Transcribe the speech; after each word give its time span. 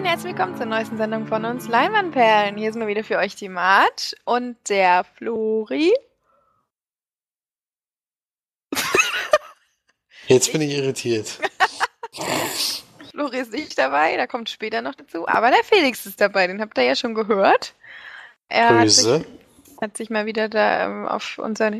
Und 0.00 0.06
herzlich 0.06 0.32
willkommen 0.32 0.56
zur 0.56 0.64
neuesten 0.64 0.96
Sendung 0.96 1.26
von 1.26 1.44
uns 1.44 1.68
Leinwandperlen. 1.68 2.56
Hier 2.56 2.72
sind 2.72 2.80
wir 2.80 2.88
wieder 2.88 3.04
für 3.04 3.18
euch 3.18 3.36
die 3.36 3.50
Mart 3.50 4.14
und 4.24 4.56
der 4.70 5.04
Flori. 5.04 5.92
Jetzt 10.26 10.52
bin 10.52 10.62
ich 10.62 10.70
irritiert. 10.70 11.38
Flori 13.10 13.40
ist 13.40 13.52
nicht 13.52 13.76
dabei, 13.76 14.16
da 14.16 14.26
kommt 14.26 14.48
später 14.48 14.80
noch 14.80 14.94
dazu. 14.94 15.28
Aber 15.28 15.50
der 15.50 15.62
Felix 15.64 16.06
ist 16.06 16.18
dabei, 16.18 16.46
den 16.46 16.62
habt 16.62 16.78
ihr 16.78 16.84
ja 16.84 16.96
schon 16.96 17.14
gehört. 17.14 17.74
Er 18.48 18.78
hat 18.78 18.88
sich, 18.88 19.26
hat 19.82 19.98
sich 19.98 20.08
mal 20.08 20.24
wieder 20.24 20.48
da 20.48 20.86
ähm, 20.86 21.08
auf 21.08 21.36
unser 21.36 21.72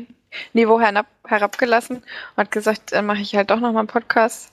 Niveau 0.53 0.79
herab, 0.79 1.07
herabgelassen 1.25 1.97
und 1.97 2.37
hat 2.37 2.51
gesagt, 2.51 2.91
dann 2.91 3.07
mache 3.07 3.21
ich 3.21 3.35
halt 3.35 3.49
doch 3.49 3.59
nochmal 3.59 3.79
einen 3.79 3.87
Podcast. 3.87 4.51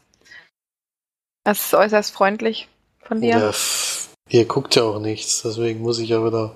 Das 1.44 1.66
ist 1.66 1.74
äußerst 1.74 2.14
freundlich 2.14 2.66
von 3.08 3.20
dir. 3.20 3.38
Ja, 3.38 3.52
ihr 4.28 4.44
guckt 4.44 4.76
ja 4.76 4.84
auch 4.84 5.00
nichts, 5.00 5.42
deswegen 5.42 5.80
muss 5.80 5.98
ich 5.98 6.10
ja 6.10 6.24
wieder 6.24 6.54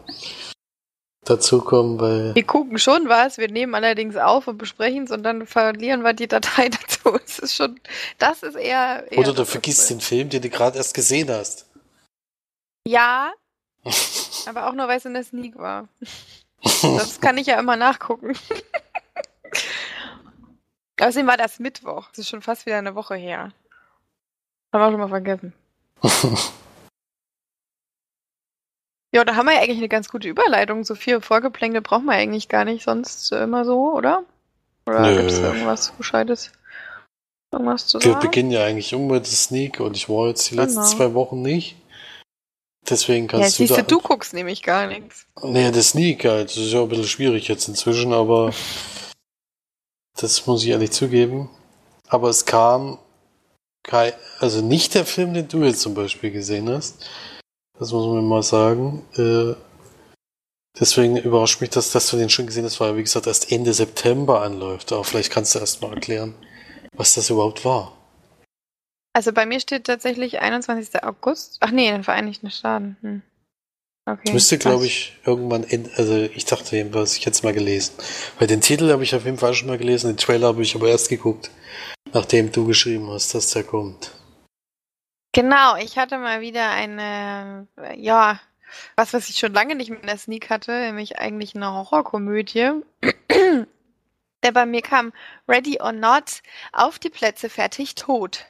dazukommen, 1.25 2.01
weil 2.01 2.35
Wir 2.35 2.45
gucken 2.45 2.79
schon 2.79 3.09
was, 3.09 3.39
wir 3.39 3.49
nehmen 3.49 3.75
allerdings 3.75 4.17
auf 4.17 4.49
und 4.49 4.59
besprechen 4.59 5.05
es 5.05 5.11
und 5.11 5.23
dann 5.23 5.47
verlieren 5.47 6.03
wir 6.03 6.13
die 6.13 6.29
Datei 6.29 6.69
dazu. 6.71 7.19
Es 7.25 7.39
ist 7.39 7.55
schon, 7.55 7.81
das 8.19 8.43
ist 8.43 8.57
eher. 8.57 9.11
eher 9.11 9.19
oder 9.19 9.33
du 9.33 9.45
vergisst 9.45 9.89
den 9.91 10.01
Film, 10.01 10.29
den 10.29 10.43
du 10.43 10.51
gerade 10.51 10.77
erst 10.77 10.95
gesehen 10.95 11.31
hast. 11.31 11.67
Ja, 12.87 13.33
aber 14.47 14.69
auch 14.69 14.75
nur, 14.75 14.89
weil 14.89 14.99
es 14.99 15.05
in 15.05 15.15
der 15.15 15.25
Sneak 15.25 15.57
war. 15.57 15.89
Das 16.83 17.21
kann 17.21 17.39
ich 17.39 17.47
ja 17.49 17.59
immer 17.59 17.77
nachgucken. 17.77 18.37
Außerdem 21.01 21.27
war 21.27 21.37
das 21.37 21.59
Mittwoch. 21.59 22.09
Das 22.11 22.19
ist 22.19 22.29
schon 22.29 22.43
fast 22.43 22.67
wieder 22.67 22.79
eine 22.79 22.95
Woche 22.95 23.17
her. 23.17 23.53
Haben 24.73 24.81
wir 24.81 24.87
auch 24.87 24.91
schon 24.91 25.01
mal 25.01 25.09
vergessen. 25.09 25.53
Ja, 29.15 29.25
da 29.25 29.37
haben 29.37 29.47
wir 29.47 29.55
ja 29.55 29.61
eigentlich 29.61 29.79
eine 29.79 29.89
ganz 29.89 30.09
gute 30.09 30.29
Überleitung. 30.29 30.85
So 30.85 30.95
viel 30.95 31.21
Vorgeplänkel 31.21 31.83
brauchen 31.83 32.07
wir 32.07 32.13
eigentlich 32.13 32.49
gar 32.49 32.65
nicht 32.65 32.83
sonst 32.85 33.31
immer 33.33 33.65
so, 33.65 33.93
oder? 33.95 34.25
Oder 34.87 35.17
gibt 35.17 35.31
es 35.31 35.39
irgendwas 35.39 35.97
Gescheites? 35.97 36.51
Irgendwas 37.53 37.87
zu 37.87 38.01
Wir 38.03 38.13
sagen? 38.13 38.21
beginnen 38.25 38.51
ja 38.51 38.65
eigentlich 38.65 38.95
um 38.95 39.07
mit 39.07 39.27
der 39.27 39.33
Sneak 39.33 39.81
und 39.81 39.97
ich 39.97 40.09
war 40.09 40.29
jetzt 40.29 40.51
die 40.51 40.55
letzten 40.55 40.81
Genau. 40.81 40.89
zwei 40.89 41.15
Wochen 41.15 41.43
nicht. 41.43 41.77
Deswegen 42.89 43.27
Ja, 43.27 43.33
kannst 43.39 43.59
du 43.61 43.67
du, 43.67 43.75
da. 43.75 43.83
du 43.83 44.01
guckst 44.01 44.33
nämlich 44.33 44.63
gar 44.63 44.87
nichts. 44.87 45.27
Nee, 45.43 45.71
der 45.71 45.83
Sneak 45.83 46.25
halt. 46.25 46.49
Das 46.49 46.57
ist 46.57 46.73
ja 46.73 46.81
ein 46.83 46.89
bisschen 46.89 47.05
schwierig 47.07 47.47
jetzt 47.49 47.69
inzwischen, 47.69 48.13
aber 48.15 48.53
das 50.17 50.47
muss 50.47 50.65
ich 50.65 50.71
ehrlich 50.71 50.91
zugeben. 50.91 51.51
Aber 52.09 52.29
es 52.31 52.45
kam 52.47 52.99
kein, 53.83 54.13
also 54.39 54.61
nicht 54.61 54.95
der 54.95 55.05
Film, 55.05 55.35
den 55.35 55.49
du 55.49 55.65
jetzt 55.65 55.81
zum 55.81 55.95
Beispiel 55.95 56.31
gesehen 56.31 56.69
hast. 56.69 57.09
Das 57.79 57.93
muss 57.93 58.07
man 58.07 58.25
mal 58.25 58.43
sagen. 58.43 59.05
Äh, 59.17 59.55
deswegen 60.79 61.17
überrascht 61.17 61.61
mich, 61.61 61.71
dass, 61.71 61.91
dass 61.91 62.09
du 62.09 62.17
den 62.17 62.31
schon 62.31 62.47
gesehen 62.47 62.65
hast, 62.65 62.81
weil 62.81 62.91
er, 62.91 62.97
wie 62.97 63.03
gesagt, 63.03 63.27
erst 63.27 63.51
Ende 63.51 63.73
September 63.73 64.43
anläuft. 64.43 64.93
Aber 64.93 65.05
vielleicht 65.05 65.33
kannst 65.33 65.55
du 65.55 65.59
erst 65.59 65.83
mal 65.83 65.93
erklären, 65.93 66.35
was 66.95 67.15
das 67.15 67.31
überhaupt 67.31 67.65
war. 67.65 67.97
Also 69.15 69.33
bei 69.33 69.45
mir 69.47 69.61
steht 69.61 69.85
tatsächlich 69.85 70.41
21. 70.41 71.03
August. 71.05 71.59
Ach 71.61 71.71
nee, 71.71 71.89
in 71.89 71.95
den 71.95 72.05
Vereinigten 72.05 72.51
Staaten. 72.51 72.97
Hm. 73.03 73.23
Okay. 74.05 74.23
Das 74.25 74.33
müsste, 74.33 74.59
glaube 74.59 74.87
ich, 74.87 75.17
irgendwann, 75.25 75.63
in, 75.63 75.89
also 75.97 76.23
ich 76.35 76.45
dachte 76.45 76.77
jedenfalls, 76.77 77.17
ich 77.17 77.21
hätte 77.21 77.37
es 77.37 77.43
mal 77.45 77.53
gelesen. 77.53 77.95
Weil 78.39 78.49
den 78.49 78.61
Titel 78.61 78.91
habe 78.91 79.05
ich 79.05 79.15
auf 79.15 79.25
jeden 79.25 79.39
Fall 79.39 79.55
schon 79.55 79.69
mal 79.69 79.79
gelesen, 79.79 80.09
den 80.09 80.17
Trailer 80.17 80.49
habe 80.49 80.63
ich 80.63 80.75
aber 80.75 80.89
erst 80.89 81.09
geguckt, 81.09 81.51
nachdem 82.13 82.53
du 82.53 82.67
geschrieben 82.67 83.11
hast, 83.11 83.35
dass 83.35 83.51
der 83.51 83.65
kommt. 83.65 84.13
Genau, 85.33 85.77
ich 85.77 85.97
hatte 85.99 86.19
mal 86.19 86.41
wieder 86.43 86.71
eine, 86.71 87.67
ja, 87.97 88.39
was, 88.97 89.13
was 89.13 89.29
ich 89.31 89.39
schon 89.39 89.53
lange 89.55 89.75
nicht 89.75 89.91
mit 89.91 90.03
einer 90.03 90.19
Sneak 90.19 90.51
hatte, 90.51 90.73
nämlich 90.73 91.19
eigentlich 91.19 91.55
eine 91.55 91.73
Horrorkomödie. 91.73 92.73
Der 94.45 94.53
bei 94.53 94.67
mir 94.67 94.83
kam 94.83 95.13
Ready 95.49 95.81
or 95.81 95.93
Not, 95.93 96.43
auf 96.73 96.99
die 96.99 97.11
Plätze, 97.11 97.49
fertig, 97.49 97.95
tot. 97.95 98.47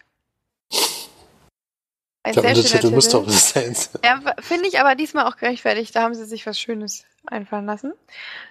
Ein 2.24 2.34
Der 2.34 2.42
sehr 2.42 2.54
schöner 2.54 2.58
Untertitel 2.64 2.90
muss 2.94 3.04
Titel. 3.06 3.16
doch 3.18 3.26
das 3.26 3.50
sein. 3.50 3.76
Ja, 4.04 4.34
finde 4.40 4.68
ich 4.68 4.80
aber 4.80 4.94
diesmal 4.94 5.26
auch 5.26 5.36
gerechtfertigt. 5.36 5.94
Da 5.94 6.02
haben 6.02 6.14
sie 6.14 6.24
sich 6.24 6.46
was 6.46 6.58
Schönes 6.58 7.04
einfallen 7.26 7.66
lassen. 7.66 7.92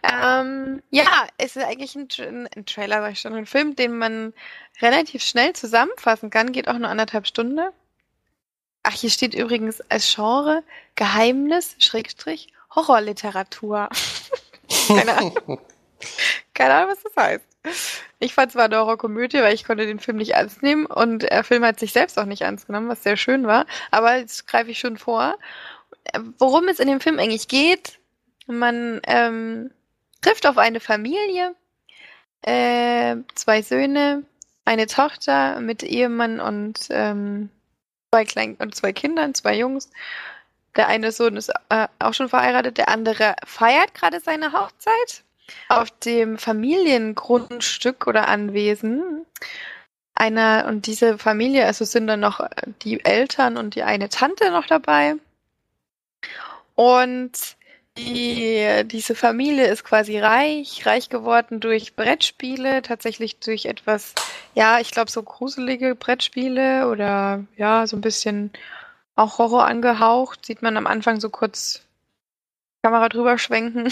Ähm, 0.04 0.82
ja, 0.90 1.28
es 1.38 1.56
ist 1.56 1.64
eigentlich 1.64 1.96
ein, 1.96 2.08
Tra- 2.08 2.48
ein 2.56 2.66
Trailer, 2.66 3.02
sag 3.02 3.12
ich 3.12 3.20
schon, 3.20 3.34
ein 3.34 3.46
Film, 3.46 3.76
den 3.76 3.98
man 3.98 4.34
relativ 4.82 5.24
schnell 5.24 5.54
zusammenfassen 5.54 6.30
kann. 6.30 6.52
Geht 6.52 6.68
auch 6.68 6.78
nur 6.78 6.90
anderthalb 6.90 7.28
Stunden. 7.28 7.59
Ach, 8.84 8.94
hier 8.94 9.09
steht 9.09 9.34
übrigens 9.34 9.82
als 9.90 10.14
Genre 10.14 10.64
Geheimnis, 10.96 11.76
Schrägstrich, 11.80 12.48
Horrorliteratur. 12.76 13.90
Keine 14.88 15.18
Ahnung. 15.18 15.62
Keine 16.53 16.74
Ahnung, 16.74 16.92
was 16.92 17.03
das 17.03 17.16
heißt. 17.16 17.46
Ich 18.20 18.34
fand 18.34 18.52
zwar 18.52 18.66
eine 18.66 18.78
Horrorkomödie, 18.78 19.38
weil 19.42 19.53
ich 19.53 19.66
konnte 19.66 19.86
den 19.86 20.00
Film 20.00 20.18
nicht 20.18 20.32
ernst 20.32 20.64
nehmen 20.64 20.86
und 20.88 21.20
der 21.24 21.44
Film 21.44 21.64
hat 21.64 21.80
sich 21.80 21.94
selbst 21.94 22.18
auch 22.18 22.26
nicht 22.26 22.42
ernst 22.42 22.68
genommen, 22.68 22.90
was 22.90 23.03
sehr 23.03 23.18
schön 23.18 23.46
war. 23.46 23.66
Aber 23.92 24.18
jetzt 24.18 24.48
greife 24.48 24.72
ich 24.72 24.80
schon 24.80 24.98
vor. 24.98 25.38
Worum 26.40 26.68
es 26.68 26.80
in 26.80 26.88
dem 26.88 27.00
Film 27.00 27.20
eigentlich 27.20 27.48
geht, 27.48 28.00
man 28.47 29.02
ähm, 29.06 29.72
trifft 30.22 30.46
auf 30.46 30.57
eine 30.57 30.79
Familie, 30.79 31.56
äh, 32.44 33.18
zwei 33.35 33.62
Söhne, 33.62 34.24
eine 34.66 34.88
Tochter 34.88 35.59
mit 35.59 35.84
Ehemann 35.84 36.40
und 36.40 36.88
ähm, 36.90 37.50
zwei 38.12 38.25
kleinen 38.25 38.56
und 38.56 38.75
zwei 38.75 38.94
Kindern, 38.94 39.34
zwei 39.34 39.57
Jungs. 39.57 39.90
Der 40.75 40.88
eine 40.88 41.12
Sohn 41.12 41.35
ist 41.35 41.52
äh, 41.69 41.88
auch 42.00 42.13
schon 42.13 42.29
verheiratet, 42.29 42.78
der 42.78 42.90
andere 42.90 43.35
feiert 43.46 43.94
gerade 43.94 44.19
seine 44.19 44.53
Hochzeit 44.53 45.23
auf 45.68 45.91
dem 46.00 46.38
Familiengrundstück 46.38 48.08
oder 48.08 48.28
Anwesen 48.28 49.25
einer 50.16 50.66
und 50.68 50.85
diese 50.85 51.18
Familie, 51.18 51.66
also 51.66 51.84
sind 51.84 52.08
dann 52.08 52.19
noch 52.19 52.47
die 52.84 53.03
Eltern 53.03 53.58
und 53.58 53.75
die 53.75 53.84
eine 53.84 54.08
Tante 54.09 54.52
noch 54.52 54.68
dabei. 54.68 55.16
Und 56.75 57.58
die, 58.04 58.88
diese 58.88 59.16
Familie 59.16 59.68
ist 59.68 59.84
quasi 59.84 60.20
reich, 60.20 60.86
reich 60.86 61.10
geworden 61.10 61.60
durch 61.60 61.96
Brettspiele, 61.96 62.82
tatsächlich 62.82 63.40
durch 63.40 63.66
etwas, 63.66 64.14
ja, 64.56 64.80
ich 64.80 64.92
glaube, 64.92 65.12
so 65.12 65.24
gruselige 65.24 65.96
Brettspiele 65.96 66.90
oder 66.90 67.46
ja, 67.58 67.88
so 67.88 67.98
ein 67.98 68.02
bisschen 68.02 68.52
auch 69.16 69.38
Horror 69.38 69.66
angehaucht. 69.66 70.46
Sieht 70.46 70.62
man 70.62 70.78
am 70.78 70.88
Anfang 70.88 71.20
so 71.20 71.30
kurz 71.30 71.82
Kamera 72.84 73.10
drüber 73.10 73.38
schwenken. 73.38 73.92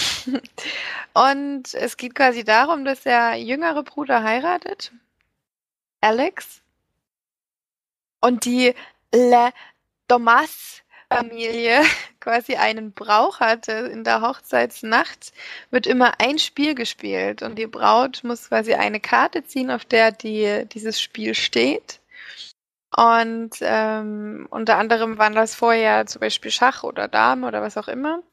Und 1.13 1.73
es 1.73 1.97
geht 1.97 2.15
quasi 2.15 2.43
darum, 2.43 2.85
dass 2.85 3.01
der 3.01 3.35
jüngere 3.35 3.83
Bruder 3.83 4.23
heiratet, 4.23 4.91
Alex, 6.01 6.61
und 8.21 8.45
die 8.45 8.73
Le 9.13 9.51
Domas 10.07 10.81
Familie 11.11 11.81
quasi 12.19 12.55
einen 12.55 12.93
Brauch 12.93 13.39
hatte. 13.39 13.71
In 13.71 14.03
der 14.03 14.21
Hochzeitsnacht 14.21 15.33
wird 15.71 15.87
immer 15.87 16.19
ein 16.19 16.39
Spiel 16.39 16.75
gespielt 16.75 17.41
und 17.41 17.57
die 17.57 17.67
Braut 17.67 18.23
muss 18.23 18.49
quasi 18.49 18.73
eine 18.73 18.99
Karte 18.99 19.43
ziehen, 19.43 19.71
auf 19.71 19.85
der 19.85 20.11
die, 20.11 20.65
dieses 20.71 21.01
Spiel 21.01 21.33
steht. 21.35 21.99
Und 22.95 23.51
ähm, 23.61 24.47
unter 24.49 24.77
anderem 24.77 25.17
waren 25.17 25.33
das 25.35 25.55
vorher 25.55 26.05
zum 26.07 26.21
Beispiel 26.21 26.51
Schach 26.51 26.83
oder 26.83 27.07
Dame 27.07 27.47
oder 27.47 27.61
was 27.61 27.77
auch 27.77 27.87
immer. 27.87 28.23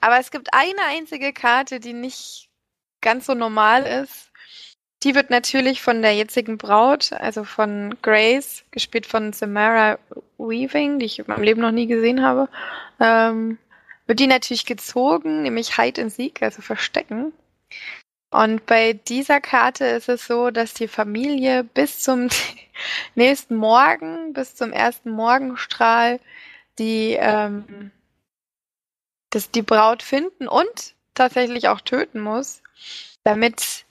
Aber 0.00 0.18
es 0.18 0.30
gibt 0.30 0.48
eine 0.52 0.82
einzige 0.86 1.32
Karte, 1.32 1.80
die 1.80 1.92
nicht 1.92 2.48
ganz 3.00 3.26
so 3.26 3.34
normal 3.34 3.82
ist. 3.84 4.30
Die 5.02 5.14
wird 5.14 5.30
natürlich 5.30 5.82
von 5.82 6.00
der 6.00 6.14
jetzigen 6.14 6.56
Braut, 6.56 7.12
also 7.12 7.44
von 7.44 7.96
Grace, 8.02 8.64
gespielt 8.70 9.06
von 9.06 9.32
Samara 9.32 9.98
Weaving, 10.38 10.98
die 10.98 11.06
ich 11.06 11.18
in 11.18 11.26
meinem 11.28 11.42
Leben 11.42 11.60
noch 11.60 11.70
nie 11.70 11.86
gesehen 11.86 12.22
habe, 12.22 12.48
ähm, 12.98 13.58
wird 14.06 14.20
die 14.20 14.26
natürlich 14.26 14.66
gezogen, 14.66 15.42
nämlich 15.42 15.76
Hide 15.76 16.02
and 16.02 16.12
Seek, 16.12 16.42
also 16.42 16.62
Verstecken. 16.62 17.32
Und 18.30 18.66
bei 18.66 18.92
dieser 18.92 19.40
Karte 19.40 19.84
ist 19.86 20.08
es 20.08 20.26
so, 20.26 20.50
dass 20.50 20.74
die 20.74 20.88
Familie 20.88 21.64
bis 21.64 22.00
zum 22.00 22.28
nächsten 23.14 23.56
Morgen, 23.56 24.32
bis 24.32 24.54
zum 24.54 24.72
ersten 24.72 25.10
Morgenstrahl, 25.10 26.20
die, 26.78 27.16
ähm, 27.18 27.90
dass 29.30 29.50
die 29.50 29.62
Braut 29.62 30.02
finden 30.02 30.48
und 30.48 30.94
tatsächlich 31.14 31.68
auch 31.68 31.80
töten 31.80 32.20
muss, 32.20 32.62
damit 33.24 33.85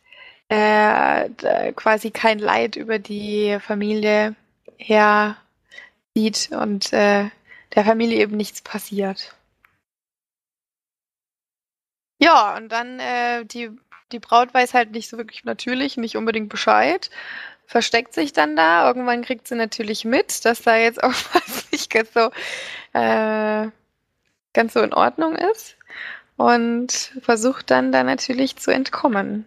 äh, 0.49 1.29
quasi 1.73 2.11
kein 2.11 2.39
Leid 2.39 2.75
über 2.75 2.99
die 2.99 3.57
Familie 3.59 4.35
herzieht 4.77 6.49
und 6.51 6.93
äh, 6.93 7.29
der 7.75 7.85
Familie 7.85 8.19
eben 8.19 8.37
nichts 8.37 8.61
passiert. 8.61 9.35
Ja, 12.19 12.55
und 12.55 12.69
dann 12.69 12.99
äh, 12.99 13.45
die, 13.45 13.71
die 14.11 14.19
Braut 14.19 14.53
weiß 14.53 14.73
halt 14.73 14.91
nicht 14.91 15.09
so 15.09 15.17
wirklich 15.17 15.43
natürlich, 15.43 15.97
nicht 15.97 16.15
unbedingt 16.15 16.49
Bescheid, 16.49 17.09
versteckt 17.65 18.13
sich 18.13 18.33
dann 18.33 18.55
da. 18.55 18.87
Irgendwann 18.87 19.23
kriegt 19.23 19.47
sie 19.47 19.55
natürlich 19.55 20.05
mit, 20.05 20.45
dass 20.45 20.61
da 20.61 20.77
jetzt 20.77 21.03
auch 21.03 21.13
nicht 21.71 21.89
ganz 21.89 22.13
so, 22.13 22.31
äh, 22.93 23.69
ganz 24.53 24.73
so 24.73 24.81
in 24.81 24.93
Ordnung 24.93 25.35
ist 25.35 25.75
und 26.37 27.13
versucht 27.21 27.71
dann 27.71 27.91
da 27.91 28.03
natürlich 28.03 28.55
zu 28.57 28.71
entkommen. 28.71 29.45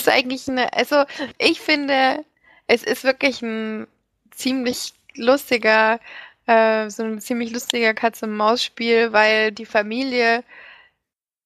Ist 0.00 0.08
eigentlich 0.08 0.48
eine, 0.48 0.72
also 0.72 1.04
ich 1.38 1.60
finde, 1.60 2.24
es 2.66 2.82
ist 2.84 3.04
wirklich 3.04 3.42
ein 3.42 3.86
ziemlich 4.30 4.94
lustiger, 5.14 6.00
äh, 6.46 6.88
so 6.88 7.02
ein 7.02 7.20
ziemlich 7.20 7.52
lustiger 7.52 7.92
Katz-und-Maus-Spiel, 7.92 9.12
weil 9.12 9.52
die 9.52 9.66
Familie 9.66 10.42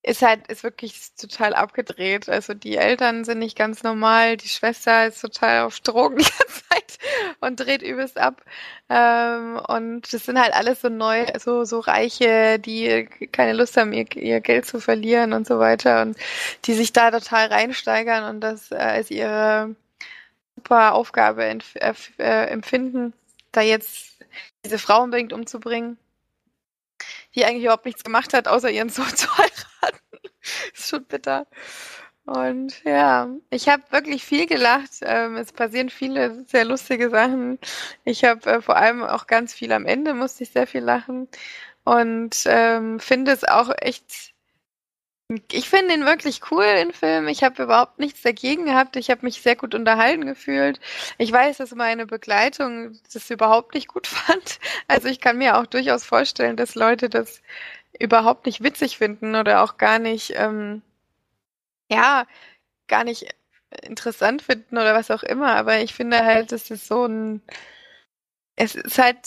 ist 0.05 0.21
halt, 0.21 0.47
ist 0.49 0.63
wirklich 0.63 1.15
total 1.17 1.55
abgedreht. 1.55 2.29
Also 2.29 2.53
die 2.53 2.77
Eltern 2.77 3.25
sind 3.25 3.39
nicht 3.39 3.57
ganz 3.57 3.83
normal, 3.83 4.37
die 4.37 4.49
Schwester 4.49 5.07
ist 5.07 5.21
total 5.21 5.63
auf 5.63 5.81
Drogen 5.81 6.19
die 6.19 6.25
ganze 6.25 6.63
Zeit 6.69 6.99
und 7.41 7.59
dreht 7.59 7.83
übelst 7.83 8.19
ab. 8.19 8.43
Ähm, 8.91 9.59
und 9.67 10.13
das 10.13 10.27
sind 10.27 10.39
halt 10.39 10.53
alles 10.53 10.83
so 10.83 10.91
neu, 10.91 11.25
so, 11.39 11.65
so 11.65 11.81
Reiche, 11.81 12.59
die 12.59 13.07
keine 13.33 13.55
Lust 13.55 13.79
haben, 13.79 13.95
ihr, 13.95 14.07
ihr 14.17 14.41
Geld 14.41 14.67
zu 14.67 14.79
verlieren 14.79 15.33
und 15.33 15.47
so 15.47 15.59
weiter 15.59 16.03
und 16.03 16.19
die 16.67 16.75
sich 16.75 16.93
da 16.93 17.11
total 17.11 17.47
reinsteigern 17.49 18.25
und 18.25 18.41
das 18.41 18.73
äh, 18.73 18.77
als 18.77 19.11
ihre 19.11 19.75
super 20.57 20.95
Aufgabe 20.95 21.45
äh, 21.45 21.61
äh, 22.19 22.47
empfinden, 22.49 23.15
da 23.53 23.63
jetzt 23.63 24.19
diese 24.65 24.79
Frau 24.79 25.03
unbedingt 25.03 25.33
umzubringen 25.33 25.99
die 27.35 27.45
eigentlich 27.45 27.65
überhaupt 27.65 27.87
nichts 27.87 28.05
gemacht 28.05 28.33
hat, 28.35 28.49
außer 28.49 28.71
ihren 28.71 28.89
Sohn 28.91 29.15
zu 29.17 29.29
heiraten. 29.37 30.01
ist 30.75 30.89
schon 30.89 31.05
bitter. 31.05 31.47
Und 32.27 32.83
ja, 32.85 33.29
ich 33.51 33.69
habe 33.69 33.83
wirklich 33.91 34.25
viel 34.25 34.47
gelacht. 34.47 34.91
Ähm, 35.03 35.37
es 35.37 35.53
passieren 35.53 35.91
viele 35.91 36.45
sehr 36.47 36.65
lustige 36.65 37.11
Sachen. 37.11 37.59
Ich 38.05 38.25
habe 38.25 38.51
äh, 38.51 38.63
vor 38.63 38.77
allem 38.77 39.03
auch 39.03 39.27
ganz 39.27 39.53
viel 39.53 39.73
am 39.73 39.85
Ende 39.87 40.15
musste 40.15 40.45
ich 40.45 40.51
sehr 40.51 40.67
viel 40.67 40.83
lachen 40.83 41.29
und 41.85 42.45
ähm, 42.47 42.99
finde 43.01 43.33
es 43.33 43.45
auch 43.45 43.71
echt 43.79 44.34
ich 45.53 45.69
finde 45.69 45.95
ihn 45.95 46.05
wirklich 46.05 46.41
cool, 46.51 46.65
den 46.65 46.93
Film. 46.93 47.29
Ich 47.29 47.45
habe 47.45 47.63
überhaupt 47.63 47.99
nichts 47.99 48.23
dagegen 48.23 48.67
gehabt. 48.67 48.97
Ich 48.97 49.11
habe 49.11 49.25
mich 49.25 49.41
sehr 49.43 49.57
gut 49.57 49.75
unterhalten 49.75 50.27
gefühlt. 50.27 50.81
Ich 51.19 51.33
weiß, 51.33 51.59
dass 51.59 51.75
meine 51.75 52.07
Begleitung 52.07 52.99
das 53.13 53.31
überhaupt 53.31 53.75
nicht 53.75 53.89
gut 53.89 54.07
fand. 54.09 54.59
Also 54.89 55.09
ich 55.09 55.21
kann 55.21 55.39
mir 55.39 55.59
auch 55.59 55.67
durchaus 55.67 56.05
vorstellen, 56.05 56.57
dass 56.57 56.75
Leute 56.75 57.09
das 57.09 57.43
überhaupt 57.99 58.47
nicht 58.47 58.63
witzig 58.63 58.99
finden 58.99 59.37
oder 59.37 59.63
auch 59.63 59.77
gar 59.79 59.99
nicht, 59.99 60.33
ähm, 60.37 60.83
ja, 61.91 62.27
gar 62.89 63.05
nicht 63.05 63.35
interessant 63.83 64.43
finden 64.43 64.79
oder 64.79 64.95
was 64.95 65.11
auch 65.11 65.23
immer. 65.23 65.55
Aber 65.57 65.81
ich 65.81 65.95
finde 65.95 66.25
halt, 66.25 66.53
dass 66.53 66.71
es 66.71 66.87
so 66.87 67.07
ein, 67.07 67.43
es 68.57 68.75
ist 68.75 68.99
halt 68.99 69.19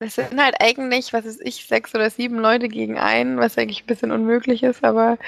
es 0.00 0.14
sind 0.16 0.42
halt 0.42 0.56
eigentlich, 0.60 1.12
was 1.12 1.26
ist 1.26 1.40
ich, 1.42 1.66
sechs 1.66 1.94
oder 1.94 2.10
sieben 2.10 2.38
Leute 2.38 2.68
gegen 2.68 2.98
einen, 2.98 3.38
was 3.38 3.58
eigentlich 3.58 3.84
ein 3.84 3.86
bisschen 3.86 4.12
unmöglich 4.12 4.62
ist, 4.62 4.82
aber 4.84 5.18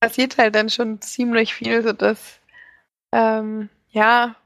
passiert 0.00 0.38
halt 0.38 0.54
dann 0.54 0.70
schon 0.70 1.00
ziemlich 1.00 1.54
viel, 1.54 1.82
sodass, 1.82 2.40
ähm, 3.12 3.68
ja, 3.90 4.36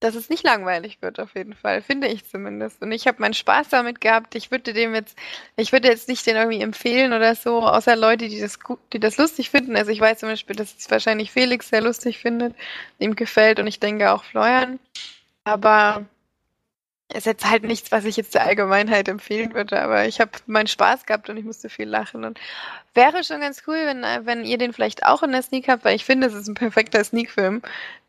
dass 0.00 0.14
es 0.14 0.28
nicht 0.28 0.44
langweilig 0.44 0.98
wird 1.00 1.18
auf 1.18 1.34
jeden 1.34 1.54
Fall, 1.54 1.80
finde 1.82 2.08
ich 2.08 2.28
zumindest. 2.28 2.82
Und 2.82 2.92
ich 2.92 3.06
habe 3.06 3.20
meinen 3.20 3.34
Spaß 3.34 3.68
damit 3.70 4.00
gehabt. 4.02 4.34
Ich 4.34 4.50
würde 4.50 4.74
dem 4.74 4.94
jetzt, 4.94 5.16
ich 5.56 5.72
würde 5.72 5.88
jetzt 5.88 6.08
nicht 6.08 6.26
den 6.26 6.36
irgendwie 6.36 6.60
empfehlen 6.60 7.14
oder 7.14 7.34
so, 7.34 7.62
außer 7.62 7.96
Leute, 7.96 8.28
die 8.28 8.40
das 8.40 8.60
gut, 8.60 8.80
die 8.92 9.00
das 9.00 9.16
lustig 9.16 9.50
finden. 9.50 9.76
Also 9.76 9.90
ich 9.90 10.00
weiß 10.00 10.18
zum 10.18 10.28
Beispiel, 10.28 10.56
dass 10.56 10.76
es 10.76 10.90
wahrscheinlich 10.90 11.32
Felix 11.32 11.68
sehr 11.70 11.80
lustig 11.80 12.18
findet, 12.18 12.54
ihm 12.98 13.16
gefällt 13.16 13.58
und 13.60 13.66
ich 13.66 13.80
denke 13.80 14.12
auch 14.12 14.24
Florian. 14.24 14.78
Aber 15.44 16.04
ist 17.12 17.26
jetzt 17.26 17.48
halt 17.48 17.64
nichts, 17.64 17.92
was 17.92 18.04
ich 18.04 18.16
jetzt 18.16 18.34
der 18.34 18.44
Allgemeinheit 18.44 19.08
empfehlen 19.08 19.54
würde, 19.54 19.80
aber 19.80 20.06
ich 20.06 20.20
habe 20.20 20.30
meinen 20.46 20.66
Spaß 20.66 21.06
gehabt 21.06 21.28
und 21.28 21.36
ich 21.36 21.44
musste 21.44 21.68
viel 21.68 21.88
lachen. 21.88 22.24
Und 22.24 22.40
wäre 22.94 23.22
schon 23.24 23.40
ganz 23.40 23.62
cool, 23.66 23.76
wenn, 23.84 24.02
wenn 24.26 24.44
ihr 24.44 24.58
den 24.58 24.72
vielleicht 24.72 25.04
auch 25.04 25.22
in 25.22 25.32
der 25.32 25.42
Sneak 25.42 25.68
habt, 25.68 25.84
weil 25.84 25.96
ich 25.96 26.04
finde, 26.04 26.26
es 26.26 26.34
ist 26.34 26.48
ein 26.48 26.54
perfekter 26.54 27.04
Sneak-Film. 27.04 27.62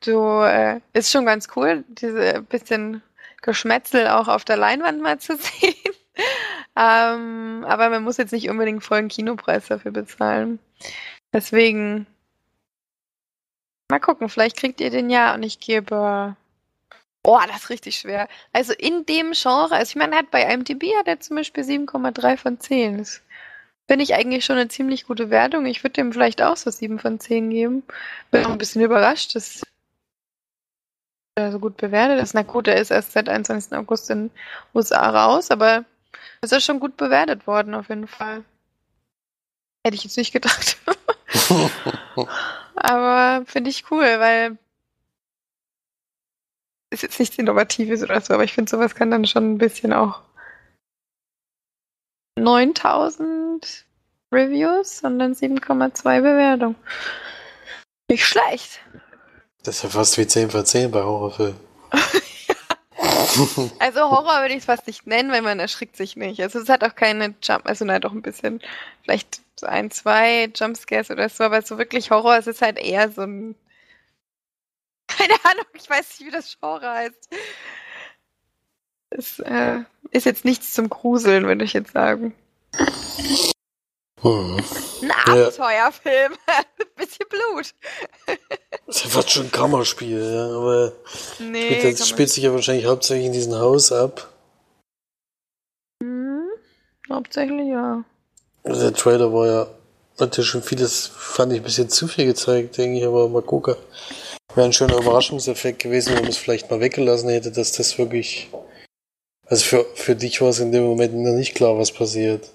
Du 0.03 0.41
äh, 0.41 0.79
ist 0.93 1.11
schon 1.11 1.25
ganz 1.25 1.49
cool, 1.55 1.83
diese 1.89 2.41
bisschen 2.41 3.01
Geschmetzel 3.41 4.07
auch 4.07 4.27
auf 4.27 4.45
der 4.45 4.57
Leinwand 4.57 5.01
mal 5.01 5.19
zu 5.19 5.35
sehen. 5.37 5.75
ähm, 6.77 7.65
aber 7.67 7.89
man 7.89 8.03
muss 8.03 8.17
jetzt 8.17 8.31
nicht 8.31 8.49
unbedingt 8.49 8.83
vollen 8.83 9.09
Kinopreis 9.09 9.67
dafür 9.67 9.91
bezahlen. 9.91 10.59
Deswegen 11.33 12.07
mal 13.89 13.99
gucken, 13.99 14.29
vielleicht 14.29 14.57
kriegt 14.57 14.79
ihr 14.79 14.89
den 14.89 15.09
ja 15.09 15.33
und 15.33 15.43
ich 15.43 15.59
gebe 15.59 16.35
Oh, 17.27 17.39
das 17.47 17.63
ist 17.63 17.69
richtig 17.71 17.95
schwer. 17.95 18.27
Also 18.53 18.73
in 18.73 19.03
dem 19.07 19.31
Genre, 19.31 19.71
also 19.71 19.89
ich 19.89 19.95
meine, 19.95 20.13
er 20.13 20.19
hat 20.19 20.29
bei 20.29 20.43
IMDb 20.43 20.95
hat 20.95 21.07
er 21.07 21.19
zum 21.19 21.37
Beispiel 21.37 21.63
7,3 21.63 22.37
von 22.37 22.59
10. 22.59 22.99
Das 22.99 23.23
finde 23.87 24.03
ich 24.03 24.13
eigentlich 24.13 24.45
schon 24.45 24.57
eine 24.57 24.67
ziemlich 24.67 25.07
gute 25.07 25.31
Wertung. 25.31 25.65
Ich 25.65 25.83
würde 25.83 25.93
dem 25.93 26.13
vielleicht 26.13 26.43
auch 26.43 26.55
so 26.55 26.69
7 26.69 26.99
von 26.99 27.19
10 27.19 27.49
geben. 27.49 27.83
Bin 28.29 28.45
auch 28.45 28.51
ein 28.51 28.59
bisschen 28.59 28.83
überrascht, 28.83 29.33
dass 29.33 29.63
er 31.33 31.51
so 31.51 31.57
gut 31.57 31.77
bewertet 31.77 32.21
ist. 32.21 32.35
Na 32.35 32.43
gut, 32.43 32.67
er 32.67 32.77
ist 32.77 32.91
erst 32.91 33.13
seit 33.13 33.27
21. 33.27 33.75
August 33.75 34.11
in 34.11 34.29
USA 34.75 35.09
raus, 35.09 35.49
aber 35.49 35.83
ist 36.41 36.53
er 36.53 36.61
schon 36.61 36.79
gut 36.79 36.95
bewertet 36.95 37.47
worden 37.47 37.73
auf 37.73 37.89
jeden 37.89 38.07
Fall. 38.07 38.43
Hätte 39.83 39.95
ich 39.95 40.03
jetzt 40.03 40.17
nicht 40.17 40.31
gedacht. 40.31 40.77
aber 42.75 43.43
finde 43.47 43.71
ich 43.71 43.89
cool, 43.89 44.03
weil 44.19 44.59
ist 46.95 47.03
jetzt 47.03 47.19
nichts 47.19 47.37
Innovatives 47.37 48.01
oder 48.01 48.19
so, 48.21 48.33
aber 48.33 48.43
ich 48.43 48.53
finde, 48.53 48.69
sowas 48.69 48.95
kann 48.95 49.11
dann 49.11 49.25
schon 49.25 49.53
ein 49.53 49.57
bisschen 49.57 49.93
auch 49.93 50.21
9000 52.39 53.85
Reviews 54.31 55.01
und 55.03 55.19
dann 55.19 55.33
7,2 55.33 56.21
Bewertung. 56.21 56.75
Nicht 58.09 58.25
schlecht. 58.25 58.79
Das 59.63 59.77
ist 59.77 59.83
ja 59.83 59.89
fast 59.89 60.17
wie 60.17 60.27
10 60.27 60.51
von 60.51 60.65
10 60.65 60.91
bei 60.91 61.01
Horrorfilmen. 61.01 61.59
also 63.79 63.99
Horror 64.01 64.41
würde 64.41 64.53
ich 64.53 64.59
es 64.59 64.65
fast 64.65 64.87
nicht 64.87 65.07
nennen, 65.07 65.31
weil 65.31 65.41
man 65.41 65.59
erschrickt 65.59 65.97
sich 65.97 66.15
nicht. 66.15 66.41
Also 66.41 66.59
es 66.59 66.69
hat 66.69 66.83
auch 66.83 66.95
keine 66.95 67.35
Jump, 67.41 67.67
also 67.67 67.85
nein, 67.85 68.01
doch 68.01 68.11
ein 68.11 68.21
bisschen, 68.21 68.61
vielleicht 69.03 69.41
so 69.59 69.65
ein, 69.65 69.91
zwei 69.91 70.51
Jumpscares 70.53 71.09
oder 71.11 71.29
so, 71.29 71.43
aber 71.43 71.61
so 71.61 71.77
wirklich 71.77 72.11
Horror, 72.11 72.37
es 72.37 72.47
ist 72.47 72.61
halt 72.61 72.77
eher 72.77 73.09
so 73.11 73.21
ein 73.21 73.55
keine 75.17 75.33
Ahnung, 75.43 75.65
ich 75.73 75.89
weiß 75.89 76.19
nicht, 76.19 76.27
wie 76.27 76.31
das 76.31 76.57
Genre 76.59 76.89
heißt. 76.89 77.29
Es 79.09 79.39
äh, 79.39 79.79
ist 80.11 80.25
jetzt 80.25 80.45
nichts 80.45 80.73
zum 80.73 80.89
Gruseln, 80.89 81.45
würde 81.45 81.63
ich 81.63 81.73
jetzt 81.73 81.93
sagen. 81.93 82.33
Hm. 84.21 84.57
Ein 85.01 85.11
Abenteuerfilm. 85.11 86.33
Ein 86.47 86.65
bisschen 86.95 87.25
Blut. 87.29 87.73
Das 88.87 88.97
ist 88.97 89.03
ja 89.03 89.09
fast 89.09 89.31
schon 89.31 89.45
ein 89.45 89.51
Kammerspiel, 89.51 90.19
ja, 90.19 90.45
aber 90.55 90.93
nee, 91.39 91.91
das 91.91 92.07
spielt 92.07 92.29
sich 92.29 92.43
ja 92.43 92.53
wahrscheinlich 92.53 92.85
hauptsächlich 92.85 93.25
in 93.25 93.33
diesem 93.33 93.55
Haus 93.55 93.91
ab. 93.91 94.31
Hm, 96.01 96.47
hauptsächlich 97.09 97.67
ja. 97.67 98.03
Also 98.63 98.81
der 98.81 98.93
Trailer 98.93 99.33
war 99.33 99.47
ja 99.47 99.67
natürlich 100.19 100.49
schon 100.49 100.63
vieles, 100.63 101.07
fand 101.07 101.53
ich 101.53 101.59
ein 101.59 101.63
bisschen 101.63 101.89
zu 101.89 102.07
viel 102.07 102.25
gezeigt, 102.25 102.77
denke 102.77 102.99
ich, 102.99 103.05
aber 103.05 103.27
mal 103.27 103.41
gucken. 103.41 103.75
Wäre 104.55 104.67
ein 104.67 104.73
schöner 104.73 104.97
Überraschungseffekt 104.97 105.79
gewesen, 105.79 106.15
wenn 106.15 106.21
man 106.21 106.31
es 106.31 106.37
vielleicht 106.37 106.71
mal 106.71 106.79
weggelassen 106.79 107.29
hätte, 107.29 107.51
dass 107.51 107.73
das 107.73 107.97
wirklich. 107.97 108.49
Also 109.47 109.65
für, 109.65 109.85
für 109.95 110.15
dich 110.15 110.41
war 110.41 110.49
es 110.49 110.59
in 110.59 110.71
dem 110.71 110.85
Moment 110.85 111.13
noch 111.13 111.33
nicht 111.33 111.55
klar, 111.55 111.77
was 111.77 111.91
passiert. 111.91 112.49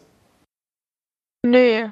Nee. 1.45 1.91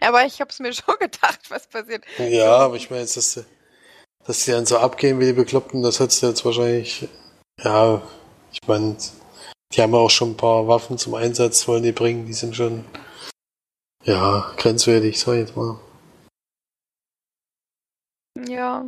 Aber 0.00 0.26
ich 0.26 0.40
hab's 0.40 0.60
mir 0.60 0.72
schon 0.74 0.96
gedacht, 1.00 1.40
was 1.48 1.66
passiert. 1.66 2.04
Ja, 2.18 2.58
aber 2.58 2.76
ich 2.76 2.90
meine 2.90 3.02
jetzt, 3.02 3.16
dass, 3.16 3.42
dass 4.26 4.44
die 4.44 4.50
dann 4.50 4.66
so 4.66 4.76
abgehen 4.76 5.18
wie 5.18 5.26
die 5.26 5.32
Bekloppten, 5.32 5.82
das 5.82 5.98
hättest 5.98 6.22
du 6.22 6.26
jetzt 6.26 6.44
wahrscheinlich. 6.44 7.08
Ja, 7.62 8.02
ich 8.52 8.60
meine, 8.68 8.96
die 9.72 9.82
haben 9.82 9.94
auch 9.94 10.10
schon 10.10 10.32
ein 10.32 10.36
paar 10.36 10.68
Waffen 10.68 10.98
zum 10.98 11.14
Einsatz, 11.14 11.66
wollen 11.66 11.82
die 11.82 11.92
bringen, 11.92 12.26
die 12.26 12.34
sind 12.34 12.54
schon. 12.54 12.84
Ja, 14.04 14.52
grenzwertig, 14.58 15.18
sag 15.18 15.34
ich 15.34 15.40
jetzt 15.40 15.56
mal. 15.56 15.80
Ja. 18.46 18.84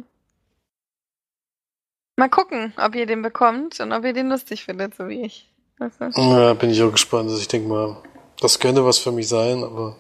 Mal 2.19 2.29
gucken, 2.29 2.75
ob 2.77 2.95
ihr 2.97 3.07
den 3.07 3.23
bekommt 3.23 3.79
und 3.79 3.93
ob 3.93 4.05
ihr 4.05 4.13
den 4.13 4.29
lustig 4.29 4.65
findet, 4.65 4.97
so 4.97 5.09
wie 5.09 5.23
ich. 5.23 5.49
Ja, 6.17 6.55
bin 6.55 6.71
ich 6.71 6.83
auch 6.83 6.91
gespannt. 6.91 7.31
Also 7.31 7.41
ich 7.41 7.47
denke 7.47 7.69
mal, 7.69 8.03
das 8.41 8.59
könnte 8.59 8.85
was 8.85 8.99
für 8.99 9.13
mich 9.13 9.29
sein, 9.29 9.63
aber 9.63 9.97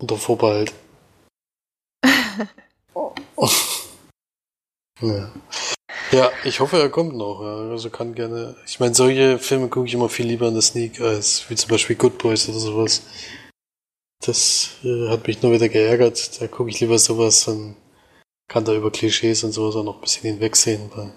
unter 0.00 0.16
Vorbehalt. 0.16 0.72
ja. 5.00 5.30
ja, 6.10 6.32
ich 6.42 6.58
hoffe, 6.58 6.80
er 6.80 6.90
kommt 6.90 7.14
noch. 7.14 7.42
Ja. 7.42 7.70
Also 7.70 7.88
kann 7.88 8.16
gerne. 8.16 8.56
Ich 8.66 8.80
meine, 8.80 8.96
solche 8.96 9.38
Filme 9.38 9.68
gucke 9.68 9.86
ich 9.86 9.94
immer 9.94 10.08
viel 10.08 10.26
lieber 10.26 10.48
in 10.48 10.54
der 10.54 10.62
Sneak 10.62 11.00
als 11.00 11.48
wie 11.48 11.54
zum 11.54 11.70
Beispiel 11.70 11.94
Good 11.94 12.18
Boys 12.18 12.48
oder 12.48 12.58
sowas. 12.58 13.02
Das 14.26 14.78
äh, 14.82 15.10
hat 15.10 15.28
mich 15.28 15.42
nur 15.42 15.52
wieder 15.52 15.68
geärgert. 15.68 16.40
Da 16.40 16.48
gucke 16.48 16.70
ich 16.70 16.80
lieber 16.80 16.98
sowas, 16.98 17.44
dann 17.44 17.76
kann 18.48 18.64
da 18.64 18.74
über 18.74 18.90
Klischees 18.90 19.44
und 19.44 19.52
sowas 19.52 19.76
auch 19.76 19.84
noch 19.84 19.96
ein 19.96 20.00
bisschen 20.00 20.30
hinwegsehen. 20.30 20.90
Weil 20.94 21.12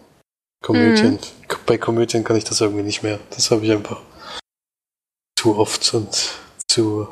Komödien. 0.63 1.13
Mhm. 1.13 1.57
Bei 1.65 1.77
Komödien 1.77 2.23
kann 2.23 2.37
ich 2.37 2.43
das 2.43 2.61
irgendwie 2.61 2.83
nicht 2.83 3.03
mehr. 3.03 3.19
Das 3.31 3.51
habe 3.51 3.65
ich 3.65 3.71
einfach 3.71 4.01
zu 5.37 5.57
oft 5.57 5.93
und 5.93 6.33
zu, 6.67 7.07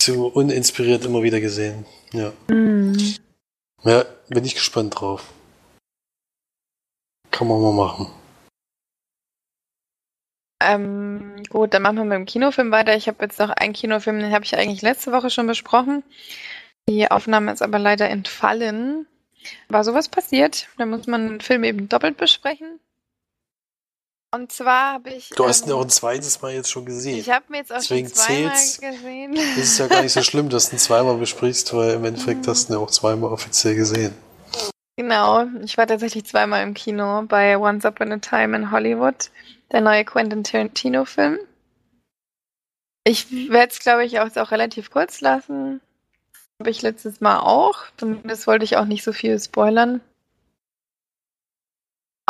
zu 0.00 0.26
uninspiriert 0.26 1.04
immer 1.04 1.22
wieder 1.22 1.40
gesehen. 1.40 1.86
Ja. 2.12 2.32
Mhm. 2.48 3.16
Ja, 3.84 4.04
bin 4.28 4.44
ich 4.44 4.54
gespannt 4.54 5.00
drauf. 5.00 5.32
Kann 7.30 7.48
man 7.48 7.60
mal 7.60 7.72
machen. 7.72 8.10
Ähm, 10.62 11.42
gut, 11.48 11.74
dann 11.74 11.82
machen 11.82 11.96
wir 11.96 12.04
mit 12.04 12.16
dem 12.16 12.26
Kinofilm 12.26 12.70
weiter. 12.70 12.96
Ich 12.96 13.08
habe 13.08 13.24
jetzt 13.24 13.38
noch 13.38 13.50
einen 13.50 13.72
Kinofilm, 13.72 14.18
den 14.18 14.32
habe 14.32 14.44
ich 14.44 14.56
eigentlich 14.56 14.82
letzte 14.82 15.12
Woche 15.12 15.30
schon 15.30 15.46
besprochen. 15.46 16.02
Die 16.88 17.10
Aufnahme 17.10 17.52
ist 17.52 17.62
aber 17.62 17.78
leider 17.78 18.08
entfallen. 18.08 19.06
War 19.68 19.84
sowas 19.84 20.08
passiert? 20.08 20.68
Da 20.78 20.86
muss 20.86 21.06
man 21.06 21.28
einen 21.28 21.40
Film 21.40 21.64
eben 21.64 21.88
doppelt 21.88 22.16
besprechen. 22.16 22.80
Und 24.34 24.50
zwar 24.50 24.94
habe 24.94 25.10
ich. 25.10 25.30
Du 25.30 25.46
hast 25.46 25.62
ähm, 25.62 25.68
ihn 25.68 25.72
auch 25.74 25.82
ein 25.82 25.90
zweites 25.90 26.42
Mal 26.42 26.54
jetzt 26.54 26.70
schon 26.70 26.84
gesehen. 26.84 27.18
Ich 27.18 27.30
habe 27.30 27.44
mir 27.48 27.58
jetzt 27.58 27.72
auch 27.72 27.78
Deswegen 27.78 28.08
schon 28.08 28.16
zweimal 28.16 28.52
gesehen. 28.52 29.34
Das 29.34 29.58
ist 29.58 29.78
ja 29.78 29.86
gar 29.86 30.02
nicht 30.02 30.12
so 30.12 30.22
schlimm, 30.24 30.48
dass 30.48 30.70
du 30.70 30.76
ihn 30.76 30.80
zweimal 30.80 31.16
besprichst, 31.16 31.72
weil 31.74 31.94
im 31.94 32.04
Endeffekt 32.04 32.48
hast 32.48 32.68
du 32.68 32.72
ihn 32.72 32.78
ja 32.78 32.84
auch 32.84 32.90
zweimal 32.90 33.30
offiziell 33.30 33.76
gesehen. 33.76 34.14
Genau, 34.96 35.44
ich 35.62 35.76
war 35.76 35.86
tatsächlich 35.86 36.24
zweimal 36.24 36.62
im 36.62 36.74
Kino 36.74 37.22
bei 37.22 37.58
Once 37.58 37.84
Upon 37.84 38.12
a 38.12 38.18
Time 38.18 38.56
in 38.56 38.70
Hollywood, 38.70 39.30
der 39.72 39.80
neue 39.80 40.04
Quentin 40.04 40.44
Tarantino-Film. 40.44 41.38
Ich 43.04 43.30
werde 43.50 43.72
es, 43.72 43.80
glaube 43.80 44.04
ich, 44.04 44.18
auch, 44.18 44.34
auch 44.36 44.50
relativ 44.50 44.90
kurz 44.90 45.20
lassen. 45.20 45.80
Habe 46.60 46.70
ich 46.70 46.82
letztes 46.82 47.20
Mal 47.20 47.40
auch. 47.40 47.84
Zumindest 47.96 48.46
wollte 48.46 48.64
ich 48.64 48.76
auch 48.76 48.84
nicht 48.84 49.04
so 49.04 49.12
viel 49.12 49.38
spoilern. 49.38 50.00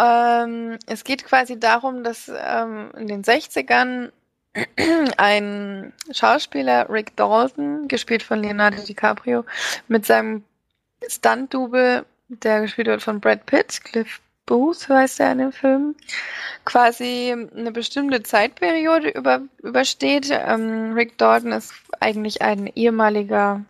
Ähm, 0.01 0.79
es 0.87 1.05
geht 1.05 1.25
quasi 1.25 1.59
darum, 1.59 2.03
dass 2.03 2.31
ähm, 2.35 2.91
in 2.97 3.07
den 3.07 3.23
60ern 3.23 4.11
ein 5.17 5.93
Schauspieler, 6.11 6.89
Rick 6.91 7.17
Dalton, 7.17 7.87
gespielt 7.87 8.23
von 8.23 8.43
Leonardo 8.43 8.83
DiCaprio, 8.83 9.45
mit 9.89 10.07
seinem 10.07 10.45
Stunt-Double, 11.07 12.05
der 12.29 12.63
gespielt 12.63 12.89
wird 12.89 13.03
von 13.03 13.21
Brad 13.21 13.47
Pitt, 13.47 13.85
Cliff 13.85 14.21
Booth 14.47 14.89
heißt 14.89 15.21
er 15.21 15.33
in 15.33 15.39
dem 15.39 15.53
Film, 15.53 15.95
quasi 16.65 17.33
eine 17.33 17.73
bestimmte 17.73 18.23
Zeitperiode 18.23 19.09
über, 19.09 19.43
übersteht. 19.63 20.29
Ähm, 20.31 20.93
Rick 20.93 21.17
Dalton 21.19 21.53
ist 21.53 21.73
eigentlich 22.01 22.43
ein 22.43 22.67
ehemaliger 22.67 23.65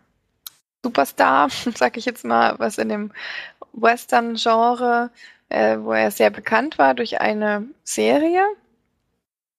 Superstar, 0.85 1.49
sag 1.75 1.97
ich 1.97 2.05
jetzt 2.05 2.25
mal, 2.25 2.55
was 2.59 2.77
in 2.77 2.89
dem 2.89 3.11
Western-Genre 3.73 5.09
äh, 5.49 5.77
wo 5.79 5.93
er 5.93 6.11
sehr 6.11 6.29
bekannt 6.29 6.77
war 6.77 6.93
durch 6.93 7.21
eine 7.21 7.67
Serie, 7.83 8.45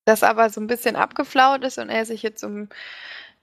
das 0.05 0.23
aber 0.23 0.49
so 0.49 0.61
ein 0.61 0.67
bisschen 0.67 0.95
abgeflaut 0.95 1.63
ist 1.63 1.77
und 1.77 1.89
er 1.89 2.05
sich 2.05 2.21
jetzt 2.23 2.43
um, 2.43 2.69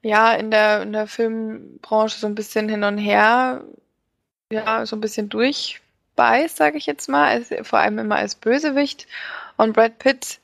ja, 0.03 0.35
in 0.35 0.51
der, 0.51 0.83
in 0.83 0.93
der 0.93 1.07
Filmbranche 1.07 2.19
so 2.19 2.27
ein 2.27 2.35
bisschen 2.35 2.69
hin 2.69 2.85
und 2.85 2.99
her, 2.99 3.65
ja, 4.53 4.87
so 4.87 4.97
ein 4.97 5.01
bisschen 5.01 5.29
durchbeißt, 5.29 6.57
sage 6.57 6.79
ich 6.79 6.87
jetzt 6.87 7.09
mal, 7.09 7.29
als, 7.29 7.53
vor 7.67 7.81
allem 7.81 7.99
immer 7.99 8.17
als 8.17 8.35
Bösewicht. 8.35 9.07
Und 9.57 9.73
Brad 9.73 9.99
Pitt 9.99 10.41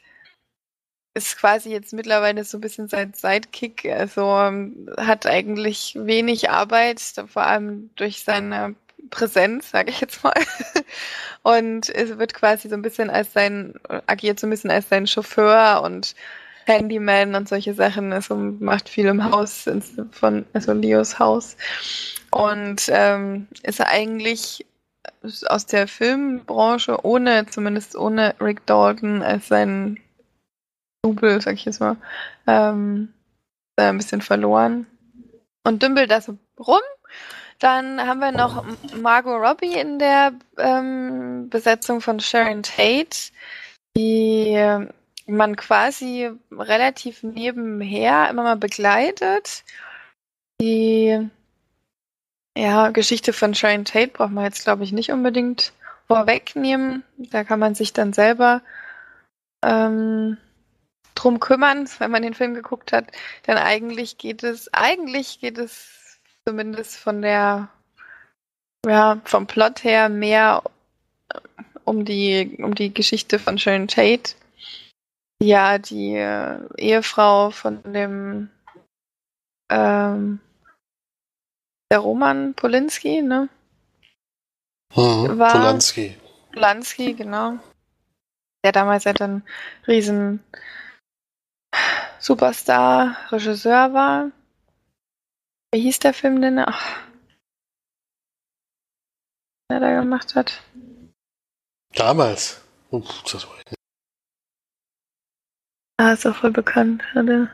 ist 1.25 1.39
quasi 1.39 1.71
jetzt 1.71 1.93
mittlerweile 1.93 2.45
so 2.45 2.59
ein 2.59 2.61
bisschen 2.61 2.89
sein 2.89 3.13
Sidekick, 3.15 3.85
also 3.87 4.23
ähm, 4.23 4.89
hat 4.97 5.27
eigentlich 5.27 5.97
wenig 5.99 6.51
Arbeit, 6.51 7.01
vor 7.29 7.43
allem 7.43 7.91
durch 7.97 8.25
seine 8.25 8.75
Präsenz, 9.11 9.71
sage 9.71 9.91
ich 9.91 10.01
jetzt 10.01 10.23
mal. 10.25 10.35
Und 11.43 11.89
es 11.89 12.19
wird 12.19 12.35
quasi 12.35 12.69
so 12.69 12.75
ein 12.75 12.83
bisschen 12.83 13.11
als 13.11 13.33
sein, 13.33 13.75
agiert 14.07 14.41
so 14.41 14.47
ein 14.47 14.51
bisschen 14.51 14.71
als 14.71 14.89
sein 14.89 15.07
Chauffeur 15.07 15.83
und 15.83 16.15
Handyman 16.67 17.35
und 17.35 17.49
solche 17.49 17.73
Sachen. 17.73 18.13
Also 18.13 18.37
macht 18.37 18.91
viel 18.91 19.07
im 19.07 19.25
Haus 19.25 19.69
von, 20.13 20.45
also 20.53 20.73
Leos 20.75 21.19
Haus. 21.19 21.57
Und 22.31 22.83
ähm, 22.89 23.49
ist 23.63 23.81
eigentlich 23.81 24.67
aus 25.47 25.67
der 25.67 25.89
Filmbranche 25.89 27.05
ohne, 27.05 27.47
zumindest 27.47 27.97
ohne 27.97 28.35
Rick 28.41 28.67
Dalton 28.67 29.23
als 29.23 29.49
sein 29.49 29.99
Double, 31.03 31.41
sag 31.41 31.55
ich 31.55 31.65
jetzt 31.65 31.81
mal, 31.81 31.97
ähm, 32.47 33.13
ein 33.77 33.97
bisschen 33.97 34.21
verloren. 34.21 34.87
Und 35.65 35.83
dümpelt 35.83 36.11
da 36.11 36.21
so 36.21 36.39
rum 36.59 36.81
dann 37.61 38.01
haben 38.01 38.21
wir 38.21 38.33
noch 38.33 38.65
Margot 38.97 39.39
Robbie 39.39 39.75
in 39.75 39.99
der 39.99 40.33
ähm, 40.57 41.51
Besetzung 41.51 42.01
von 42.01 42.19
Sharon 42.19 42.63
Tate, 42.63 43.31
die 43.97 44.87
man 45.27 45.57
quasi 45.57 46.31
relativ 46.51 47.23
nebenher 47.23 48.31
immer 48.31 48.45
mal 48.45 48.57
begleitet. 48.57 49.65
Die 50.61 51.29
ja, 52.57 52.91
Geschichte 52.91 53.35
von 53.35 53.55
Sharon 53.55 53.85
Tate 53.85 54.09
braucht 54.09 54.33
man 54.33 54.45
jetzt, 54.45 54.65
glaube 54.65 54.85
ich, 54.85 54.93
nicht 54.93 55.13
unbedingt 55.13 55.75
vorwegnehmen. 56.07 57.05
Da 57.19 57.45
kann 57.45 57.61
man 57.61 57.75
sich 57.75 57.93
dann 57.93 58.15
selber 58.15 58.63
ähm, 59.63 60.39
drum 61.21 61.41
kümmern, 61.41 61.89
wenn 61.99 62.11
man 62.11 62.23
den 62.23 62.35
Film 62.35 62.55
geguckt 62.55 62.93
hat. 62.93 63.07
Denn 63.47 63.57
eigentlich 63.57 64.19
geht 64.19 64.43
es, 64.43 64.73
eigentlich 64.73 65.41
geht 65.41 65.59
es 65.59 66.19
zumindest 66.47 66.97
von 66.97 67.23
der, 67.23 67.69
ja, 68.87 69.21
vom 69.25 69.47
Plot 69.47 69.85
her 69.85 70.09
mehr 70.09 70.63
um 71.85 72.05
die, 72.05 72.59
um 72.63 72.75
die 72.75 72.93
Geschichte 72.93 73.39
von 73.39 73.59
Sharon 73.59 73.89
Tate. 73.89 74.35
Ja, 75.43 75.79
die 75.79 76.17
äh, 76.17 76.59
Ehefrau 76.77 77.51
von 77.51 77.83
dem, 77.83 78.51
ähm, 79.71 80.41
der 81.91 81.99
Roman 81.99 82.55
Polinski, 82.55 83.23
ne? 83.23 83.49
Mhm, 84.95 85.39
war, 85.39 85.53
Polanski. 85.53 86.17
Polanski, 86.53 87.15
genau. 87.15 87.59
Der 88.65 88.73
damals 88.73 89.07
halt 89.07 89.23
ein 89.23 89.43
riesen 89.87 90.45
Superstar, 92.19 93.17
Regisseur 93.33 93.93
war. 93.95 94.31
Wie 95.73 95.81
hieß 95.81 96.01
der 96.01 96.15
Film 96.15 96.41
denn? 96.43 96.59
Ach. 96.59 97.01
Der 99.71 99.81
da 99.81 100.01
gemacht 100.01 100.35
hat. 100.35 100.63
Damals. 101.95 102.61
Uff, 102.91 103.23
das 103.23 103.47
war 103.47 103.57
ich 103.59 103.67
nicht. 103.67 103.77
Ah, 105.99 106.13
ist 106.13 106.27
auch 106.27 106.37
voll 106.37 106.51
bekannt. 106.51 107.03
Hatte. 107.15 107.51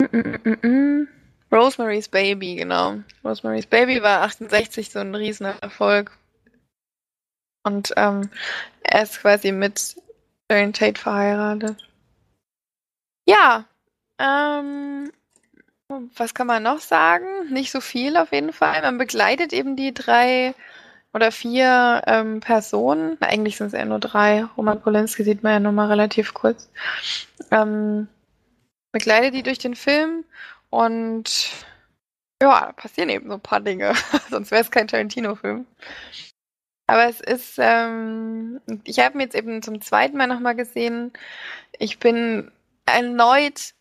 Mm 0.00 0.04
-mm 0.04 0.42
-mm, 0.42 0.66
mm. 0.66 1.08
Rosemary's 1.52 2.08
Baby, 2.08 2.56
genau. 2.56 3.02
Rosemary's 3.22 3.66
Baby 3.66 4.02
war 4.02 4.22
68 4.22 4.90
so 4.90 5.00
ein 5.00 5.14
Riesenerfolg. 5.14 6.10
Und 7.64 7.92
ähm, 7.96 8.30
er 8.82 9.02
ist 9.02 9.20
quasi 9.20 9.52
mit 9.52 9.96
Jane 10.50 10.72
Tate 10.72 11.00
verheiratet. 11.00 11.76
Ja, 13.26 13.64
ähm, 14.18 15.12
was 16.16 16.34
kann 16.34 16.46
man 16.46 16.62
noch 16.62 16.80
sagen? 16.80 17.26
Nicht 17.50 17.70
so 17.70 17.80
viel 17.80 18.16
auf 18.16 18.32
jeden 18.32 18.52
Fall. 18.52 18.82
Man 18.82 18.98
begleitet 18.98 19.52
eben 19.52 19.76
die 19.76 19.94
drei 19.94 20.54
oder 21.12 21.30
vier 21.32 22.02
ähm, 22.06 22.40
Personen. 22.40 23.16
Na, 23.20 23.28
eigentlich 23.28 23.56
sind 23.56 23.68
es 23.68 23.72
eher 23.74 23.84
nur 23.84 23.98
drei. 23.98 24.44
Roman 24.56 24.80
Polanski 24.80 25.24
sieht 25.24 25.42
man 25.42 25.52
ja 25.52 25.60
nur 25.60 25.72
mal 25.72 25.88
relativ 25.88 26.34
kurz. 26.34 26.70
Ähm, 27.50 28.08
begleitet 28.92 29.34
die 29.34 29.42
durch 29.42 29.58
den 29.58 29.74
Film 29.74 30.24
und 30.70 31.50
ja, 32.42 32.66
da 32.66 32.72
passieren 32.72 33.10
eben 33.10 33.28
so 33.28 33.34
ein 33.34 33.40
paar 33.40 33.60
Dinge. 33.60 33.94
Sonst 34.30 34.50
wäre 34.50 34.62
es 34.62 34.70
kein 34.70 34.88
Tarantino-Film. 34.88 35.66
Aber 36.86 37.08
es 37.08 37.20
ist, 37.20 37.54
ähm, 37.58 38.60
ich 38.84 38.98
habe 38.98 39.14
ihn 39.14 39.20
jetzt 39.20 39.34
eben 39.34 39.62
zum 39.62 39.80
zweiten 39.80 40.16
Mal 40.16 40.26
nochmal 40.26 40.54
gesehen. 40.54 41.12
Ich 41.78 41.98
bin 41.98 42.50
erneut 42.86 43.74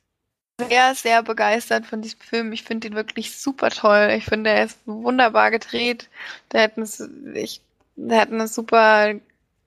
sehr, 0.60 0.96
sehr 0.96 1.24
begeistert 1.24 1.86
von 1.86 2.02
diesem 2.02 2.20
Film. 2.20 2.54
Ich 2.54 2.64
finde 2.64 2.88
ihn 2.88 2.96
wirklich 2.96 3.38
super 3.38 3.70
toll. 3.70 4.14
Ich 4.18 4.26
finde, 4.26 4.52
er 4.52 4.66
ist 4.66 4.80
wunderbar 4.86 5.52
gedreht. 5.52 6.10
Der 6.52 6.64
hat, 6.64 6.78
eine, 6.78 6.88
ich, 7.38 7.62
der 7.96 8.22
hat 8.22 8.32
eine 8.32 8.48
super 8.48 9.16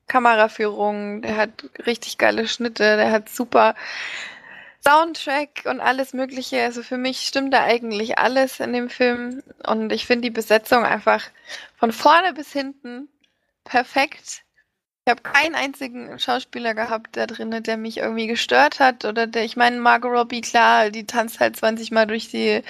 Kameraführung, 0.06 1.22
der 1.22 1.36
hat 1.36 1.68
richtig 1.86 2.18
geile 2.18 2.46
Schnitte, 2.46 2.96
der 2.96 3.10
hat 3.10 3.28
super 3.28 3.74
Soundtrack 4.86 5.62
und 5.64 5.80
alles 5.80 6.12
Mögliche. 6.12 6.62
Also 6.62 6.82
für 6.82 6.98
mich 6.98 7.20
stimmt 7.20 7.54
da 7.54 7.64
eigentlich 7.64 8.18
alles 8.18 8.60
in 8.60 8.72
dem 8.72 8.90
Film. 8.90 9.42
Und 9.66 9.92
ich 9.92 10.06
finde 10.06 10.22
die 10.22 10.30
Besetzung 10.30 10.84
einfach 10.84 11.22
von 11.76 11.90
vorne 11.92 12.34
bis 12.34 12.52
hinten 12.52 13.08
perfekt. 13.64 14.44
Ich 15.06 15.10
habe 15.10 15.22
keinen 15.22 15.54
einzigen 15.54 16.18
Schauspieler 16.18 16.74
gehabt 16.74 17.16
da 17.18 17.26
drin, 17.26 17.50
der 17.62 17.76
mich 17.76 17.98
irgendwie 17.98 18.26
gestört 18.26 18.80
hat 18.80 19.04
oder 19.04 19.26
der, 19.26 19.44
ich 19.44 19.54
meine, 19.54 19.78
Margot 19.78 20.10
Robbie, 20.10 20.40
klar, 20.40 20.90
die 20.90 21.06
tanzt 21.06 21.40
halt 21.40 21.56
20 21.56 21.90
Mal 21.90 22.06
durch 22.06 22.30
die, 22.30 22.62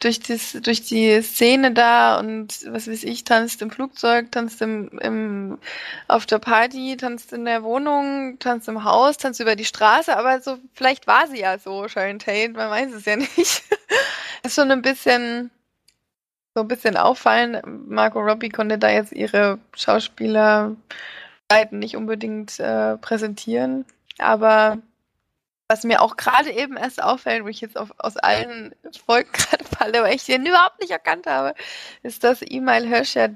durch 0.00 0.18
das, 0.18 0.54
durch 0.60 0.82
die 0.82 1.22
Szene 1.22 1.72
da 1.72 2.18
und 2.18 2.66
was 2.66 2.88
weiß 2.88 3.04
ich, 3.04 3.22
tanzt 3.22 3.62
im 3.62 3.70
Flugzeug, 3.70 4.32
tanzt 4.32 4.60
im, 4.60 4.88
im, 5.00 5.58
auf 6.08 6.26
der 6.26 6.40
Party, 6.40 6.96
tanzt 6.96 7.32
in 7.32 7.44
der 7.44 7.62
Wohnung, 7.62 8.38
tanzt 8.40 8.66
im 8.68 8.82
Haus, 8.82 9.16
tanzt 9.18 9.38
über 9.38 9.54
die 9.54 9.64
Straße, 9.64 10.16
aber 10.16 10.40
so, 10.40 10.58
vielleicht 10.74 11.06
war 11.06 11.28
sie 11.28 11.38
ja 11.40 11.60
so, 11.60 11.86
Sharon 11.86 12.18
Tate, 12.18 12.54
man 12.54 12.70
weiß 12.70 12.92
es 12.92 13.04
ja 13.04 13.16
nicht. 13.18 13.62
ist 14.42 14.54
schon 14.56 14.72
ein 14.72 14.82
bisschen, 14.82 15.52
so 16.58 16.64
ein 16.64 16.68
bisschen 16.68 16.96
auffallen. 16.96 17.86
Margot 17.86 18.24
Robbie 18.24 18.48
konnte 18.48 18.78
da 18.78 18.90
jetzt 18.90 19.12
ihre 19.12 19.60
Schauspieler 19.76 20.74
nicht 21.70 21.96
unbedingt 21.96 22.58
äh, 22.58 22.96
präsentieren. 22.96 23.84
Aber 24.18 24.78
was 25.68 25.84
mir 25.84 26.02
auch 26.02 26.16
gerade 26.16 26.50
eben 26.50 26.76
erst 26.76 27.00
auffällt, 27.00 27.44
wo 27.44 27.48
ich 27.48 27.60
jetzt 27.60 27.78
auf, 27.78 27.94
aus 27.98 28.16
allen 28.16 28.74
Folgen 29.06 29.30
gerade 29.32 29.64
falle, 29.64 30.02
weil 30.02 30.16
ich 30.16 30.24
den 30.24 30.46
überhaupt 30.46 30.80
nicht 30.80 30.90
erkannt 30.90 31.26
habe, 31.26 31.54
ist, 32.02 32.24
dass 32.24 32.42
Email 32.42 32.88
Hirsch 32.88 33.14
ja 33.14 33.28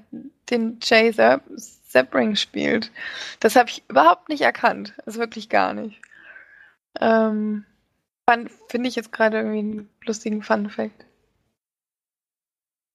den 0.50 0.80
Jay 0.82 1.12
Sebring 1.12 2.34
spielt. 2.34 2.90
Das 3.38 3.54
habe 3.54 3.68
ich 3.68 3.84
überhaupt 3.88 4.30
nicht 4.30 4.42
erkannt. 4.42 4.94
Also 5.06 5.20
wirklich 5.20 5.48
gar 5.48 5.74
nicht. 5.74 6.00
Ähm, 7.00 7.66
Finde 8.68 8.88
ich 8.88 8.96
jetzt 8.96 9.12
gerade 9.12 9.36
irgendwie 9.38 9.58
einen 9.58 9.90
lustigen 10.06 10.42
Fun-Fact. 10.42 11.06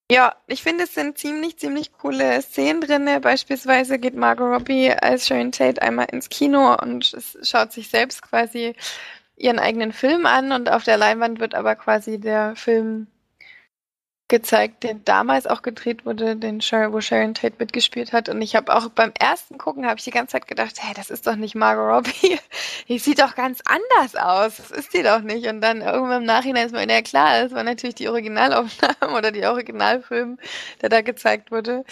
Ja, 0.10 0.36
ich 0.48 0.64
finde, 0.64 0.86
es 0.86 0.94
sind 0.94 1.18
ziemlich, 1.18 1.58
ziemlich 1.58 1.92
coole 1.92 2.42
Szenen 2.42 2.80
drin. 2.80 3.10
Beispielsweise 3.22 4.00
geht 4.00 4.16
Margot 4.16 4.48
Robbie 4.48 4.92
als 4.92 5.28
Sharon 5.28 5.52
Tate 5.52 5.82
einmal 5.82 6.08
ins 6.12 6.30
Kino 6.30 6.76
und 6.82 7.14
schaut 7.44 7.74
sich 7.74 7.90
selbst 7.90 8.22
quasi 8.22 8.74
ihren 9.36 9.60
eigenen 9.60 9.92
Film 9.92 10.26
an 10.26 10.54
und 10.54 10.70
auf 10.70 10.84
der 10.86 10.98
Leinwand 10.98 11.40
wird 11.42 11.56
aber 11.56 11.76
quasi 11.76 12.20
der 12.20 12.56
Film 12.56 13.08
gezeigt, 14.30 14.84
der 14.84 14.96
damals 14.96 15.48
auch 15.48 15.62
gedreht 15.62 16.06
wurde, 16.06 16.36
den 16.36 16.60
Sharon, 16.60 16.92
wo 16.92 17.00
Sharon 17.00 17.34
Tate 17.34 17.56
mitgespielt 17.60 18.12
hat. 18.12 18.28
Und 18.28 18.42
ich 18.42 18.56
habe 18.56 18.76
auch 18.76 18.90
beim 18.90 19.14
ersten 19.18 19.58
Gucken 19.58 19.86
habe 19.86 20.00
ich 20.00 20.04
die 20.04 20.12
ganze 20.12 20.34
Zeit 20.34 20.48
gedacht, 20.48 20.76
hey, 20.80 20.94
das 20.94 21.10
ist 21.10 21.28
doch 21.28 21.38
nicht 21.38 21.56
Margot 21.56 21.88
Robbie. 21.88 22.38
Die 22.90 23.00
sieht 23.00 23.20
doch 23.20 23.36
ganz 23.36 23.62
anders 23.66 24.16
aus. 24.16 24.58
Das 24.58 24.72
ist 24.72 24.94
die 24.94 25.04
doch 25.04 25.22
nicht. 25.22 25.48
Und 25.48 25.62
dann 25.62 25.82
irgendwann 25.82 26.22
im 26.22 26.26
Nachhinein 26.26 26.66
ist 26.66 26.72
mir 26.74 26.88
ja 26.90 27.02
klar, 27.02 27.44
das 27.44 27.54
war 27.54 27.64
natürlich 27.64 27.96
die 27.96 28.10
Originalaufnahme 28.10 29.14
oder 29.18 29.32
die 29.32 29.46
Originalfilm, 29.46 30.38
der 30.82 30.90
da 30.90 31.02
gezeigt 31.02 31.52
wurde. 31.52 31.84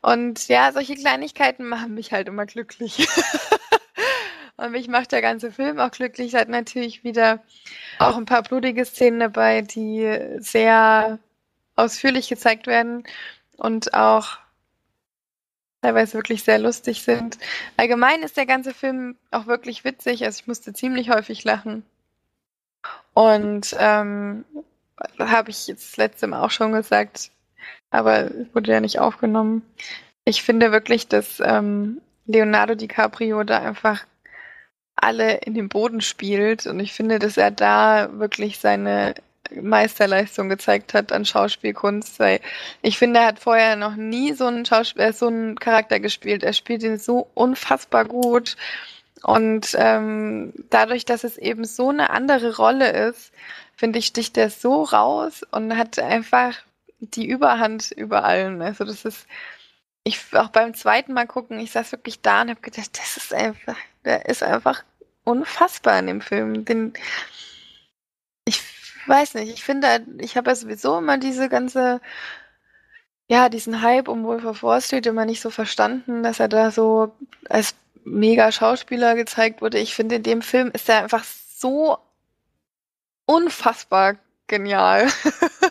Und 0.00 0.48
ja, 0.48 0.72
solche 0.72 0.94
Kleinigkeiten 0.94 1.66
machen 1.66 1.94
mich 1.94 2.12
halt 2.12 2.28
immer 2.28 2.46
glücklich. 2.46 3.06
Und 4.56 4.72
mich 4.72 4.88
macht 4.88 5.12
der 5.12 5.22
ganze 5.22 5.50
Film 5.50 5.80
auch 5.80 5.90
glücklich. 5.90 6.34
Hat 6.34 6.48
natürlich 6.48 7.04
wieder 7.04 7.42
auch 7.98 8.16
ein 8.16 8.26
paar 8.26 8.42
blutige 8.42 8.84
Szenen 8.84 9.20
dabei, 9.20 9.62
die 9.62 10.36
sehr 10.38 11.18
ausführlich 11.76 12.28
gezeigt 12.28 12.66
werden 12.66 13.04
und 13.56 13.94
auch 13.94 14.38
teilweise 15.82 16.14
wirklich 16.14 16.44
sehr 16.44 16.58
lustig 16.58 17.02
sind. 17.02 17.38
Allgemein 17.76 18.22
ist 18.22 18.36
der 18.36 18.46
ganze 18.46 18.72
Film 18.72 19.16
auch 19.30 19.46
wirklich 19.46 19.84
witzig, 19.84 20.24
also 20.24 20.40
ich 20.40 20.46
musste 20.46 20.72
ziemlich 20.72 21.10
häufig 21.10 21.44
lachen. 21.44 21.84
Und 23.14 23.76
ähm, 23.78 24.44
habe 25.18 25.50
ich 25.50 25.66
jetzt 25.66 25.90
das 25.90 25.96
letzte 25.96 26.26
Mal 26.26 26.42
auch 26.42 26.50
schon 26.50 26.72
gesagt, 26.72 27.30
aber 27.90 28.30
wurde 28.52 28.72
ja 28.72 28.80
nicht 28.80 28.98
aufgenommen. 28.98 29.62
Ich 30.24 30.42
finde 30.42 30.72
wirklich, 30.72 31.08
dass 31.08 31.40
ähm, 31.40 32.00
Leonardo 32.26 32.74
DiCaprio 32.74 33.42
da 33.44 33.58
einfach 33.58 34.06
alle 34.94 35.38
in 35.38 35.54
den 35.54 35.68
Boden 35.68 36.00
spielt 36.00 36.66
und 36.66 36.78
ich 36.78 36.92
finde, 36.92 37.18
dass 37.18 37.36
er 37.36 37.50
da 37.50 38.08
wirklich 38.18 38.60
seine 38.60 39.14
Meisterleistung 39.60 40.48
gezeigt 40.48 40.94
hat 40.94 41.12
an 41.12 41.24
Schauspielkunst, 41.24 42.18
weil 42.18 42.40
ich 42.82 42.98
finde, 42.98 43.20
er 43.20 43.26
hat 43.26 43.38
vorher 43.38 43.76
noch 43.76 43.96
nie 43.96 44.32
so 44.32 44.46
einen 44.46 44.64
Schauspieler, 44.64 45.12
so 45.12 45.26
einen 45.28 45.58
Charakter 45.58 46.00
gespielt. 46.00 46.42
Er 46.42 46.52
spielt 46.52 46.82
ihn 46.82 46.98
so 46.98 47.28
unfassbar 47.34 48.04
gut. 48.04 48.56
Und 49.22 49.76
ähm, 49.78 50.52
dadurch, 50.70 51.04
dass 51.04 51.24
es 51.24 51.38
eben 51.38 51.64
so 51.64 51.90
eine 51.90 52.10
andere 52.10 52.56
Rolle 52.56 52.90
ist, 53.08 53.32
finde 53.76 53.98
ich, 53.98 54.06
sticht 54.06 54.36
er 54.36 54.50
so 54.50 54.82
raus 54.82 55.42
und 55.50 55.76
hat 55.76 55.98
einfach 55.98 56.56
die 56.98 57.26
Überhand 57.26 57.92
über 57.92 58.24
allen. 58.24 58.62
Also 58.62 58.84
das 58.84 59.04
ist, 59.04 59.26
ich 60.04 60.20
auch 60.32 60.48
beim 60.48 60.74
zweiten 60.74 61.12
Mal 61.12 61.26
gucken, 61.26 61.58
ich 61.58 61.72
saß 61.72 61.92
wirklich 61.92 62.20
da 62.20 62.42
und 62.42 62.50
habe 62.50 62.60
gedacht, 62.60 62.98
das 62.98 63.16
ist 63.16 63.34
einfach, 63.34 63.76
der 64.04 64.26
ist 64.26 64.42
einfach 64.42 64.84
unfassbar 65.24 65.98
in 65.98 66.06
dem 66.06 66.20
Film. 66.20 66.64
Den, 66.64 66.92
weiß 69.06 69.34
nicht, 69.34 69.52
ich 69.52 69.64
finde, 69.64 70.06
ich 70.18 70.36
habe 70.36 70.50
ja 70.50 70.54
sowieso 70.54 70.98
immer 70.98 71.18
diese 71.18 71.48
ganze, 71.48 72.00
ja, 73.28 73.48
diesen 73.48 73.82
Hype 73.82 74.08
um 74.08 74.24
Wolf 74.24 74.44
of 74.44 74.62
Wall 74.62 74.80
Street 74.80 75.06
immer 75.06 75.24
nicht 75.24 75.40
so 75.40 75.50
verstanden, 75.50 76.22
dass 76.22 76.40
er 76.40 76.48
da 76.48 76.70
so 76.70 77.12
als 77.48 77.74
mega 78.04 78.52
Schauspieler 78.52 79.14
gezeigt 79.14 79.62
wurde. 79.62 79.78
Ich 79.78 79.94
finde, 79.94 80.16
in 80.16 80.22
dem 80.22 80.42
Film 80.42 80.70
ist 80.72 80.88
er 80.88 81.02
einfach 81.02 81.24
so 81.24 81.98
unfassbar 83.26 84.16
genial, 84.48 85.08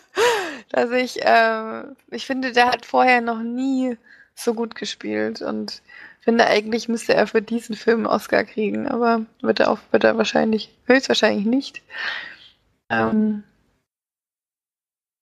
dass 0.70 0.92
ich, 0.92 1.24
äh, 1.24 1.84
ich 2.10 2.26
finde, 2.26 2.52
der 2.52 2.68
hat 2.68 2.86
vorher 2.86 3.22
noch 3.22 3.40
nie 3.40 3.98
so 4.34 4.54
gut 4.54 4.76
gespielt 4.76 5.42
und 5.42 5.82
finde 6.22 6.46
eigentlich 6.48 6.88
müsste 6.88 7.14
er 7.14 7.28
für 7.28 7.42
diesen 7.42 7.76
Film 7.76 8.00
einen 8.00 8.08
Oscar 8.08 8.44
kriegen, 8.44 8.88
aber 8.88 9.26
wird 9.42 9.60
er 9.60 9.72
auch, 9.72 9.80
wird 9.92 10.04
er 10.04 10.18
wahrscheinlich, 10.18 10.74
höchstwahrscheinlich 10.86 11.46
nicht. 11.46 11.82
Ähm, 12.92 13.44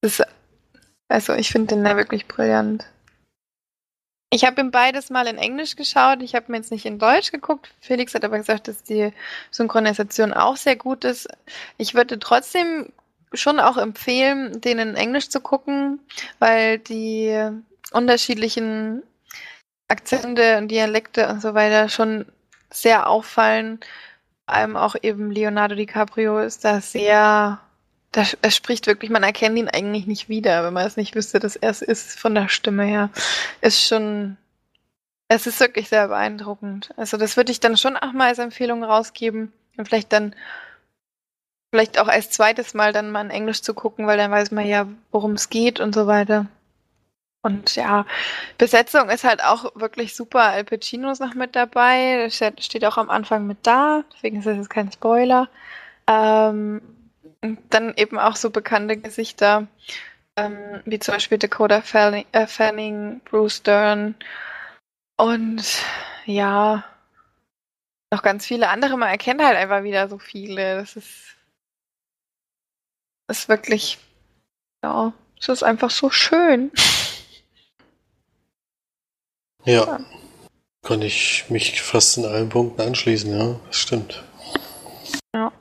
ist, 0.01 0.23
also 1.07 1.33
ich 1.33 1.49
finde 1.49 1.75
den 1.75 1.83
da 1.83 1.95
wirklich 1.95 2.27
brillant. 2.27 2.85
Ich 4.31 4.45
habe 4.45 4.61
ihm 4.61 4.71
beides 4.71 5.09
mal 5.09 5.27
in 5.27 5.37
Englisch 5.37 5.75
geschaut. 5.75 6.21
Ich 6.21 6.35
habe 6.35 6.51
mir 6.51 6.57
jetzt 6.57 6.71
nicht 6.71 6.85
in 6.85 6.99
Deutsch 6.99 7.31
geguckt. 7.31 7.69
Felix 7.81 8.13
hat 8.13 8.23
aber 8.23 8.37
gesagt, 8.37 8.67
dass 8.67 8.83
die 8.83 9.11
Synchronisation 9.49 10.33
auch 10.33 10.55
sehr 10.55 10.75
gut 10.75 11.03
ist. 11.03 11.27
Ich 11.77 11.95
würde 11.95 12.19
trotzdem 12.19 12.91
schon 13.33 13.59
auch 13.59 13.77
empfehlen, 13.77 14.61
den 14.61 14.79
in 14.79 14.95
Englisch 14.95 15.29
zu 15.29 15.41
gucken, 15.41 15.99
weil 16.39 16.79
die 16.79 17.49
unterschiedlichen 17.91 19.03
Akzente 19.87 20.57
und 20.57 20.67
Dialekte 20.69 21.27
und 21.27 21.41
so 21.41 21.55
weiter 21.55 21.89
schon 21.89 22.25
sehr 22.71 23.07
auffallen 23.07 23.79
allem 24.53 24.75
auch 24.75 24.95
eben 25.01 25.31
Leonardo 25.31 25.75
DiCaprio 25.75 26.39
ist 26.39 26.65
da 26.65 26.81
sehr, 26.81 27.59
da, 28.11 28.23
er 28.41 28.51
spricht 28.51 28.87
wirklich, 28.87 29.11
man 29.11 29.23
erkennt 29.23 29.57
ihn 29.57 29.69
eigentlich 29.69 30.07
nicht 30.07 30.29
wieder, 30.29 30.63
wenn 30.63 30.73
man 30.73 30.85
es 30.85 30.97
nicht 30.97 31.15
wüsste, 31.15 31.39
dass 31.39 31.55
er 31.55 31.69
es 31.69 31.81
ist 31.81 32.19
von 32.19 32.35
der 32.35 32.49
Stimme 32.49 32.83
her. 32.83 33.09
Ist 33.61 33.85
schon, 33.85 34.37
es 35.27 35.47
ist 35.47 35.59
wirklich 35.59 35.89
sehr 35.89 36.07
beeindruckend. 36.07 36.91
Also 36.97 37.17
das 37.17 37.37
würde 37.37 37.51
ich 37.51 37.59
dann 37.59 37.77
schon 37.77 37.97
auch 37.97 38.13
mal 38.13 38.29
als 38.29 38.39
Empfehlung 38.39 38.83
rausgeben 38.83 39.53
und 39.77 39.87
vielleicht 39.87 40.11
dann 40.11 40.35
vielleicht 41.71 41.99
auch 41.99 42.07
als 42.07 42.31
zweites 42.31 42.73
Mal 42.73 42.93
dann 42.93 43.11
mal 43.11 43.25
in 43.25 43.31
Englisch 43.31 43.61
zu 43.61 43.73
gucken, 43.73 44.07
weil 44.07 44.17
dann 44.17 44.31
weiß 44.31 44.51
man 44.51 44.65
ja, 44.65 44.87
worum 45.11 45.33
es 45.33 45.49
geht 45.49 45.79
und 45.79 45.93
so 45.93 46.07
weiter. 46.07 46.47
Und 47.41 47.75
ja, 47.75 48.05
Besetzung 48.57 49.09
ist 49.09 49.23
halt 49.23 49.43
auch 49.43 49.73
wirklich 49.75 50.15
super. 50.15 50.43
Al 50.43 50.65
Pacino 50.65 51.09
ist 51.11 51.21
noch 51.21 51.35
mit 51.35 51.55
dabei. 51.55 52.25
Das 52.25 52.35
steht 52.65 52.85
auch 52.85 52.97
am 52.97 53.09
Anfang 53.09 53.47
mit 53.47 53.59
da. 53.63 54.03
Deswegen 54.13 54.39
ist 54.39 54.45
das 54.45 54.57
jetzt 54.57 54.69
kein 54.69 54.91
Spoiler. 54.91 55.49
Ähm, 56.07 56.81
dann 57.69 57.93
eben 57.95 58.19
auch 58.19 58.35
so 58.35 58.49
bekannte 58.49 58.97
Gesichter, 58.97 59.67
ähm, 60.35 60.81
wie 60.85 60.99
zum 60.99 61.13
Beispiel 61.13 61.37
Dakota 61.37 61.81
Fanning, 61.81 62.25
äh, 62.31 62.47
Fanning, 62.47 63.21
Bruce 63.25 63.63
Dern 63.63 64.15
und 65.17 65.63
ja, 66.25 66.83
noch 68.11 68.23
ganz 68.23 68.45
viele 68.45 68.69
andere. 68.69 68.97
Man 68.97 69.09
erkennt 69.09 69.41
halt 69.43 69.57
einfach 69.57 69.83
wieder 69.83 70.09
so 70.09 70.17
viele. 70.19 70.77
Das 70.77 70.95
ist, 70.95 71.37
ist 73.29 73.49
wirklich, 73.49 73.99
ja, 74.83 75.13
es 75.39 75.49
ist 75.49 75.63
einfach 75.63 75.89
so 75.91 76.09
schön. 76.09 76.71
Ja, 79.65 79.85
ja, 79.85 80.05
kann 80.85 81.01
ich 81.01 81.45
mich 81.49 81.81
fast 81.81 82.17
in 82.17 82.25
allen 82.25 82.49
Punkten 82.49 82.81
anschließen, 82.81 83.31
ja, 83.31 83.59
das 83.67 83.75
stimmt. 83.75 84.23
Ja. 85.35 85.51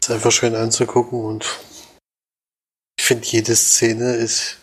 Ist 0.00 0.10
einfach 0.10 0.32
schön 0.32 0.54
anzugucken 0.54 1.24
und 1.24 1.44
ich 2.98 3.04
finde, 3.04 3.26
jede 3.26 3.56
Szene 3.56 4.14
ist 4.14 4.58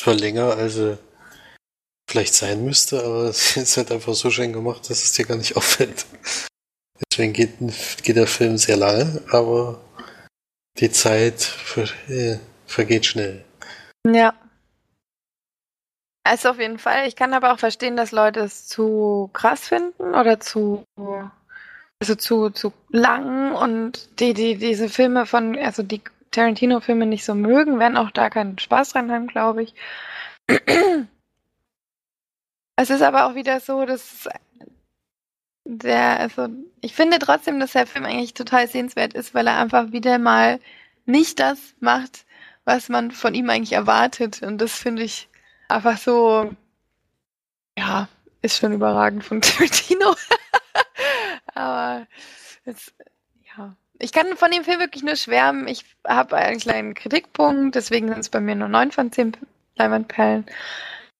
zwar 0.00 0.14
länger, 0.14 0.56
als 0.56 0.74
sie 0.74 0.98
vielleicht 2.08 2.34
sein 2.34 2.64
müsste, 2.64 3.04
aber 3.04 3.24
es 3.30 3.56
ist 3.56 3.76
halt 3.76 3.92
einfach 3.92 4.14
so 4.14 4.30
schön 4.30 4.52
gemacht, 4.52 4.88
dass 4.88 5.02
es 5.02 5.12
dir 5.12 5.26
gar 5.26 5.36
nicht 5.36 5.56
auffällt. 5.56 6.06
Deswegen 7.10 7.32
geht, 7.32 7.58
geht 8.02 8.16
der 8.16 8.26
Film 8.26 8.58
sehr 8.58 8.76
lange, 8.76 9.22
aber 9.30 9.80
die 10.78 10.90
Zeit 10.90 11.42
ver, 11.42 11.88
äh, 12.08 12.38
vergeht 12.66 13.06
schnell. 13.06 13.44
Ja. 14.06 14.34
Also 16.24 16.50
auf 16.50 16.58
jeden 16.58 16.78
Fall. 16.78 17.08
Ich 17.08 17.16
kann 17.16 17.34
aber 17.34 17.52
auch 17.52 17.58
verstehen, 17.58 17.96
dass 17.96 18.12
Leute 18.12 18.40
es 18.40 18.66
zu 18.66 19.30
krass 19.32 19.68
finden 19.68 20.14
oder 20.14 20.38
zu, 20.38 20.84
also 22.00 22.14
zu, 22.14 22.50
zu 22.50 22.72
lang 22.90 23.54
und 23.54 24.20
die, 24.20 24.34
die, 24.34 24.56
diese 24.56 24.88
Filme 24.88 25.26
von, 25.26 25.58
also 25.58 25.82
die 25.82 26.02
Tarantino-Filme 26.30 27.06
nicht 27.06 27.24
so 27.24 27.34
mögen, 27.34 27.78
werden 27.78 27.96
auch 27.96 28.10
da 28.10 28.30
keinen 28.30 28.58
Spaß 28.58 28.90
dran 28.92 29.10
haben, 29.10 29.26
glaube 29.26 29.62
ich. 29.62 29.74
Es 32.76 32.90
ist 32.90 33.02
aber 33.02 33.26
auch 33.26 33.34
wieder 33.34 33.60
so, 33.60 33.84
dass 33.84 34.28
der, 35.64 36.20
also 36.20 36.48
ich 36.80 36.94
finde 36.94 37.18
trotzdem, 37.18 37.60
dass 37.60 37.72
der 37.72 37.86
Film 37.86 38.04
eigentlich 38.04 38.34
total 38.34 38.68
sehenswert 38.68 39.14
ist, 39.14 39.34
weil 39.34 39.46
er 39.46 39.58
einfach 39.58 39.92
wieder 39.92 40.18
mal 40.18 40.60
nicht 41.06 41.40
das 41.40 41.74
macht, 41.80 42.24
was 42.64 42.88
man 42.88 43.10
von 43.10 43.34
ihm 43.34 43.50
eigentlich 43.50 43.72
erwartet. 43.72 44.42
Und 44.42 44.58
das 44.58 44.74
finde 44.74 45.02
ich 45.02 45.29
einfach 45.70 45.98
so, 45.98 46.50
ja, 47.78 48.08
ist 48.42 48.56
schon 48.56 48.72
überragend 48.72 49.24
von 49.24 49.40
Tarantino. 49.42 50.14
Aber 51.54 52.06
es, 52.64 52.92
ja, 53.56 53.74
ich 53.98 54.12
kann 54.12 54.36
von 54.36 54.50
dem 54.50 54.64
Film 54.64 54.80
wirklich 54.80 55.02
nur 55.02 55.16
schwärmen. 55.16 55.68
Ich 55.68 55.84
habe 56.06 56.36
einen 56.36 56.58
kleinen 56.58 56.94
Kritikpunkt, 56.94 57.74
deswegen 57.74 58.08
sind 58.08 58.20
es 58.20 58.28
bei 58.28 58.40
mir 58.40 58.54
nur 58.54 58.68
9 58.68 58.92
von 58.92 59.12
10 59.12 59.36
Leinwandperlen. 59.76 60.46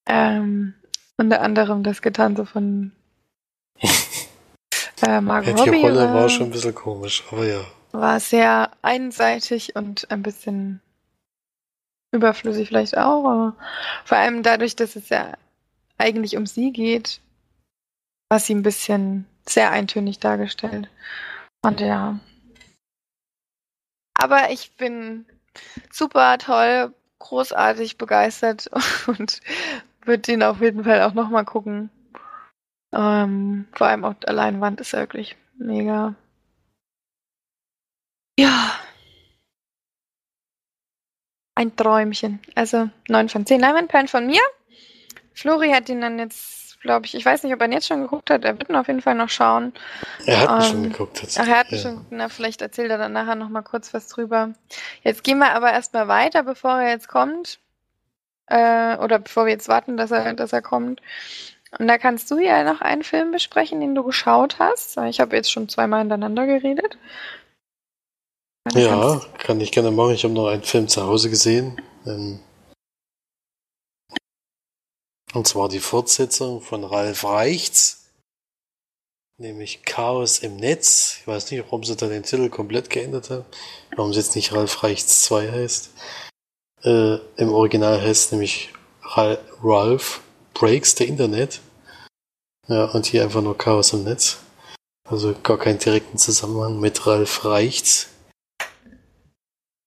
Ähm, 0.06 0.74
unter 1.16 1.42
anderem 1.42 1.82
das 1.82 2.02
Getanze 2.02 2.46
von 2.46 2.92
äh, 5.02 5.20
Margot 5.20 5.58
ja, 5.58 5.64
Die 5.64 5.70
Robbie 5.70 5.82
Rolle 5.82 6.08
war, 6.08 6.14
war 6.14 6.28
schon 6.28 6.46
ein 6.46 6.52
bisschen 6.52 6.74
komisch, 6.74 7.22
aber 7.30 7.46
ja. 7.46 7.60
War 7.92 8.20
sehr 8.20 8.70
einseitig 8.82 9.76
und 9.76 10.10
ein 10.10 10.22
bisschen 10.22 10.80
überflüssig 12.12 12.68
vielleicht 12.68 12.96
auch, 12.96 13.24
aber 13.24 13.56
vor 14.04 14.18
allem 14.18 14.42
dadurch, 14.42 14.76
dass 14.76 14.96
es 14.96 15.08
ja 15.08 15.34
eigentlich 15.98 16.36
um 16.36 16.46
sie 16.46 16.72
geht, 16.72 17.20
war 18.30 18.38
sie 18.38 18.54
ein 18.54 18.62
bisschen 18.62 19.26
sehr 19.46 19.70
eintönig 19.70 20.18
dargestellt. 20.18 20.88
Und 21.62 21.80
ja. 21.80 22.18
Aber 24.14 24.50
ich 24.50 24.76
bin 24.76 25.26
super 25.90 26.38
toll, 26.38 26.94
großartig 27.18 27.98
begeistert 27.98 28.70
und 29.06 29.40
würde 30.04 30.22
den 30.22 30.42
auf 30.42 30.60
jeden 30.60 30.84
Fall 30.84 31.02
auch 31.02 31.14
nochmal 31.14 31.44
gucken. 31.44 31.90
Ähm, 32.92 33.68
vor 33.72 33.86
allem 33.86 34.04
auf 34.04 34.18
der 34.20 34.32
Leinwand 34.32 34.80
ist 34.80 34.92
er 34.94 35.00
wirklich 35.00 35.36
mega. 35.56 36.14
Ja. 38.38 38.78
Ein 41.60 41.76
Träumchen. 41.76 42.40
Also 42.54 42.88
9 43.08 43.28
von 43.28 43.44
10 43.44 43.60
Leinwandperlen 43.60 44.08
von 44.08 44.26
mir. 44.26 44.40
Flori 45.34 45.68
hat 45.68 45.90
ihn 45.90 46.00
dann 46.00 46.18
jetzt, 46.18 46.80
glaube 46.80 47.04
ich, 47.04 47.14
ich 47.14 47.22
weiß 47.22 47.42
nicht, 47.42 47.52
ob 47.52 47.60
er 47.60 47.66
ihn 47.66 47.72
jetzt 47.72 47.86
schon 47.86 48.00
geguckt 48.00 48.30
hat. 48.30 48.46
Er 48.46 48.58
wird 48.58 48.70
ihn 48.70 48.76
auf 48.76 48.86
jeden 48.86 49.02
Fall 49.02 49.14
noch 49.14 49.28
schauen. 49.28 49.74
Er 50.24 50.40
hat 50.40 50.48
ihn 50.48 50.64
ähm, 50.64 50.70
schon 50.70 50.82
geguckt. 50.84 51.22
Ach, 51.38 51.46
er 51.46 51.58
hat 51.58 51.70
ja. 51.70 51.76
schon, 51.76 52.06
na, 52.08 52.30
vielleicht 52.30 52.62
erzählt 52.62 52.90
er 52.90 52.96
dann 52.96 53.12
nachher 53.12 53.34
nochmal 53.34 53.62
kurz 53.62 53.92
was 53.92 54.08
drüber. 54.08 54.54
Jetzt 55.02 55.22
gehen 55.22 55.36
wir 55.36 55.52
aber 55.52 55.70
erstmal 55.70 56.08
weiter, 56.08 56.44
bevor 56.44 56.80
er 56.80 56.92
jetzt 56.92 57.08
kommt. 57.08 57.58
Äh, 58.46 58.96
oder 58.96 59.18
bevor 59.18 59.44
wir 59.44 59.52
jetzt 59.52 59.68
warten, 59.68 59.98
dass 59.98 60.12
er, 60.12 60.32
dass 60.32 60.54
er 60.54 60.62
kommt. 60.62 61.02
Und 61.78 61.88
da 61.88 61.98
kannst 61.98 62.30
du 62.30 62.38
ja 62.38 62.64
noch 62.64 62.80
einen 62.80 63.02
Film 63.02 63.32
besprechen, 63.32 63.82
den 63.82 63.94
du 63.94 64.02
geschaut 64.02 64.58
hast. 64.58 64.96
Ich 64.96 65.20
habe 65.20 65.36
jetzt 65.36 65.52
schon 65.52 65.68
zweimal 65.68 66.00
hintereinander 66.00 66.46
geredet. 66.46 66.96
Ja, 68.74 69.20
kann 69.38 69.60
ich 69.60 69.72
gerne 69.72 69.90
machen. 69.90 70.14
Ich 70.14 70.24
habe 70.24 70.34
noch 70.34 70.48
einen 70.48 70.62
Film 70.62 70.86
zu 70.88 71.02
Hause 71.02 71.30
gesehen. 71.30 71.80
Ähm, 72.06 72.40
und 75.32 75.46
zwar 75.46 75.68
die 75.68 75.80
Fortsetzung 75.80 76.60
von 76.60 76.84
Ralf 76.84 77.24
Reichts, 77.24 78.10
nämlich 79.38 79.82
Chaos 79.84 80.40
im 80.40 80.56
Netz. 80.56 81.18
Ich 81.20 81.26
weiß 81.26 81.50
nicht, 81.50 81.64
warum 81.64 81.84
sie 81.84 81.96
da 81.96 82.08
den 82.08 82.22
Titel 82.22 82.48
komplett 82.50 82.90
geändert 82.90 83.30
haben. 83.30 83.44
Warum 83.96 84.10
es 84.10 84.16
jetzt 84.16 84.36
nicht 84.36 84.52
Ralf 84.52 84.82
Reichts 84.82 85.22
2 85.22 85.50
heißt. 85.50 85.90
Äh, 86.82 87.16
Im 87.36 87.52
Original 87.52 88.00
heißt 88.00 88.26
es 88.26 88.32
nämlich 88.32 88.72
Ralph 89.02 90.20
Breaks 90.54 90.94
the 90.96 91.04
Internet. 91.04 91.60
Ja, 92.68 92.84
und 92.86 93.06
hier 93.06 93.22
einfach 93.22 93.42
nur 93.42 93.56
Chaos 93.56 93.92
im 93.92 94.04
Netz. 94.04 94.38
Also 95.08 95.34
gar 95.42 95.58
keinen 95.58 95.78
direkten 95.78 96.18
Zusammenhang 96.18 96.78
mit 96.78 97.06
Ralf 97.06 97.44
Reichts. 97.44 98.09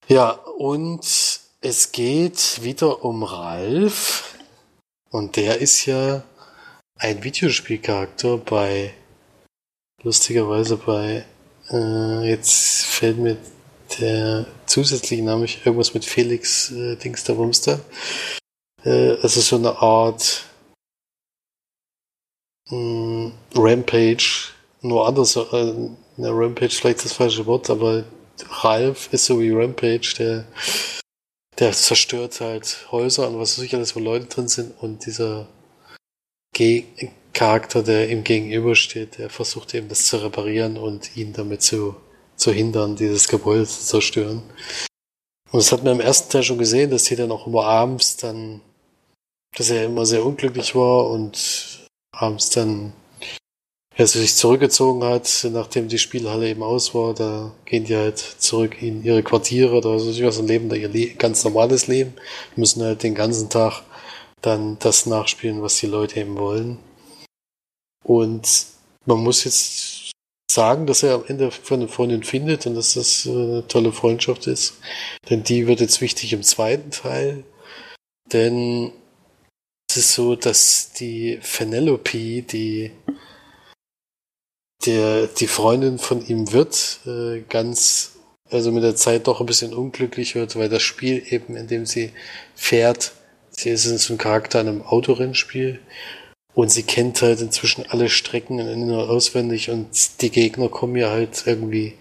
Ja, 0.09 0.31
und 0.31 1.39
es 1.61 1.91
geht 1.93 2.61
wieder 2.61 3.05
um 3.05 3.23
Ralf. 3.23 4.35
Und 5.09 5.37
der 5.37 5.59
ist 5.59 5.85
ja 5.85 6.23
ein 6.97 7.23
Videospielcharakter 7.23 8.37
bei, 8.37 8.93
lustigerweise 10.03 10.75
bei, 10.75 11.25
äh, 11.71 12.29
jetzt 12.29 12.85
fällt 12.85 13.17
mir 13.17 13.37
der 13.99 14.45
zusätzliche 14.65 15.23
Name, 15.23 15.45
irgendwas 15.45 15.93
mit 15.93 16.03
Felix 16.03 16.71
äh, 16.71 16.97
Dings 16.97 17.23
der 17.23 17.37
Wumster. 17.37 17.79
Äh, 18.83 19.11
also 19.21 19.39
so 19.39 19.55
eine 19.55 19.77
Art 19.77 20.43
mh, 22.69 22.75
hm, 22.75 23.33
Rampage, 23.55 24.49
nur 24.81 25.07
anders, 25.07 25.37
äh, 25.37 25.89
Rampage 26.17 26.75
vielleicht 26.75 27.05
das 27.05 27.13
falsche 27.13 27.45
Wort, 27.45 27.69
aber 27.69 28.03
Ralph 28.49 29.11
ist 29.11 29.25
so 29.25 29.39
wie 29.39 29.51
Rampage, 29.51 30.15
der, 30.17 30.45
der 31.59 31.71
zerstört 31.71 32.41
halt 32.41 32.87
Häuser 32.91 33.27
und 33.27 33.39
was 33.39 33.57
weiß 33.57 33.65
ich 33.65 33.75
alles, 33.75 33.95
wo 33.95 33.99
Leute 33.99 34.25
drin 34.25 34.47
sind 34.47 34.73
und 34.81 35.05
dieser 35.05 35.47
Ge 36.53 36.85
Charakter, 37.33 37.81
der 37.81 38.09
ihm 38.09 38.23
gegenübersteht, 38.23 39.17
der 39.17 39.29
versucht 39.31 39.73
eben 39.73 39.89
das 39.89 40.05
zu 40.05 40.17
reparieren 40.17 40.77
und 40.77 41.17
ihn 41.17 41.33
damit 41.33 41.63
zu, 41.63 41.95
zu 42.35 42.51
hindern, 42.51 42.95
dieses 42.95 43.27
Gebäude 43.27 43.65
zu 43.65 43.83
zerstören. 43.83 44.43
Und 45.51 45.59
das 45.59 45.71
hat 45.71 45.83
man 45.83 45.93
im 45.93 45.99
ersten 45.99 46.31
Teil 46.31 46.43
schon 46.43 46.59
gesehen, 46.59 46.91
dass 46.91 47.05
die 47.05 47.15
dann 47.15 47.31
auch 47.31 47.47
immer 47.47 47.65
abends 47.65 48.17
dann, 48.17 48.61
dass 49.55 49.71
er 49.71 49.85
immer 49.85 50.05
sehr 50.05 50.23
unglücklich 50.23 50.75
war 50.75 51.09
und 51.09 51.87
abends 52.11 52.51
dann 52.51 52.93
er 53.95 54.08
sich 54.08 54.36
zurückgezogen 54.36 55.03
hat, 55.03 55.47
nachdem 55.51 55.88
die 55.88 55.99
Spielhalle 55.99 56.49
eben 56.49 56.63
aus 56.63 56.95
war, 56.95 57.13
da 57.13 57.51
gehen 57.65 57.86
die 57.86 57.95
halt 57.95 58.17
zurück 58.17 58.82
in 58.82 59.03
ihre 59.03 59.23
Quartiere 59.23 59.75
oder 59.75 59.99
so 59.99 60.23
was 60.23 60.39
und 60.39 60.47
leben 60.47 60.69
da 60.69 60.75
ihr 60.75 60.89
Le 60.89 61.13
ganz 61.13 61.43
normales 61.43 61.88
Leben, 61.88 62.13
müssen 62.56 62.82
halt 62.82 63.03
den 63.03 63.13
ganzen 63.13 63.49
Tag 63.49 63.84
dann 64.41 64.77
das 64.79 65.06
nachspielen, 65.06 65.62
was 65.62 65.77
die 65.77 65.88
Leute 65.88 66.19
eben 66.19 66.38
wollen. 66.38 66.79
Und 68.03 68.65
man 69.06 69.19
muss 69.19 69.43
jetzt 69.43 70.12
sagen, 70.51 70.86
dass 70.86 71.03
er 71.03 71.15
am 71.15 71.25
Ende 71.27 71.51
von 71.51 71.79
eine 71.79 71.88
Freundin 71.88 72.23
findet 72.23 72.65
und 72.65 72.75
dass 72.75 72.93
das 72.95 73.27
eine 73.27 73.67
tolle 73.67 73.91
Freundschaft 73.91 74.47
ist. 74.47 74.75
Denn 75.29 75.43
die 75.43 75.67
wird 75.67 75.79
jetzt 75.79 76.01
wichtig 76.01 76.34
im 76.34 76.43
zweiten 76.43 76.91
Teil. 76.91 77.43
Denn 78.32 78.91
es 79.89 79.97
ist 79.97 80.13
so, 80.13 80.36
dass 80.36 80.91
die 80.93 81.39
Penelope, 81.41 82.41
die 82.41 82.91
der 84.85 85.27
die 85.27 85.47
Freundin 85.47 85.99
von 85.99 86.25
ihm 86.25 86.51
wird, 86.51 86.99
äh, 87.05 87.41
ganz, 87.49 88.13
also 88.49 88.71
mit 88.71 88.83
der 88.83 88.95
Zeit 88.95 89.27
doch 89.27 89.39
ein 89.39 89.45
bisschen 89.45 89.73
unglücklich 89.73 90.35
wird, 90.35 90.55
weil 90.55 90.69
das 90.69 90.81
Spiel 90.81 91.23
eben, 91.29 91.55
in 91.55 91.67
dem 91.67 91.85
sie 91.85 92.11
fährt, 92.55 93.13
sie 93.51 93.69
ist 93.69 93.83
so 93.83 94.13
ein 94.13 94.17
Charakter 94.17 94.61
in 94.61 94.67
einem 94.67 94.81
Autorennspiel 94.81 95.79
und 96.53 96.69
sie 96.69 96.83
kennt 96.83 97.21
halt 97.21 97.41
inzwischen 97.41 97.85
alle 97.89 98.09
Strecken 98.09 98.59
in 98.59 98.91
und 98.91 99.09
auswendig 99.09 99.69
und 99.69 100.21
die 100.21 100.29
Gegner 100.29 100.69
kommen 100.69 100.95
ja 100.95 101.09
halt 101.09 101.43
irgendwie, 101.45 101.93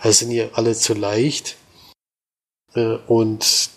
also 0.00 0.24
sind 0.24 0.32
ihr 0.32 0.50
alle 0.54 0.74
zu 0.74 0.94
leicht. 0.94 1.56
Äh, 2.74 2.96
und 3.06 3.70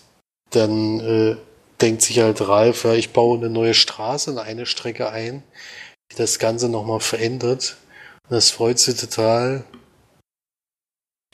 dann 0.50 1.00
äh, 1.00 1.36
denkt 1.80 2.02
sich 2.02 2.20
halt 2.20 2.40
Ralf, 2.40 2.84
ja, 2.84 2.94
ich 2.94 3.12
baue 3.12 3.38
eine 3.38 3.50
neue 3.50 3.74
Straße 3.74 4.30
in 4.30 4.38
eine 4.38 4.66
Strecke 4.66 5.10
ein, 5.10 5.42
die 6.10 6.16
das 6.16 6.38
Ganze 6.38 6.68
nochmal 6.68 7.00
verändert. 7.00 7.76
Das 8.28 8.50
freut 8.50 8.78
sie 8.78 8.94
total. 8.94 9.64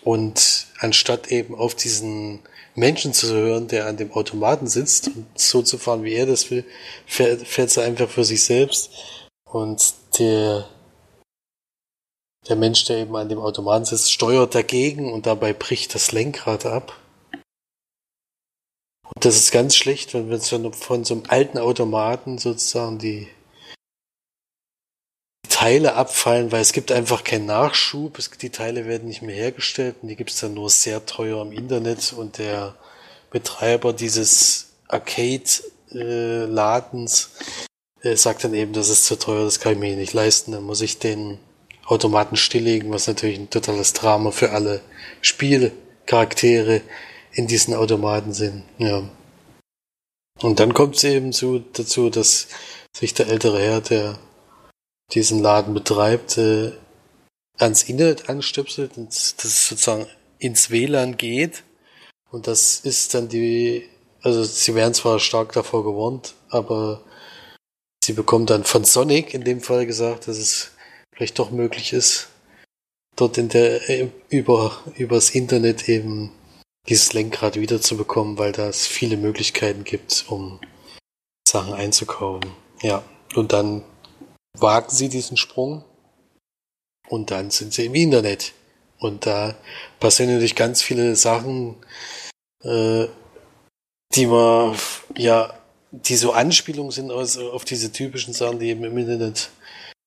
Und 0.03 0.66
anstatt 0.79 1.29
eben 1.29 1.55
auf 1.55 1.74
diesen 1.74 2.40
Menschen 2.74 3.12
zu 3.12 3.33
hören, 3.33 3.68
der 3.68 3.87
an 3.87 3.96
dem 3.96 4.12
Automaten 4.12 4.66
sitzt 4.66 5.09
und 5.09 5.26
so 5.38 5.62
zu 5.62 5.79
fahren, 5.79 6.05
wie 6.05 6.14
er 6.14 6.26
das 6.26 6.50
will, 6.50 6.64
fährt, 7.07 7.46
fährt 7.46 7.70
sie 7.70 7.83
einfach 7.83 8.09
für 8.09 8.24
sich 8.24 8.44
selbst. 8.44 8.90
Und 9.44 9.94
der, 10.18 10.68
der 12.48 12.57
Mensch, 12.57 12.85
der 12.85 12.98
eben 12.98 13.14
an 13.16 13.29
dem 13.29 13.40
Automaten 13.40 13.85
sitzt, 13.85 14.12
steuert 14.12 14.55
dagegen 14.55 15.12
und 15.12 15.26
dabei 15.26 15.53
bricht 15.53 15.94
das 15.94 16.12
Lenkrad 16.12 16.64
ab. 16.64 16.96
Und 19.14 19.24
das 19.24 19.37
ist 19.37 19.50
ganz 19.50 19.76
schlecht, 19.76 20.14
wenn 20.14 20.31
wir 20.31 20.40
von 20.40 21.05
so 21.05 21.14
einem 21.14 21.24
alten 21.29 21.59
Automaten 21.59 22.38
sozusagen 22.38 22.98
die 22.98 23.29
Teile 25.50 25.94
abfallen, 25.94 26.50
weil 26.52 26.62
es 26.62 26.72
gibt 26.72 26.90
einfach 26.90 27.24
keinen 27.24 27.44
Nachschub. 27.44 28.18
Es, 28.18 28.30
die 28.30 28.48
Teile 28.48 28.86
werden 28.86 29.08
nicht 29.08 29.20
mehr 29.20 29.36
hergestellt 29.36 29.96
und 30.00 30.08
die 30.08 30.16
gibt 30.16 30.30
es 30.30 30.40
dann 30.40 30.54
nur 30.54 30.70
sehr 30.70 31.04
teuer 31.04 31.42
im 31.42 31.52
Internet 31.52 32.14
und 32.16 32.38
der 32.38 32.74
Betreiber 33.30 33.92
dieses 33.92 34.70
Arcade 34.88 35.44
äh, 35.92 36.44
äh, 38.02 38.16
sagt 38.16 38.44
dann 38.44 38.54
eben, 38.54 38.72
das 38.72 38.88
ist 38.88 39.04
zu 39.04 39.18
teuer, 39.18 39.44
das 39.44 39.60
kann 39.60 39.74
ich 39.74 39.78
mir 39.78 39.94
nicht 39.96 40.14
leisten, 40.14 40.52
dann 40.52 40.64
muss 40.64 40.80
ich 40.80 40.98
den 40.98 41.38
Automaten 41.84 42.36
stilllegen, 42.36 42.90
was 42.90 43.08
natürlich 43.08 43.38
ein 43.38 43.50
totales 43.50 43.92
Drama 43.92 44.30
für 44.30 44.52
alle 44.52 44.80
Spielcharaktere 45.20 46.82
in 47.32 47.46
diesen 47.46 47.74
Automaten 47.74 48.32
sind. 48.32 48.64
Ja. 48.78 49.02
Und 50.40 50.60
dann 50.60 50.72
kommt 50.72 50.96
es 50.96 51.04
eben 51.04 51.32
zu, 51.32 51.58
dazu, 51.58 52.08
dass 52.08 52.48
sich 52.96 53.12
der 53.14 53.28
ältere 53.28 53.60
Herr, 53.60 53.80
der 53.80 54.18
diesen 55.12 55.40
Laden 55.40 55.75
betreibt, 55.75 56.38
äh, 56.38 56.73
ans 57.59 57.83
Internet 57.85 58.29
anstöpselt 58.29 58.96
und 58.96 59.09
das 59.09 59.37
sozusagen 59.68 60.07
ins 60.38 60.70
WLAN 60.70 61.16
geht. 61.16 61.62
Und 62.31 62.46
das 62.46 62.81
ist 62.81 63.14
dann 63.14 63.29
die, 63.29 63.88
also 64.23 64.44
sie 64.44 64.75
werden 64.75 64.94
zwar 64.94 65.18
stark 65.18 65.53
davor 65.53 65.85
gewarnt, 65.85 66.35
aber 66.49 67.03
sie 68.03 68.12
bekommt 68.12 68.51
dann 68.51 68.64
von 68.64 68.85
Sonic 68.85 69.35
in 69.35 69.44
dem 69.44 69.61
Fall 69.61 69.87
gesagt, 69.87 70.29
dass 70.29 70.38
es 70.38 70.70
vielleicht 71.12 71.38
doch 71.38 71.51
möglich 71.51 71.92
ist, 71.92 72.29
dort 73.16 73.37
in 73.37 73.49
der, 73.49 73.88
äh, 73.90 74.09
über, 74.29 74.79
übers 74.96 75.31
Internet 75.31 75.88
eben 75.88 76.33
dieses 76.88 77.12
Lenkrad 77.12 77.57
wiederzubekommen, 77.57 78.38
weil 78.38 78.53
da 78.53 78.68
es 78.68 78.87
viele 78.87 79.16
Möglichkeiten 79.16 79.85
gibt, 79.85 80.25
um 80.29 80.61
Sachen 81.46 81.75
einzukaufen. 81.75 82.53
Ja, 82.81 83.03
und 83.35 83.53
dann 83.53 83.85
wagen 84.58 84.90
sie 84.90 85.08
diesen 85.08 85.36
Sprung 85.36 85.84
und 87.08 87.30
dann 87.30 87.50
sind 87.50 87.72
sie 87.72 87.86
im 87.86 87.94
Internet. 87.94 88.52
Und 88.98 89.26
da 89.26 89.56
passieren 89.98 90.30
natürlich 90.30 90.56
ganz 90.56 90.82
viele 90.82 91.16
Sachen, 91.16 91.76
äh, 92.62 93.06
die 94.14 94.26
man, 94.26 94.76
ja, 95.16 95.54
die 95.90 96.16
so 96.16 96.32
Anspielungen 96.32 96.92
sind 96.92 97.10
aus, 97.10 97.36
auf 97.38 97.64
diese 97.64 97.92
typischen 97.92 98.34
Sachen, 98.34 98.58
die 98.58 98.68
eben 98.68 98.84
im 98.84 98.98
Internet 98.98 99.50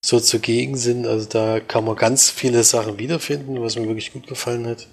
so 0.06 0.19
zugegen 0.19 0.77
sind. 0.77 1.08
Also 1.08 1.27
da 1.27 1.60
kann 1.60 1.86
man 1.86 1.95
ganz 1.95 2.29
viele 2.29 2.63
Sachen 2.63 2.99
wiederfinden, 2.99 3.62
was 3.62 3.75
mir 3.75 3.88
wirklich 3.88 4.13
gut 4.13 4.27
gefallen 4.27 4.67
hat. 4.67 4.88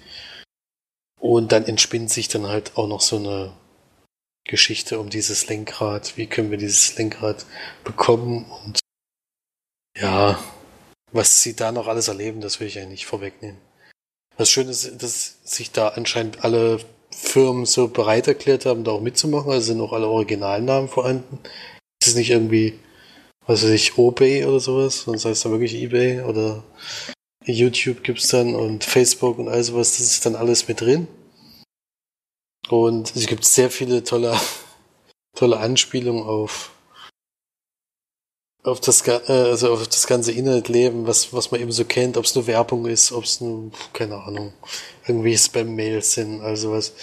Und 1.19 1.51
dann 1.51 1.65
entspinnt 1.65 2.09
sich 2.09 2.27
dann 2.27 2.47
halt 2.47 2.77
auch 2.77 2.87
noch 2.87 3.01
so 3.01 3.17
eine 3.17 3.53
Geschichte 4.43 4.99
um 4.99 5.09
dieses 5.09 5.47
Lenkrad. 5.47 6.17
Wie 6.17 6.27
können 6.27 6.49
wir 6.49 6.57
dieses 6.57 6.97
Lenkrad 6.97 7.45
bekommen? 7.83 8.45
Und 8.65 8.80
ja, 9.97 10.39
was 11.11 11.41
sie 11.43 11.55
da 11.55 11.71
noch 11.71 11.87
alles 11.87 12.07
erleben, 12.07 12.41
das 12.41 12.59
will 12.59 12.67
ich 12.67 12.75
ja 12.75 12.85
nicht 12.85 13.05
vorwegnehmen. 13.05 13.59
Was 14.37 14.49
schön 14.49 14.69
ist, 14.69 15.01
dass 15.03 15.39
sich 15.43 15.71
da 15.71 15.89
anscheinend 15.89 16.43
alle 16.43 16.79
Firmen 17.11 17.65
so 17.65 17.87
bereit 17.87 18.27
erklärt 18.27 18.65
haben, 18.65 18.83
da 18.83 18.91
auch 18.91 19.01
mitzumachen. 19.01 19.51
Also 19.51 19.67
sind 19.67 19.81
auch 19.81 19.93
alle 19.93 20.07
Originalnamen 20.07 20.89
vorhanden. 20.89 21.39
Es 22.01 22.09
ist 22.09 22.15
nicht 22.15 22.31
irgendwie, 22.31 22.79
was 23.45 23.63
weiß 23.63 23.71
ich, 23.71 23.97
Obay 23.97 24.45
oder 24.45 24.59
sowas, 24.59 25.01
sonst 25.01 25.25
heißt 25.25 25.45
da 25.45 25.51
wirklich 25.51 25.75
Ebay 25.75 26.21
oder 26.21 26.63
YouTube 27.45 28.03
gibt's 28.03 28.29
dann 28.29 28.55
und 28.55 28.83
Facebook 28.83 29.39
und 29.39 29.49
all 29.49 29.63
sowas, 29.63 29.97
das 29.97 30.11
ist 30.11 30.25
dann 30.25 30.35
alles 30.35 30.67
mit 30.67 30.81
drin. 30.81 31.07
Und 32.69 33.15
es 33.15 33.27
gibt 33.27 33.43
sehr 33.43 33.69
viele 33.69 34.03
tolle, 34.03 34.39
tolle 35.35 35.57
Anspielungen 35.57 36.23
auf, 36.23 36.71
auf 38.63 38.79
das, 38.79 39.07
äh, 39.07 39.21
also 39.27 39.73
auf 39.73 39.87
das 39.87 40.07
ganze 40.07 40.31
Internetleben, 40.31 41.07
was, 41.07 41.33
was 41.33 41.51
man 41.51 41.61
eben 41.61 41.71
so 41.71 41.85
kennt, 41.85 42.17
ob 42.17 42.25
es 42.25 42.35
nur 42.35 42.47
Werbung 42.47 42.85
ist, 42.85 43.11
ob 43.11 43.23
es 43.23 43.41
nur, 43.41 43.71
keine 43.93 44.21
Ahnung, 44.21 44.53
irgendwie 45.07 45.37
Spam-Mails 45.37 46.13
sind, 46.13 46.41
also 46.41 46.71
was. 46.71 46.93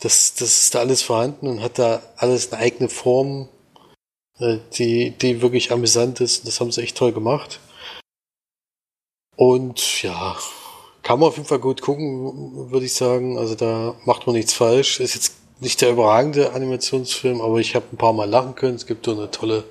Das, 0.00 0.34
das 0.34 0.64
ist 0.64 0.74
da 0.74 0.80
alles 0.80 1.02
vorhanden 1.02 1.46
und 1.46 1.62
hat 1.62 1.78
da 1.78 2.02
alles 2.16 2.52
eine 2.52 2.60
eigene 2.60 2.88
Form, 2.88 3.48
äh, 4.38 4.58
die, 4.76 5.10
die 5.12 5.40
wirklich 5.40 5.72
amüsant 5.72 6.20
ist. 6.20 6.46
Das 6.46 6.60
haben 6.60 6.72
sie 6.72 6.82
echt 6.82 6.96
toll 6.96 7.12
gemacht. 7.12 7.60
Und 9.36 10.02
ja, 10.02 10.36
kann 11.02 11.20
man 11.20 11.28
auf 11.28 11.36
jeden 11.36 11.48
Fall 11.48 11.58
gut 11.58 11.80
gucken, 11.80 12.70
würde 12.70 12.86
ich 12.86 12.94
sagen. 12.94 13.38
Also 13.38 13.54
da 13.54 13.94
macht 14.04 14.26
man 14.26 14.36
nichts 14.36 14.52
falsch. 14.52 15.00
Ist 15.00 15.14
jetzt 15.14 15.34
nicht 15.60 15.80
der 15.80 15.90
überragende 15.90 16.52
Animationsfilm, 16.52 17.40
aber 17.40 17.58
ich 17.58 17.74
habe 17.74 17.86
ein 17.92 17.96
paar 17.96 18.12
Mal 18.12 18.28
lachen 18.28 18.54
können. 18.54 18.76
Es 18.76 18.86
gibt 18.86 19.06
so 19.06 19.12
eine 19.12 19.30
tolle, 19.30 19.64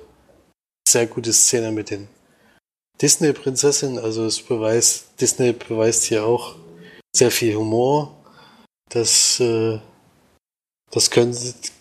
sehr 0.88 1.06
gute 1.06 1.32
Szene 1.32 1.72
mit 1.72 1.90
den 1.90 2.08
Disney-Prinzessinnen. 3.00 3.98
Also 3.98 4.24
es 4.26 4.40
beweist, 4.40 5.20
Disney 5.20 5.52
beweist 5.52 6.04
hier 6.04 6.24
auch 6.24 6.56
sehr 7.14 7.30
viel 7.30 7.56
Humor. 7.56 8.16
Das, 8.90 9.40
äh, 9.40 9.78
das 10.90 11.10
können, 11.10 11.36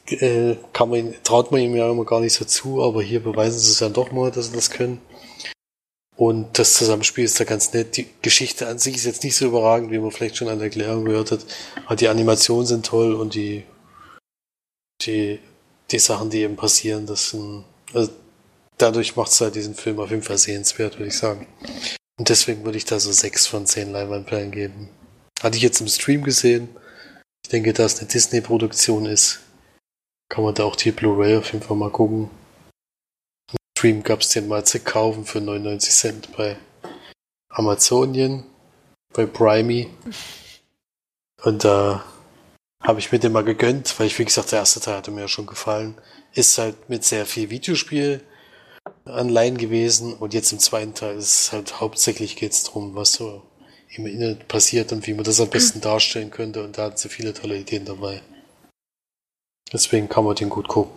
äh, 0.07 0.55
kann 0.73 0.89
man, 0.89 1.13
traut 1.23 1.51
man 1.51 1.61
ihm 1.61 1.75
ja 1.75 1.89
immer 1.89 2.05
gar 2.05 2.21
nicht 2.21 2.33
so 2.33 2.45
zu, 2.45 2.81
aber 2.81 3.03
hier 3.03 3.21
beweisen 3.21 3.59
sie 3.59 3.71
es 3.71 3.79
dann 3.79 3.93
doch 3.93 4.11
mal, 4.11 4.31
dass 4.31 4.47
sie 4.47 4.55
das 4.55 4.71
können. 4.71 5.01
Und 6.15 6.59
das 6.59 6.75
Zusammenspiel 6.75 7.25
ist 7.25 7.39
da 7.39 7.43
ganz 7.43 7.73
nett. 7.73 7.97
Die 7.97 8.07
Geschichte 8.21 8.67
an 8.67 8.77
sich 8.77 8.95
ist 8.95 9.05
jetzt 9.05 9.23
nicht 9.23 9.35
so 9.35 9.47
überragend, 9.47 9.91
wie 9.91 9.97
man 9.97 10.11
vielleicht 10.11 10.37
schon 10.37 10.47
an 10.47 10.59
der 10.59 10.67
Erklärung 10.67 11.05
gehört 11.05 11.31
hat. 11.31 11.45
Aber 11.85 11.95
die 11.95 12.07
Animationen 12.07 12.67
sind 12.67 12.85
toll 12.85 13.15
und 13.15 13.33
die, 13.33 13.63
die, 15.01 15.39
die 15.89 15.99
Sachen, 15.99 16.29
die 16.29 16.41
eben 16.41 16.55
passieren, 16.55 17.07
das 17.07 17.31
sind, 17.31 17.65
also 17.93 18.11
dadurch 18.83 19.15
macht 19.15 19.31
es 19.31 19.39
halt 19.39 19.55
diesen 19.55 19.75
Film 19.75 19.99
auf 19.99 20.09
jeden 20.09 20.23
Fall 20.23 20.37
sehenswert, 20.37 20.99
würde 20.99 21.07
ich 21.07 21.17
sagen. 21.17 21.47
Und 22.19 22.27
deswegen 22.27 22.65
würde 22.65 22.77
ich 22.77 22.85
da 22.85 22.99
so 22.99 23.11
sechs 23.11 23.47
von 23.47 23.65
zehn 23.65 23.91
Leinwandperlen 23.91 24.51
geben. 24.51 24.89
Hatte 25.41 25.55
ich 25.55 25.63
jetzt 25.63 25.79
im 25.79 25.87
Stream 25.87 26.23
gesehen. 26.23 26.67
Ich 27.45 27.49
denke, 27.49 27.73
da 27.73 27.85
es 27.85 27.99
eine 27.99 28.09
Disney-Produktion 28.09 29.05
ist, 29.05 29.39
kann 30.29 30.43
man 30.43 30.53
da 30.53 30.65
auch 30.65 30.75
die 30.75 30.91
Blu-ray 30.91 31.37
auf 31.37 31.53
jeden 31.53 31.65
Fall 31.65 31.77
mal 31.77 31.91
gucken. 31.91 32.29
Stream 33.77 34.03
gab 34.03 34.21
es 34.21 34.29
den 34.29 34.47
mal 34.47 34.65
zu 34.65 34.79
kaufen 34.79 35.25
für 35.25 35.39
99 35.39 35.93
Cent 35.93 36.37
bei 36.37 36.57
Amazonien, 37.49 38.43
bei 39.13 39.25
Primey. 39.25 39.89
Und 41.41 41.63
da 41.63 42.03
äh, 42.81 42.87
habe 42.87 42.99
ich 42.99 43.11
mir 43.11 43.19
den 43.19 43.31
mal 43.31 43.43
gegönnt, 43.43 43.97
weil 43.97 44.07
ich, 44.07 44.19
wie 44.19 44.25
gesagt, 44.25 44.51
der 44.51 44.59
erste 44.59 44.81
Teil 44.81 44.97
hatte 44.97 45.11
mir 45.11 45.21
ja 45.21 45.27
schon 45.27 45.45
gefallen. 45.45 45.95
Ist 46.33 46.57
halt 46.57 46.89
mit 46.89 47.05
sehr 47.05 47.25
viel 47.25 47.49
Videospiel 47.49 48.21
anleihen 49.05 49.57
gewesen 49.57 50.13
und 50.13 50.33
jetzt 50.33 50.51
im 50.51 50.59
zweiten 50.59 50.93
Teil 50.93 51.17
ist 51.17 51.27
es 51.27 51.51
halt 51.51 51.79
hauptsächlich 51.81 52.35
geht's 52.35 52.63
drum, 52.63 52.95
was 52.95 53.13
so 53.13 53.43
im 53.89 54.07
Internet 54.07 54.47
passiert 54.47 54.91
und 54.91 55.05
wie 55.05 55.13
man 55.13 55.23
das 55.23 55.39
am 55.39 55.49
besten 55.49 55.81
darstellen 55.81 56.31
könnte 56.31 56.63
und 56.63 56.77
da 56.77 56.85
hatten 56.85 56.97
sie 56.97 57.09
viele 57.09 57.33
tolle 57.33 57.57
Ideen 57.57 57.85
dabei. 57.85 58.21
Deswegen 59.71 60.09
kann 60.09 60.23
man 60.23 60.35
den 60.35 60.49
gut 60.49 60.67
gucken. 60.67 60.95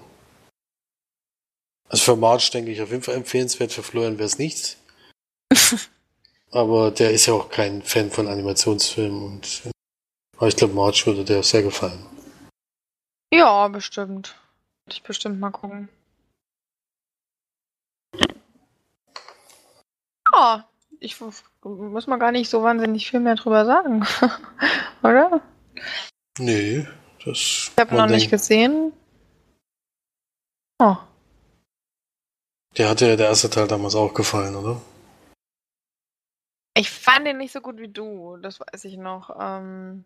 Also 1.89 2.05
für 2.05 2.17
March 2.17 2.51
denke 2.51 2.71
ich 2.71 2.81
auf 2.83 2.91
jeden 2.91 3.03
Fall 3.03 3.15
empfehlenswert, 3.15 3.73
für 3.73 3.83
Florian 3.83 4.19
wäre 4.19 4.27
es 4.27 4.39
nichts. 4.39 4.77
aber 6.51 6.91
der 6.91 7.11
ist 7.11 7.27
ja 7.27 7.35
auch 7.35 7.49
kein 7.49 7.83
Fan 7.83 8.11
von 8.11 8.27
Animationsfilmen 8.27 9.23
und 9.23 9.63
aber 10.37 10.49
ich 10.49 10.57
glaube, 10.57 10.75
March 10.75 11.07
würde 11.07 11.25
der 11.25 11.43
sehr 11.43 11.63
gefallen. 11.63 12.05
Ja, 13.33 13.69
bestimmt. 13.69 14.37
Würde 14.85 14.97
ich 14.97 15.03
bestimmt 15.03 15.41
mal 15.41 15.51
gucken. 15.51 15.89
Ja, 20.37 20.69
ich 21.01 21.19
muss 21.63 22.07
mal 22.07 22.19
gar 22.19 22.33
nicht 22.33 22.51
so 22.51 22.63
wahnsinnig 22.63 23.09
viel 23.09 23.21
mehr 23.21 23.37
drüber 23.37 23.65
sagen. 23.65 24.07
Oder? 25.03 25.41
Nee, 26.39 26.87
das. 27.25 27.37
Ich 27.37 27.73
habe 27.79 27.97
noch 27.97 28.07
nicht 28.07 28.31
gesehen. 28.31 28.93
Oh. 30.79 30.97
Der 32.77 32.91
hatte 32.91 33.09
ja 33.09 33.17
der 33.17 33.29
erste 33.29 33.49
Teil 33.49 33.67
damals 33.67 33.95
auch 33.95 34.13
gefallen, 34.13 34.55
oder? 34.55 34.83
Ich 36.77 36.91
fand 36.91 37.27
ihn 37.27 37.39
nicht 37.39 37.53
so 37.53 37.63
gut 37.63 37.79
wie 37.79 37.89
du, 37.89 38.37
das 38.37 38.61
weiß 38.61 38.85
ich 38.85 38.99
noch. 38.99 39.35
Ähm, 39.41 40.05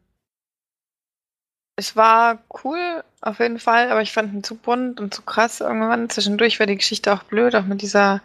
es 1.74 1.96
war 1.96 2.38
cool, 2.62 3.02
auf 3.22 3.40
jeden 3.40 3.58
Fall, 3.58 3.90
aber 3.90 4.02
ich 4.02 4.12
fand 4.12 4.32
ihn 4.32 4.44
zu 4.44 4.54
bunt 4.54 5.00
und 5.00 5.12
zu 5.12 5.22
krass 5.22 5.60
irgendwann. 5.60 6.08
Zwischendurch 6.10 6.60
war 6.60 6.66
die 6.66 6.76
Geschichte 6.76 7.12
auch 7.12 7.24
blöd, 7.24 7.56
auch 7.56 7.64
mit 7.64 7.82
dieser 7.82 8.22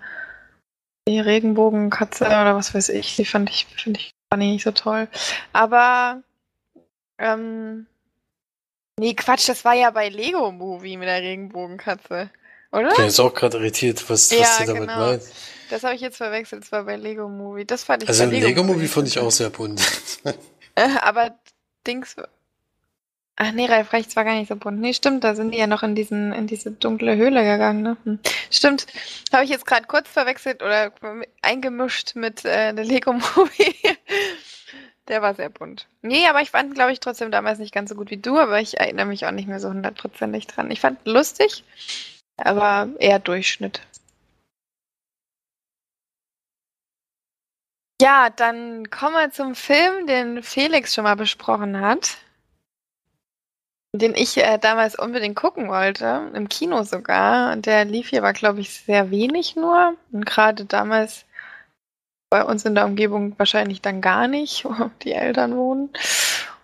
Regenbogenkatze 1.07 2.25
oder 2.25 2.55
was 2.55 2.73
weiß 2.73 2.89
ich. 2.89 3.15
Die 3.15 3.25
fand 3.25 3.49
ich, 3.49 3.67
finde 3.75 3.99
ich, 3.99 4.11
fand 4.29 4.43
ich 4.43 4.49
nicht 4.49 4.63
so 4.63 4.71
toll. 4.71 5.07
Aber, 5.53 6.23
ähm, 7.19 7.85
nee, 8.99 9.13
Quatsch, 9.13 9.47
das 9.47 9.63
war 9.65 9.73
ja 9.73 9.91
bei 9.91 10.09
Lego 10.09 10.51
Movie 10.51 10.97
mit 10.97 11.07
der 11.07 11.21
Regenbogenkatze. 11.21 12.29
Oder? 12.71 12.89
Ich 12.89 12.95
bin 12.95 13.05
jetzt 13.05 13.19
auch 13.19 13.33
gerade 13.33 13.57
irritiert, 13.57 14.09
was, 14.09 14.31
ja, 14.31 14.39
was 14.39 14.57
du 14.57 14.65
damit 14.65 14.81
genau. 14.81 14.97
meinst. 14.97 15.33
Das 15.69 15.83
habe 15.83 15.95
ich 15.95 16.01
jetzt 16.01 16.17
verwechselt, 16.17 16.63
das 16.63 16.71
war 16.71 16.83
bei 16.83 16.95
Lego 16.95 17.27
Movie. 17.27 17.65
Das 17.65 17.83
fand 17.83 18.03
ich 18.03 18.09
Also 18.09 18.25
Lego, 18.25 18.47
Lego 18.47 18.63
Movie 18.63 18.87
fand 18.87 19.07
ich 19.07 19.19
auch 19.19 19.31
sehr 19.31 19.49
bunt. 19.49 19.81
Äh, 20.77 20.89
aber 21.03 21.39
Dings. 21.87 22.17
Ach 23.37 23.51
nee, 23.51 23.65
Ralf 23.65 23.91
Rechts 23.91 24.15
war 24.15 24.23
gar 24.23 24.35
nicht 24.35 24.47
so 24.47 24.55
bunt. 24.55 24.79
Nee, 24.79 24.93
stimmt, 24.93 25.25
da 25.25 25.35
sind 25.35 25.51
die 25.51 25.57
ja 25.57 25.67
noch 25.67 25.83
in 25.83 25.93
diesen, 25.93 26.31
in 26.31 26.47
diese 26.47 26.71
dunkle 26.71 27.17
Höhle 27.17 27.43
gegangen, 27.43 27.81
ne? 27.81 27.97
Hm. 28.05 28.19
Stimmt. 28.49 28.87
Habe 29.33 29.43
ich 29.43 29.49
jetzt 29.49 29.65
gerade 29.65 29.87
kurz 29.87 30.07
verwechselt 30.07 30.63
oder 30.63 30.93
eingemischt 31.41 32.15
mit 32.15 32.45
äh, 32.45 32.73
der 32.73 32.85
Lego 32.85 33.11
Movie. 33.11 33.75
der 35.09 35.21
war 35.21 35.35
sehr 35.35 35.49
bunt. 35.49 35.87
Nee, 36.01 36.27
aber 36.27 36.41
ich 36.41 36.51
fand, 36.51 36.75
glaube 36.75 36.93
ich, 36.93 37.01
trotzdem 37.01 37.29
damals 37.29 37.59
nicht 37.59 37.73
ganz 37.73 37.89
so 37.89 37.95
gut 37.95 38.09
wie 38.09 38.17
du, 38.17 38.39
aber 38.39 38.61
ich 38.61 38.79
erinnere 38.79 39.05
mich 39.05 39.25
auch 39.25 39.31
nicht 39.31 39.49
mehr 39.49 39.59
so 39.59 39.69
hundertprozentig 39.69 40.47
dran. 40.47 40.71
Ich 40.71 40.79
fand 40.79 41.05
lustig. 41.05 41.65
aber 42.37 42.89
eher 42.99 43.19
Durchschnitt. 43.19 43.81
Ja, 48.01 48.29
dann 48.29 48.89
kommen 48.89 49.15
wir 49.15 49.31
zum 49.31 49.55
Film, 49.55 50.07
den 50.07 50.43
Felix 50.43 50.93
schon 50.93 51.05
mal 51.05 51.15
besprochen 51.15 51.79
hat. 51.81 52.17
Den 53.97 54.15
ich 54.15 54.37
äh, 54.37 54.57
damals 54.57 54.97
unbedingt 54.97 55.35
gucken 55.35 55.69
wollte, 55.69 56.31
im 56.33 56.49
Kino 56.49 56.83
sogar. 56.83 57.53
Und 57.53 57.65
der 57.65 57.85
lief 57.85 58.09
hier, 58.09 58.21
war, 58.21 58.33
glaube 58.33 58.61
ich, 58.61 58.71
sehr 58.71 59.11
wenig 59.11 59.55
nur. 59.55 59.95
Und 60.11 60.25
gerade 60.25 60.65
damals 60.65 61.25
bei 62.29 62.43
uns 62.43 62.65
in 62.65 62.75
der 62.75 62.85
Umgebung 62.85 63.33
wahrscheinlich 63.37 63.81
dann 63.81 64.01
gar 64.01 64.27
nicht, 64.27 64.65
wo 64.65 64.73
die 65.03 65.13
Eltern 65.13 65.55
wohnen. 65.55 65.89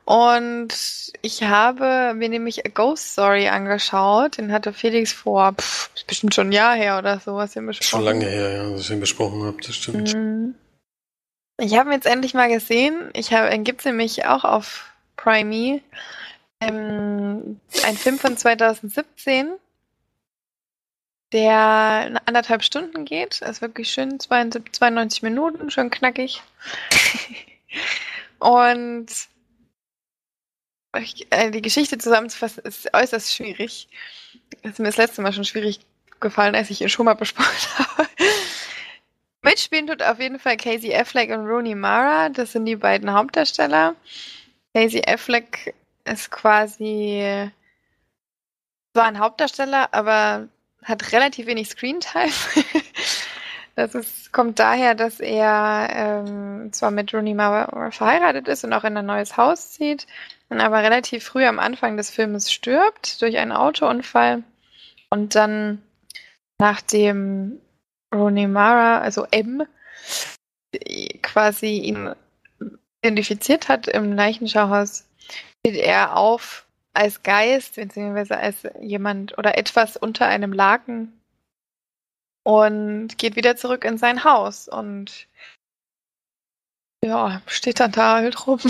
Und 0.04 0.74
ich 1.22 1.44
habe 1.44 2.14
mir 2.16 2.28
nämlich 2.28 2.66
A 2.66 2.70
Ghost 2.70 3.14
Story 3.14 3.48
angeschaut. 3.48 4.38
Den 4.38 4.52
hatte 4.52 4.74
Felix 4.74 5.14
vor, 5.14 5.54
pff, 5.54 5.90
bestimmt 6.08 6.36
schon 6.36 6.50
ein 6.50 6.52
Jahr 6.52 6.76
her 6.76 6.98
oder 6.98 7.20
sowas. 7.20 7.54
Schon 7.80 8.04
lange 8.04 8.26
her, 8.26 8.52
ja, 8.52 8.76
ich 8.76 8.90
ihn 8.90 9.00
besprochen 9.00 9.44
habe, 9.44 9.58
das 9.66 9.76
stimmt. 9.76 10.14
Mhm. 10.14 10.56
Ich 11.60 11.78
habe 11.78 11.90
ihn 11.90 11.94
jetzt 11.94 12.08
endlich 12.08 12.34
mal 12.34 12.50
gesehen. 12.50 13.12
Ich 13.14 13.32
habe, 13.32 13.54
ihn 13.54 13.64
gibt 13.64 13.82
es 13.82 13.86
nämlich 13.86 14.26
auch 14.26 14.44
auf 14.44 14.92
Prime. 15.16 15.80
Ähm, 16.62 17.60
ein 17.84 17.98
Film 17.98 18.20
von 18.20 18.38
2017, 18.38 19.54
der 21.34 22.22
anderthalb 22.26 22.64
Stunden 22.64 23.04
geht. 23.06 23.42
Ist 23.42 23.62
wirklich 23.62 23.92
schön, 23.92 24.20
92 24.20 25.24
Minuten, 25.24 25.72
schön 25.72 25.90
knackig. 25.90 26.42
Und 28.40 29.08
äh, 30.94 31.52
die 31.52 31.62
Geschichte 31.62 31.98
zusammenzufassen 31.98 32.64
ist 32.64 32.94
äußerst 32.94 33.34
schwierig. 33.34 33.88
Das 34.62 34.74
ist 34.74 34.80
mir 34.80 34.86
das 34.86 34.98
letzte 34.98 35.22
Mal 35.22 35.34
schon 35.34 35.46
schwierig 35.46 35.80
gefallen, 36.20 36.56
als 36.56 36.70
ich 36.70 36.82
ihn 36.82 36.90
schon 36.90 37.06
mal 37.06 37.16
besprochen 37.16 37.50
habe. 37.78 38.08
Mitspielen 39.42 39.88
tut 39.88 40.04
auf 40.04 40.20
jeden 40.20 40.38
Fall 40.38 40.58
Casey 40.58 40.94
Affleck 40.94 41.32
und 41.32 41.48
Rooney 41.48 41.74
Mara. 41.74 42.30
Das 42.30 42.52
sind 42.52 42.66
die 42.66 42.76
beiden 42.76 43.12
Hauptdarsteller. 43.12 43.96
Casey 44.76 45.02
Affleck 45.08 45.74
ist 46.12 46.32
quasi 46.32 47.50
zwar 48.94 49.06
ein 49.06 49.20
Hauptdarsteller, 49.20 49.94
aber 49.94 50.48
hat 50.84 51.12
relativ 51.12 51.46
wenig 51.48 51.70
Screentime. 51.70 52.32
das 53.76 53.96
ist, 53.96 54.34
kommt 54.34 54.60
daher, 54.60 54.96
dass 54.96 55.20
er 55.20 55.90
ähm, 55.92 56.74
zwar 56.74 56.92
mit 56.92 57.14
Rooney 57.14 57.34
Mara 57.34 57.92
verheiratet 57.92 58.48
ist 58.48 58.64
und 58.64 58.74
auch 58.74 58.84
in 58.84 58.98
ein 58.98 59.06
neues 59.06 59.38
Haus 59.38 59.72
zieht, 59.72 60.08
dann 60.50 60.60
aber 60.60 60.84
relativ 60.84 61.24
früh 61.24 61.46
am 61.46 61.60
Anfang 61.60 61.98
des 61.98 62.10
Filmes 62.10 62.52
stirbt 62.52 63.22
durch 63.22 63.38
einen 63.38 63.52
Autounfall 63.52 64.44
und 65.10 65.36
dann 65.36 65.82
nachdem 66.60 67.60
Rooney 68.14 68.48
Mara, 68.48 69.00
also 69.00 69.26
M, 69.32 69.64
quasi 71.22 71.78
ihn 71.80 72.14
identifiziert 73.04 73.68
hat 73.68 73.88
im 73.88 74.14
Leichenschauhaus, 74.14 75.06
steht 75.66 75.78
er 75.78 76.18
auf 76.18 76.66
als 76.94 77.24
Geist, 77.24 77.76
beziehungsweise 77.76 78.38
als 78.38 78.68
jemand 78.80 79.38
oder 79.38 79.58
etwas 79.58 79.96
unter 79.96 80.28
einem 80.28 80.52
Laken 80.54 81.22
und 82.44 83.18
geht 83.18 83.36
wieder 83.36 83.56
zurück 83.56 83.86
in 83.86 83.98
sein 83.98 84.24
Haus 84.24 84.68
und 84.68 85.28
ja, 87.04 87.42
steht 87.48 87.80
dann 87.80 87.92
da 87.92 88.16
halt 88.16 88.46
rum. 88.46 88.60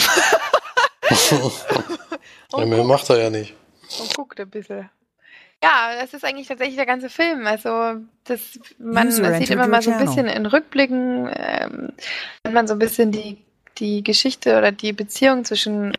ja, 2.54 2.66
mehr 2.66 2.84
macht 2.84 3.10
er 3.10 3.18
ja 3.24 3.30
nicht. 3.30 3.56
Und 4.00 4.16
guckt 4.16 4.40
ein 4.40 4.50
bisschen. 4.50 4.90
Ja, 5.64 5.96
das 6.00 6.14
ist 6.14 6.24
eigentlich 6.24 6.48
tatsächlich 6.48 6.78
der 6.78 6.86
ganze 6.86 7.10
Film. 7.10 7.46
Also 7.46 7.98
das, 8.24 8.60
man, 8.80 9.08
man 9.22 9.40
sieht 9.40 9.50
immer 9.50 9.68
mal 9.68 9.82
so 9.82 9.92
ein 9.92 10.04
bisschen 10.04 10.28
in 10.28 10.46
Rückblicken, 10.46 11.30
ähm, 11.34 11.94
wenn 12.44 12.54
man 12.54 12.68
so 12.68 12.74
ein 12.74 12.80
bisschen 12.80 13.12
die, 13.12 13.38
die 13.78 14.04
Geschichte 14.04 14.58
oder 14.58 14.72
die 14.72 14.94
Beziehung 14.94 15.44
zwischen 15.44 15.94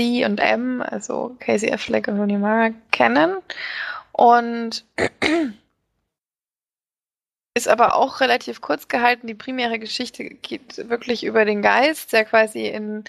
C 0.00 0.24
und 0.24 0.38
M, 0.38 0.82
also 0.82 1.36
Casey 1.40 1.72
Affleck 1.72 2.08
und 2.08 2.18
Rooney 2.18 2.38
Mara, 2.38 2.70
kennen. 2.90 3.38
Und 4.12 4.84
ist 7.54 7.68
aber 7.68 7.96
auch 7.96 8.20
relativ 8.20 8.60
kurz 8.60 8.88
gehalten. 8.88 9.26
Die 9.26 9.34
primäre 9.34 9.78
Geschichte 9.78 10.24
geht 10.24 10.88
wirklich 10.88 11.24
über 11.24 11.44
den 11.44 11.62
Geist, 11.62 12.12
der 12.12 12.24
quasi 12.24 12.66
in, 12.66 13.04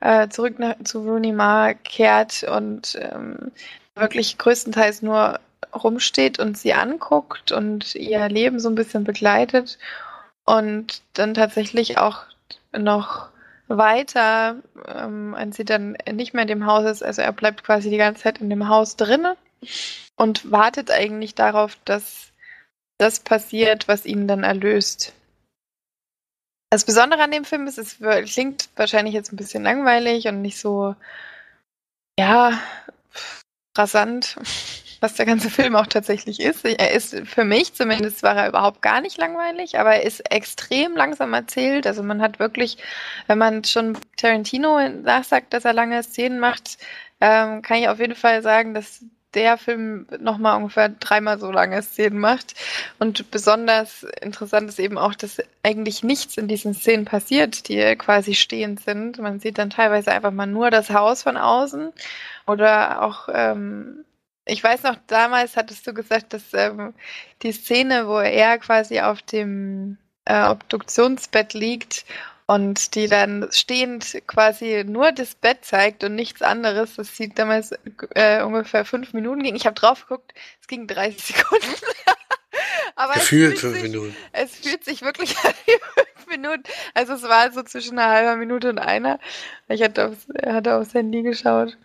äh, 0.00 0.28
zurück 0.28 0.58
nach, 0.58 0.76
zu 0.84 1.00
Rooney 1.00 1.32
Mara 1.32 1.74
kehrt 1.74 2.42
und 2.44 2.98
ähm, 3.00 3.50
wirklich 3.94 4.36
größtenteils 4.38 5.02
nur 5.02 5.40
rumsteht 5.74 6.38
und 6.38 6.58
sie 6.58 6.74
anguckt 6.74 7.52
und 7.52 7.94
ihr 7.94 8.28
Leben 8.28 8.60
so 8.60 8.68
ein 8.68 8.74
bisschen 8.74 9.04
begleitet 9.04 9.78
und 10.44 11.02
dann 11.14 11.34
tatsächlich 11.34 11.98
auch 11.98 12.24
noch 12.76 13.28
weiter, 13.68 14.56
ähm, 14.86 15.34
als 15.34 15.56
sie 15.56 15.64
dann 15.64 15.96
nicht 16.12 16.34
mehr 16.34 16.42
in 16.42 16.48
dem 16.48 16.66
Haus 16.66 16.84
ist, 16.84 17.02
also 17.02 17.22
er 17.22 17.32
bleibt 17.32 17.64
quasi 17.64 17.90
die 17.90 17.96
ganze 17.96 18.22
Zeit 18.22 18.40
in 18.40 18.50
dem 18.50 18.68
Haus 18.68 18.96
drinnen 18.96 19.36
und 20.16 20.50
wartet 20.50 20.90
eigentlich 20.90 21.34
darauf, 21.34 21.76
dass 21.84 22.32
das 22.98 23.20
passiert, 23.20 23.88
was 23.88 24.06
ihn 24.06 24.28
dann 24.28 24.44
erlöst. 24.44 25.12
Das 26.70 26.84
Besondere 26.84 27.22
an 27.22 27.30
dem 27.30 27.44
Film 27.44 27.66
ist, 27.66 27.78
es 27.78 27.98
klingt 28.32 28.68
wahrscheinlich 28.76 29.14
jetzt 29.14 29.32
ein 29.32 29.36
bisschen 29.36 29.62
langweilig 29.62 30.26
und 30.26 30.42
nicht 30.42 30.58
so, 30.58 30.96
ja, 32.18 32.58
rasant, 33.76 34.36
was 35.04 35.14
der 35.14 35.26
ganze 35.26 35.50
Film 35.58 35.76
auch 35.76 35.86
tatsächlich 35.86 36.40
ist. 36.40 36.64
Er 36.64 36.92
ist 36.92 37.14
für 37.26 37.44
mich 37.44 37.74
zumindest 37.74 38.22
war 38.22 38.36
er 38.36 38.48
überhaupt 38.48 38.82
gar 38.82 39.00
nicht 39.00 39.18
langweilig, 39.18 39.78
aber 39.78 39.96
er 39.96 40.02
ist 40.02 40.32
extrem 40.32 40.96
langsam 40.96 41.34
erzählt. 41.34 41.86
Also 41.86 42.02
man 42.02 42.22
hat 42.22 42.38
wirklich, 42.38 42.78
wenn 43.26 43.38
man 43.38 43.64
schon 43.64 43.98
Tarantino 44.16 44.88
nachsagt, 44.88 45.52
dass 45.52 45.64
er 45.64 45.74
lange 45.74 46.02
Szenen 46.02 46.40
macht, 46.40 46.78
ähm, 47.20 47.62
kann 47.62 47.78
ich 47.78 47.88
auf 47.88 48.00
jeden 48.00 48.16
Fall 48.16 48.42
sagen, 48.42 48.74
dass 48.74 49.04
der 49.34 49.58
Film 49.58 50.06
nochmal 50.20 50.56
ungefähr 50.56 50.88
dreimal 50.88 51.38
so 51.38 51.50
lange 51.50 51.82
Szenen 51.82 52.18
macht. 52.18 52.54
Und 52.98 53.30
besonders 53.30 54.04
interessant 54.22 54.68
ist 54.68 54.78
eben 54.78 54.96
auch, 54.96 55.14
dass 55.14 55.42
eigentlich 55.62 56.02
nichts 56.02 56.36
in 56.36 56.48
diesen 56.48 56.72
Szenen 56.72 57.04
passiert, 57.04 57.68
die 57.68 57.96
quasi 57.96 58.34
stehend 58.34 58.80
sind. 58.80 59.18
Man 59.18 59.40
sieht 59.40 59.58
dann 59.58 59.70
teilweise 59.70 60.12
einfach 60.12 60.30
mal 60.30 60.46
nur 60.46 60.70
das 60.70 60.90
Haus 60.90 61.22
von 61.24 61.36
außen 61.36 61.92
oder 62.46 63.02
auch, 63.02 63.28
ähm, 63.32 64.04
ich 64.46 64.62
weiß 64.62 64.82
noch, 64.82 64.96
damals 65.06 65.56
hattest 65.56 65.86
du 65.86 65.94
gesagt, 65.94 66.32
dass 66.32 66.42
ähm, 66.52 66.94
die 67.42 67.52
Szene, 67.52 68.06
wo 68.06 68.18
er 68.18 68.58
quasi 68.58 69.00
auf 69.00 69.22
dem 69.22 69.98
äh, 70.26 70.46
Obduktionsbett 70.48 71.54
liegt 71.54 72.04
und 72.46 72.94
die 72.94 73.08
dann 73.08 73.48
stehend 73.50 74.22
quasi 74.26 74.84
nur 74.86 75.12
das 75.12 75.34
Bett 75.34 75.64
zeigt 75.64 76.04
und 76.04 76.14
nichts 76.14 76.42
anderes. 76.42 76.96
Das 76.96 77.16
sieht 77.16 77.38
damals 77.38 77.72
äh, 78.14 78.42
ungefähr 78.42 78.84
fünf 78.84 79.14
Minuten 79.14 79.42
ging. 79.42 79.54
Ich 79.56 79.66
habe 79.66 79.74
drauf 79.74 80.06
geguckt, 80.06 80.34
es 80.60 80.66
ging 80.66 80.86
30 80.86 81.24
Sekunden. 81.36 81.74
Aber 82.96 83.14
Gefühlt 83.14 83.58
fünf 83.58 83.82
Minuten. 83.82 84.14
Es 84.32 84.56
fühlt 84.56 84.84
sich 84.84 85.02
wirklich 85.02 85.36
an 85.38 85.54
wie 85.64 85.72
fünf 85.72 86.26
Minuten. 86.28 86.62
Also 86.92 87.14
es 87.14 87.22
war 87.22 87.50
so 87.50 87.62
zwischen 87.62 87.98
einer 87.98 88.12
halben 88.12 88.40
Minute 88.40 88.68
und 88.68 88.78
einer. 88.78 89.18
Ich 89.68 89.82
hatte 89.82 90.08
aufs, 90.08 90.26
hatte 90.44 90.76
aufs 90.76 90.94
Handy 90.94 91.22
geschaut. 91.22 91.76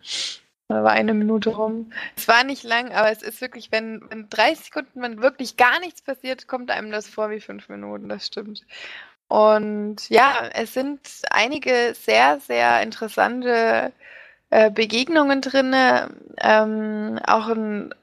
Da 0.70 0.84
war 0.84 0.92
eine 0.92 1.16
Minute 1.16 1.50
rum. 1.50 1.92
Es 2.16 2.28
war 2.28 2.44
nicht 2.44 2.64
lang, 2.64 2.92
aber 2.94 3.12
es 3.12 3.24
ist 3.24 3.42
wirklich, 3.42 3.72
wenn 3.72 4.04
in 4.12 4.30
30 4.30 4.66
Sekunden 4.66 5.00
man 5.00 5.20
wirklich 5.20 5.58
gar 5.58 5.80
nichts 5.80 6.04
passiert, 6.04 6.48
kommt 6.48 6.70
einem 6.70 6.92
das 6.92 7.10
vor 7.10 7.32
wie 7.32 7.40
fünf 7.40 7.70
Minuten, 7.70 8.08
das 8.08 8.28
stimmt. 8.28 8.64
Und 9.28 10.08
ja, 10.10 10.48
es 10.54 10.76
sind 10.76 11.00
einige 11.32 11.96
sehr, 11.96 12.40
sehr 12.40 12.84
interessante 12.84 13.92
äh, 14.52 14.70
Begegnungen 14.70 15.42
drin. 15.42 15.74
Ähm, 16.38 17.20
auch 17.26 17.48
ein, 17.48 17.96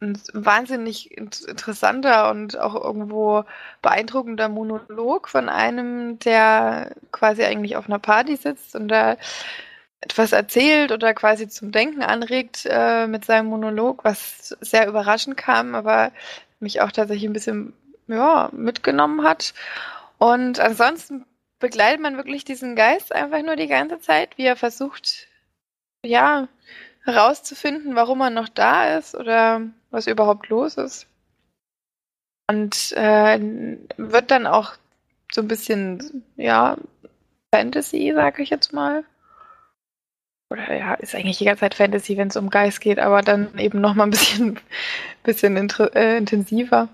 ein, 0.00 0.18
wahnsinnig 0.32 1.16
interessanter 1.18 2.30
und 2.30 2.58
auch 2.58 2.74
irgendwo 2.74 3.44
beeindruckender 3.82 4.48
Monolog 4.48 5.28
von 5.28 5.50
einem, 5.50 6.18
der 6.20 6.92
quasi 7.12 7.44
eigentlich 7.44 7.76
auf 7.76 7.86
einer 7.86 7.98
Party 7.98 8.36
sitzt 8.36 8.74
und 8.76 8.88
da 8.88 9.16
etwas 10.04 10.32
erzählt 10.32 10.92
oder 10.92 11.14
quasi 11.14 11.48
zum 11.48 11.72
Denken 11.72 12.02
anregt 12.02 12.66
äh, 12.68 13.06
mit 13.06 13.24
seinem 13.24 13.46
Monolog, 13.46 14.04
was 14.04 14.54
sehr 14.60 14.86
überraschend 14.86 15.36
kam, 15.36 15.74
aber 15.74 16.12
mich 16.60 16.80
auch 16.82 16.92
tatsächlich 16.92 17.28
ein 17.28 17.32
bisschen 17.32 17.72
ja, 18.06 18.50
mitgenommen 18.52 19.24
hat. 19.24 19.54
Und 20.18 20.60
ansonsten 20.60 21.24
begleitet 21.58 22.00
man 22.00 22.16
wirklich 22.16 22.44
diesen 22.44 22.76
Geist 22.76 23.14
einfach 23.14 23.42
nur 23.42 23.56
die 23.56 23.66
ganze 23.66 23.98
Zeit, 23.98 24.36
wie 24.36 24.44
er 24.44 24.56
versucht, 24.56 25.26
ja, 26.04 26.48
herauszufinden, 27.04 27.96
warum 27.96 28.20
er 28.20 28.30
noch 28.30 28.48
da 28.48 28.98
ist 28.98 29.14
oder 29.14 29.62
was 29.90 30.06
überhaupt 30.06 30.48
los 30.48 30.76
ist. 30.76 31.06
Und 32.50 32.92
äh, 32.92 33.40
wird 33.96 34.30
dann 34.30 34.46
auch 34.46 34.74
so 35.32 35.40
ein 35.40 35.48
bisschen, 35.48 36.24
ja, 36.36 36.76
Fantasy, 37.54 38.12
sag 38.14 38.38
ich 38.38 38.50
jetzt 38.50 38.74
mal 38.74 39.04
oder 40.54 40.74
ja, 40.74 40.94
ist 40.94 41.14
eigentlich 41.14 41.38
die 41.38 41.44
ganze 41.44 41.60
Zeit 41.60 41.74
Fantasy, 41.74 42.16
wenn 42.16 42.28
es 42.28 42.36
um 42.36 42.50
Geist 42.50 42.80
geht, 42.80 42.98
aber 42.98 43.22
dann 43.22 43.58
eben 43.58 43.80
nochmal 43.80 44.06
ein 44.06 44.10
bisschen, 44.10 44.60
bisschen 45.22 45.56
äh, 45.56 46.16
intensiver. 46.16 46.88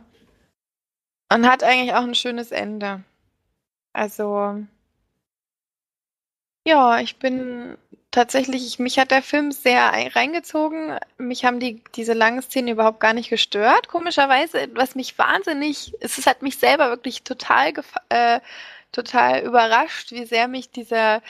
Und 1.32 1.48
hat 1.48 1.62
eigentlich 1.62 1.94
auch 1.94 2.02
ein 2.02 2.14
schönes 2.14 2.50
Ende. 2.50 3.04
Also, 3.92 4.64
ja, 6.66 7.00
ich 7.00 7.18
bin 7.18 7.76
tatsächlich, 8.10 8.78
mich 8.78 8.98
hat 8.98 9.10
der 9.10 9.22
Film 9.22 9.52
sehr 9.52 9.92
reingezogen. 10.16 10.98
Mich 11.18 11.44
haben 11.44 11.60
die, 11.60 11.82
diese 11.94 12.12
langen 12.14 12.42
Szenen 12.42 12.68
überhaupt 12.68 13.00
gar 13.00 13.12
nicht 13.14 13.30
gestört. 13.30 13.88
Komischerweise, 13.88 14.68
was 14.74 14.94
mich 14.94 15.18
wahnsinnig, 15.18 15.94
es 16.00 16.26
hat 16.26 16.42
mich 16.42 16.58
selber 16.58 16.88
wirklich 16.90 17.22
total, 17.22 17.72
äh, 18.08 18.40
total 18.92 19.42
überrascht, 19.42 20.12
wie 20.12 20.24
sehr 20.24 20.48
mich 20.48 20.70
dieser, 20.70 21.22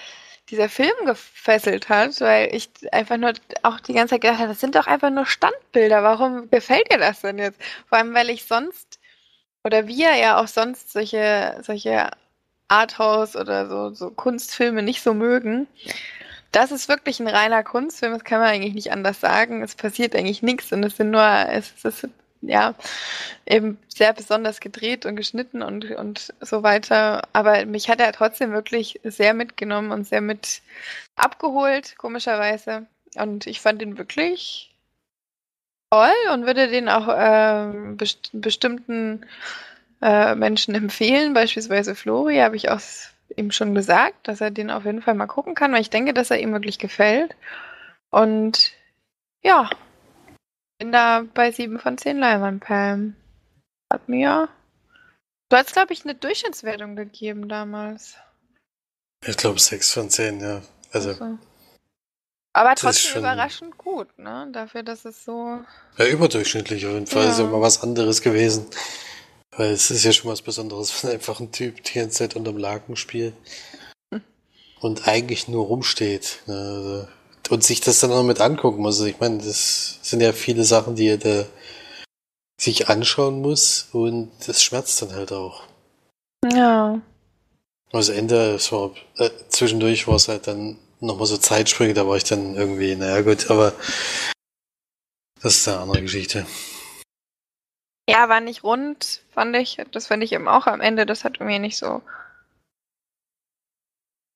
dieser 0.51 0.68
Film 0.68 0.92
gefesselt 1.07 1.88
hat, 1.88 2.20
weil 2.20 2.55
ich 2.55 2.70
einfach 2.92 3.16
nur 3.16 3.32
auch 3.62 3.80
die 3.80 3.94
ganze 3.94 4.14
Zeit 4.14 4.22
gedacht 4.22 4.38
habe, 4.38 4.48
das 4.48 4.61
sind 4.61 4.74
doch 4.74 4.86
einfach 4.86 5.11
nur 5.11 5.26
Standbilder. 5.26 6.03
Warum 6.03 6.51
gefällt 6.51 6.92
dir 6.92 6.98
das 6.98 7.20
denn 7.20 7.38
jetzt? 7.38 7.61
Vor 7.88 7.98
allem, 7.98 8.14
weil 8.14 8.30
ich 8.30 8.44
sonst, 8.44 8.98
oder 9.64 9.86
wir 9.86 10.16
ja 10.16 10.40
auch 10.40 10.48
sonst 10.48 10.92
solche, 10.92 11.59
solche 11.62 12.11
Arthouse 12.68 13.36
oder 13.36 13.68
so, 13.68 13.90
so 13.90 14.11
Kunstfilme 14.11 14.82
nicht 14.82 15.03
so 15.03 15.14
mögen. 15.14 15.66
Das 16.53 16.72
ist 16.72 16.88
wirklich 16.88 17.20
ein 17.20 17.28
reiner 17.28 17.62
Kunstfilm, 17.62 18.12
das 18.12 18.24
kann 18.24 18.40
man 18.40 18.48
eigentlich 18.48 18.74
nicht 18.74 18.92
anders 18.92 19.20
sagen. 19.20 19.62
Es 19.62 19.74
passiert 19.74 20.16
eigentlich 20.16 20.42
nichts 20.42 20.72
und 20.72 20.82
es 20.84 20.96
sind 20.96 21.11
nur, 21.11 21.22
es 21.22 21.72
ist 21.84 22.09
ja 22.43 22.74
eben 23.47 23.78
sehr 23.88 24.12
besonders 24.12 24.61
gedreht 24.61 25.07
und 25.07 25.16
geschnitten 25.16 25.62
und, 25.62 25.91
und 25.91 26.32
so 26.41 26.62
weiter. 26.62 27.28
Aber 27.32 27.66
mich 27.66 27.88
hat 27.88 28.01
er 28.01 28.12
trotzdem 28.12 28.53
wirklich 28.53 29.01
sehr 29.05 29.34
mitgenommen 29.34 29.93
und 29.93 30.07
sehr 30.07 30.20
mit 30.20 30.62
abgeholt, 31.16 31.97
komischerweise. 31.99 32.86
Und 33.16 33.47
ich 33.47 33.61
fand 33.61 33.82
ihn 33.82 33.99
wirklich 33.99 34.74
toll 35.91 36.12
und 36.32 36.47
würde 36.47 36.68
den 36.68 36.88
auch 36.88 37.09
äh, 37.09 37.95
best 37.95 38.30
bestimmten 38.32 39.26
äh, 40.01 40.34
Menschen 40.34 40.74
empfehlen, 40.74 41.34
beispielsweise 41.34 41.95
Flori, 41.95 42.38
habe 42.38 42.57
ich 42.57 42.70
auch 42.70 42.80
ihm 43.36 43.51
schon 43.51 43.74
gesagt, 43.74 44.28
dass 44.28 44.41
er 44.41 44.51
den 44.51 44.70
auf 44.70 44.84
jeden 44.84 45.03
Fall 45.03 45.14
mal 45.14 45.26
gucken 45.26 45.55
kann, 45.55 45.72
weil 45.72 45.82
ich 45.82 45.91
denke, 45.91 46.14
dass 46.14 46.30
er 46.30 46.41
ihm 46.41 46.53
wirklich 46.53 46.78
gefällt. 46.78 47.36
Und 48.11 48.72
ja, 49.43 49.70
bin 50.81 50.93
da 50.93 51.26
bei 51.35 51.53
7 51.53 51.78
von 51.78 51.97
10 51.99 52.18
Leinwandperlen. 52.18 53.14
Hat 53.93 54.09
mir. 54.09 54.49
Du 55.49 55.57
hast, 55.57 55.72
glaube 55.72 55.93
ich, 55.93 56.05
eine 56.05 56.14
Durchschnittswertung 56.14 56.97
gegeben 56.97 57.49
damals. 57.49 58.16
Ich 59.24 59.37
glaube 59.37 59.61
6 59.61 59.93
von 59.93 60.11
10, 60.11 60.41
ja. 60.41 60.62
Also. 60.93 61.11
also. 61.11 61.39
Aber 62.53 62.74
trotzdem 62.74 63.20
überraschend 63.20 63.78
gut, 63.78 64.18
ne? 64.18 64.49
Dafür, 64.53 64.83
dass 64.83 65.05
es 65.05 65.24
so. 65.24 65.61
Ja, 65.99 66.07
überdurchschnittlich 66.07 66.87
auf 66.87 66.95
jeden 66.95 67.07
Fall. 67.07 67.24
Ja. 67.24 67.31
Ist 67.31 67.39
ja 67.39 67.45
mal 67.45 67.61
was 67.61 67.83
anderes 67.83 68.22
gewesen. 68.22 68.66
Weil 69.57 69.72
es 69.72 69.91
ist 69.91 70.05
ja 70.05 70.12
schon 70.12 70.31
was 70.31 70.43
Besonderes, 70.43 71.05
wenn 71.05 71.11
einfach 71.11 71.41
ein 71.41 71.53
Typ 71.53 71.85
die 71.85 71.99
ganze 71.99 72.18
Zeit 72.18 72.37
unterm 72.37 72.57
Laken 72.57 72.97
spielt 72.97 73.35
hm. 74.12 74.22
und 74.81 75.07
eigentlich 75.07 75.47
nur 75.47 75.66
rumsteht. 75.66 76.41
Ne? 76.47 76.55
Also, 76.55 77.19
und 77.51 77.64
sich 77.64 77.80
das 77.80 78.01
dann 78.01 78.12
auch 78.12 78.22
mit 78.22 78.40
angucken 78.40 78.82
muss. 78.82 79.01
Ich 79.01 79.18
meine, 79.20 79.38
das 79.38 79.98
sind 80.03 80.20
ja 80.20 80.32
viele 80.32 80.64
Sachen, 80.64 80.94
die 80.94 81.09
er 81.09 81.18
da 81.18 81.44
sich 82.61 82.88
anschauen 82.88 83.40
muss 83.40 83.88
und 83.92 84.30
das 84.46 84.62
schmerzt 84.62 85.01
dann 85.03 85.14
halt 85.14 85.32
auch. 85.32 85.64
Ja. 86.53 87.01
Also 87.92 88.12
Ende, 88.12 88.55
es 88.55 88.70
war, 88.70 88.92
äh, 89.16 89.30
zwischendurch 89.48 90.07
war 90.07 90.16
es 90.16 90.28
halt 90.28 90.46
dann 90.46 90.78
nochmal 91.01 91.26
so 91.26 91.36
Zeitsprünge, 91.36 91.94
da 91.94 92.07
war 92.07 92.16
ich 92.16 92.24
dann 92.24 92.55
irgendwie, 92.55 92.94
naja 92.94 93.22
gut, 93.22 93.51
aber 93.51 93.72
das 95.42 95.57
ist 95.57 95.68
eine 95.68 95.78
andere 95.78 96.03
Geschichte. 96.03 96.46
Ja, 98.09 98.28
war 98.28 98.40
nicht 98.40 98.62
rund, 98.62 99.22
fand 99.30 99.57
ich. 99.57 99.78
Das 99.92 100.09
fand 100.09 100.22
ich 100.22 100.32
eben 100.32 100.48
auch 100.48 100.66
am 100.66 100.80
Ende. 100.80 101.07
Das 101.07 101.24
hat 101.24 101.40
mir 101.40 101.59
nicht 101.61 101.78
so. 101.78 102.03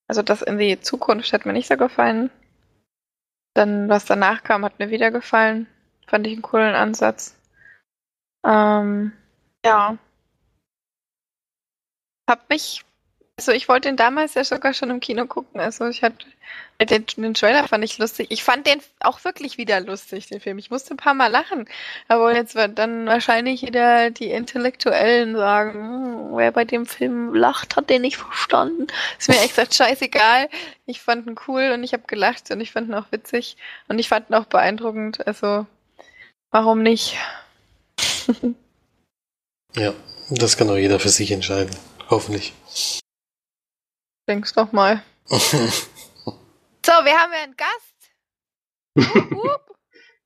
Also 0.07 0.21
das 0.21 0.41
in 0.41 0.57
die 0.57 0.79
Zukunft 0.79 1.33
hat 1.33 1.45
mir 1.45 1.53
nicht 1.53 1.67
so 1.67 1.75
gefallen. 1.75 2.31
Dann, 3.55 3.87
was 3.87 4.05
danach 4.05 4.43
kam, 4.43 4.65
hat 4.65 4.79
mir 4.79 4.89
wieder 4.89 5.11
gefallen. 5.11 5.67
Fand 6.07 6.27
ich 6.27 6.33
einen 6.33 6.41
coolen 6.41 6.75
Ansatz. 6.75 7.37
Ähm, 8.45 9.13
ja. 9.65 9.97
Hab 12.29 12.49
mich 12.49 12.83
also 13.37 13.51
ich 13.51 13.67
wollte 13.67 13.89
den 13.89 13.97
damals 13.97 14.33
ja 14.33 14.45
sogar 14.45 14.73
schon 14.73 14.89
im 14.89 15.01
Kino 15.01 15.25
gucken. 15.25 15.59
Also 15.59 15.87
ich 15.87 16.03
hatte 16.03 16.25
den, 16.81 17.05
den 17.17 17.33
Trailer 17.33 17.67
fand 17.67 17.83
ich 17.83 17.97
lustig. 17.97 18.27
Ich 18.29 18.43
fand 18.43 18.65
den 18.65 18.79
auch 19.01 19.23
wirklich 19.25 19.57
wieder 19.57 19.81
lustig, 19.81 20.27
den 20.27 20.39
Film. 20.39 20.57
Ich 20.57 20.71
musste 20.71 20.93
ein 20.93 20.97
paar 20.97 21.13
Mal 21.13 21.27
lachen. 21.27 21.67
Aber 22.07 22.33
jetzt 22.33 22.55
wird 22.55 22.77
dann 22.79 23.07
wahrscheinlich 23.07 23.61
wieder 23.61 24.09
die 24.09 24.29
Intellektuellen 24.31 25.35
sagen, 25.35 25.73
hm, 25.73 26.37
wer 26.37 26.51
bei 26.51 26.63
dem 26.63 26.85
Film 26.85 27.33
lacht, 27.33 27.75
hat 27.75 27.89
den 27.89 28.03
nicht 28.03 28.17
verstanden. 28.17 28.87
Ist 29.19 29.27
mir 29.27 29.39
echt 29.39 29.73
scheißegal. 29.73 30.49
Ich 30.85 31.01
fand 31.01 31.27
ihn 31.27 31.35
cool 31.47 31.71
und 31.73 31.83
ich 31.83 31.91
habe 31.91 32.03
gelacht 32.07 32.51
und 32.51 32.61
ich 32.61 32.71
fand 32.71 32.87
ihn 32.89 32.95
auch 32.95 33.11
witzig 33.11 33.57
und 33.89 33.99
ich 33.99 34.07
fand 34.07 34.29
ihn 34.29 34.35
auch 34.35 34.45
beeindruckend. 34.45 35.27
Also 35.27 35.65
warum 36.51 36.83
nicht? 36.83 37.17
ja, 39.75 39.93
das 40.29 40.55
kann 40.55 40.69
auch 40.69 40.77
jeder 40.77 40.99
für 40.99 41.09
sich 41.09 41.31
entscheiden. 41.31 41.75
Hoffentlich. 42.09 42.53
Denk's 44.27 44.53
doch 44.53 44.71
mal. 44.71 45.03
so, 45.27 45.37
wir 46.85 47.17
haben 47.17 47.31
ja 47.33 47.43
einen 47.43 47.55
Gast. 47.55 48.13
Hup, 48.97 49.31
hup. 49.31 49.75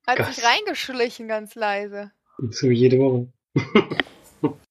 Hat 0.06 0.16
Gast. 0.16 0.34
sich 0.34 0.44
reingeschlichen, 0.44 1.28
ganz 1.28 1.54
leise. 1.54 2.10
So 2.50 2.70
wie 2.70 2.74
jede 2.74 2.98
Woche. 2.98 3.30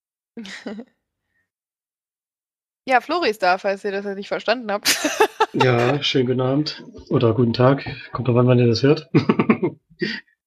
ja, 2.85 3.01
Flori 3.01 3.29
ist 3.29 3.43
da, 3.43 3.59
falls 3.59 3.83
ihr 3.83 3.91
das 3.91 4.05
nicht 4.05 4.29
verstanden 4.29 4.71
habt. 4.71 4.97
ja, 5.53 6.01
schönen 6.01 6.25
guten 6.27 6.41
Abend. 6.41 6.83
Oder 7.09 7.35
guten 7.35 7.53
Tag. 7.53 7.85
Kommt 8.11 8.27
drauf 8.27 8.37
an, 8.37 8.47
wann 8.47 8.57
ihr 8.59 8.67
das 8.67 8.81
hört. 8.81 9.09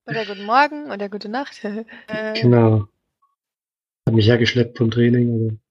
oder 0.07 0.27
guten 0.27 0.45
Morgen 0.45 0.91
oder 0.91 1.09
gute 1.09 1.29
Nacht. 1.29 1.63
Äh, 1.65 1.85
genau. 2.41 2.89
Hat 4.07 4.15
mich 4.15 4.27
hergeschleppt 4.27 4.79
vom 4.79 4.91
Training. 4.91 5.62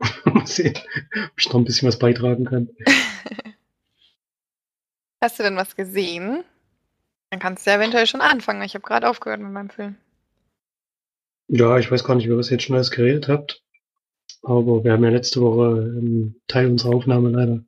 Mal 0.24 0.46
sehen, 0.46 0.74
ob 0.76 1.38
ich 1.38 1.48
noch 1.48 1.56
ein 1.56 1.64
bisschen 1.64 1.88
was 1.88 1.98
beitragen 1.98 2.44
kann. 2.44 2.68
Hast 5.20 5.38
du 5.38 5.42
denn 5.42 5.56
was 5.56 5.76
gesehen? 5.76 6.44
Dann 7.30 7.40
kannst 7.40 7.66
du 7.66 7.70
ja 7.70 7.76
eventuell 7.76 8.06
schon 8.06 8.22
anfangen. 8.22 8.62
Ich 8.62 8.74
habe 8.74 8.86
gerade 8.86 9.08
aufgehört 9.08 9.40
mit 9.40 9.52
meinem 9.52 9.70
Film. 9.70 9.96
Ja, 11.48 11.78
ich 11.78 11.90
weiß 11.90 12.04
gar 12.04 12.14
nicht, 12.14 12.26
über 12.26 12.38
was 12.38 12.48
ihr 12.48 12.52
jetzt 12.52 12.64
schon 12.64 12.76
alles 12.76 12.90
geredet 12.90 13.28
habt. 13.28 13.62
Aber 14.42 14.82
wir 14.82 14.92
haben 14.92 15.04
ja 15.04 15.10
letzte 15.10 15.40
Woche 15.40 15.80
einen 15.80 16.40
Teil 16.48 16.66
unserer 16.66 16.94
Aufnahme 16.94 17.28
leider 17.30 17.62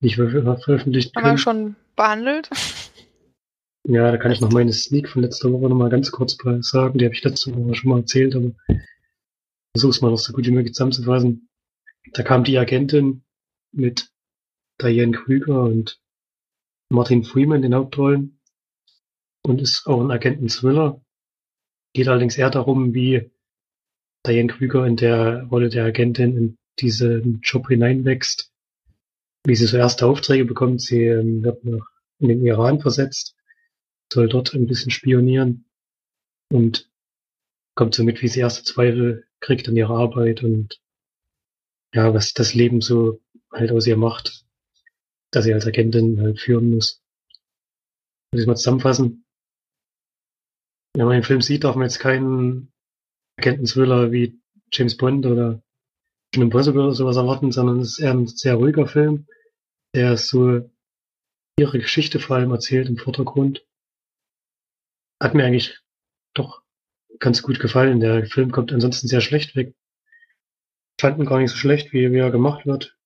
nicht 0.00 0.16
ver 0.16 0.58
veröffentlicht. 0.58 1.14
Haben 1.16 1.30
wir 1.30 1.38
schon 1.38 1.76
behandelt? 1.96 2.48
Ja, 3.84 4.12
da 4.12 4.16
kann 4.16 4.30
ich 4.30 4.40
noch 4.40 4.52
meine 4.52 4.72
Sneak 4.72 5.08
von 5.08 5.22
letzter 5.22 5.52
Woche 5.52 5.68
noch 5.68 5.76
mal 5.76 5.90
ganz 5.90 6.12
kurz 6.12 6.36
sagen. 6.60 6.98
Die 6.98 7.04
habe 7.04 7.14
ich 7.14 7.24
letzte 7.24 7.54
Woche 7.56 7.74
schon 7.74 7.90
mal 7.90 8.00
erzählt, 8.00 8.36
aber 8.36 8.52
versuch's 9.74 10.00
mal 10.00 10.10
noch 10.10 10.18
so 10.18 10.32
gut 10.32 10.46
wie 10.46 10.52
möglich 10.52 10.74
zusammenzufassen. 10.74 11.48
Da 12.12 12.22
kam 12.22 12.44
die 12.44 12.58
Agentin 12.58 13.22
mit 13.72 14.10
Diane 14.80 15.12
Krüger 15.12 15.62
und 15.62 16.00
Martin 16.90 17.24
Freeman 17.24 17.62
in 17.62 17.74
Hauptrollen 17.74 18.40
und 19.44 19.60
ist 19.60 19.86
auch 19.86 20.00
ein 20.00 20.10
Agenten-Thriller. 20.10 21.00
Geht 21.94 22.08
allerdings 22.08 22.36
eher 22.36 22.50
darum, 22.50 22.94
wie 22.94 23.30
Diane 24.26 24.48
Krüger 24.48 24.86
in 24.86 24.96
der 24.96 25.44
Rolle 25.44 25.68
der 25.68 25.84
Agentin 25.84 26.36
in 26.36 26.58
diesen 26.78 27.40
Job 27.42 27.68
hineinwächst, 27.68 28.52
wie 29.44 29.54
sie 29.54 29.66
so 29.66 29.76
erste 29.76 30.06
Aufträge 30.06 30.44
bekommt. 30.44 30.80
Sie 30.80 31.04
ähm, 31.04 31.42
wird 31.42 31.64
nach 31.64 31.92
in 32.22 32.28
den 32.28 32.46
Iran 32.46 32.80
versetzt, 32.80 33.36
soll 34.12 34.28
dort 34.28 34.54
ein 34.54 34.66
bisschen 34.66 34.90
spionieren 34.90 35.64
und 36.50 36.88
kommt 37.74 37.94
so 37.94 38.04
mit, 38.04 38.22
wie 38.22 38.28
sie 38.28 38.40
erste 38.40 38.62
Zweifel 38.62 39.26
kriegt 39.40 39.68
an 39.68 39.76
ihrer 39.76 39.96
Arbeit 39.96 40.44
und 40.44 40.80
ja, 41.94 42.14
was 42.14 42.32
das 42.32 42.54
Leben 42.54 42.80
so 42.80 43.20
halt 43.52 43.70
aus 43.70 43.86
ihr 43.86 43.96
macht, 43.96 44.44
dass 45.30 45.44
sie 45.44 45.54
als 45.54 45.66
Agentin 45.66 46.20
halt 46.20 46.40
führen 46.40 46.70
muss. 46.70 47.02
Muss 48.32 48.42
ich 48.42 48.46
mal 48.46 48.56
zusammenfassen. 48.56 49.24
Wenn 50.94 51.06
man 51.06 51.14
den 51.14 51.24
Film 51.24 51.42
sieht, 51.42 51.64
darf 51.64 51.76
man 51.76 51.84
jetzt 51.84 51.98
keinen 51.98 52.72
Agenten-Thriller 53.38 54.12
wie 54.12 54.40
James 54.72 54.96
Bond 54.96 55.26
oder 55.26 55.62
Mission 56.32 56.46
Impossible 56.46 56.82
oder 56.82 56.94
sowas 56.94 57.16
erwarten, 57.16 57.52
sondern 57.52 57.80
es 57.80 57.92
ist 57.92 57.98
eher 58.00 58.12
ein 58.12 58.26
sehr 58.26 58.54
ruhiger 58.54 58.86
Film, 58.86 59.26
der 59.94 60.16
so 60.16 60.70
ihre 61.58 61.78
Geschichte 61.78 62.20
vor 62.20 62.36
allem 62.36 62.50
erzählt 62.50 62.88
im 62.88 62.96
Vordergrund. 62.96 63.66
Hat 65.20 65.34
mir 65.34 65.44
eigentlich 65.44 65.78
doch 66.34 66.62
ganz 67.18 67.42
gut 67.42 67.60
gefallen. 67.60 68.00
Der 68.00 68.26
Film 68.26 68.50
kommt 68.50 68.72
ansonsten 68.72 69.08
sehr 69.08 69.20
schlecht 69.20 69.54
weg 69.56 69.74
fanden 71.02 71.26
gar 71.26 71.40
nicht 71.40 71.50
so 71.50 71.56
schlecht, 71.56 71.92
wie, 71.92 72.12
wie 72.12 72.18
er 72.18 72.30
gemacht 72.30 72.64
wird. 72.64 72.96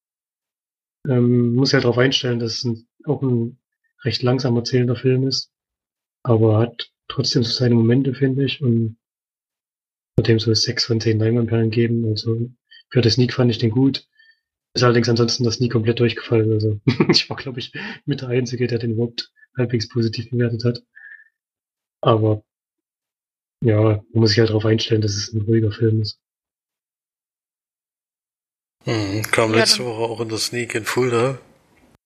Ähm, 1.08 1.54
muss 1.54 1.72
ja 1.72 1.80
darauf 1.80 1.96
einstellen, 1.96 2.38
dass 2.38 2.56
es 2.56 2.64
ein, 2.64 2.86
auch 3.06 3.22
ein 3.22 3.58
recht 4.04 4.22
langsam 4.22 4.54
erzählender 4.54 4.96
Film 4.96 5.26
ist, 5.26 5.50
aber 6.22 6.58
hat 6.58 6.92
trotzdem 7.08 7.42
so 7.42 7.50
seine 7.50 7.74
Momente, 7.74 8.12
finde 8.12 8.44
ich, 8.44 8.60
und 8.60 8.98
wird 10.16 10.28
dem 10.28 10.38
so 10.38 10.52
sechs 10.52 10.84
von 10.84 11.00
zehn 11.00 11.18
Leinwandperlen 11.18 11.70
geben. 11.70 12.04
Also 12.04 12.50
für 12.90 13.00
das 13.00 13.14
Sneak 13.14 13.32
fand 13.32 13.50
ich 13.50 13.58
den 13.58 13.70
gut. 13.70 14.06
Ist 14.74 14.82
allerdings 14.82 15.08
ansonsten 15.08 15.44
das 15.44 15.58
nie 15.60 15.70
komplett 15.70 15.98
durchgefallen. 15.98 16.52
Also 16.52 16.80
ich 17.08 17.30
war, 17.30 17.38
glaube 17.38 17.60
ich, 17.60 17.72
mit 18.04 18.20
der 18.20 18.28
Einzige, 18.28 18.66
der 18.66 18.78
den 18.78 18.92
überhaupt 18.92 19.32
halbwegs 19.56 19.88
positiv 19.88 20.30
bewertet 20.30 20.64
hat. 20.64 20.82
Aber 22.02 22.44
ja, 23.62 23.80
man 23.80 24.04
muss 24.12 24.30
sich 24.30 24.38
halt 24.40 24.50
darauf 24.50 24.66
einstellen, 24.66 25.00
dass 25.00 25.16
es 25.16 25.32
ein 25.32 25.40
ruhiger 25.42 25.72
Film 25.72 26.02
ist. 26.02 26.20
Hm, 28.86 29.22
kam 29.30 29.50
Ja, 29.52 29.58
letzte 29.60 29.78
dann- 29.78 29.86
Woche 29.88 30.02
auch 30.02 30.20
in 30.20 30.28
der 30.28 30.38
Sneak 30.38 30.74
in 30.74 30.84
Fulda. 30.84 31.38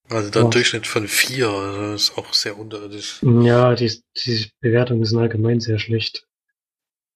Also 0.09 0.29
da 0.31 0.41
ein 0.41 0.47
Was? 0.47 0.55
Durchschnitt 0.55 0.87
von 0.89 1.07
vier, 1.07 1.49
also 1.49 1.93
das 1.93 2.03
ist 2.05 2.19
auch 2.19 2.33
sehr 2.35 2.59
unterirdisch. 2.59 3.21
Ja, 3.23 3.77
die, 3.77 4.03
die 4.17 4.51
Bewertungen 4.61 5.05
sind 5.05 5.19
allgemein 5.21 5.61
sehr 5.61 5.79
schlecht. 5.79 6.27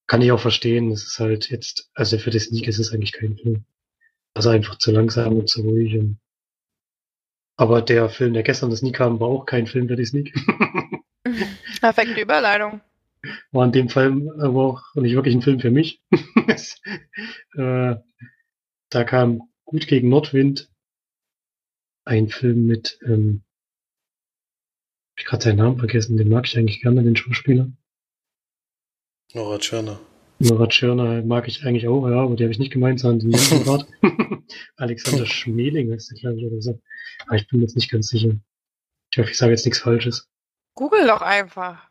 Kann 0.07 0.23
ich 0.23 0.31
auch 0.31 0.39
verstehen. 0.41 0.93
Es 0.93 1.03
ist 1.03 1.19
halt 1.19 1.51
jetzt, 1.51 1.91
also 1.95 2.19
für 2.19 2.31
das 2.31 2.45
Sneak 2.45 2.69
ist 2.69 2.79
es 2.79 2.93
eigentlich 2.93 3.13
kein 3.13 3.37
Film. 3.37 3.65
Also 4.35 4.51
einfach 4.51 4.79
zu 4.79 4.93
langsam 4.93 5.39
und 5.39 5.49
zu 5.49 5.63
ruhig. 5.63 5.99
Und 5.99 6.21
aber 7.57 7.83
der 7.83 8.09
Film, 8.11 8.33
der 8.35 8.43
gestern 8.45 8.71
das 8.71 8.79
Sneak 8.81 8.97
kam, 8.97 9.19
war 9.19 9.29
auch 9.29 9.45
kein 9.47 9.67
Film 9.67 9.89
für 9.89 9.97
die 9.97 10.05
Sneak. 10.05 10.33
Perfekte 11.81 12.21
Überleitung. 12.21 12.81
war 13.51 13.65
in 13.65 13.73
dem 13.73 13.89
Fall 13.89 14.13
aber 14.41 14.63
auch 14.63 14.83
nicht 14.95 15.15
wirklich 15.15 15.35
ein 15.35 15.43
Film 15.43 15.59
für 15.59 15.71
mich. 15.71 16.01
Äh, 17.57 17.97
da 18.91 19.05
kam 19.05 19.49
gut 19.75 19.89
gegen 19.89 20.09
Nordwind 20.09 20.71
ein 22.05 22.29
Film 22.29 22.65
mit, 22.67 23.01
ähm, 23.05 23.43
hab 25.11 25.19
ich 25.19 25.25
gerade 25.25 25.43
seinen 25.43 25.59
Namen 25.59 25.79
vergessen, 25.79 26.17
den 26.17 26.29
mag 26.29 26.47
ich 26.47 26.57
eigentlich 26.57 26.81
gerne, 26.81 27.03
den 27.03 27.17
Schauspieler. 27.17 27.73
Nora 29.33 29.59
Tschirner. 29.59 29.99
Nora 30.39 30.69
Tschirner 30.69 31.25
mag 31.25 31.49
ich 31.49 31.65
eigentlich 31.65 31.89
auch, 31.89 32.09
ja, 32.09 32.23
aber 32.23 32.37
die 32.37 32.45
habe 32.45 32.53
ich 32.53 32.61
nicht 32.61 32.73
gemeint, 32.73 33.01
sondern 33.01 33.29
den 33.29 33.41
jungen 33.41 33.65
Part. 33.65 33.89
Alexander 34.77 35.27
Schmeling 35.27 35.91
heißt 35.91 36.13
der, 36.13 36.19
glaube 36.21 36.39
ich, 36.39 36.47
oder 36.47 36.63
so. 36.63 36.81
Aber 37.27 37.35
ich 37.35 37.49
bin 37.49 37.61
jetzt 37.61 37.75
nicht 37.75 37.91
ganz 37.91 38.07
sicher. 38.07 38.33
Ich 39.11 39.19
hoffe, 39.19 39.31
ich 39.31 39.37
sage 39.37 39.51
jetzt 39.51 39.65
nichts 39.65 39.81
Falsches. 39.81 40.29
Google 40.75 41.09
doch 41.09 41.23
einfach. 41.23 41.91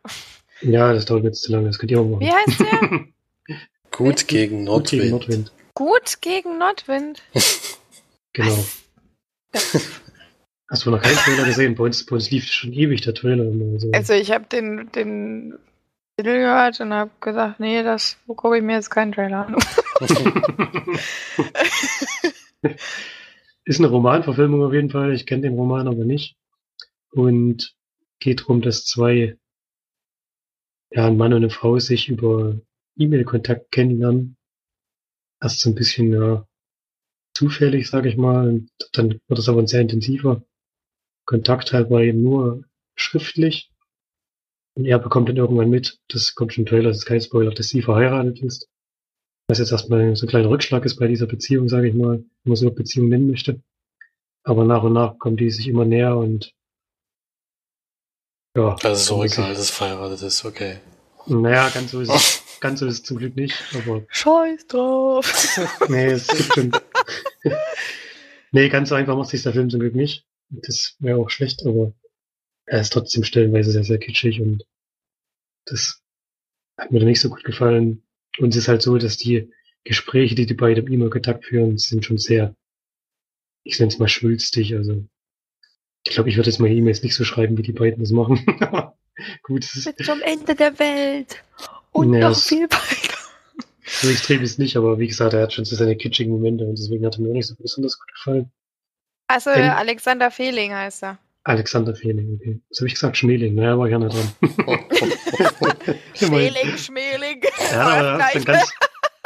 Ja, 0.62 0.94
das 0.94 1.04
dauert 1.04 1.24
jetzt 1.24 1.42
zu 1.42 1.52
lange, 1.52 1.66
das 1.66 1.78
könnt 1.78 1.90
ihr 1.90 2.00
auch 2.00 2.08
machen. 2.08 2.20
Wie 2.20 2.32
heißt 2.32 2.60
der? 2.60 3.58
Gut 3.90 4.26
gegen 4.26 4.64
Gut 4.64 4.88
gegen 4.88 5.10
Nordwind. 5.10 5.52
Gut 5.74 6.20
gegen 6.20 6.58
Nordwind. 6.58 7.22
Genau. 8.36 8.64
Hast 10.68 10.84
du 10.84 10.90
noch 10.90 11.00
keinen 11.00 11.14
Trailer 11.14 11.44
gesehen? 11.44 11.76
Bei 11.76 11.84
uns, 11.84 12.04
bei 12.04 12.16
uns 12.16 12.32
lief 12.32 12.46
schon 12.46 12.72
ewig 12.72 13.02
der 13.02 13.14
Trailer 13.14 13.44
so. 13.78 13.92
Also 13.92 14.14
ich 14.14 14.32
habe 14.32 14.46
den, 14.46 14.90
den 14.90 15.56
Titel 16.16 16.38
gehört 16.38 16.80
und 16.80 16.92
habe 16.92 17.12
gesagt, 17.20 17.60
nee, 17.60 17.84
das 17.84 18.18
gucke 18.26 18.56
ich 18.56 18.62
mir 18.64 18.74
jetzt 18.74 18.90
keinen 18.90 19.12
Trailer 19.12 19.46
an. 19.46 19.54
Ist 23.64 23.78
eine 23.78 23.88
Romanverfilmung 23.88 24.64
auf 24.64 24.72
jeden 24.72 24.90
Fall. 24.90 25.12
Ich 25.12 25.26
kenne 25.26 25.42
den 25.42 25.54
Roman 25.54 25.86
aber 25.86 26.04
nicht. 26.04 26.36
Und 27.12 27.76
geht 28.18 28.40
darum, 28.40 28.62
dass 28.62 28.84
zwei, 28.84 29.38
ja, 30.90 31.06
ein 31.06 31.16
Mann 31.16 31.32
und 31.32 31.44
eine 31.44 31.50
Frau 31.50 31.78
sich 31.78 32.08
über 32.08 32.58
E-Mail-Kontakt 32.96 33.70
kennenlernen. 33.70 34.36
Erst 35.44 35.60
so 35.60 35.68
ein 35.68 35.74
bisschen, 35.74 36.10
ja, 36.10 36.46
zufällig, 37.34 37.90
sage 37.90 38.08
ich 38.08 38.16
mal. 38.16 38.48
Und 38.48 38.70
dann 38.92 39.20
wird 39.28 39.38
es 39.38 39.48
aber 39.48 39.60
ein 39.60 39.66
sehr 39.66 39.82
intensiver 39.82 40.42
Kontakt 41.26 41.74
halt 41.74 41.90
bei 41.90 42.06
ihm 42.06 42.22
nur 42.22 42.64
schriftlich. 42.96 43.70
Und 44.74 44.86
er 44.86 44.98
bekommt 44.98 45.28
dann 45.28 45.36
irgendwann 45.36 45.68
mit, 45.68 46.00
das 46.08 46.34
kommt 46.34 46.54
schon 46.54 46.64
Trailer, 46.64 46.88
das 46.88 46.98
ist 46.98 47.06
kein 47.06 47.20
Spoiler, 47.20 47.52
dass 47.52 47.68
sie 47.68 47.82
verheiratet 47.82 48.40
ist. 48.40 48.68
Was 49.46 49.58
jetzt 49.58 49.70
erstmal 49.70 50.16
so 50.16 50.24
ein 50.24 50.30
kleiner 50.30 50.48
Rückschlag 50.48 50.86
ist 50.86 50.96
bei 50.96 51.08
dieser 51.08 51.26
Beziehung, 51.26 51.68
sage 51.68 51.88
ich 51.88 51.94
mal, 51.94 52.16
wenn 52.16 52.26
man 52.44 52.56
so 52.56 52.66
eine 52.66 52.74
Beziehung 52.74 53.08
nennen 53.08 53.30
möchte. 53.30 53.62
Aber 54.44 54.64
nach 54.64 54.82
und 54.82 54.94
nach 54.94 55.18
kommen 55.18 55.36
die 55.36 55.50
sich 55.50 55.68
immer 55.68 55.84
näher 55.84 56.16
und 56.16 56.54
ja. 58.56 58.76
Also 58.82 59.18
muss 59.18 59.32
egal, 59.32 59.50
dass 59.50 59.60
es 59.60 59.70
verheiratet 59.70 60.22
ist, 60.22 60.44
okay. 60.44 60.78
Naja, 61.26 61.68
ganz 61.70 61.90
so 61.90 62.00
ist 62.00 62.10
es, 62.10 62.60
ganz 62.60 62.80
so 62.80 62.86
ist 62.86 62.94
es 62.94 63.02
zum 63.02 63.18
Glück 63.18 63.36
nicht, 63.36 63.54
aber 63.74 64.04
Scheiß 64.08 64.66
drauf. 64.66 65.58
nee, 65.88 66.06
es 66.06 66.26
gibt 66.28 66.54
schon. 66.54 66.72
nee, 68.52 68.68
ganz 68.68 68.90
so 68.90 68.94
einfach 68.94 69.16
macht 69.16 69.30
sich 69.30 69.42
der 69.42 69.52
Film 69.52 69.70
zum 69.70 69.80
Glück 69.80 69.94
nicht. 69.94 70.26
Das 70.50 70.96
wäre 70.98 71.18
auch 71.18 71.30
schlecht, 71.30 71.64
aber 71.66 71.92
er 72.66 72.80
ist 72.80 72.92
trotzdem 72.92 73.24
stellenweise 73.24 73.70
sehr, 73.70 73.84
sehr 73.84 73.98
kitschig 73.98 74.40
und 74.40 74.64
das 75.66 76.02
hat 76.76 76.90
mir 76.90 76.98
dann 76.98 77.08
nicht 77.08 77.20
so 77.20 77.30
gut 77.30 77.44
gefallen. 77.44 78.02
Und 78.38 78.50
es 78.50 78.56
ist 78.56 78.68
halt 78.68 78.82
so, 78.82 78.98
dass 78.98 79.16
die 79.16 79.50
Gespräche, 79.84 80.34
die 80.34 80.46
die 80.46 80.54
beiden 80.54 80.86
im 80.86 80.92
E-Mail-Kontakt 80.92 81.44
führen, 81.44 81.78
sind 81.78 82.04
schon 82.04 82.18
sehr, 82.18 82.54
ich 83.62 83.78
nenne 83.78 83.92
es 83.92 83.98
mal 83.98 84.08
schwülstig. 84.08 84.74
Also 84.74 85.04
ich 86.06 86.12
glaube, 86.12 86.28
ich 86.28 86.36
würde 86.36 86.50
jetzt 86.50 86.58
mal 86.58 86.70
E-Mails 86.70 87.02
nicht 87.02 87.14
so 87.14 87.24
schreiben, 87.24 87.56
wie 87.56 87.62
die 87.62 87.72
beiden 87.72 88.00
das 88.00 88.10
machen. 88.10 88.44
Gut, 89.42 89.64
es 89.64 89.84
Mit 89.86 90.04
zum 90.04 90.20
Ende 90.22 90.54
der 90.54 90.78
Welt. 90.78 91.42
Und 91.92 92.10
Nee, 92.10 92.20
noch 92.20 92.36
viel 92.38 92.64
weiter. 92.64 93.16
so 93.86 94.08
extrem 94.10 94.42
ist 94.42 94.58
nicht, 94.58 94.76
aber 94.76 94.98
wie 94.98 95.06
gesagt, 95.06 95.32
er 95.34 95.42
hat 95.42 95.52
schon 95.52 95.64
so 95.64 95.76
seine 95.76 95.96
kitschigen 95.96 96.32
Momente 96.32 96.64
und 96.64 96.76
deswegen 96.78 97.04
hat 97.06 97.16
er 97.16 97.20
mir 97.22 97.28
auch 97.30 97.34
nicht 97.34 97.46
so 97.46 97.54
besonders 97.56 97.98
gut 97.98 98.12
gefallen. 98.14 98.50
Also 99.28 99.50
Wenn- 99.50 99.70
Alexander 99.70 100.30
Fehling 100.30 100.74
heißt 100.74 101.04
er. 101.04 101.18
Alexander 101.46 101.94
Fehling, 101.94 102.38
okay. 102.40 102.60
Was 102.70 102.78
habe 102.78 102.86
ich 102.88 102.94
gesagt? 102.94 103.16
Schmeling, 103.18 103.54
naja, 103.54 103.78
war 103.78 103.86
ich 103.86 103.92
ja 103.92 103.98
nicht 103.98 104.16
dran. 104.16 104.32
Schmeling, 106.14 106.76
Schmeling. 106.78 107.42
Ja, 107.70 107.80
aber 107.82 108.04
er 108.20 108.24
hat 108.24 108.32
so 108.32 108.44
ganz, 108.44 108.72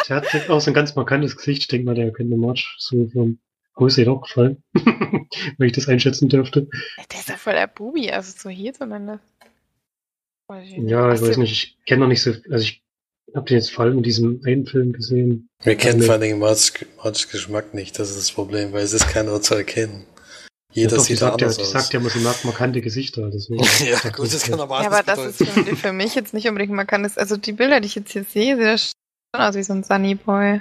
der 0.08 0.16
hat 0.16 0.50
auch 0.50 0.60
so 0.60 0.70
ein 0.70 0.74
ganz 0.74 0.94
markantes 0.96 1.36
Gesicht. 1.36 1.62
Ich 1.62 1.68
denke 1.68 1.86
mal, 1.86 1.94
der 1.94 2.10
könnte 2.12 2.36
March 2.36 2.74
so 2.78 3.08
vom 3.12 3.38
Aussehen 3.74 4.08
auch 4.08 4.22
gefallen. 4.22 4.62
Wenn 4.74 5.66
ich 5.68 5.72
das 5.72 5.88
einschätzen 5.88 6.28
dürfte. 6.28 6.66
Der 7.12 7.20
ist 7.20 7.28
ja 7.28 7.36
voll 7.36 7.52
der 7.54 7.68
Bubi, 7.68 8.10
also 8.10 8.32
so 8.36 8.48
hier 8.50 8.72
zumindest. 8.72 9.22
Ja, 10.48 11.12
ich 11.12 11.20
weiß 11.20 11.36
nicht, 11.36 11.52
ich 11.52 11.84
kenne 11.84 12.02
noch 12.02 12.08
nicht 12.08 12.22
so, 12.22 12.32
also 12.50 12.64
ich 12.64 12.82
habe 13.34 13.46
den 13.46 13.58
jetzt 13.58 13.70
vor 13.70 13.84
allem 13.84 13.98
in 13.98 14.02
diesem 14.02 14.40
einen 14.46 14.66
Film 14.66 14.92
gesehen. 14.92 15.48
Wir 15.62 15.76
kennen 15.76 16.02
vor 16.02 16.12
allen 16.12 16.22
Dingen 16.22 16.38
Marts, 16.38 16.72
Geschmack 17.30 17.74
nicht, 17.74 17.98
das 17.98 18.10
ist 18.10 18.18
das 18.18 18.32
Problem, 18.32 18.72
weil 18.72 18.82
es 18.82 18.94
ist 18.94 19.08
keiner 19.08 19.40
zu 19.42 19.54
erkennen. 19.54 20.06
Jeder 20.72 20.92
ja, 20.92 20.96
doch, 20.96 21.06
die 21.06 21.12
sieht 21.12 21.18
sagt 21.18 21.40
ja, 21.40 21.46
anders 21.46 21.56
die 21.56 21.62
aus. 21.62 21.70
sagt 21.70 21.92
ja 21.92 22.00
immer, 22.00 22.10
sie 22.10 22.20
mag 22.20 22.44
markante 22.44 22.80
Gesichter. 22.80 23.30
Deswegen. 23.30 23.64
ja, 23.84 24.10
gut, 24.10 24.32
das 24.32 24.42
kann 24.42 24.60
aber 24.60 24.82
Ja, 24.82 24.90
aber 24.90 25.02
das 25.02 25.40
ist 25.40 25.48
für, 25.78 25.92
mich 25.92 26.14
jetzt 26.14 26.34
nicht 26.34 26.46
unbedingt 26.46 26.72
markant. 26.72 27.16
Also 27.16 27.36
die 27.36 27.52
Bilder, 27.52 27.80
die 27.80 27.86
ich 27.86 27.94
jetzt 27.94 28.12
hier 28.12 28.24
sehe, 28.24 28.56
sehen 28.56 28.66
ja 28.66 28.76
schon 28.76 28.92
aus 29.32 29.54
wie 29.54 29.62
so 29.62 29.72
ein 29.72 29.82
Sunny 29.82 30.14
Boy. 30.14 30.60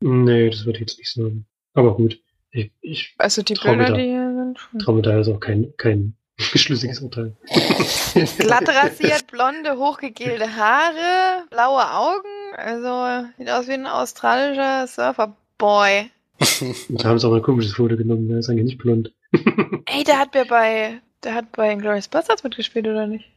Nee, 0.00 0.50
das 0.50 0.66
würde 0.66 0.78
ich 0.78 0.80
jetzt 0.80 0.98
nicht 0.98 1.12
sagen. 1.12 1.46
Aber 1.74 1.96
gut, 1.96 2.20
ich, 2.50 2.72
ich 2.82 3.14
Also 3.16 3.42
die 3.42 3.54
Bilder, 3.54 3.86
da. 3.86 3.94
die 3.94 4.02
hier 4.02 4.34
sind 4.34 4.58
schon. 4.58 4.80
traue 4.80 4.96
mir 4.96 5.02
da 5.02 5.12
also 5.12 5.34
auch 5.34 5.40
kein, 5.40 5.72
kein 5.78 6.14
schlüssiges 6.38 7.00
Urteil. 7.00 7.36
Glatt 8.38 8.68
rasiert, 8.68 9.26
blonde, 9.28 9.76
hochgegelte 9.76 10.56
Haare, 10.56 11.46
blaue 11.50 11.90
Augen. 11.92 12.56
Also 12.56 13.28
sieht 13.38 13.50
aus 13.50 13.68
wie 13.68 13.72
ein 13.72 13.86
australischer 13.86 14.86
Surferboy. 14.86 16.10
Da 16.88 17.08
haben 17.08 17.18
sie 17.18 17.28
auch 17.28 17.34
ein 17.34 17.42
komisches 17.42 17.74
Foto 17.74 17.96
genommen, 17.96 18.28
der 18.28 18.38
ist 18.38 18.48
eigentlich 18.48 18.64
nicht 18.64 18.78
blond. 18.78 19.12
Ey, 19.86 20.04
der 20.04 20.18
hat 20.18 20.34
mir 20.34 20.44
bei, 20.44 21.00
der 21.22 21.34
hat 21.34 21.52
bei 21.52 21.74
Glorious 21.74 22.08
Bastards 22.08 22.42
mitgespielt, 22.42 22.86
oder 22.86 23.06
nicht? 23.06 23.30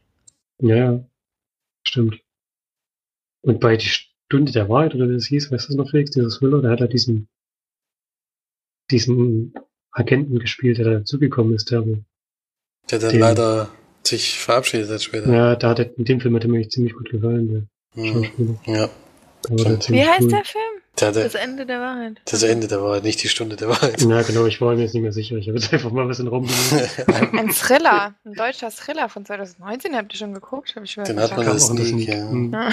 Ja, 0.58 0.76
ja. 0.76 1.04
Stimmt. 1.86 2.20
Und 3.42 3.60
bei 3.60 3.76
die 3.76 3.86
Stunde 3.86 4.50
der 4.52 4.68
Wahrheit, 4.68 4.94
oder 4.94 5.08
wie 5.08 5.14
das 5.14 5.26
hieß, 5.26 5.52
weißt 5.52 5.68
du 5.68 5.68
das 5.68 5.76
noch, 5.76 5.90
Felix, 5.90 6.10
dieser 6.10 6.30
Thriller, 6.30 6.62
der 6.62 6.72
hat 6.72 6.80
ja 6.80 6.88
diesen, 6.88 7.28
diesen 8.90 9.54
Agenten 9.92 10.38
gespielt, 10.38 10.78
der 10.78 10.84
da 10.84 10.90
dazugekommen 10.94 11.54
ist, 11.54 11.70
der, 11.70 11.84
Der 12.90 12.98
dann 12.98 13.10
Den- 13.10 13.20
leider 13.20 13.68
sich 14.02 14.38
verabschiedet 14.38 14.88
hat 14.90 15.02
später. 15.02 15.32
ja, 15.32 15.56
da 15.56 15.70
hat 15.70 15.78
er, 15.80 15.96
in 15.98 16.04
dem 16.04 16.20
Film 16.20 16.36
hat 16.36 16.44
er 16.44 16.48
mir 16.50 16.56
eigentlich 16.58 16.70
ziemlich 16.70 16.94
gut 16.94 17.10
gefallen, 17.10 17.48
der 17.94 18.02
Mhm. 18.04 18.12
Schauspieler. 18.24 18.54
Ja, 18.66 18.88
Wie 19.48 20.04
heißt 20.06 20.22
cool. 20.22 20.28
der 20.28 20.44
Film? 20.44 20.62
der, 21.00 21.12
der, 21.12 21.24
Das 21.24 21.34
Ende 21.34 21.66
der 21.66 21.80
Wahrheit. 21.80 22.20
das 22.24 22.42
Ende 22.42 22.68
der 22.68 22.82
Wahrheit, 22.82 23.02
nicht 23.02 23.22
die 23.22 23.28
Stunde 23.28 23.56
der 23.56 23.68
Wahrheit. 23.68 24.00
Ja, 24.02 24.22
genau, 24.22 24.46
ich 24.46 24.60
war 24.60 24.74
mir 24.74 24.82
jetzt 24.82 24.94
nicht 24.94 25.02
mehr 25.02 25.12
sicher. 25.12 25.36
Ich 25.36 25.48
habe 25.48 25.58
jetzt 25.58 25.72
einfach 25.72 25.90
mal 25.90 26.08
was 26.08 26.18
in 26.20 26.26
den 26.26 26.32
Raum. 26.34 26.48
Ein 27.36 27.50
Thriller, 27.50 28.14
ein 28.24 28.32
deutscher 28.34 28.70
Thriller 28.70 29.08
von 29.08 29.24
2019, 29.26 29.94
habt 29.96 30.12
ihr 30.14 30.18
schon 30.18 30.32
geguckt? 30.34 30.74
Hab 30.76 30.84
ich 30.84 30.92
schon 30.92 31.04
Den 31.04 31.18
hat 31.20 31.36
man 31.36 31.46
nie, 31.54 31.58
Sneak. 31.58 32.08
ja. 32.08 32.14
Hm. 32.30 32.52
Ja. 32.52 32.68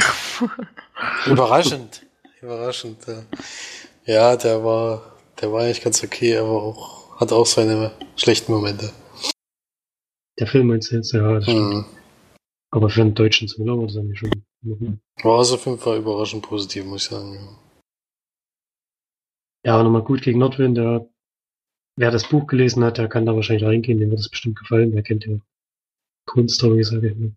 Überraschend. 1.25 2.03
Überraschend, 2.41 2.97
ja. 3.07 3.23
Ja, 4.05 4.35
der 4.35 4.63
war, 4.63 5.01
der 5.41 5.51
war 5.51 5.61
eigentlich 5.63 5.81
ganz 5.83 6.03
okay, 6.03 6.37
aber 6.37 6.49
auch, 6.63 7.19
hat 7.19 7.31
auch 7.31 7.45
seine 7.45 7.91
schlechten 8.17 8.51
Momente. 8.51 8.89
Der 10.39 10.47
Film 10.47 10.67
meinst 10.67 10.91
du 10.91 10.95
jetzt? 10.95 11.11
Ja, 11.13 11.39
das. 11.39 11.47
Mhm. 11.47 11.85
Aber 12.71 12.89
für 12.89 13.01
einen 13.01 13.13
deutschen 13.13 13.47
Thriller 13.47 13.77
war 13.77 13.85
das 13.87 13.97
eigentlich 13.97 14.19
schon. 14.19 14.31
War 15.21 15.37
also 15.37 15.55
auf 15.55 15.65
jeden 15.65 15.77
Fall 15.77 15.97
überraschend 15.99 16.43
positiv, 16.43 16.85
muss 16.85 17.03
ich 17.03 17.09
sagen. 17.09 17.33
ja. 17.35 17.59
Ja, 19.65 19.75
aber 19.75 19.83
nochmal 19.83 20.03
gut 20.03 20.21
gegen 20.21 20.39
Nordwind. 20.39 20.77
Der, 20.77 21.07
wer 21.97 22.11
das 22.11 22.27
Buch 22.27 22.47
gelesen 22.47 22.83
hat, 22.83 22.97
der 22.97 23.07
kann 23.07 23.25
da 23.25 23.35
wahrscheinlich 23.35 23.63
reingehen. 23.65 23.99
Dem 23.99 24.09
wird 24.09 24.19
es 24.19 24.29
bestimmt 24.29 24.57
gefallen. 24.59 24.91
Der 24.91 25.03
kennt 25.03 25.25
ja 25.25 25.37
Grundstory, 26.27 26.83
sage 26.83 27.09
ich 27.11 27.15
mal. 27.17 27.31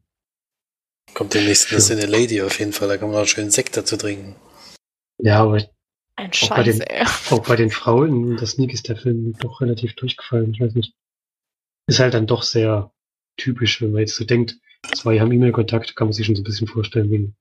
Kommt 1.15 1.35
demnächst 1.35 1.71
eine 1.71 1.81
Sinne 1.81 2.07
Lady 2.07 2.43
auf 2.43 2.59
jeden 2.59 2.73
Fall, 2.73 2.89
da 2.89 2.97
kann 2.97 3.11
man 3.11 3.23
auch 3.23 3.27
schön 3.27 3.51
Sekt 3.51 3.77
dazu 3.77 3.97
trinken. 3.97 4.35
Ja, 5.23 5.43
aber 5.45 5.57
ich, 5.59 5.69
Ein 6.17 6.31
Auch 6.43 6.49
bei 6.51 6.63
den- 6.65 6.79
Scheiß, 6.79 7.31
ey. 7.31 7.37
auch 7.39 7.47
bei 7.47 7.57
den 7.57 7.71
Frauen 7.71 8.31
in 8.33 8.37
der 8.37 8.47
Sneak 8.47 8.73
ist 8.73 8.89
der 8.89 8.97
Film 8.97 9.35
doch 9.39 9.61
relativ 9.61 9.95
durchgefallen. 9.95 10.53
Ich 10.53 10.61
weiß 10.61 10.75
nicht. 10.75 10.95
Ist 11.87 12.01
halt 12.01 12.15
dann 12.15 12.27
doch 12.27 12.43
sehr 12.43 12.91
typisch, 13.37 13.81
wenn 13.81 13.93
man 13.93 14.01
jetzt 14.01 14.17
so 14.17 14.25
denkt, 14.25 14.57
zwei 14.95 15.21
haben 15.21 15.33
E-Mail-Kontakt, 15.33 15.95
kann 15.97 16.09
man 16.09 16.13
sich 16.13 16.27
schon 16.27 16.37
so 16.37 16.43
ein 16.43 16.45
bisschen 16.45 16.67
vorstellen, 16.67 17.11
wie, 17.11 17.33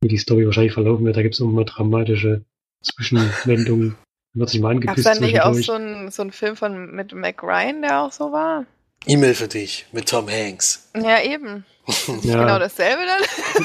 wie 0.00 0.08
die 0.08 0.16
Story 0.18 0.46
wahrscheinlich 0.46 0.72
verlaufen 0.72 1.04
wird. 1.04 1.16
Da 1.16 1.22
gibt 1.22 1.34
es 1.34 1.40
immer 1.40 1.50
mal 1.52 1.64
dramatische 1.64 2.44
Zwischenwendungen. 2.82 3.96
Dann 4.34 4.40
wird 4.40 4.50
sich 4.50 4.60
mal 4.60 4.70
angeküsst 4.70 5.06
da 5.06 5.14
nicht 5.14 5.40
auch 5.42 5.54
so 5.54 5.72
ein, 5.72 6.10
so 6.10 6.22
ein 6.22 6.30
Film 6.32 6.54
von 6.54 6.92
mit 6.94 7.12
Mac 7.14 7.42
Ryan, 7.42 7.82
der 7.82 8.02
auch 8.02 8.12
so 8.12 8.30
war? 8.30 8.66
E-Mail 9.06 9.34
für 9.34 9.48
dich 9.48 9.86
mit 9.92 10.08
Tom 10.08 10.28
Hanks. 10.28 10.90
Ja, 10.94 11.22
eben. 11.22 11.64
Ja. 12.22 12.40
genau 12.44 12.58
dasselbe 12.58 13.02
dann? 13.06 13.64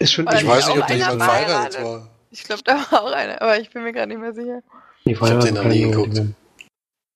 Ist 0.00 0.12
schon 0.12 0.26
Oder 0.26 0.38
Ich 0.40 0.46
weiß 0.46 0.66
nicht, 0.68 0.78
ob 0.78 0.84
einer 0.84 0.96
jemand 0.96 1.22
verheiratet 1.22 1.84
war. 1.84 2.10
Ich 2.30 2.42
glaube, 2.44 2.62
da 2.64 2.74
war 2.90 3.02
auch 3.04 3.12
einer, 3.12 3.40
aber 3.40 3.60
ich 3.60 3.70
bin 3.70 3.82
mir 3.84 3.92
gerade 3.92 4.08
nicht 4.08 4.20
mehr 4.20 4.32
sicher. 4.34 4.62
Nee, 5.04 5.14
verheiratet 5.14 5.48
den 5.50 5.54
noch 5.54 5.64
nie 5.64 5.82
geguckt. 5.82 6.22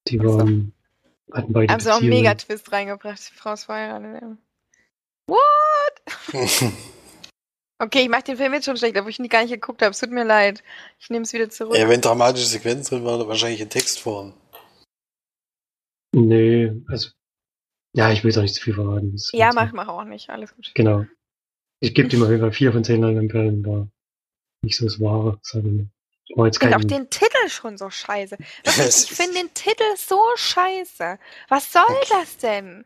Die, 0.08 0.20
waren- 0.20 0.73
hatten 1.32 1.52
beide 1.52 1.72
Haben 1.72 1.80
sie 1.80 1.92
auch 1.92 2.00
einen. 2.00 2.08
Megatwist 2.08 2.70
reingebracht, 2.72 3.30
die 3.30 3.34
Frau 3.34 3.52
ist 3.52 3.64
verheiratet. 3.64 4.22
ja. 4.22 4.36
What? 5.26 6.72
Okay, 7.78 8.02
ich 8.02 8.08
mach 8.08 8.22
den 8.22 8.36
Film 8.36 8.54
jetzt 8.54 8.66
schon 8.66 8.76
schlecht, 8.76 8.96
obwohl 8.96 9.10
ich 9.10 9.18
ihn 9.18 9.28
gar 9.28 9.42
nicht 9.42 9.52
geguckt 9.52 9.82
habe. 9.82 9.90
Es 9.90 9.98
tut 9.98 10.10
mir 10.10 10.24
leid. 10.24 10.62
Ich 11.00 11.10
nehme 11.10 11.24
es 11.24 11.32
wieder 11.32 11.50
zurück. 11.50 11.76
ja, 11.76 11.88
wenn 11.88 12.00
dramatische 12.00 12.46
Sequenzen 12.46 12.96
drin 12.96 13.04
waren, 13.04 13.26
wahrscheinlich 13.26 13.60
in 13.60 13.68
Textform. 13.68 14.32
Nee, 16.12 16.72
also, 16.86 17.10
ja, 17.92 18.12
ich 18.12 18.22
will 18.22 18.30
jetzt 18.30 18.38
auch 18.38 18.42
nicht 18.42 18.54
zu 18.54 18.62
viel 18.62 18.74
verraten. 18.74 19.12
Das 19.12 19.30
Ja, 19.32 19.50
mach, 19.52 19.72
mach 19.72 19.88
auch 19.88 20.04
nicht. 20.04 20.30
Alles 20.30 20.54
gut. 20.54 20.70
Genau. 20.74 21.04
Ich 21.80 21.94
gebe 21.94 22.08
jeden 22.12 22.40
Fall 22.40 22.52
vier 22.52 22.72
von 22.72 22.84
zehn 22.84 23.02
Leinwandperlen, 23.02 23.66
war 23.66 23.88
nicht 24.62 24.76
so 24.76 24.84
das 24.84 25.00
Wahre, 25.00 25.38
sage 25.42 25.68
ich 25.68 25.86
jetzt 26.36 26.56
Ich 26.56 26.60
finde 26.60 26.76
auch 26.76 26.84
den 26.84 27.08
Titel 27.10 27.48
schon 27.48 27.78
so 27.78 27.90
scheiße. 27.90 28.36
Wirklich, 28.64 28.86
ich 29.10 29.10
finde 29.10 29.34
den 29.34 29.54
Titel 29.54 29.84
so 29.96 30.20
scheiße. 30.36 31.18
Was 31.48 31.72
soll 31.72 31.82
das 32.10 32.36
denn? 32.38 32.84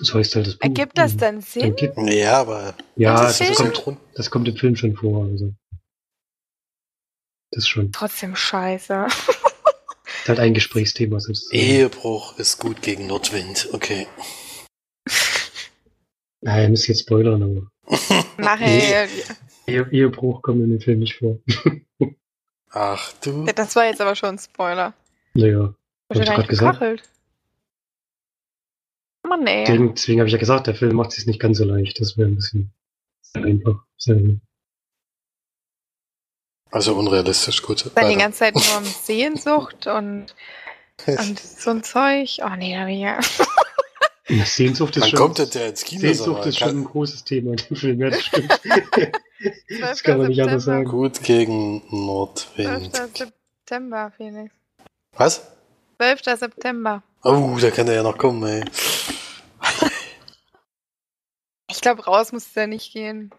so 0.00 0.14
heißt 0.18 0.36
halt 0.36 0.46
das 0.46 0.54
Buch. 0.54 0.62
Ergibt 0.62 0.96
das 0.96 1.14
Mhm. 1.14 1.18
denn 1.18 1.40
Sinn? 1.40 1.76
Ja, 2.08 2.40
aber 2.40 2.74
Ja, 2.96 3.20
das, 3.22 3.38
das, 3.38 3.56
kommt, 3.82 3.98
das 4.14 4.30
kommt 4.30 4.46
im 4.46 4.56
Film 4.56 4.76
schon 4.76 4.94
vor, 4.94 5.24
also. 5.24 5.52
Das 7.50 7.66
schon. 7.66 7.90
Trotzdem 7.92 8.36
scheiße. 8.36 9.06
Ist 9.08 10.28
halt 10.28 10.38
ein 10.38 10.54
Gesprächsthema 10.54 11.18
sozusagen. 11.18 11.56
Ehebruch 11.56 12.38
ist 12.38 12.58
gut 12.58 12.82
gegen 12.82 13.06
Nordwind. 13.08 13.68
Okay. 13.72 14.06
Naja, 16.42 16.62
ihr 16.64 16.68
müsst 16.68 16.86
jetzt 16.86 17.00
spoilern, 17.00 17.42
aber 17.42 17.70
Nachher. 18.36 19.08
Ehe, 19.66 19.86
Ehebruch 19.90 20.42
kommt 20.42 20.60
in 20.62 20.70
dem 20.70 20.80
Film 20.80 21.00
nicht 21.00 21.16
vor. 21.18 21.38
Ach 22.70 23.12
du. 23.22 23.44
Das 23.46 23.76
war 23.76 23.86
jetzt 23.86 24.00
aber 24.00 24.14
schon 24.14 24.30
ein 24.30 24.38
Spoiler. 24.38 24.94
Naja, 25.34 25.74
Hab 26.10 26.16
ich 26.16 26.28
nicht 26.28 26.48
gesagt? 26.48 26.80
gekachelt. 26.80 27.02
Mann, 29.26 29.46
ey. 29.46 29.64
deswegen, 29.64 29.94
deswegen 29.94 30.20
habe 30.20 30.28
ich 30.28 30.32
ja 30.32 30.38
gesagt, 30.38 30.66
der 30.66 30.74
Film 30.74 30.96
macht 30.96 31.16
es 31.16 31.26
nicht 31.26 31.40
ganz 31.40 31.58
so 31.58 31.64
leicht. 31.64 32.00
Das 32.00 32.16
wäre 32.16 32.28
ein 32.28 32.36
bisschen 32.36 32.72
sehr 33.20 33.44
einfach. 33.44 33.84
Sehr, 33.98 34.18
Also 36.70 36.94
unrealistisch, 36.94 37.62
gut. 37.62 37.90
Dann 37.94 38.08
die 38.08 38.16
ganze 38.16 38.38
Zeit 38.38 38.54
nur 38.54 38.62
um 38.78 38.84
Sehnsucht 38.84 39.86
und, 39.86 40.34
und 41.06 41.38
so 41.38 41.70
ein 41.70 41.82
Zeug. 41.82 42.38
Oh 42.42 42.56
nee, 42.56 42.74
da 42.74 42.84
bin 42.86 42.94
ich 42.94 43.00
ja. 43.02 43.18
Ja, 44.28 44.44
Sehnsucht 44.44 44.96
ist 44.96 45.02
Wann 45.04 45.10
schon, 45.10 45.18
kommt 45.18 45.54
der 45.54 45.68
ins 45.68 45.84
Kino? 45.84 46.00
Sehnsucht 46.00 46.44
ist 46.46 46.58
schon 46.58 46.80
ein 46.80 46.84
großes 46.84 47.24
Thema 47.24 47.52
in 47.52 47.56
dem 47.56 47.76
Film, 47.76 48.00
ja, 48.00 48.10
das 48.10 48.22
stimmt. 48.24 48.50
das 49.80 49.98
12. 49.98 50.02
kann 50.02 50.18
man 50.18 50.26
nicht 50.28 50.42
anders 50.42 50.64
sagen. 50.64 50.84
Gut 50.84 51.22
gegen 51.22 51.80
12. 51.88 51.92
Nordwind. 51.92 52.96
September, 53.16 54.12
Phoenix. 54.16 54.54
Was? 55.16 55.50
12. 55.96 56.20
September. 56.38 57.02
Oh, 57.24 57.56
da 57.60 57.70
kann 57.70 57.86
der 57.86 57.96
ja 57.96 58.02
noch 58.02 58.18
kommen, 58.18 58.42
ey. 58.44 58.64
Ich 61.70 61.82
glaube, 61.82 62.02
raus 62.04 62.32
muss 62.32 62.50
der 62.54 62.66
nicht 62.66 62.92
gehen. 62.94 63.30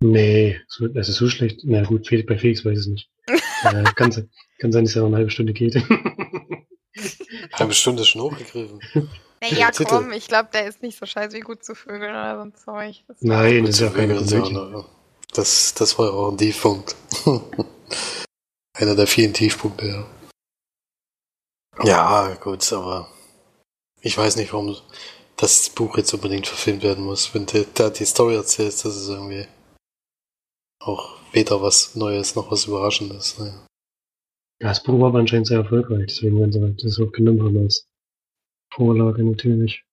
Nee, 0.00 0.60
so, 0.66 0.86
also 0.94 1.12
so 1.12 1.28
schlecht. 1.28 1.60
Na 1.62 1.82
gut, 1.84 2.08
bei 2.26 2.36
Felix 2.36 2.64
weiß 2.64 2.72
ich 2.72 2.78
es 2.78 2.86
nicht. 2.88 3.10
äh, 3.26 3.84
kann, 3.94 4.10
sein- 4.10 4.28
kann 4.58 4.72
sein, 4.72 4.84
dass 4.84 4.96
er 4.96 5.02
noch 5.02 5.08
eine 5.08 5.18
halbe 5.18 5.30
Stunde 5.30 5.52
geht. 5.52 5.76
Halbe 7.52 7.74
Stunde 7.74 8.02
ist 8.02 8.08
schon 8.08 8.22
hochgegriffen. 8.22 8.80
Naja, 9.40 9.70
Titel. 9.70 9.88
komm, 9.90 10.12
ich 10.12 10.28
glaube, 10.28 10.48
der 10.52 10.66
ist 10.66 10.82
nicht 10.82 10.98
so 10.98 11.06
scheiße 11.06 11.36
wie 11.36 11.40
gut 11.40 11.62
zu 11.64 11.74
Vögeln 11.74 12.10
oder 12.10 12.36
so 12.36 12.42
ein 12.42 12.54
Zeug. 12.54 13.04
Das 13.08 13.16
Nein, 13.20 13.64
das 13.66 13.76
ist 13.76 13.80
ja 13.80 13.90
keine 13.90 14.14
Komödie. 14.16 14.52
noch- 14.52 14.88
Das, 15.32 15.74
das 15.74 15.98
war 15.98 16.06
ja 16.06 16.12
auch 16.12 16.30
ein 16.32 16.38
Tiefpunkt. 16.38 16.96
Einer 18.78 18.94
der 18.94 19.06
vielen 19.06 19.32
Tiefpunkte, 19.34 19.86
ja. 19.86 20.06
Ja, 21.84 22.34
gut, 22.36 22.70
aber 22.72 23.08
ich 24.00 24.16
weiß 24.16 24.36
nicht, 24.36 24.52
warum 24.52 24.76
das 25.36 25.68
Buch 25.70 25.96
jetzt 25.98 26.14
unbedingt 26.14 26.46
verfilmt 26.46 26.82
werden 26.82 27.04
muss. 27.04 27.34
Wenn 27.34 27.44
du 27.46 27.64
da 27.74 27.90
die 27.90 28.04
Story 28.06 28.34
erzählst, 28.36 28.84
das 28.84 28.96
ist 28.96 29.08
irgendwie 29.08 29.46
auch 30.80 31.18
weder 31.32 31.60
was 31.60 31.94
Neues 31.94 32.34
noch 32.34 32.50
was 32.50 32.64
Überraschendes. 32.66 33.38
Ne? 33.38 33.66
Ja, 34.62 34.68
das 34.68 34.82
Buch 34.82 34.98
war 35.00 35.08
aber 35.08 35.18
anscheinend 35.18 35.46
sehr 35.48 35.58
erfolgreich, 35.58 36.06
deswegen 36.08 36.38
werden 36.40 36.52
sie 36.52 36.86
das 36.86 36.98
auch 36.98 37.12
genommen 37.12 37.42
haben 37.42 37.58
als 37.58 37.86
Vorlage 38.76 39.24
natürlich. 39.24 39.84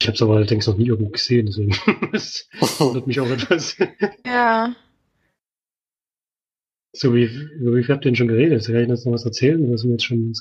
Ich 0.00 0.08
habe 0.08 0.14
es 0.16 0.22
aber 0.22 0.36
allerdings 0.36 0.66
noch 0.66 0.76
nie 0.76 0.86
irgendwo 0.88 1.10
gesehen, 1.10 1.46
deswegen 1.46 1.74
das 2.12 2.48
wundert 2.78 3.06
mich 3.06 3.20
auch 3.20 3.28
etwas. 3.28 3.76
Ja. 4.26 4.74
so 6.94 7.14
wie, 7.14 7.24
über 7.24 7.76
wie 7.76 7.82
viel 7.84 7.94
habt 7.94 8.04
ihr 8.04 8.10
denn 8.10 8.16
schon 8.16 8.28
geredet? 8.28 8.64
Kann 8.66 8.76
ich 8.76 8.88
jetzt 8.88 9.06
noch 9.06 9.12
was 9.12 9.24
erzählen? 9.24 9.64
Oder 9.64 9.78
sind 9.78 9.90
wir 9.90 9.94
jetzt 9.94 10.04
schon 10.04 10.32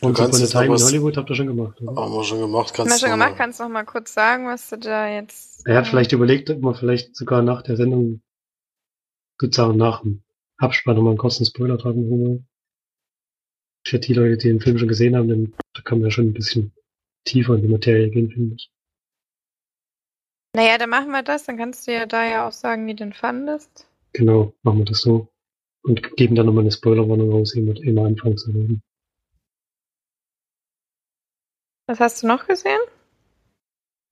kannst 0.00 0.20
a 0.20 0.38
jetzt 0.38 0.40
noch 0.54 0.60
Time 0.60 0.66
in 0.66 0.72
was- 0.72 0.84
Hollywood 0.86 1.16
habt 1.16 1.30
ihr 1.30 1.36
schon 1.36 1.46
gemacht, 1.46 1.80
oder? 1.80 2.00
Haben 2.00 2.12
wir 2.14 2.24
schon 2.24 2.40
gemacht, 2.40 2.70
Haben 2.78 2.84
wir 2.86 2.90
kannst 2.90 3.00
schon 3.00 3.08
du 3.10 3.14
gemacht, 3.14 3.30
noch- 3.30 3.36
kannst 3.38 3.60
du 3.60 3.64
noch 3.64 3.70
mal 3.70 3.84
kurz 3.84 4.14
sagen, 4.14 4.46
was 4.46 4.68
du 4.70 4.78
da 4.78 5.08
jetzt. 5.08 5.66
Er 5.66 5.76
hat 5.76 5.86
vielleicht 5.88 6.12
überlegt, 6.12 6.50
ob 6.50 6.60
man 6.60 6.74
vielleicht 6.74 7.14
sogar 7.16 7.42
nach 7.42 7.62
der 7.62 7.76
Sendung 7.76 8.22
sozusagen 9.40 9.76
nach 9.76 10.02
dem 10.02 10.22
Abspann 10.58 10.96
nochmal 10.96 11.12
einen 11.12 11.18
kurzen 11.18 11.44
Spoiler 11.46 11.78
tragen 11.78 12.48
Für 13.86 13.98
die 13.98 14.14
Leute, 14.14 14.36
die 14.36 14.48
den 14.48 14.60
Film 14.60 14.78
schon 14.78 14.88
gesehen 14.88 15.16
haben, 15.16 15.28
dann 15.28 15.54
da 15.74 15.82
kann 15.82 15.98
man 15.98 16.08
ja 16.08 16.10
schon 16.10 16.28
ein 16.28 16.34
bisschen 16.34 16.72
tiefer 17.24 17.54
in 17.54 17.62
die 17.62 17.68
Materie 17.68 18.10
gehen, 18.10 18.30
finde 18.30 18.56
ich. 18.56 18.70
Naja, 20.54 20.78
dann 20.78 20.90
machen 20.90 21.10
wir 21.10 21.22
das, 21.22 21.44
dann 21.44 21.56
kannst 21.56 21.86
du 21.86 21.92
ja 21.92 22.06
da 22.06 22.28
ja 22.28 22.48
auch 22.48 22.52
sagen, 22.52 22.86
wie 22.86 22.94
du 22.94 23.04
den 23.04 23.12
fandest. 23.12 23.86
Genau, 24.12 24.52
machen 24.62 24.78
wir 24.78 24.84
das 24.84 25.00
so. 25.00 25.28
Und 25.82 26.16
geben 26.16 26.34
dann 26.34 26.46
nochmal 26.46 26.64
eine 26.64 26.72
Spoilerwarnung 26.72 27.30
raus, 27.30 27.54
immer, 27.54 27.76
immer 27.82 28.04
anfangen 28.04 28.36
zu 28.36 28.50
reden. 28.50 28.82
Was 31.86 32.00
hast 32.00 32.22
du 32.22 32.26
noch 32.26 32.46
gesehen? 32.46 32.80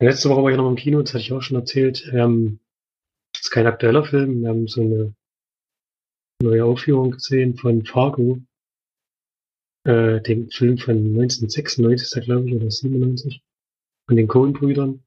Letzte 0.00 0.30
Woche 0.30 0.42
war 0.44 0.50
ich 0.50 0.56
noch 0.56 0.68
im 0.68 0.76
Kino, 0.76 1.02
das 1.02 1.12
hatte 1.12 1.22
ich 1.22 1.32
auch 1.32 1.42
schon 1.42 1.56
erzählt. 1.56 2.08
Ähm, 2.14 2.60
das 3.32 3.42
ist 3.42 3.50
kein 3.50 3.66
aktueller 3.66 4.04
Film, 4.04 4.42
wir 4.42 4.48
haben 4.48 4.68
so 4.68 4.80
eine 4.80 5.14
neue 6.40 6.64
Aufführung 6.64 7.10
gesehen 7.10 7.56
von 7.56 7.84
Fargo. 7.84 8.40
Äh, 9.88 10.20
dem 10.20 10.50
Film 10.50 10.76
von 10.76 10.96
1996, 10.96 12.02
ist 12.02 12.14
der, 12.14 12.22
glaube 12.22 12.46
ich, 12.46 12.54
oder 12.54 12.70
97. 12.70 13.40
Von 14.06 14.16
den 14.16 14.28
Coen-Brüdern. 14.28 15.02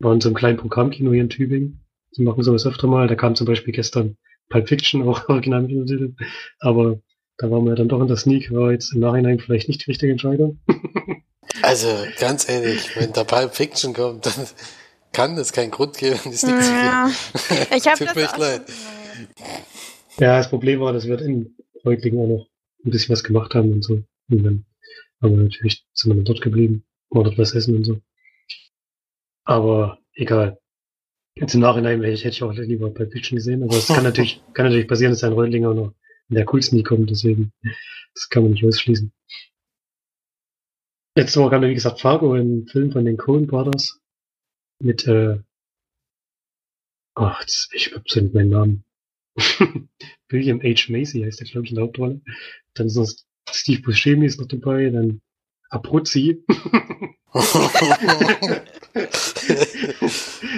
War 0.00 0.12
in 0.12 0.20
so 0.20 0.28
einem 0.28 0.36
kleinen 0.36 0.58
Programmkino 0.58 1.12
hier 1.12 1.22
in 1.22 1.30
Tübingen. 1.30 1.80
Die 2.14 2.22
machen 2.22 2.42
sowas 2.42 2.66
öfter 2.66 2.88
mal. 2.88 3.08
Da 3.08 3.14
kam 3.14 3.36
zum 3.36 3.46
Beispiel 3.46 3.72
gestern 3.72 4.18
Pulp 4.50 4.68
Fiction, 4.68 5.08
auch 5.08 5.28
original 5.30 5.62
mit 5.62 5.70
dem 5.70 5.86
Titel. 5.86 6.14
Aber 6.58 7.00
da 7.38 7.50
waren 7.50 7.64
wir 7.64 7.74
dann 7.74 7.88
doch 7.88 8.02
in 8.02 8.08
der 8.08 8.18
Sneak, 8.18 8.52
war 8.52 8.70
jetzt 8.70 8.92
im 8.92 9.00
Nachhinein 9.00 9.38
vielleicht 9.38 9.68
nicht 9.68 9.86
die 9.86 9.90
richtige 9.90 10.12
Entscheidung. 10.12 10.60
Also, 11.62 11.88
ganz 12.18 12.48
ehrlich, 12.48 12.96
wenn 12.96 13.12
da 13.12 13.24
Pulp 13.24 13.54
Fiction 13.54 13.92
kommt, 13.92 14.24
dann 14.24 14.46
kann 15.12 15.36
es 15.36 15.52
keinen 15.52 15.70
Grund 15.72 15.98
geben, 15.98 16.18
die 16.24 16.36
Sneak 16.36 16.62
zu 16.62 16.72
Ja. 16.72 17.10
gehen. 17.48 17.66
Ich 17.76 17.86
habe 17.86 17.98
Tut 17.98 18.08
das 18.08 18.14
mir 18.14 18.38
leid. 18.38 18.62
Ja, 20.18 20.38
das 20.38 20.48
Problem 20.48 20.80
war, 20.80 20.92
dass 20.92 21.06
wir 21.06 21.20
in 21.20 21.56
Reutlingen 21.84 22.20
auch 22.20 22.28
noch 22.28 22.46
ein 22.84 22.90
bisschen 22.90 23.12
was 23.12 23.24
gemacht 23.24 23.54
haben 23.54 23.72
und 23.72 23.82
so. 23.82 24.02
Und 24.28 24.42
dann 24.42 24.64
haben 25.20 25.36
wir 25.36 25.44
natürlich, 25.44 25.84
sind 25.92 26.10
wir 26.10 26.16
dann 26.16 26.24
dort 26.24 26.40
geblieben, 26.40 26.84
war 27.10 27.24
dort 27.24 27.38
was 27.38 27.54
essen 27.54 27.76
und 27.76 27.84
so. 27.84 28.00
Aber 29.44 29.98
egal. 30.14 30.58
Jetzt 31.36 31.54
im 31.54 31.60
Nachhinein 31.60 32.02
hätte 32.02 32.12
ich, 32.12 32.24
hätte 32.24 32.34
ich 32.34 32.42
auch 32.42 32.52
lieber 32.52 32.90
bei 32.90 33.06
Fiction 33.06 33.36
gesehen, 33.36 33.62
aber 33.62 33.76
es 33.76 33.86
kann 33.86 34.04
natürlich, 34.04 34.42
kann 34.54 34.66
natürlich 34.66 34.88
passieren, 34.88 35.12
dass 35.12 35.24
ein 35.24 35.32
Reutlinger 35.32 35.70
auch 35.70 35.74
noch 35.74 35.94
in 36.28 36.36
der 36.36 36.44
Coolsten 36.44 36.76
nie 36.76 36.82
kommt, 36.82 37.10
deswegen, 37.10 37.52
das 38.14 38.28
kann 38.28 38.42
man 38.42 38.52
nicht 38.52 38.64
ausschließen. 38.64 39.12
Letzte 41.16 41.40
Woche 41.40 41.50
kam, 41.50 41.62
wie 41.62 41.74
gesagt, 41.74 42.00
Fargo, 42.00 42.34
ein 42.34 42.66
Film 42.68 42.92
von 42.92 43.04
den 43.04 43.16
Coen 43.16 43.46
Brothers 43.46 44.00
mit, 44.80 45.06
äh, 45.06 45.40
ach, 47.14 47.44
ich 47.72 47.92
hab 47.94 48.08
so 48.08 48.22
meinen 48.32 48.50
Namen. 48.50 48.84
William 50.28 50.60
H. 50.62 50.90
Macy 50.90 51.22
heißt 51.22 51.40
der, 51.40 51.46
glaube 51.46 51.66
ich, 51.66 51.72
in 51.72 51.76
der 51.76 51.84
Hauptrolle. 51.84 52.20
Dann 52.74 52.86
ist 52.86 52.96
noch 52.96 53.10
Steve 53.52 53.82
Buscemi 53.82 54.26
ist 54.26 54.40
noch 54.40 54.48
dabei, 54.48 54.90
dann 54.90 55.20
Abruzzi. 55.70 56.42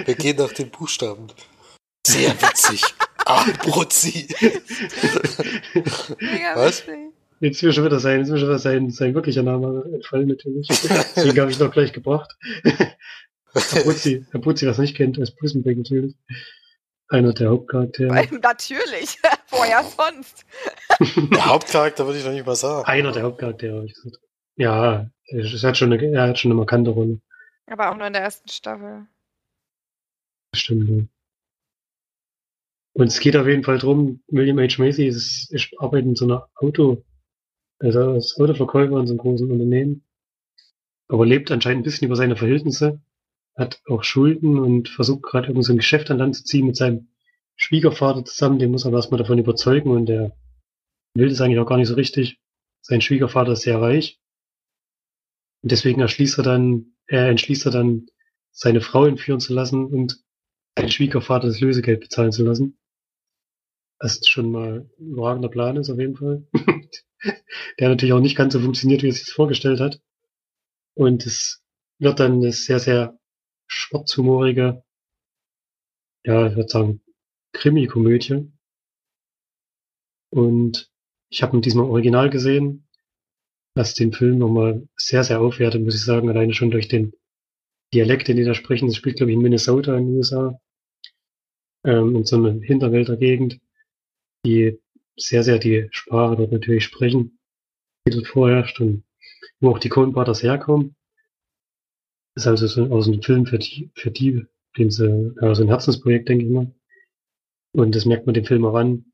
Wir 0.05 0.15
gehen 0.15 0.37
nach 0.37 0.53
den 0.53 0.69
Buchstaben. 0.69 1.27
Sehr 2.05 2.33
witzig. 2.41 2.83
Abruzzi. 3.25 4.27
Mega 6.19 6.55
Was? 6.55 6.85
witzig. 6.87 7.13
Jetzt 7.39 7.57
ist 7.57 7.63
mir 7.63 7.73
schon 7.73 7.85
wieder 7.85 7.99
sein, 7.99 8.19
jetzt 8.19 8.27
ist 8.27 8.33
mir 8.33 8.39
schon 8.39 8.47
wieder 8.47 8.59
sein, 8.59 8.89
sein 8.89 9.13
wirklicher 9.13 9.43
Name 9.43 9.83
entfallen 9.93 10.27
natürlich. 10.29 10.67
Deswegen 10.67 11.41
habe 11.41 11.51
ich 11.51 11.59
noch 11.59 11.71
gleich 11.71 11.91
gebracht. 11.91 12.37
Abruzzi, 13.53 14.25
Abruzzi, 14.31 14.65
was 14.65 14.77
nicht 14.77 14.95
kennt, 14.95 15.19
als 15.19 15.35
Prison 15.35 15.61
Break 15.61 15.77
natürlich. 15.77 16.15
Einer 17.13 17.31
der 17.31 17.51
Hauptcharaktere. 17.51 18.09
Weil, 18.09 18.27
natürlich. 18.41 19.19
Vorher 19.45 19.83
sonst. 19.83 20.47
Der 21.31 21.45
Hauptcharakter 21.45 22.07
würde 22.07 22.17
ich 22.17 22.25
noch 22.25 22.31
nicht 22.31 22.43
mal 22.43 22.55
sagen. 22.55 22.87
Einer 22.87 23.11
der 23.11 23.21
Hauptcharaktere, 23.21 23.75
habe 23.75 23.85
ich 23.85 23.93
gesagt. 23.93 24.17
Ja, 24.55 25.11
es 25.27 25.63
hat 25.63 25.77
schon 25.77 25.93
eine, 25.93 26.03
er 26.11 26.29
hat 26.29 26.39
schon 26.39 26.49
eine 26.49 26.57
markante 26.57 26.89
Rolle. 26.89 27.21
Aber 27.67 27.91
auch 27.91 27.97
nur 27.97 28.07
in 28.07 28.13
der 28.13 28.23
ersten 28.23 28.49
Staffel. 28.49 29.05
Stimmt. 30.55 31.09
Und 32.93 33.07
es 33.07 33.19
geht 33.19 33.37
auf 33.37 33.45
jeden 33.45 33.63
Fall 33.63 33.77
drum, 33.77 34.23
William 34.27 34.57
H. 34.57 34.81
Macy 34.81 35.05
ist, 35.05 35.53
ist 35.53 35.69
arbeitet 35.77 36.07
in 36.07 36.15
so 36.15 36.25
einer 36.25 36.49
Auto, 36.55 37.03
also 37.77 38.09
als 38.09 38.39
Autoverkäufer 38.39 38.99
in 38.99 39.05
so 39.05 39.13
einem 39.13 39.19
großen 39.19 39.51
Unternehmen. 39.51 40.03
Aber 41.09 41.27
lebt 41.27 41.51
anscheinend 41.51 41.81
ein 41.81 41.83
bisschen 41.83 42.07
über 42.07 42.15
seine 42.15 42.35
Verhältnisse, 42.35 43.03
hat 43.55 43.81
auch 43.87 44.03
Schulden 44.03 44.59
und 44.59 44.89
versucht 44.89 45.23
gerade 45.23 45.47
irgend 45.47 45.65
so 45.65 45.73
ein 45.73 45.77
Geschäft 45.77 46.09
an 46.09 46.17
Land 46.17 46.35
zu 46.35 46.43
ziehen 46.43 46.65
mit 46.65 46.75
seinem 46.75 47.09
Schwiegervater 47.55 48.25
zusammen, 48.25 48.59
den 48.59 48.71
muss 48.71 48.85
er 48.85 48.93
erstmal 48.93 49.19
davon 49.19 49.37
überzeugen 49.37 49.91
und 49.91 50.07
der 50.07 50.35
will 51.15 51.29
das 51.29 51.41
eigentlich 51.41 51.59
auch 51.59 51.67
gar 51.67 51.77
nicht 51.77 51.87
so 51.87 51.93
richtig. 51.93 52.39
Sein 52.81 53.01
Schwiegervater 53.01 53.53
ist 53.53 53.61
sehr 53.61 53.79
reich. 53.79 54.19
Und 55.61 55.71
deswegen 55.71 56.01
erschließt 56.01 56.39
er 56.39 56.43
dann, 56.43 56.95
er 57.05 57.29
entschließt 57.29 57.65
er 57.65 57.71
dann, 57.71 58.07
seine 58.51 58.81
Frau 58.81 59.05
entführen 59.05 59.39
zu 59.39 59.53
lassen 59.53 59.85
und 59.85 60.23
seinen 60.77 60.91
Schwiegervater 60.91 61.47
das 61.47 61.59
Lösegeld 61.59 62.01
bezahlen 62.01 62.31
zu 62.31 62.43
lassen. 62.43 62.77
Was 63.99 64.27
schon 64.27 64.51
mal 64.51 64.89
ein 64.99 65.07
überragender 65.07 65.49
Plan 65.49 65.77
ist, 65.77 65.89
auf 65.89 65.99
jeden 65.99 66.15
Fall. 66.15 66.47
Der 67.79 67.89
natürlich 67.89 68.13
auch 68.13 68.19
nicht 68.19 68.35
ganz 68.35 68.53
so 68.53 68.59
funktioniert, 68.59 69.01
wie 69.01 69.07
er 69.07 69.13
sich 69.13 69.25
das 69.25 69.33
vorgestellt 69.33 69.79
hat. 69.79 70.01
Und 70.93 71.25
es 71.25 71.63
wird 71.99 72.19
dann 72.19 72.33
eine 72.33 72.51
sehr, 72.51 72.79
sehr 72.79 73.17
schwarzhumorige, 73.73 74.83
ja, 76.25 76.47
ich 76.47 76.55
würde 76.55 76.69
sagen, 76.69 77.01
Krimi-Komödie. 77.53 78.51
Und 80.31 80.91
ich 81.29 81.43
habe 81.43 81.57
ihn 81.57 81.61
diesmal 81.61 81.85
original 81.85 82.29
gesehen, 82.29 82.87
was 83.75 83.93
den 83.93 84.13
Film 84.13 84.37
nochmal 84.37 84.87
sehr, 84.95 85.23
sehr 85.23 85.41
aufwertet, 85.41 85.83
muss 85.83 85.95
ich 85.95 86.03
sagen, 86.03 86.29
alleine 86.29 86.53
schon 86.53 86.71
durch 86.71 86.87
den 86.87 87.13
Dialekt, 87.93 88.27
den 88.27 88.37
die 88.37 88.43
da 88.43 88.53
sprechen. 88.53 88.87
Das 88.87 88.95
spielt, 88.95 89.17
glaube 89.17 89.31
ich, 89.31 89.35
in 89.35 89.43
Minnesota 89.43 89.97
in 89.97 90.07
den 90.07 90.15
USA. 90.17 90.59
Ähm, 91.85 92.15
in 92.15 92.25
so 92.25 92.37
einer 92.37 92.53
Hinterwälder-Gegend, 92.61 93.59
die 94.45 94.79
sehr, 95.17 95.43
sehr 95.43 95.59
die 95.59 95.87
Sprache 95.91 96.37
dort 96.37 96.51
natürlich 96.51 96.85
sprechen, 96.85 97.39
die 98.07 98.11
dort 98.11 98.27
vorherrscht 98.27 98.79
und 98.79 99.03
wo 99.59 99.71
auch 99.71 99.79
die 99.79 99.89
Coen 99.89 100.13
Brothers 100.13 100.43
herkommen. 100.43 100.95
Das 102.35 102.45
ist 102.45 102.47
also 102.47 102.67
so 102.67 102.93
aus 102.93 103.07
einem 103.07 103.21
Film 103.21 103.45
für 103.45 103.59
die, 103.59 103.91
für 103.95 104.11
die, 104.11 104.45
den 104.77 104.89
sie, 104.89 105.35
ja, 105.39 105.53
so 105.53 105.63
ein 105.63 105.69
Herzensprojekt, 105.69 106.29
denke 106.29 106.45
ich 106.45 106.51
mal. 106.51 106.73
Und 107.73 107.95
das 107.95 108.05
merkt 108.05 108.25
man 108.25 108.33
dem 108.33 108.45
Film 108.45 108.65
auch 108.65 108.75
an. 108.75 109.05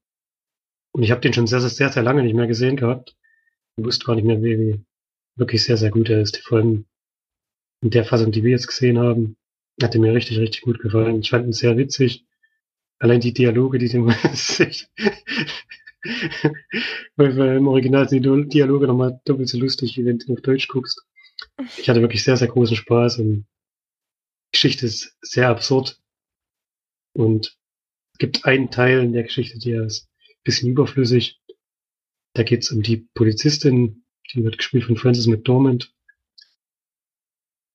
Und 0.91 1.03
ich 1.03 1.11
habe 1.11 1.21
den 1.21 1.33
schon 1.33 1.47
sehr, 1.47 1.61
sehr, 1.61 1.91
sehr, 1.91 2.03
lange 2.03 2.23
nicht 2.23 2.35
mehr 2.35 2.47
gesehen 2.47 2.75
gehabt. 2.75 3.15
Ich 3.77 3.85
wusste 3.85 4.05
gar 4.05 4.15
nicht 4.15 4.25
mehr, 4.25 4.41
wie, 4.41 4.57
wie 4.57 4.85
wirklich 5.35 5.63
sehr, 5.63 5.77
sehr 5.77 5.91
gut 5.91 6.09
er 6.09 6.21
ist. 6.21 6.37
Vor 6.37 6.59
allem 6.59 6.85
in 7.81 7.89
der 7.89 8.05
Fassung, 8.05 8.31
die 8.31 8.43
wir 8.43 8.51
jetzt 8.51 8.67
gesehen 8.67 8.99
haben, 8.99 9.37
hat 9.81 9.95
er 9.95 10.01
mir 10.01 10.13
richtig, 10.13 10.39
richtig 10.39 10.61
gut 10.61 10.79
gefallen. 10.79 11.19
Ich 11.19 11.29
fand 11.29 11.45
ihn 11.45 11.53
sehr 11.53 11.77
witzig. 11.77 12.25
Allein 12.99 13.21
die 13.21 13.33
Dialoge, 13.33 13.77
die 13.77 13.87
dem 13.87 14.09
sich, 14.33 14.89
weil 17.15 17.57
im 17.57 17.67
Original 17.67 18.09
sind 18.09 18.23
die 18.25 18.47
Dialoge 18.49 18.87
nochmal 18.87 19.21
doppelt 19.25 19.49
so 19.49 19.57
lustig, 19.57 19.97
wie 19.97 20.05
wenn 20.05 20.19
du 20.19 20.33
auf 20.33 20.41
Deutsch 20.41 20.67
guckst. 20.67 21.05
Ich 21.77 21.89
hatte 21.89 22.01
wirklich 22.01 22.23
sehr, 22.23 22.37
sehr 22.37 22.47
großen 22.47 22.75
Spaß 22.75 23.19
und 23.19 23.33
die 23.33 23.45
Geschichte 24.53 24.85
ist 24.85 25.17
sehr 25.21 25.49
absurd. 25.49 26.01
Und 27.13 27.57
es 28.13 28.17
gibt 28.19 28.45
einen 28.45 28.71
Teil 28.71 28.99
in 29.03 29.13
der 29.13 29.23
Geschichte, 29.23 29.59
der 29.59 29.83
ist 29.83 30.09
ein 30.29 30.43
bisschen 30.43 30.69
überflüssig. 30.69 31.41
Da 32.33 32.43
geht 32.43 32.63
es 32.63 32.71
um 32.71 32.81
die 32.81 33.07
Polizistin, 33.13 34.05
die 34.33 34.43
wird 34.43 34.57
gespielt 34.57 34.85
von 34.85 34.95
Frances 34.95 35.27
McDormand. 35.27 35.93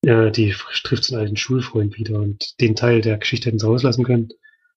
Ja, 0.05 0.30
die 0.30 0.55
trifft 0.82 1.05
seinen 1.05 1.20
alten 1.20 1.37
Schulfreund 1.37 1.97
wieder 1.97 2.20
und 2.20 2.61
den 2.61 2.76
Teil 2.76 3.01
der 3.01 3.18
Geschichte 3.18 3.47
hätten 3.47 3.59
sie 3.59 3.68
auslassen 3.68 4.05
können. 4.05 4.28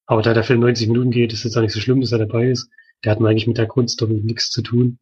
Aber 0.05 0.21
da 0.21 0.33
der 0.33 0.43
Film 0.43 0.61
90 0.61 0.87
Minuten 0.87 1.11
geht, 1.11 1.33
ist 1.33 1.43
es 1.43 1.55
auch 1.57 1.61
nicht 1.61 1.73
so 1.73 1.81
schlimm, 1.81 1.99
dass 1.99 2.13
er 2.13 2.19
dabei 2.19 2.49
ist. 2.49 2.69
Der 3.03 3.11
hat 3.11 3.19
eigentlich 3.19 3.47
mit 3.47 3.57
der 3.57 3.67
Grundstory 3.67 4.21
nichts 4.21 4.49
zu 4.49 4.61
tun. 4.61 4.99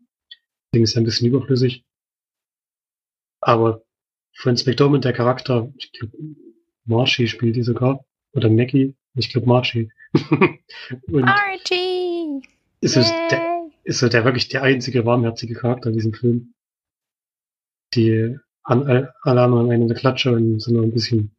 Deswegen 0.72 0.84
ist 0.84 0.96
er 0.96 1.02
ein 1.02 1.06
bisschen 1.06 1.28
überflüssig. 1.28 1.86
Aber 3.40 3.85
Franz 4.36 4.66
McDormand, 4.66 5.06
der 5.06 5.14
Charakter, 5.14 5.72
ich 5.78 5.92
glaube, 5.94 6.18
Margie 6.86 7.28
spielt 7.28 7.56
die 7.56 7.64
sogar. 7.64 8.06
Oder 8.34 8.50
Maggie. 8.50 8.96
Ich 9.16 9.30
glaube 9.30 9.48
Margie. 9.48 9.90
und 11.08 11.24
Archie! 11.24 12.42
ist, 12.82 12.94
so 12.94 13.02
der, 13.02 13.70
ist 13.84 14.00
so 14.00 14.10
der 14.10 14.26
wirklich 14.26 14.50
der 14.50 14.64
einzige 14.64 15.06
warmherzige 15.06 15.56
Charakter 15.56 15.90
in 15.90 15.96
diesem 15.96 16.14
Film. 16.14 16.54
Die 17.94 18.38
an, 18.64 19.08
alle 19.22 19.42
anderen 19.42 19.72
einen 19.72 19.84
in 19.84 19.88
der 19.88 19.98
Klatsche 19.98 20.34
und 20.34 20.60
sind 20.60 20.76
noch 20.76 20.84
ein 20.84 20.92
bisschen, 20.92 21.36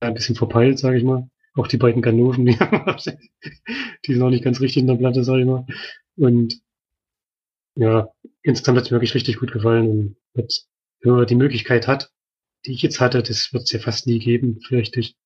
ein 0.00 0.14
bisschen 0.14 0.34
verpeilt, 0.34 0.78
sage 0.78 0.98
ich 0.98 1.04
mal. 1.04 1.28
Auch 1.54 1.68
die 1.68 1.76
beiden 1.76 2.02
Ganoven, 2.02 2.46
die, 2.46 2.58
die 4.06 4.12
sind 4.12 4.22
auch 4.22 4.30
nicht 4.30 4.44
ganz 4.44 4.60
richtig 4.60 4.80
in 4.80 4.88
der 4.88 4.96
Platte, 4.96 5.22
sag 5.22 5.38
ich 5.38 5.46
mal. 5.46 5.66
Und 6.16 6.60
ja, 7.76 8.08
insgesamt 8.42 8.78
hat 8.78 8.86
es 8.86 8.90
mir 8.90 8.96
wirklich 8.96 9.14
richtig 9.14 9.38
gut 9.38 9.52
gefallen. 9.52 10.16
Und 10.34 10.66
wenn 11.00 11.12
man 11.12 11.26
die 11.26 11.36
Möglichkeit 11.36 11.86
hat, 11.86 12.10
die 12.66 12.72
ich 12.72 12.82
jetzt 12.82 13.00
hatte, 13.00 13.22
das 13.22 13.52
wird 13.52 13.64
es 13.64 13.72
ja 13.72 13.78
fast 13.78 14.06
nie 14.06 14.18
geben, 14.18 14.60
fürchte 14.60 15.00
ich. 15.00 15.16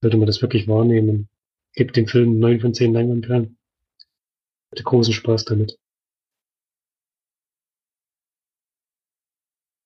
Sollte 0.00 0.16
man 0.16 0.26
das 0.26 0.42
wirklich 0.42 0.66
wahrnehmen. 0.66 1.28
Gibt 1.74 1.96
dem 1.96 2.08
Film 2.08 2.38
neun 2.38 2.60
von 2.60 2.74
zehn 2.74 2.92
Leinwandperlen. 2.92 3.56
Hatte 4.72 4.82
großen 4.82 5.14
Spaß 5.14 5.44
damit. 5.44 5.78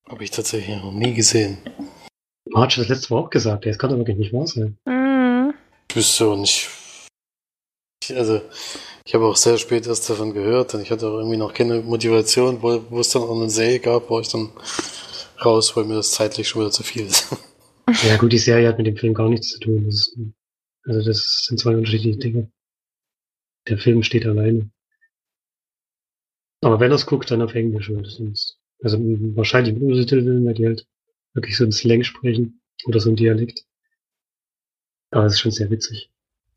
Habe 0.08 0.24
ich 0.24 0.30
tatsächlich 0.30 0.76
noch 0.76 0.92
nie 0.92 1.14
gesehen. 1.14 1.58
Marge 2.48 2.74
hat 2.74 2.82
das 2.82 2.88
letzte 2.88 3.12
Mal 3.12 3.20
auch 3.20 3.30
gesagt, 3.30 3.66
das 3.66 3.78
kann 3.78 3.90
doch 3.90 3.98
wirklich 3.98 4.16
nicht 4.16 4.32
wahr 4.32 4.46
sein. 4.46 4.78
Mhm. 4.86 5.52
Ich 5.90 5.96
wüsste 5.96 6.26
auch 6.26 6.36
nicht. 6.36 6.68
Ich, 8.02 8.16
also, 8.16 8.40
ich 9.04 9.14
habe 9.14 9.26
auch 9.26 9.36
sehr 9.36 9.58
spät 9.58 9.86
erst 9.86 10.08
davon 10.08 10.32
gehört 10.32 10.74
und 10.74 10.80
ich 10.80 10.90
hatte 10.90 11.08
auch 11.08 11.18
irgendwie 11.18 11.36
noch 11.36 11.52
keine 11.52 11.80
Motivation, 11.80 12.62
wo, 12.62 12.84
wo 12.88 13.00
es 13.00 13.10
dann 13.10 13.22
auch 13.22 13.36
eine 13.36 13.50
Serie 13.50 13.80
gab, 13.80 14.08
wo 14.08 14.20
ich 14.20 14.28
dann 14.28 14.50
raus, 15.44 15.76
weil 15.76 15.84
mir 15.84 15.94
das 15.94 16.12
zeitlich 16.12 16.48
schon 16.48 16.62
wieder 16.62 16.72
zu 16.72 16.82
viel 16.82 17.06
ist. 17.06 17.34
Ja 18.02 18.16
gut, 18.16 18.32
die 18.32 18.38
Serie 18.38 18.66
hat 18.66 18.78
mit 18.78 18.88
dem 18.88 18.96
Film 18.96 19.14
gar 19.14 19.28
nichts 19.28 19.50
zu 19.50 19.60
tun. 19.60 19.84
Das 19.84 19.94
ist, 19.94 20.18
also 20.86 21.06
das 21.08 21.44
sind 21.46 21.60
zwei 21.60 21.76
unterschiedliche 21.76 22.18
Dinge. 22.18 22.50
Der 23.68 23.78
Film 23.78 24.02
steht 24.02 24.26
alleine. 24.26 24.68
Aber 26.62 26.80
wenn 26.80 26.90
er 26.90 26.96
es 26.96 27.06
guckt, 27.06 27.30
dann 27.30 27.42
auf 27.42 27.54
Englisch 27.54 27.88
oder 27.88 28.10
sonst. 28.10 28.58
Also 28.82 28.98
wahrscheinlich 28.98 29.74
mit 29.74 29.84
Untertiteln, 29.84 30.44
weil 30.44 30.54
die 30.54 30.66
halt 30.66 30.84
wirklich 31.34 31.56
so 31.56 31.62
ein 31.62 31.70
Slang 31.70 32.02
sprechen 32.02 32.60
oder 32.86 32.98
so 32.98 33.10
ein 33.10 33.16
Dialekt. 33.16 33.64
Aber 35.10 35.26
es 35.26 35.34
ist 35.34 35.40
schon 35.40 35.52
sehr 35.52 35.70
witzig. 35.70 36.10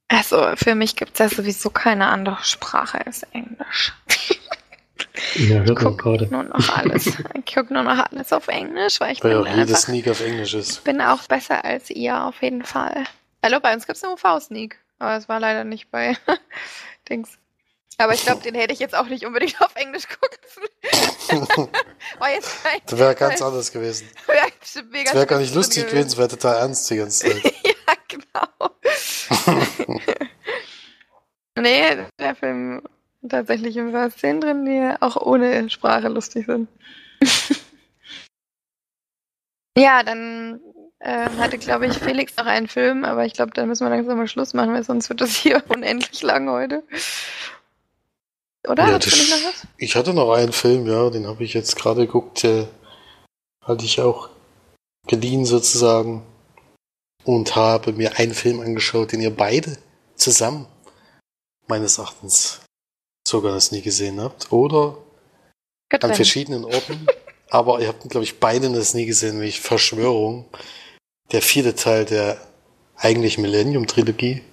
Also, 0.07 0.55
für 0.55 0.73
mich 0.73 0.95
gibt 0.95 1.13
es 1.13 1.19
ja 1.19 1.29
sowieso 1.29 1.69
keine 1.69 2.07
andere 2.07 2.39
Sprache 2.41 3.05
als 3.05 3.23
Englisch. 3.23 3.93
Ja, 5.35 5.59
hört 5.61 5.81
man 5.81 5.97
gerade. 5.97 6.27
nur 6.27 6.43
noch 6.43 6.69
alles. 6.77 7.07
Ich 7.07 7.53
gucke 7.53 7.73
nur 7.73 7.83
noch 7.83 8.11
alles 8.11 8.31
auf 8.33 8.47
Englisch, 8.47 8.99
weil 8.99 9.13
ich 9.13 9.23
Weil 9.23 9.31
bin 9.31 9.41
auch 9.41 9.47
jedes 9.47 9.69
einfach, 9.69 9.77
Sneak 9.79 10.07
auf 10.09 10.21
Englisch 10.21 10.53
ist. 10.53 10.83
bin 10.83 11.01
auch 11.01 11.23
besser 11.23 11.63
als 11.65 11.89
ihr 11.89 12.23
auf 12.23 12.41
jeden 12.41 12.63
Fall. 12.63 13.03
Hallo, 13.43 13.59
bei 13.59 13.73
uns 13.73 13.85
gibt 13.85 13.97
es 13.97 14.03
einen 14.03 14.13
UV-Sneak, 14.13 14.77
aber 14.99 15.15
es 15.17 15.29
war 15.29 15.39
leider 15.39 15.63
nicht 15.63 15.91
bei 15.91 16.17
Dings. 17.09 17.37
Aber 17.97 18.13
ich 18.13 18.23
glaube, 18.23 18.41
den 18.41 18.55
hätte 18.55 18.73
ich 18.73 18.79
jetzt 18.79 18.95
auch 18.95 19.07
nicht 19.07 19.25
unbedingt 19.25 19.59
auf 19.61 19.75
Englisch 19.75 20.05
gucken. 20.07 21.69
war 22.19 22.31
jetzt 22.31 22.55
Das 22.85 22.97
wäre 22.97 23.13
ganz 23.13 23.41
anders 23.41 23.71
gewesen. 23.71 24.07
wär 24.27 24.47
Das 25.03 25.13
wäre 25.13 25.25
gar 25.25 25.39
nicht 25.39 25.53
lustig 25.53 25.85
gewesen, 25.87 26.07
es 26.07 26.17
wäre 26.17 26.29
total 26.29 26.57
ernst 26.57 26.89
die 26.89 26.95
ganze 26.95 27.27
Zeit. 27.27 27.43
ja, 27.43 27.93
genau. 28.07 28.71
nee, 31.57 31.97
der 32.17 32.35
Film 32.35 32.81
tatsächlich 33.27 33.77
ein 33.79 33.91
paar 33.91 34.09
Szenen 34.11 34.41
drin, 34.41 34.65
die 34.65 34.95
auch 35.01 35.15
ohne 35.17 35.69
Sprache 35.69 36.07
lustig 36.07 36.45
sind. 36.45 36.69
ja, 39.77 40.03
dann 40.03 40.61
ähm, 41.01 41.37
hatte, 41.37 41.57
glaube 41.57 41.87
ich, 41.87 41.97
Felix 41.97 42.35
noch 42.37 42.45
einen 42.45 42.67
Film, 42.67 43.05
aber 43.05 43.25
ich 43.25 43.33
glaube, 43.33 43.51
dann 43.51 43.67
müssen 43.67 43.85
wir 43.85 43.89
langsam 43.89 44.17
mal 44.17 44.27
Schluss 44.27 44.53
machen, 44.53 44.73
weil 44.73 44.83
sonst 44.83 45.09
wird 45.09 45.21
das 45.21 45.35
hier 45.35 45.63
unendlich 45.69 46.21
lang 46.21 46.49
heute. 46.49 46.83
Oder? 48.67 48.87
Ja, 48.87 48.93
Hast 48.95 49.05
du 49.05 49.09
nicht 49.15 49.29
noch 49.29 49.49
was? 49.49 49.67
Ich 49.77 49.95
hatte 49.95 50.13
noch 50.13 50.31
einen 50.33 50.51
Film, 50.51 50.85
ja, 50.87 51.09
den 51.09 51.27
habe 51.27 51.43
ich 51.43 51.53
jetzt 51.53 51.75
gerade 51.77 52.05
geguckt. 52.05 52.43
Der 52.43 52.67
hatte 53.65 53.85
ich 53.85 54.01
auch 54.01 54.29
geliehen 55.07 55.45
sozusagen 55.45 56.23
und 57.23 57.55
habe 57.55 57.93
mir 57.93 58.17
einen 58.19 58.33
Film 58.33 58.59
angeschaut, 58.59 59.13
den 59.13 59.21
ihr 59.21 59.35
beide 59.35 59.77
zusammen 60.15 60.67
meines 61.67 61.97
Erachtens 61.97 62.61
sogar 63.29 63.53
das 63.53 63.71
nie 63.71 63.81
gesehen 63.81 64.19
habt. 64.19 64.51
Oder 64.51 64.97
Getrennt. 65.89 66.11
an 66.11 66.15
verschiedenen 66.15 66.65
Orten. 66.65 67.07
Aber 67.49 67.79
ihr 67.81 67.87
habt, 67.87 68.07
glaube 68.09 68.23
ich, 68.23 68.39
beide 68.39 68.71
das 68.71 68.93
nie 68.93 69.05
gesehen, 69.05 69.33
nämlich 69.33 69.59
Verschwörung. 69.59 70.45
Der 71.31 71.41
vierte 71.41 71.75
Teil 71.75 72.05
der 72.05 72.39
eigentlich 72.95 73.37
Millennium-Trilogie, 73.37 74.43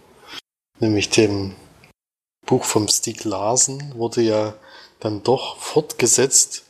nämlich 0.78 1.10
dem 1.10 1.54
Buch 2.46 2.64
vom 2.64 2.88
Stieg 2.88 3.24
Larsen, 3.24 3.92
wurde 3.96 4.22
ja 4.22 4.54
dann 5.00 5.22
doch 5.22 5.58
fortgesetzt, 5.58 6.64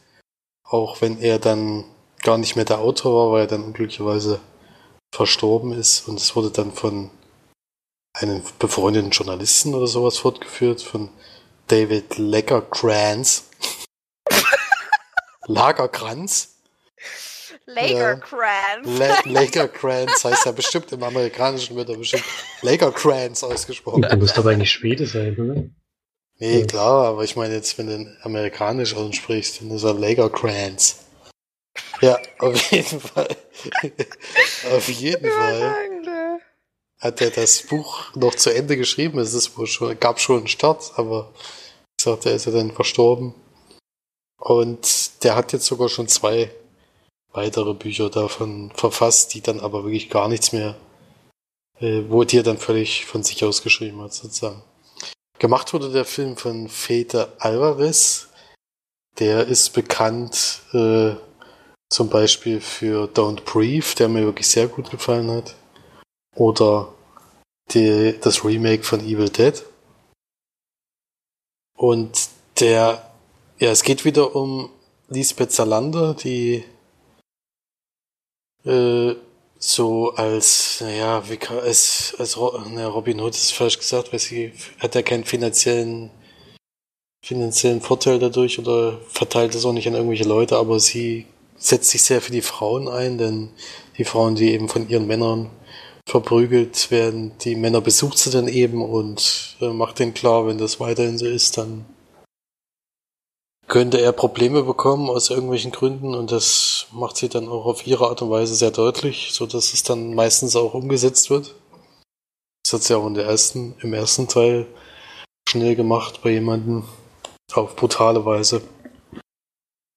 auch 0.64 1.00
wenn 1.00 1.20
er 1.20 1.38
dann 1.38 1.84
gar 2.22 2.38
nicht 2.38 2.56
mehr 2.56 2.64
der 2.64 2.80
Autor 2.80 3.14
war, 3.14 3.32
weil 3.32 3.42
er 3.42 3.46
dann 3.46 3.62
unglücklicherweise 3.62 4.40
verstorben 5.14 5.72
ist. 5.72 6.08
Und 6.08 6.18
es 6.18 6.34
wurde 6.34 6.50
dann 6.50 6.72
von 6.72 7.10
einem 8.14 8.42
befreundeten 8.58 9.10
Journalisten 9.10 9.74
oder 9.74 9.86
sowas 9.86 10.18
fortgeführt, 10.18 10.82
von 10.82 11.10
David 11.68 12.16
Lagerkrantz. 12.18 13.44
Lagerkranz? 15.46 16.54
Lagerkrantz. 17.66 18.98
La 18.98 19.18
Lagerkrantz 19.24 20.24
heißt 20.24 20.46
ja 20.46 20.52
bestimmt 20.52 20.92
im 20.92 21.02
Amerikanischen 21.02 21.76
wird 21.76 21.88
er 21.88 21.96
bestimmt 21.96 22.24
Lagerkrantz 22.62 23.42
ausgesprochen. 23.42 24.02
Der 24.02 24.16
muss 24.16 24.36
aber 24.38 24.50
eigentlich 24.50 24.70
Schwede 24.70 25.06
sein, 25.06 25.36
oder? 25.36 25.62
Nee, 26.38 26.60
Ja. 26.60 26.66
klar, 26.66 27.06
aber 27.08 27.24
ich 27.24 27.34
meine 27.34 27.54
jetzt, 27.54 27.76
wenn 27.78 27.86
du 27.86 28.16
amerikanisch 28.22 28.94
aussprichst, 28.94 29.60
dann 29.60 29.70
ist 29.72 29.82
er 29.84 29.94
Lagerkrantz. 29.94 30.98
Ja, 32.00 32.18
auf 32.38 32.70
jeden 32.70 33.00
Fall. 33.00 33.36
auf 34.76 34.88
jeden 34.88 35.30
Fall. 35.30 35.74
Hat 37.00 37.20
er 37.20 37.30
das 37.30 37.62
Buch 37.62 38.14
noch 38.14 38.34
zu 38.34 38.54
Ende 38.54 38.76
geschrieben. 38.76 39.18
Es 39.18 39.34
ist 39.34 39.56
wohl 39.58 39.66
schon, 39.66 39.98
gab 39.98 40.20
schon 40.20 40.38
einen 40.38 40.48
Start, 40.48 40.92
aber 40.96 41.32
wie 41.34 42.04
gesagt, 42.04 42.26
er 42.26 42.34
ist 42.34 42.46
ja 42.46 42.52
dann 42.52 42.72
verstorben. 42.72 43.34
Und 44.38 45.22
der 45.24 45.34
hat 45.34 45.52
jetzt 45.52 45.66
sogar 45.66 45.88
schon 45.88 46.08
zwei 46.08 46.50
weitere 47.32 47.74
Bücher 47.74 48.10
davon 48.10 48.72
verfasst, 48.74 49.34
die 49.34 49.40
dann 49.40 49.60
aber 49.60 49.84
wirklich 49.84 50.10
gar 50.10 50.28
nichts 50.28 50.52
mehr, 50.52 50.76
äh, 51.80 52.02
wo 52.08 52.24
die 52.24 52.38
er 52.38 52.42
dann 52.42 52.58
völlig 52.58 53.04
von 53.04 53.22
sich 53.22 53.44
aus 53.44 53.62
geschrieben 53.62 54.00
hat, 54.00 54.14
sozusagen. 54.14 54.62
Gemacht 55.38 55.74
wurde 55.74 55.92
der 55.92 56.06
Film 56.06 56.36
von 56.36 56.68
Fede 56.68 57.32
Alvarez. 57.38 58.28
Der 59.18 59.46
ist 59.46 59.70
bekannt 59.74 60.60
äh, 60.72 61.14
zum 61.90 62.08
Beispiel 62.08 62.60
für 62.60 63.06
Don't 63.06 63.42
Breathe, 63.42 63.94
der 63.98 64.08
mir 64.08 64.24
wirklich 64.24 64.48
sehr 64.48 64.66
gut 64.66 64.90
gefallen 64.90 65.30
hat. 65.30 65.54
Oder 66.36 66.92
die, 67.72 68.14
das 68.20 68.44
Remake 68.44 68.84
von 68.84 69.00
Evil 69.00 69.28
Dead. 69.28 69.64
Und 71.76 72.28
der, 72.60 73.10
ja, 73.58 73.70
es 73.70 73.82
geht 73.82 74.04
wieder 74.04 74.34
um 74.34 74.70
Lisbeth 75.08 75.52
Salander, 75.52 76.14
die 76.14 76.64
äh, 78.64 79.14
so 79.58 80.12
als, 80.12 80.80
naja, 80.80 81.28
wie 81.28 81.36
kann, 81.36 81.58
als, 81.58 82.14
als 82.18 82.36
na, 82.70 82.86
Robin 82.86 83.20
Hood 83.20 83.34
ist 83.34 83.52
falsch 83.52 83.78
gesagt, 83.78 84.12
weil 84.12 84.20
sie 84.20 84.52
hat 84.78 84.94
ja 84.94 85.02
keinen 85.02 85.24
finanziellen, 85.24 86.10
finanziellen 87.24 87.80
Vorteil 87.80 88.18
dadurch 88.18 88.58
oder 88.58 88.98
verteilt 89.08 89.54
es 89.54 89.64
auch 89.64 89.72
nicht 89.72 89.86
an 89.88 89.94
irgendwelche 89.94 90.24
Leute, 90.24 90.56
aber 90.56 90.80
sie 90.80 91.26
setzt 91.56 91.90
sich 91.90 92.02
sehr 92.02 92.20
für 92.20 92.32
die 92.32 92.42
Frauen 92.42 92.88
ein, 92.88 93.18
denn 93.18 93.50
die 93.96 94.04
Frauen, 94.04 94.34
die 94.34 94.52
eben 94.52 94.68
von 94.68 94.88
ihren 94.88 95.06
Männern 95.06 95.50
verprügelt 96.06 96.90
werden, 96.90 97.36
die 97.38 97.56
Männer 97.56 97.80
besucht 97.80 98.18
sie 98.18 98.30
dann 98.30 98.48
eben 98.48 98.82
und 98.82 99.56
äh, 99.60 99.68
macht 99.68 99.98
denen 99.98 100.14
klar, 100.14 100.46
wenn 100.46 100.56
das 100.56 100.78
weiterhin 100.78 101.18
so 101.18 101.26
ist, 101.26 101.58
dann 101.58 101.84
könnte 103.66 104.00
er 104.00 104.12
Probleme 104.12 104.62
bekommen 104.62 105.10
aus 105.10 105.30
irgendwelchen 105.30 105.72
Gründen 105.72 106.14
und 106.14 106.30
das 106.30 106.86
macht 106.92 107.16
sie 107.16 107.28
dann 107.28 107.48
auch 107.48 107.66
auf 107.66 107.86
ihre 107.86 108.08
Art 108.08 108.22
und 108.22 108.30
Weise 108.30 108.54
sehr 108.54 108.70
deutlich, 108.70 109.30
so 109.32 109.46
dass 109.46 109.74
es 109.74 109.82
dann 109.82 110.14
meistens 110.14 110.54
auch 110.54 110.74
umgesetzt 110.74 111.30
wird. 111.30 111.56
Das 112.62 112.72
hat 112.72 112.82
sie 112.84 112.96
auch 112.96 113.06
in 113.08 113.14
der 113.14 113.26
ersten, 113.26 113.74
im 113.80 113.92
ersten 113.92 114.28
Teil 114.28 114.66
schnell 115.48 115.74
gemacht 115.74 116.20
bei 116.22 116.30
jemandem 116.30 116.84
auf 117.52 117.74
brutale 117.74 118.24
Weise. 118.24 118.62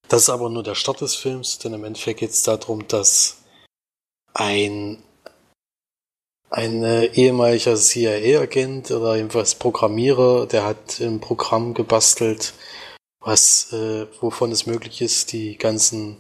Das 0.08 0.24
ist 0.24 0.30
aber 0.30 0.50
nur 0.50 0.64
der 0.64 0.76
Start 0.76 1.02
des 1.02 1.14
Films, 1.14 1.60
denn 1.60 1.74
im 1.74 1.84
Endeffekt 1.84 2.22
geht 2.22 2.32
es 2.32 2.42
darum, 2.42 2.88
dass 2.88 3.44
ein 4.34 5.04
ein 6.50 6.84
äh, 6.84 7.06
ehemaliger 7.06 7.76
CIA-Agent 7.76 8.92
oder 8.92 9.16
jedenfalls 9.16 9.56
Programmierer, 9.56 10.48
der 10.48 10.66
hat 10.66 11.00
ein 11.00 11.20
Programm 11.20 11.74
gebastelt, 11.74 12.54
was, 13.20 13.72
äh, 13.74 14.08
wovon 14.22 14.52
es 14.52 14.66
möglich 14.66 15.02
ist, 15.02 15.32
die 15.32 15.58
ganzen 15.58 16.18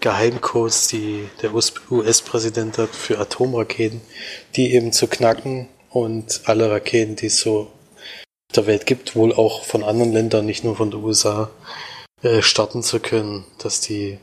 Geheimcodes, 0.00 0.88
die 0.88 1.28
der 1.42 1.52
US-Präsident 1.54 2.78
hat 2.78 2.90
für 2.90 3.18
Atomraketen, 3.18 4.00
die 4.56 4.74
eben 4.74 4.92
zu 4.92 5.06
knacken 5.06 5.68
und 5.90 6.42
alle 6.46 6.70
Raketen, 6.70 7.16
die 7.16 7.26
es 7.26 7.40
so 7.40 7.60
auf 7.60 8.56
der 8.56 8.66
Welt 8.66 8.86
gibt, 8.86 9.16
wohl 9.16 9.32
auch 9.32 9.64
von 9.64 9.82
anderen 9.82 10.12
Ländern, 10.12 10.46
nicht 10.46 10.64
nur 10.64 10.76
von 10.76 10.90
den 10.90 11.02
USA, 11.02 11.50
äh, 12.22 12.42
starten 12.42 12.82
zu 12.82 13.00
können, 13.00 13.44
dass 13.58 13.80
die 13.80 14.18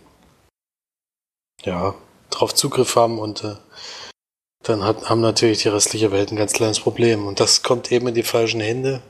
ja 1.63 1.95
drauf 2.29 2.53
Zugriff 2.53 2.95
haben 2.95 3.19
und 3.19 3.43
äh, 3.43 3.55
dann 4.63 4.83
hat, 4.83 5.09
haben 5.09 5.21
natürlich 5.21 5.61
die 5.63 5.69
restliche 5.69 6.11
Welt 6.11 6.31
ein 6.31 6.35
ganz 6.35 6.53
kleines 6.53 6.79
Problem. 6.79 7.27
Und 7.27 7.39
das 7.39 7.63
kommt 7.63 7.91
eben 7.91 8.07
in 8.07 8.15
die 8.15 8.23
falschen 8.23 8.61
Hände. 8.61 9.01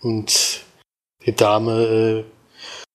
Und 0.00 0.62
die 1.24 1.34
Dame 1.34 1.82
äh, 1.82 2.24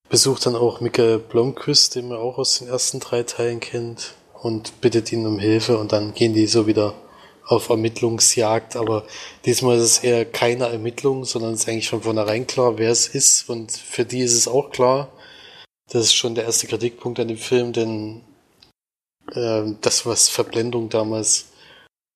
besucht 0.09 0.45
dann 0.45 0.55
auch 0.55 0.82
Micke 0.82 1.20
Blomqvist, 1.20 1.95
den 1.95 2.09
man 2.09 2.18
auch 2.18 2.38
aus 2.38 2.59
den 2.59 2.68
ersten 2.68 2.99
drei 2.99 3.24
Teilen 3.24 3.59
kennt, 3.59 4.13
und 4.34 4.82
bittet 4.82 5.11
ihn 5.11 5.26
um 5.26 5.39
Hilfe. 5.39 5.78
Und 5.78 5.93
dann 5.93 6.13
gehen 6.13 6.34
die 6.34 6.47
so 6.47 6.68
wieder 6.68 6.93
auf 7.45 7.70
Ermittlungsjagd. 7.70 8.76
Aber 8.76 9.05
diesmal 9.45 9.78
ist 9.78 9.84
es 9.84 9.99
eher 9.99 10.26
keine 10.26 10.68
Ermittlung, 10.68 11.26
sondern 11.26 11.53
es 11.53 11.61
ist 11.61 11.70
eigentlich 11.70 11.89
von 11.89 12.01
vornherein 12.01 12.45
klar, 12.45 12.78
wer 12.78 12.91
es 12.91 13.07
ist. 13.07 13.49
Und 13.49 13.72
für 13.72 14.05
die 14.05 14.20
ist 14.20 14.34
es 14.34 14.47
auch 14.47 14.70
klar. 14.70 15.09
Das 15.89 16.03
ist 16.03 16.15
schon 16.15 16.36
der 16.36 16.43
erste 16.43 16.68
Kritikpunkt 16.68 17.20
an 17.20 17.30
dem 17.30 17.38
Film, 17.38 17.72
denn 17.72 18.22
ähm, 19.36 19.78
das, 19.82 20.06
was 20.06 20.30
Verblendung 20.30 20.90
damals 20.90 21.48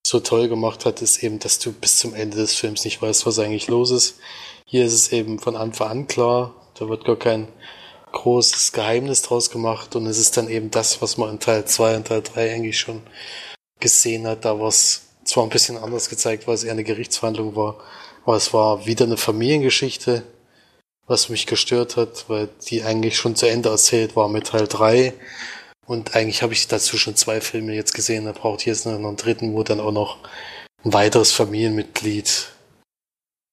so 0.05 0.20
toll 0.20 0.47
gemacht 0.47 0.86
hat, 0.86 1.01
ist 1.01 1.24
eben, 1.24 1.39
dass 1.39 1.59
du 1.59 1.72
bis 1.72 1.97
zum 1.97 2.14
Ende 2.14 2.38
des 2.38 2.55
Films 2.55 2.84
nicht 2.84 3.01
weißt, 3.01 3.26
was 3.26 3.39
eigentlich 3.39 3.68
los 3.68 3.91
ist. 3.91 4.20
Hier 4.66 4.86
ist 4.86 4.93
es 4.93 5.12
eben 5.12 5.39
von 5.39 5.55
Anfang 5.55 5.89
an 5.89 6.07
klar, 6.07 6.55
da 6.76 6.89
wird 6.89 7.05
gar 7.05 7.18
kein 7.18 7.47
großes 8.12 8.72
Geheimnis 8.74 9.22
draus 9.22 9.49
gemacht 9.49 9.95
und 9.95 10.05
es 10.05 10.18
ist 10.18 10.36
dann 10.38 10.49
eben 10.49 10.72
das, 10.72 11.01
was 11.01 11.18
man 11.18 11.30
in 11.30 11.39
Teil 11.39 11.66
2 11.66 11.97
und 11.97 12.07
Teil 12.07 12.22
3 12.22 12.53
eigentlich 12.53 12.80
schon 12.80 13.01
gesehen 13.80 14.28
hat. 14.28 14.45
Da 14.45 14.59
war 14.59 14.68
es 14.68 15.03
zwar 15.24 15.43
ein 15.43 15.49
bisschen 15.49 15.78
anders 15.78 16.09
gezeigt, 16.09 16.47
weil 16.47 16.55
es 16.55 16.64
eher 16.64 16.74
eine 16.74 16.84
Gerichtsverhandlung 16.84 17.55
war, 17.55 17.78
aber 18.26 18.36
es 18.36 18.53
war 18.53 18.86
wieder 18.86 19.05
eine 19.05 19.18
Familiengeschichte, 19.18 20.24
was 21.07 21.30
mich 21.30 21.47
gestört 21.47 21.97
hat, 21.97 22.26
weil 22.28 22.49
die 22.68 22.84
eigentlich 22.84 23.18
schon 23.18 23.36
zu 23.36 23.47
Ende 23.47 23.70
erzählt 23.70 24.16
war 24.16 24.28
mit 24.28 24.47
Teil 24.47 24.68
3 24.68 25.14
und 25.86 26.15
eigentlich 26.15 26.41
habe 26.43 26.53
ich 26.53 26.67
dazu 26.67 26.97
schon 26.97 27.15
zwei 27.15 27.41
Filme 27.41 27.73
jetzt 27.73 27.93
gesehen. 27.93 28.25
Da 28.25 28.32
braucht 28.32 28.65
jetzt 28.65 28.86
noch 28.86 28.93
einen 28.93 29.17
dritten, 29.17 29.53
wo 29.53 29.63
dann 29.63 29.79
auch 29.79 29.91
noch 29.91 30.17
ein 30.84 30.93
weiteres 30.93 31.32
Familienmitglied 31.32 32.49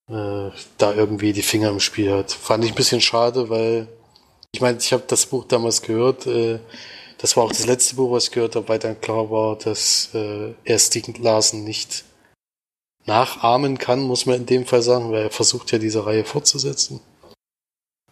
äh, 0.08 0.50
da 0.78 0.94
irgendwie 0.94 1.32
die 1.32 1.42
Finger 1.42 1.70
im 1.70 1.80
Spiel 1.80 2.12
hat. 2.12 2.32
Fand 2.32 2.64
ich 2.64 2.72
ein 2.72 2.76
bisschen 2.76 3.00
schade, 3.00 3.48
weil 3.48 3.88
ich 4.52 4.60
meine, 4.60 4.78
ich 4.78 4.92
habe 4.92 5.04
das 5.06 5.26
Buch 5.26 5.44
damals 5.44 5.82
gehört. 5.82 6.26
Äh, 6.26 6.60
das 7.18 7.36
war 7.36 7.44
auch 7.44 7.52
das 7.52 7.66
letzte 7.66 7.96
Buch, 7.96 8.12
was 8.12 8.24
ich 8.24 8.30
gehört 8.30 8.56
habe, 8.56 8.68
weil 8.68 8.78
dann 8.78 9.00
klar 9.00 9.30
war, 9.30 9.56
dass 9.56 10.10
äh, 10.14 10.54
er 10.64 10.78
Stieg 10.78 11.18
Larsen 11.18 11.64
nicht 11.64 12.04
nachahmen 13.06 13.78
kann, 13.78 14.00
muss 14.00 14.26
man 14.26 14.36
in 14.36 14.46
dem 14.46 14.66
Fall 14.66 14.82
sagen, 14.82 15.10
weil 15.10 15.24
er 15.24 15.30
versucht 15.30 15.72
ja 15.72 15.78
diese 15.78 16.06
Reihe 16.06 16.24
fortzusetzen. 16.24 17.00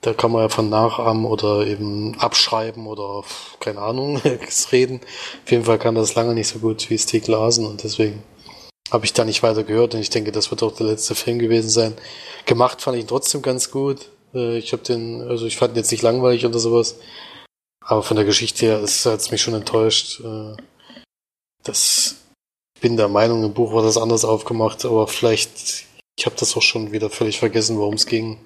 Da 0.07 0.15
kann 0.15 0.31
man 0.31 0.43
ja 0.43 0.49
von 0.49 0.69
nachahmen 0.69 1.25
oder 1.25 1.67
eben 1.67 2.17
abschreiben 2.21 2.87
oder 2.87 3.25
keine 3.59 3.81
Ahnung 3.81 4.19
reden. 4.73 5.01
Auf 5.45 5.51
jeden 5.51 5.65
Fall 5.65 5.81
kann 5.81 5.97
das 5.97 6.15
lange 6.15 6.33
nicht 6.33 6.47
so 6.47 6.61
gut 6.61 6.89
wie 6.89 6.97
Stieg 6.97 7.27
Larsen 7.27 7.67
und 7.67 7.83
deswegen 7.83 8.23
habe 8.93 9.05
ich 9.05 9.15
da 9.15 9.25
nicht 9.25 9.43
weiter 9.43 9.65
gehört 9.65 9.95
und 9.97 10.01
ich 10.01 10.11
denke, 10.11 10.31
das 10.31 10.53
wird 10.53 10.63
auch 10.63 10.77
der 10.77 10.87
letzte 10.87 11.17
Film 11.17 11.41
gewesen 11.41 11.71
sein. 11.71 11.97
Gemacht 12.45 12.83
fand 12.83 12.97
ich 12.97 13.03
ihn 13.03 13.09
trotzdem 13.09 13.43
ganz 13.43 13.73
gut. 13.73 14.09
Äh, 14.33 14.59
Ich 14.59 14.73
habe 14.73 14.85
den, 14.85 15.23
also 15.23 15.45
ich 15.45 15.57
fand 15.57 15.73
ihn 15.73 15.79
jetzt 15.79 15.91
nicht 15.91 16.03
langweilig 16.05 16.47
oder 16.47 16.61
sowas, 16.61 17.01
aber 17.85 18.05
von 18.05 18.17
der 18.17 18.25
Geschichte 18.25 18.67
her 18.67 18.77
hat 18.81 18.85
es 19.21 19.31
mich 19.33 19.43
schon 19.43 19.55
enttäuscht. 19.55 20.21
Äh, 20.21 20.57
Das 21.65 22.15
ich 22.77 22.81
bin 22.81 22.97
der 22.97 23.09
Meinung, 23.09 23.43
im 23.43 23.55
Buch 23.55 23.73
war 23.73 23.83
das 23.83 23.97
anders 23.97 24.25
aufgemacht, 24.25 24.85
aber 24.85 25.09
vielleicht, 25.09 25.85
ich 26.17 26.27
habe 26.27 26.37
das 26.39 26.57
auch 26.57 26.63
schon 26.63 26.93
wieder 26.93 27.11
völlig 27.11 27.41
vergessen, 27.41 27.77
worum 27.79 27.95
es 27.95 28.07
ging. 28.07 28.39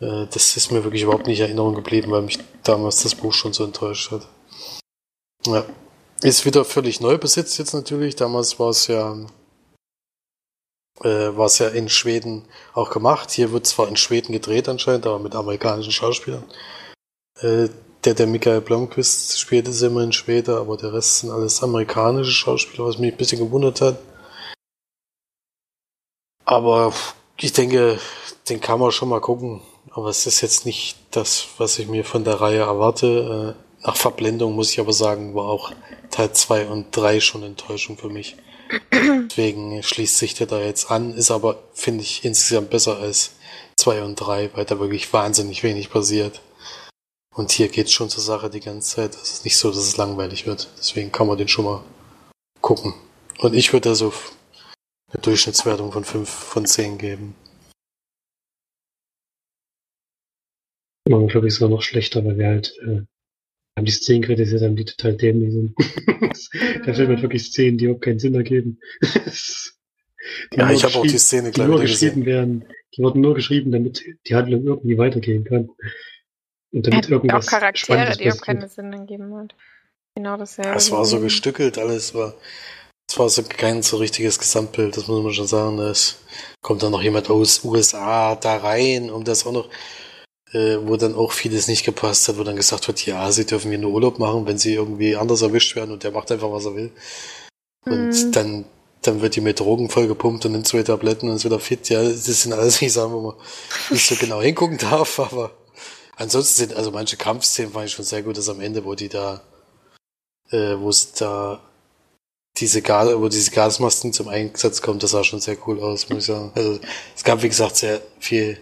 Äh, 0.00 0.26
das 0.26 0.56
ist 0.56 0.70
mir 0.70 0.84
wirklich 0.84 1.02
überhaupt 1.02 1.26
nicht 1.26 1.40
in 1.40 1.46
Erinnerung 1.46 1.74
geblieben, 1.74 2.10
weil 2.10 2.22
mich 2.22 2.38
damals 2.62 3.02
das 3.02 3.14
Buch 3.14 3.32
schon 3.32 3.52
so 3.52 3.64
enttäuscht 3.64 4.10
hat. 4.10 4.28
Ja. 5.46 5.64
Ist 6.20 6.44
wieder 6.44 6.64
völlig 6.64 7.00
neu 7.00 7.16
besetzt 7.16 7.58
jetzt 7.58 7.74
natürlich. 7.74 8.16
Damals 8.16 8.58
war 8.58 8.70
es 8.70 8.88
ja, 8.88 9.16
äh, 11.02 11.36
war 11.36 11.46
es 11.46 11.58
ja 11.58 11.68
in 11.68 11.88
Schweden 11.88 12.44
auch 12.74 12.90
gemacht. 12.90 13.30
Hier 13.30 13.52
wird 13.52 13.66
zwar 13.66 13.86
in 13.86 13.96
Schweden 13.96 14.32
gedreht 14.32 14.68
anscheinend, 14.68 15.06
aber 15.06 15.20
mit 15.20 15.36
amerikanischen 15.36 15.92
Schauspielern. 15.92 16.44
Äh, 17.40 17.68
der, 18.04 18.14
der 18.14 18.26
Michael 18.26 18.60
Blomqvist 18.60 19.38
spielt, 19.38 19.68
ist 19.68 19.82
immer 19.82 20.02
in 20.02 20.12
Schweden, 20.12 20.56
aber 20.56 20.76
der 20.76 20.92
Rest 20.92 21.18
sind 21.18 21.30
alles 21.30 21.62
amerikanische 21.62 22.32
Schauspieler, 22.32 22.86
was 22.86 22.98
mich 22.98 23.12
ein 23.12 23.18
bisschen 23.18 23.40
gewundert 23.40 23.80
hat. 23.80 23.98
Aber 26.44 26.92
ich 27.36 27.52
denke, 27.52 28.00
den 28.48 28.60
kann 28.60 28.80
man 28.80 28.90
schon 28.90 29.08
mal 29.08 29.20
gucken. 29.20 29.60
Aber 29.92 30.08
es 30.08 30.26
ist 30.26 30.40
jetzt 30.40 30.66
nicht 30.66 30.96
das, 31.10 31.48
was 31.58 31.78
ich 31.78 31.88
mir 31.88 32.04
von 32.04 32.24
der 32.24 32.40
Reihe 32.40 32.60
erwarte. 32.60 33.56
Äh, 33.56 33.86
nach 33.86 33.96
Verblendung 33.96 34.54
muss 34.54 34.72
ich 34.72 34.80
aber 34.80 34.92
sagen, 34.92 35.34
war 35.34 35.44
auch 35.44 35.72
Teil 36.10 36.32
2 36.32 36.66
und 36.68 36.96
3 36.96 37.20
schon 37.20 37.42
Enttäuschung 37.42 37.96
für 37.96 38.08
mich. 38.08 38.36
Deswegen 38.92 39.82
schließt 39.82 40.18
sich 40.18 40.34
der 40.34 40.46
da 40.46 40.60
jetzt 40.60 40.90
an, 40.90 41.14
ist 41.14 41.30
aber, 41.30 41.62
finde 41.72 42.02
ich, 42.02 42.24
insgesamt 42.24 42.70
besser 42.70 42.98
als 42.98 43.32
2 43.76 44.02
und 44.02 44.16
3, 44.16 44.50
weil 44.54 44.64
da 44.64 44.78
wirklich 44.78 45.12
wahnsinnig 45.12 45.62
wenig 45.62 45.90
passiert. 45.90 46.42
Und 47.34 47.52
hier 47.52 47.68
geht 47.68 47.86
es 47.86 47.92
schon 47.92 48.10
zur 48.10 48.22
Sache 48.22 48.50
die 48.50 48.60
ganze 48.60 48.96
Zeit. 48.96 49.14
Es 49.14 49.32
ist 49.32 49.44
nicht 49.44 49.56
so, 49.56 49.68
dass 49.68 49.78
es 49.78 49.96
langweilig 49.96 50.46
wird. 50.46 50.68
Deswegen 50.78 51.12
kann 51.12 51.28
man 51.28 51.38
den 51.38 51.48
schon 51.48 51.64
mal 51.64 51.82
gucken. 52.60 52.94
Und 53.38 53.54
ich 53.54 53.72
würde 53.72 53.90
da 53.90 53.94
so 53.94 54.12
eine 55.12 55.22
Durchschnittswertung 55.22 55.92
von 55.92 56.04
5 56.04 56.28
von 56.28 56.66
10 56.66 56.98
geben. 56.98 57.34
Ja, 61.08 61.18
glaube 61.26 61.48
ich, 61.48 61.54
sogar 61.54 61.70
noch 61.70 61.82
schlechter, 61.82 62.24
weil 62.24 62.38
wir 62.38 62.46
halt 62.46 62.74
äh, 62.86 63.00
haben 63.78 63.84
die 63.84 63.92
Szenen 63.92 64.22
kritisiert 64.22 64.62
haben, 64.62 64.76
die 64.76 64.84
total 64.84 65.16
dämlich 65.16 65.52
sind. 65.52 65.74
Der 66.86 66.94
Film 66.94 67.12
hat 67.12 67.22
wirklich 67.22 67.44
Szenen, 67.44 67.78
die 67.78 67.84
überhaupt 67.84 68.04
keinen 68.04 68.18
Sinn 68.18 68.34
ergeben. 68.34 68.80
ja, 70.52 70.70
ich 70.70 70.84
habe 70.84 70.96
auch 70.96 71.02
die 71.02 71.18
Szene 71.18 71.50
die 71.50 71.60
nur 71.60 71.80
geschrieben 71.80 72.20
gesehen. 72.20 72.26
werden. 72.26 72.64
Die 72.96 73.02
wurden 73.02 73.20
nur 73.20 73.34
geschrieben, 73.34 73.70
damit 73.70 74.04
die 74.26 74.34
Handlung 74.34 74.66
irgendwie 74.66 74.98
weitergehen 74.98 75.44
kann. 75.44 75.68
Und 76.72 76.86
damit 76.86 77.06
ja, 77.06 77.12
irgendwas 77.12 77.46
auch 77.46 77.50
Charaktere, 77.50 78.16
die 78.16 78.32
auch 78.32 78.40
keine 78.40 78.68
Sinn 78.68 78.92
ergeben 78.92 79.34
hat. 79.36 79.54
Genau 80.14 80.36
dasselbe. 80.36 80.74
Es 80.74 80.90
war 80.90 81.04
so 81.04 81.20
gestückelt, 81.20 81.78
alles 81.78 82.14
war. 82.14 82.34
Es 83.08 83.18
war 83.18 83.28
so 83.30 83.42
kein 83.42 83.82
so 83.82 83.96
richtiges 83.96 84.38
Gesamtbild, 84.38 84.96
das 84.96 85.06
muss 85.06 85.22
man 85.22 85.32
schon 85.32 85.46
sagen. 85.46 85.78
Es 85.78 86.22
kommt 86.60 86.82
dann 86.82 86.92
noch 86.92 87.02
jemand 87.02 87.30
aus 87.30 87.64
USA 87.64 88.34
da 88.34 88.56
rein, 88.56 89.10
um 89.10 89.24
das 89.24 89.46
auch 89.46 89.52
noch 89.52 89.70
äh, 90.52 90.78
wo 90.82 90.96
dann 90.96 91.14
auch 91.14 91.32
vieles 91.32 91.68
nicht 91.68 91.84
gepasst 91.84 92.28
hat, 92.28 92.38
wo 92.38 92.44
dann 92.44 92.56
gesagt 92.56 92.88
wird, 92.88 93.04
ja, 93.04 93.30
sie 93.30 93.44
dürfen 93.44 93.70
hier 93.70 93.78
nur 93.78 93.92
Urlaub 93.92 94.18
machen, 94.18 94.46
wenn 94.46 94.58
sie 94.58 94.74
irgendwie 94.74 95.16
anders 95.16 95.42
erwischt 95.42 95.76
werden 95.76 95.92
und 95.92 96.04
der 96.04 96.12
macht 96.12 96.32
einfach, 96.32 96.50
was 96.50 96.64
er 96.64 96.74
will. 96.74 96.90
Und 97.84 98.10
mhm. 98.10 98.32
dann, 98.32 98.64
dann 99.02 99.20
wird 99.20 99.36
die 99.36 99.40
mit 99.40 99.60
Drogen 99.60 99.90
vollgepumpt 99.90 100.46
und 100.46 100.52
nimmt 100.52 100.66
zwei 100.66 100.82
Tabletten 100.82 101.28
und 101.28 101.36
ist 101.36 101.44
wieder 101.44 101.60
fit. 101.60 101.88
Ja, 101.88 102.02
das 102.02 102.24
sind 102.24 102.52
alles 102.52 102.80
nicht 102.80 102.92
Sachen, 102.92 103.12
wo 103.12 103.20
man 103.20 103.34
nicht 103.90 104.06
so 104.06 104.14
genau 104.16 104.40
hingucken 104.40 104.78
darf, 104.78 105.18
aber 105.18 105.52
ansonsten 106.16 106.54
sind, 106.54 106.74
also 106.74 106.90
manche 106.90 107.16
Kampfszenen 107.16 107.72
fand 107.72 107.86
ich 107.86 107.92
schon 107.92 108.04
sehr 108.04 108.22
gut, 108.22 108.36
dass 108.36 108.48
am 108.48 108.60
Ende, 108.60 108.84
wo 108.84 108.94
die 108.94 109.08
da, 109.08 109.42
äh, 110.50 110.76
wo 110.78 110.88
es 110.88 111.12
da 111.12 111.60
diese 112.56 112.82
Gas, 112.82 113.14
wo 113.14 113.28
diese 113.28 113.50
Gasmasken 113.50 114.12
zum 114.12 114.28
Einsatz 114.28 114.82
kommen, 114.82 114.98
das 114.98 115.12
sah 115.12 115.22
schon 115.22 115.40
sehr 115.40 115.56
cool 115.66 115.80
aus, 115.80 116.08
muss 116.08 116.18
ich 116.20 116.24
sagen. 116.24 116.50
Also 116.54 116.80
es 117.14 117.22
gab, 117.22 117.42
wie 117.42 117.48
gesagt, 117.48 117.76
sehr 117.76 118.00
viel 118.18 118.58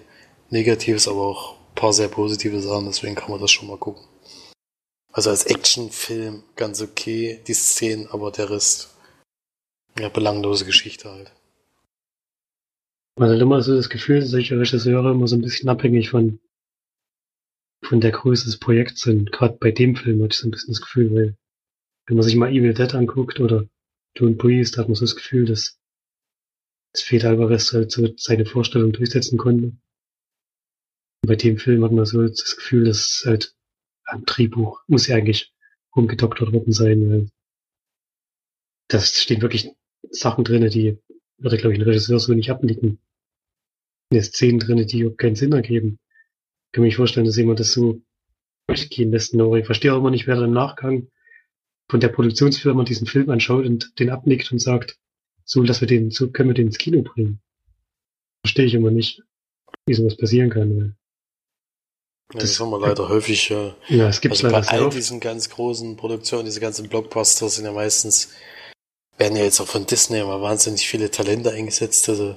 Negatives, 0.50 1.08
aber 1.08 1.22
auch 1.22 1.55
paar 1.76 1.92
sehr 1.92 2.08
positive 2.08 2.60
Sachen, 2.60 2.86
deswegen 2.86 3.14
kann 3.14 3.30
man 3.30 3.40
das 3.40 3.52
schon 3.52 3.68
mal 3.68 3.78
gucken. 3.78 4.04
Also 5.12 5.30
als 5.30 5.44
Actionfilm 5.44 6.42
ganz 6.56 6.82
okay, 6.82 7.40
die 7.46 7.54
Szenen, 7.54 8.08
aber 8.08 8.32
der 8.32 8.50
Rest, 8.50 8.96
ja, 9.98 10.08
belanglose 10.08 10.64
Geschichte 10.64 11.10
halt. 11.10 11.32
Man 13.18 13.30
hat 13.30 13.40
immer 13.40 13.62
so 13.62 13.74
das 13.74 13.88
Gefühl, 13.88 14.20
dass 14.20 14.30
solche 14.30 14.58
Regisseure 14.58 15.12
immer 15.12 15.28
so 15.28 15.36
ein 15.36 15.42
bisschen 15.42 15.68
abhängig 15.68 16.10
von, 16.10 16.38
von 17.82 18.00
der 18.00 18.10
Größe 18.10 18.44
des 18.44 18.58
Projekts 18.58 19.02
sind. 19.02 19.32
Gerade 19.32 19.56
bei 19.58 19.70
dem 19.70 19.96
Film 19.96 20.22
hatte 20.22 20.32
ich 20.32 20.38
so 20.38 20.48
ein 20.48 20.50
bisschen 20.50 20.74
das 20.74 20.82
Gefühl, 20.82 21.14
weil 21.14 21.36
wenn 22.06 22.16
man 22.16 22.24
sich 22.24 22.36
mal 22.36 22.50
Evil 22.50 22.74
Dead 22.74 22.94
anguckt 22.94 23.40
oder 23.40 23.66
Don't 24.18 24.36
Priest, 24.36 24.76
hat 24.76 24.88
man 24.88 24.96
so 24.96 25.04
das 25.04 25.16
Gefühl, 25.16 25.46
dass, 25.46 25.78
dass 26.92 27.02
Fede 27.02 27.28
Alvarez 27.28 27.72
halt 27.72 27.90
so 27.90 28.08
seine 28.16 28.44
Vorstellung 28.44 28.92
durchsetzen 28.92 29.38
konnte 29.38 29.72
bei 31.26 31.36
dem 31.36 31.58
Film 31.58 31.84
hat 31.84 31.92
man 31.92 32.04
so 32.04 32.26
das 32.26 32.56
Gefühl, 32.56 32.84
dass 32.84 33.22
halt 33.26 33.54
am 34.04 34.24
Drehbuch 34.24 34.82
muss 34.86 35.06
ja 35.06 35.16
eigentlich 35.16 35.52
rumgedoktert 35.94 36.52
worden 36.52 36.72
sein, 36.72 37.10
weil 37.10 37.28
da 38.88 39.00
stehen 39.00 39.42
wirklich 39.42 39.70
Sachen 40.10 40.44
drinne, 40.44 40.70
die 40.70 40.98
würde, 41.38 41.56
glaube 41.56 41.74
ich, 41.74 41.80
ein 41.80 41.86
Regisseur 41.86 42.20
so 42.20 42.32
nicht 42.32 42.50
abnicken. 42.50 42.98
Da 44.10 44.22
Szenen 44.22 44.60
drinne, 44.60 44.86
die 44.86 45.00
überhaupt 45.00 45.18
keinen 45.18 45.34
Sinn 45.34 45.52
ergeben. 45.52 45.98
Ich 46.66 46.72
kann 46.72 46.82
mir 46.82 46.88
nicht 46.88 46.96
vorstellen, 46.96 47.26
dass 47.26 47.36
jemand 47.36 47.58
das 47.58 47.72
so 47.72 48.00
durchgehen 48.68 49.10
lässt. 49.10 49.34
Ich 49.34 49.66
verstehe 49.66 49.92
auch 49.92 49.98
immer 49.98 50.10
nicht, 50.10 50.26
wer 50.26 50.40
im 50.40 50.52
Nachgang 50.52 51.10
von 51.90 52.00
der 52.00 52.08
Produktionsfirma 52.08 52.84
diesen 52.84 53.06
Film 53.06 53.30
anschaut 53.30 53.66
und 53.66 53.98
den 53.98 54.10
abnickt 54.10 54.52
und 54.52 54.58
sagt, 54.58 54.98
so, 55.44 55.62
dass 55.62 55.80
wir 55.80 55.88
den, 55.88 56.10
so 56.10 56.30
können 56.30 56.50
wir 56.50 56.54
den 56.54 56.66
ins 56.66 56.78
Kino 56.78 57.02
bringen. 57.02 57.40
Verstehe 58.44 58.66
ich 58.66 58.74
immer 58.74 58.90
nicht, 58.90 59.22
wie 59.86 59.94
sowas 59.94 60.16
passieren 60.16 60.50
kann. 60.50 60.96
Das, 62.32 62.42
das 62.42 62.60
haben 62.60 62.70
wir 62.70 62.80
leider 62.80 63.08
häufig. 63.08 63.50
Äh, 63.50 63.72
ja, 63.88 64.08
es 64.08 64.20
gibt 64.20 64.32
also 64.32 64.50
bei 64.50 64.66
all 64.66 64.90
diesen 64.90 65.20
ganz 65.20 65.48
großen 65.48 65.96
Produktionen, 65.96 66.44
diese 66.44 66.60
ganzen 66.60 66.88
Blockbuster 66.88 67.48
sind 67.48 67.64
ja 67.64 67.72
meistens, 67.72 68.30
werden 69.16 69.36
ja 69.36 69.44
jetzt 69.44 69.60
auch 69.60 69.68
von 69.68 69.86
Disney 69.86 70.20
immer 70.20 70.40
wahnsinnig 70.40 70.88
viele 70.88 71.10
Talente 71.10 71.52
eingesetzt. 71.52 72.08
Also 72.08 72.36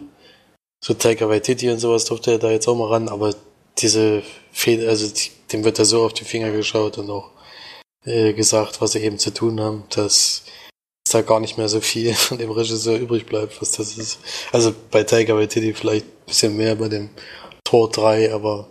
so 0.84 0.94
Taika 0.94 1.28
Waititi 1.28 1.70
und 1.70 1.80
sowas 1.80 2.06
durfte 2.06 2.32
er 2.32 2.40
da 2.40 2.52
jetzt 2.52 2.68
auch 2.68 2.76
mal 2.76 2.88
ran, 2.88 3.10
aber 3.10 3.34
diese 3.78 4.24
Fehler, 4.52 4.90
also 4.90 5.08
die, 5.08 5.32
dem 5.52 5.64
wird 5.64 5.80
da 5.80 5.86
so 5.86 6.06
auf 6.06 6.14
die 6.14 6.26
Finger 6.26 6.52
geschaut 6.52 6.98
und 6.98 7.10
auch 7.10 7.32
äh, 8.06 8.34
gesagt, 8.34 8.82
was 8.82 8.94
sie 8.94 9.00
eben 9.00 9.18
zu 9.18 9.34
tun 9.34 9.60
haben, 9.60 9.84
dass 9.90 10.44
da 11.12 11.22
gar 11.22 11.40
nicht 11.40 11.58
mehr 11.58 11.68
so 11.68 11.82
viel 11.82 12.14
von 12.16 12.38
dem 12.38 12.52
Regisseur 12.52 12.98
übrig 12.98 13.26
bleibt, 13.26 13.60
was 13.62 13.72
das 13.72 13.98
ist. 13.98 14.20
Also 14.52 14.74
bei 14.92 15.04
Taika 15.04 15.36
Waititi 15.36 15.74
vielleicht 15.74 16.06
ein 16.06 16.26
bisschen 16.28 16.58
mehr 16.58 16.76
bei 16.76 16.90
dem 16.90 17.10
Tor 17.64 17.90
3, 17.90 18.34
aber 18.34 18.68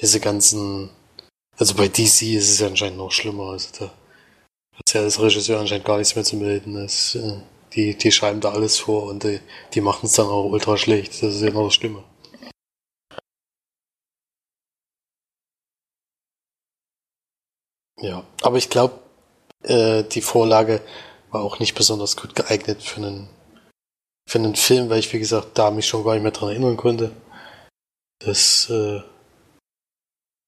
diese 0.00 0.20
ganzen, 0.20 0.90
also 1.56 1.74
bei 1.74 1.88
DC 1.88 2.22
ist 2.22 2.50
es 2.50 2.62
anscheinend 2.62 2.98
noch 2.98 3.10
schlimmer. 3.10 3.50
Also 3.50 3.68
da 3.78 3.84
hat 4.74 4.94
ja 4.94 5.00
als 5.02 5.20
Regisseur 5.20 5.60
anscheinend 5.60 5.86
gar 5.86 5.98
nichts 5.98 6.14
mehr 6.14 6.24
zu 6.24 6.36
melden. 6.36 6.74
Das, 6.74 7.14
äh, 7.14 7.40
die, 7.74 7.96
die 7.96 8.12
schreiben 8.12 8.40
da 8.40 8.52
alles 8.52 8.78
vor 8.78 9.04
und 9.04 9.24
die, 9.24 9.40
die 9.74 9.80
machen 9.80 10.06
es 10.06 10.12
dann 10.12 10.26
auch 10.26 10.44
ultra 10.44 10.76
schlecht. 10.76 11.22
Das 11.22 11.34
ist 11.34 11.42
ja 11.42 11.50
noch 11.50 11.64
das 11.64 11.74
Schlimme. 11.74 12.04
Ja, 18.00 18.24
aber 18.42 18.56
ich 18.58 18.70
glaube, 18.70 19.00
äh, 19.64 20.04
die 20.04 20.20
Vorlage 20.22 20.80
war 21.30 21.42
auch 21.42 21.58
nicht 21.58 21.74
besonders 21.74 22.16
gut 22.16 22.34
geeignet 22.36 22.82
für 22.82 22.98
einen, 22.98 23.28
für 24.28 24.38
einen 24.38 24.54
Film, 24.54 24.88
weil 24.88 25.00
ich, 25.00 25.12
wie 25.12 25.18
gesagt, 25.18 25.58
da 25.58 25.70
mich 25.70 25.86
schon 25.88 26.04
gar 26.04 26.14
nicht 26.14 26.22
mehr 26.22 26.30
dran 26.30 26.50
erinnern 26.50 26.76
konnte. 26.76 27.10
Das 28.20 28.70
äh, 28.70 29.02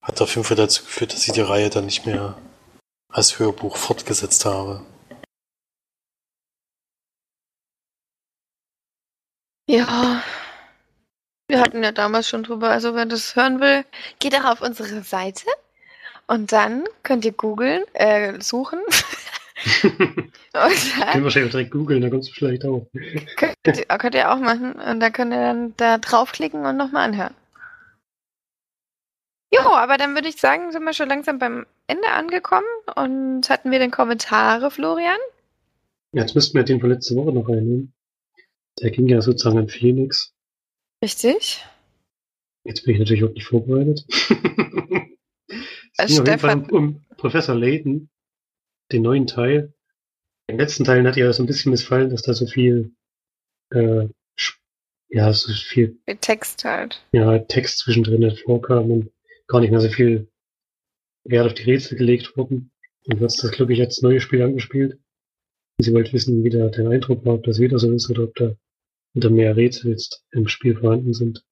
hat 0.01 0.21
auf 0.21 0.35
jeden 0.35 0.43
Fall 0.43 0.57
dazu 0.57 0.83
geführt, 0.83 1.13
dass 1.13 1.27
ich 1.27 1.33
die 1.33 1.41
Reihe 1.41 1.69
dann 1.69 1.85
nicht 1.85 2.05
mehr 2.05 2.37
als 3.09 3.39
Hörbuch 3.39 3.77
fortgesetzt 3.77 4.45
habe. 4.45 4.81
Ja, 9.67 10.23
wir 11.47 11.59
hatten 11.59 11.83
ja 11.83 11.91
damals 11.91 12.27
schon 12.27 12.43
drüber, 12.43 12.69
also 12.69 12.95
wer 12.95 13.05
das 13.05 13.35
hören 13.35 13.59
will, 13.61 13.85
geht 14.19 14.35
auch 14.35 14.45
auf 14.45 14.61
unsere 14.61 15.01
Seite 15.03 15.45
und 16.27 16.51
dann 16.51 16.85
könnt 17.03 17.25
ihr 17.25 17.33
googeln, 17.33 17.83
äh, 17.93 18.41
suchen. 18.41 18.79
Können 20.53 21.23
wahrscheinlich 21.23 21.51
direkt 21.51 21.71
googeln, 21.71 22.01
da 22.01 22.09
kommst 22.09 22.29
du 22.29 22.33
vielleicht 22.33 22.65
auch. 22.65 22.87
Könnt, 23.37 23.87
könnt 23.87 24.15
ihr 24.15 24.31
auch 24.31 24.39
machen 24.39 24.73
und 24.73 24.99
dann 24.99 25.13
könnt 25.13 25.33
ihr 25.33 25.39
dann 25.39 25.73
da 25.77 25.97
draufklicken 25.99 26.65
und 26.65 26.77
nochmal 26.77 27.05
anhören. 27.05 27.35
Jo, 29.53 29.61
aber 29.61 29.97
dann 29.97 30.15
würde 30.15 30.29
ich 30.29 30.37
sagen, 30.37 30.71
sind 30.71 30.83
wir 30.83 30.93
schon 30.93 31.09
langsam 31.09 31.39
beim 31.39 31.65
Ende 31.87 32.07
angekommen 32.09 32.67
und 32.95 33.49
hatten 33.49 33.71
wir 33.71 33.79
den 33.79 33.91
Kommentare, 33.91 34.71
Florian? 34.71 35.17
Jetzt 36.13 36.35
müssten 36.35 36.57
wir 36.57 36.63
den 36.63 36.79
von 36.79 36.89
letzter 36.89 37.15
Woche 37.15 37.33
noch 37.33 37.49
reinnehmen. 37.49 37.93
Der 38.79 38.91
ging 38.91 39.07
ja 39.07 39.21
sozusagen 39.21 39.57
an 39.57 39.67
Phoenix. 39.67 40.33
Richtig. 41.03 41.65
Jetzt 42.63 42.85
bin 42.85 42.93
ich 42.93 42.99
natürlich 42.99 43.23
auch 43.23 43.33
nicht 43.33 43.45
vorbereitet. 43.45 44.05
es 45.97 46.07
ging 46.07 46.21
auf 46.21 46.27
jeden 46.27 46.39
Fall 46.39 46.57
um, 46.57 46.69
um 46.69 47.05
Professor 47.17 47.55
Layton, 47.55 48.09
den 48.91 49.01
neuen 49.01 49.27
Teil. 49.27 49.73
Den 50.49 50.57
letzten 50.57 50.85
Teil 50.85 51.05
hat 51.05 51.17
ja 51.17 51.31
so 51.33 51.43
ein 51.43 51.47
bisschen 51.47 51.71
missfallen, 51.71 52.09
dass 52.09 52.21
da 52.21 52.33
so 52.33 52.45
viel 52.45 52.93
äh, 53.71 54.07
ja, 55.11 55.33
so 55.33 55.51
viel 55.51 55.97
Text 56.21 56.63
halt. 56.63 57.03
ja, 57.11 57.37
Text 57.39 57.79
zwischendrin 57.79 58.35
vorkam 58.37 58.91
und 58.91 59.11
gar 59.51 59.59
nicht 59.59 59.71
mehr 59.71 59.81
so 59.81 59.89
viel 59.89 60.29
Wert 61.25 61.45
auf 61.45 61.53
die 61.53 61.63
Rätsel 61.63 61.97
gelegt 61.97 62.35
wurden. 62.37 62.71
Und 63.05 63.19
wird 63.19 63.43
das, 63.43 63.51
glaube 63.51 63.73
ich, 63.73 63.81
als 63.81 64.01
neues 64.01 64.23
Spiel 64.23 64.41
angespielt. 64.41 64.93
Und 64.93 65.83
sie 65.83 65.93
wollte 65.93 66.13
wissen, 66.13 66.43
wie 66.43 66.49
der, 66.49 66.69
der 66.69 66.89
Eindruck 66.89 67.25
war, 67.25 67.35
ob 67.35 67.43
das 67.43 67.59
wieder 67.59 67.79
so 67.79 67.91
ist 67.91 68.09
oder 68.09 68.23
ob 68.23 68.35
da 68.35 68.55
wieder 69.13 69.29
mehr 69.29 69.55
Rätsel 69.55 69.91
jetzt 69.91 70.23
im 70.31 70.47
Spiel 70.47 70.77
vorhanden 70.77 71.13
sind. 71.13 71.43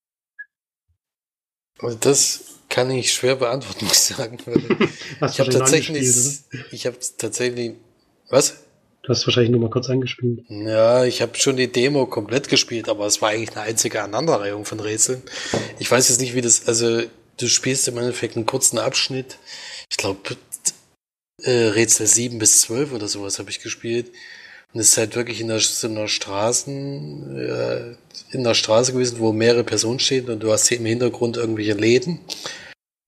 Also 1.80 1.98
das 2.00 2.60
kann 2.70 2.92
ich 2.92 3.12
schwer 3.12 3.36
beantworten, 3.36 3.86
muss 3.88 4.10
ich 4.10 4.16
sagen. 4.16 4.38
Ich 5.22 5.40
habe 5.40 5.50
tatsächlich, 5.50 6.08
ich 6.72 6.86
habe 6.86 6.98
tatsächlich, 7.18 7.74
was? 8.30 8.64
Du 9.02 9.10
hast 9.10 9.26
wahrscheinlich 9.28 9.52
nur 9.52 9.60
mal 9.60 9.70
kurz 9.70 9.90
angespielt. 9.90 10.46
Ja, 10.48 11.04
ich 11.04 11.22
habe 11.22 11.36
schon 11.38 11.58
die 11.58 11.70
Demo 11.70 12.06
komplett 12.06 12.48
gespielt, 12.48 12.88
aber 12.88 13.06
es 13.08 13.22
war 13.22 13.30
eigentlich 13.30 13.52
eine 13.52 13.62
einzige 13.66 14.02
Aneinanderreihung 14.02 14.64
von 14.64 14.80
Rätseln. 14.80 15.24
Ich 15.80 15.90
weiß 15.90 16.08
jetzt 16.08 16.22
nicht, 16.22 16.36
wie 16.36 16.42
das, 16.42 16.68
also 16.68 17.02
du 17.40 17.48
spielst 17.48 17.88
im 17.88 17.98
Endeffekt 17.98 18.36
einen 18.36 18.46
kurzen 18.46 18.78
Abschnitt. 18.78 19.38
Ich 19.90 19.98
glaube, 19.98 20.38
äh, 21.42 21.52
Rätsel 21.52 22.08
7 22.08 22.38
bis 22.38 22.62
12 22.62 22.94
oder 22.94 23.08
sowas 23.08 23.40
habe 23.40 23.50
ich 23.50 23.62
gespielt. 23.62 24.12
Und 24.74 24.82
es 24.82 24.90
ist 24.90 24.98
halt 24.98 25.16
wirklich 25.16 25.42
in 25.42 25.48
der, 25.48 25.60
so 25.60 25.88
einer 25.88 26.08
Straßen, 26.08 27.38
äh, 27.38 27.96
in 28.32 28.44
der 28.44 28.54
Straße 28.54 28.94
gewesen, 28.94 29.20
wo 29.20 29.32
mehrere 29.32 29.64
Personen 29.64 30.00
stehen 30.00 30.30
und 30.30 30.42
du 30.42 30.52
hast 30.52 30.68
hier 30.68 30.78
im 30.78 30.86
Hintergrund 30.86 31.38
irgendwelche 31.38 31.74
Läden. 31.74 32.20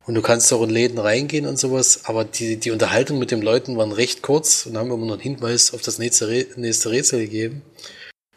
Und 0.08 0.16
du 0.16 0.24
kannst 0.24 0.52
auch 0.52 0.64
in 0.64 0.72
Läden 0.72 0.98
reingehen 0.98 1.46
und 1.46 1.60
sowas, 1.60 2.06
aber 2.06 2.26
die, 2.26 2.58
die 2.58 2.72
Unterhaltung 2.72 3.20
mit 3.20 3.30
den 3.30 3.44
Leuten 3.44 3.78
waren 3.78 3.92
recht 3.92 4.24
kurz 4.24 4.66
und 4.66 4.76
haben 4.76 4.90
immer 4.90 5.06
noch 5.06 5.14
einen 5.14 5.22
Hinweis 5.22 5.74
auf 5.76 5.84
das 5.84 6.00
nächste, 6.00 6.48
nächste 6.56 6.90
Rätsel 6.90 7.20
gegeben. 7.20 7.62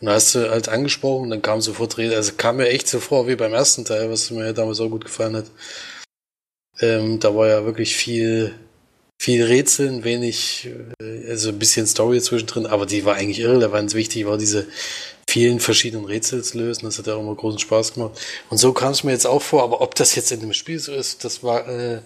Und 0.01 0.07
da 0.07 0.14
hast 0.14 0.34
du 0.34 0.51
halt 0.51 0.68
angesprochen 0.68 1.30
dann 1.30 1.42
kam 1.42 1.61
sofort 1.61 1.97
Rätsel. 1.99 2.16
Also 2.16 2.32
kam 2.36 2.57
mir 2.57 2.68
echt 2.68 2.88
so 2.88 3.01
vor 3.01 3.28
wie 3.28 3.36
beim 3.36 3.55
ersten 3.55 3.84
Teil, 3.84 4.11
was 4.11 4.30
mir 4.30 4.53
damals 4.53 4.80
auch 4.80 4.90
gut 4.90 5.05
gefallen 5.05 5.36
hat. 5.36 5.47
Ähm, 6.80 7.20
da 7.20 7.34
war 7.34 7.49
ja 7.49 7.64
wirklich 7.64 7.97
viel, 7.97 8.55
viel 9.20 9.45
Rätseln, 9.45 10.05
wenig, 10.05 10.68
äh, 11.01 11.30
also 11.30 11.51
ein 11.51 11.59
bisschen 11.59 11.86
Story 11.86 12.20
zwischendrin, 12.20 12.66
aber 12.66 12.86
die 12.86 13.05
war 13.05 13.14
eigentlich 13.14 13.40
irrelevant. 13.40 13.95
Wichtig 13.95 14.26
war 14.26 14.36
diese 14.36 14.66
vielen 15.28 15.61
verschiedenen 15.61 16.05
Rätsel 16.05 16.42
zu 16.42 16.59
lösen. 16.59 16.84
Das 16.84 16.99
hat 16.99 17.07
ja 17.07 17.14
auch 17.14 17.20
immer 17.20 17.34
großen 17.34 17.59
Spaß 17.61 17.95
gemacht. 17.95 18.20
Und 18.51 18.59
so 18.59 18.72
kam 18.72 18.92
es 18.92 19.05
mir 19.05 19.12
jetzt 19.12 19.26
auch 19.26 19.42
vor, 19.42 19.62
aber 19.62 19.80
ob 19.80 19.95
das 19.95 20.14
jetzt 20.16 20.32
in 20.32 20.40
dem 20.40 20.53
Spiel 20.53 20.78
so 20.78 20.92
ist, 20.92 21.24
das 21.24 21.42
war, 21.42 21.68
äh, 21.68 22.03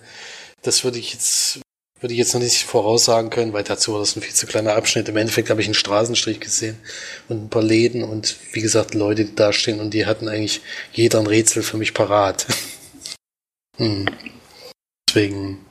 das 0.62 0.84
würde 0.84 0.98
ich 0.98 1.12
jetzt, 1.12 1.60
würde 2.00 2.14
ich 2.14 2.18
jetzt 2.18 2.34
noch 2.34 2.40
nicht 2.40 2.62
voraussagen 2.62 3.30
können, 3.30 3.52
weil 3.52 3.64
dazu 3.64 3.92
war 3.92 4.00
das 4.00 4.14
ein 4.16 4.22
viel 4.22 4.34
zu 4.34 4.46
kleiner 4.46 4.74
Abschnitt. 4.74 5.08
Im 5.08 5.16
Endeffekt 5.16 5.50
habe 5.50 5.60
ich 5.60 5.66
einen 5.66 5.74
Straßenstrich 5.74 6.40
gesehen 6.40 6.78
und 7.28 7.44
ein 7.44 7.50
paar 7.50 7.62
Läden 7.62 8.04
und 8.04 8.36
wie 8.52 8.60
gesagt 8.60 8.94
Leute, 8.94 9.24
die 9.24 9.34
da 9.34 9.52
stehen 9.52 9.80
und 9.80 9.94
die 9.94 10.06
hatten 10.06 10.28
eigentlich 10.28 10.60
jeder 10.92 11.18
ein 11.18 11.26
Rätsel 11.26 11.62
für 11.62 11.76
mich 11.76 11.94
parat. 11.94 12.46
hm. 13.76 14.06
Deswegen, 15.08 15.64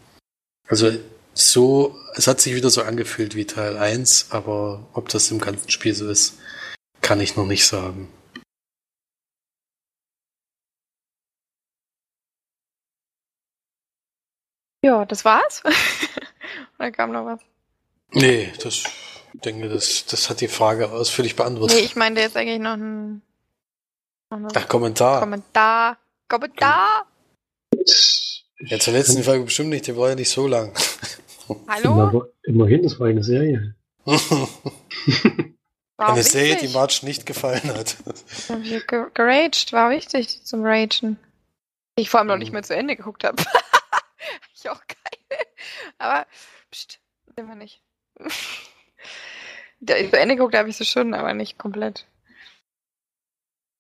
also 0.67 0.91
so, 1.33 1.95
es 2.15 2.27
hat 2.27 2.41
sich 2.41 2.55
wieder 2.55 2.69
so 2.69 2.81
angefühlt 2.81 3.35
wie 3.35 3.45
Teil 3.45 3.77
1, 3.77 4.27
aber 4.31 4.87
ob 4.93 5.09
das 5.09 5.29
im 5.31 5.39
ganzen 5.39 5.69
Spiel 5.69 5.93
so 5.93 6.09
ist, 6.09 6.33
kann 7.01 7.21
ich 7.21 7.35
noch 7.35 7.45
nicht 7.45 7.65
sagen. 7.65 8.09
Ja, 14.83 15.05
das 15.05 15.25
war's. 15.25 15.63
Oder 16.79 16.91
kam 16.91 17.11
noch 17.11 17.25
was? 17.25 17.39
Nee, 18.11 18.51
das 18.63 18.83
ich 19.33 19.41
denke, 19.41 19.69
das, 19.69 20.05
das 20.05 20.29
hat 20.29 20.41
die 20.41 20.47
Frage 20.47 20.89
ausführlich 20.91 21.35
beantwortet. 21.35 21.77
Nee, 21.77 21.83
ich 21.85 21.95
meinte 21.95 22.21
jetzt 22.21 22.35
eigentlich 22.37 22.59
noch 22.59 22.73
ein, 22.73 23.21
noch 24.29 24.37
ein 24.37 24.47
Ach, 24.55 24.67
Kommentar. 24.67 25.19
Kommentar. 25.19 25.97
Kommentar. 26.27 27.05
Ja, 28.59 28.79
zur 28.79 28.93
letzten 28.93 29.23
Folge 29.23 29.45
bestimmt 29.45 29.69
nicht, 29.69 29.85
die 29.87 29.95
war 29.95 30.09
ja 30.09 30.15
nicht 30.15 30.29
so 30.29 30.47
lang. 30.47 30.73
Hallo? 31.67 31.91
Immer, 31.91 32.27
immerhin, 32.43 32.83
das 32.83 32.99
war 32.99 33.07
eine 33.07 33.23
Serie. 33.23 33.75
War 35.99 36.09
Eine 36.09 36.21
Serie, 36.21 36.55
die 36.57 36.61
wichtig. 36.63 36.73
Marge 36.75 36.99
nicht 37.03 37.25
gefallen 37.25 37.73
hat. 37.73 37.97
Geraged, 39.15 39.73
war 39.73 39.89
wichtig 39.89 40.43
zum 40.45 40.63
Ragen. 40.63 41.17
Ich 41.95 42.11
vor 42.11 42.19
allem 42.19 42.27
noch 42.27 42.35
Mhm. 42.35 42.39
nicht 42.41 42.51
mehr 42.53 42.61
zu 42.61 42.75
Ende 42.75 42.95
geguckt 42.95 43.23
habe. 43.23 43.43
ich 44.55 44.69
auch 44.69 44.81
geil. 44.87 45.45
Aber, 45.97 46.25
pst, 46.71 46.99
sind 47.35 47.47
wir 47.47 47.55
nicht. 47.55 47.81
Ja, 49.79 49.95
zu 49.95 50.17
Ende 50.17 50.35
geguckt 50.35 50.55
habe 50.55 50.69
ich 50.69 50.77
sie 50.77 50.85
schon, 50.85 51.13
aber 51.13 51.35
nicht 51.35 51.59
komplett 51.59 52.07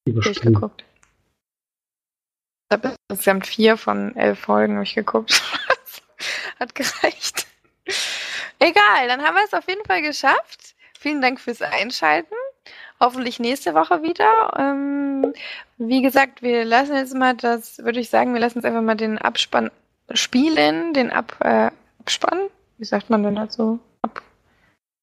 Übersprungen. 0.05 0.53
durchgeguckt. 0.53 0.85
Ich 2.69 2.77
habe 2.77 2.95
insgesamt 3.09 3.47
vier 3.47 3.77
von 3.77 4.15
elf 4.15 4.39
Folgen 4.39 4.75
habe 4.75 4.83
ich 4.83 4.93
geguckt. 4.93 5.41
Hat 6.59 6.75
gereicht. 6.75 7.47
Egal, 8.59 9.07
dann 9.07 9.23
haben 9.23 9.35
wir 9.35 9.43
es 9.43 9.53
auf 9.53 9.67
jeden 9.67 9.85
Fall 9.85 10.01
geschafft. 10.01 10.75
Vielen 10.99 11.21
Dank 11.21 11.39
fürs 11.39 11.61
Einschalten. 11.61 12.33
Hoffentlich 12.99 13.39
nächste 13.39 13.73
Woche 13.73 14.01
wieder. 14.01 14.53
Ähm, 14.57 15.33
wie 15.77 16.01
gesagt, 16.01 16.41
wir 16.41 16.65
lassen 16.65 16.95
jetzt 16.95 17.13
mal 17.13 17.35
das, 17.35 17.77
würde 17.79 17.99
ich 17.99 18.09
sagen, 18.09 18.33
wir 18.33 18.41
lassen 18.41 18.57
jetzt 18.57 18.65
einfach 18.65 18.81
mal 18.81 18.95
den 18.95 19.17
Abspann 19.17 19.71
spielen, 20.13 20.93
den 20.93 21.11
Ab, 21.11 21.37
äh, 21.41 21.71
Abspann. 21.99 22.39
Wie 22.77 22.85
sagt 22.85 23.09
man 23.09 23.23
denn 23.23 23.35
dazu? 23.35 23.79
Ab, 24.01 24.21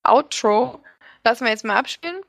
Outro. 0.02 0.80
Lassen 1.24 1.44
wir 1.44 1.50
jetzt 1.50 1.64
mal 1.64 1.76
abspielen. 1.76 2.20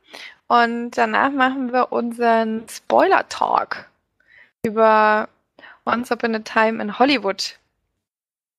Und 0.47 0.91
danach 0.91 1.31
machen 1.31 1.73
wir 1.73 1.91
unseren 1.91 2.67
Spoiler-Talk 2.69 3.89
über 4.63 5.27
Once 5.85 6.11
Upon 6.11 6.35
a 6.35 6.39
Time 6.39 6.81
in 6.81 6.97
Hollywood. 6.97 7.59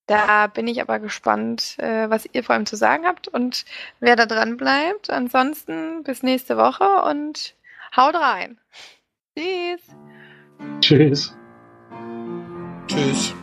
Da 0.06 0.46
bin 0.46 0.68
ich 0.68 0.80
aber 0.80 1.00
gespannt, 1.00 1.76
äh, 1.78 2.08
was 2.08 2.28
ihr 2.32 2.44
vor 2.44 2.54
allem 2.54 2.66
zu 2.66 2.76
sagen 2.76 3.06
habt 3.06 3.26
und 3.26 3.64
wer 3.98 4.14
da 4.14 4.26
dran 4.26 4.56
bleibt. 4.56 5.10
Ansonsten 5.10 6.04
bis 6.04 6.22
nächste 6.22 6.56
Woche 6.56 7.02
und 7.02 7.54
haut 7.96 8.14
rein. 8.14 8.58
Tschüss. 9.36 9.82
Tschüss. 10.80 11.36
Tschüss. 12.86 13.34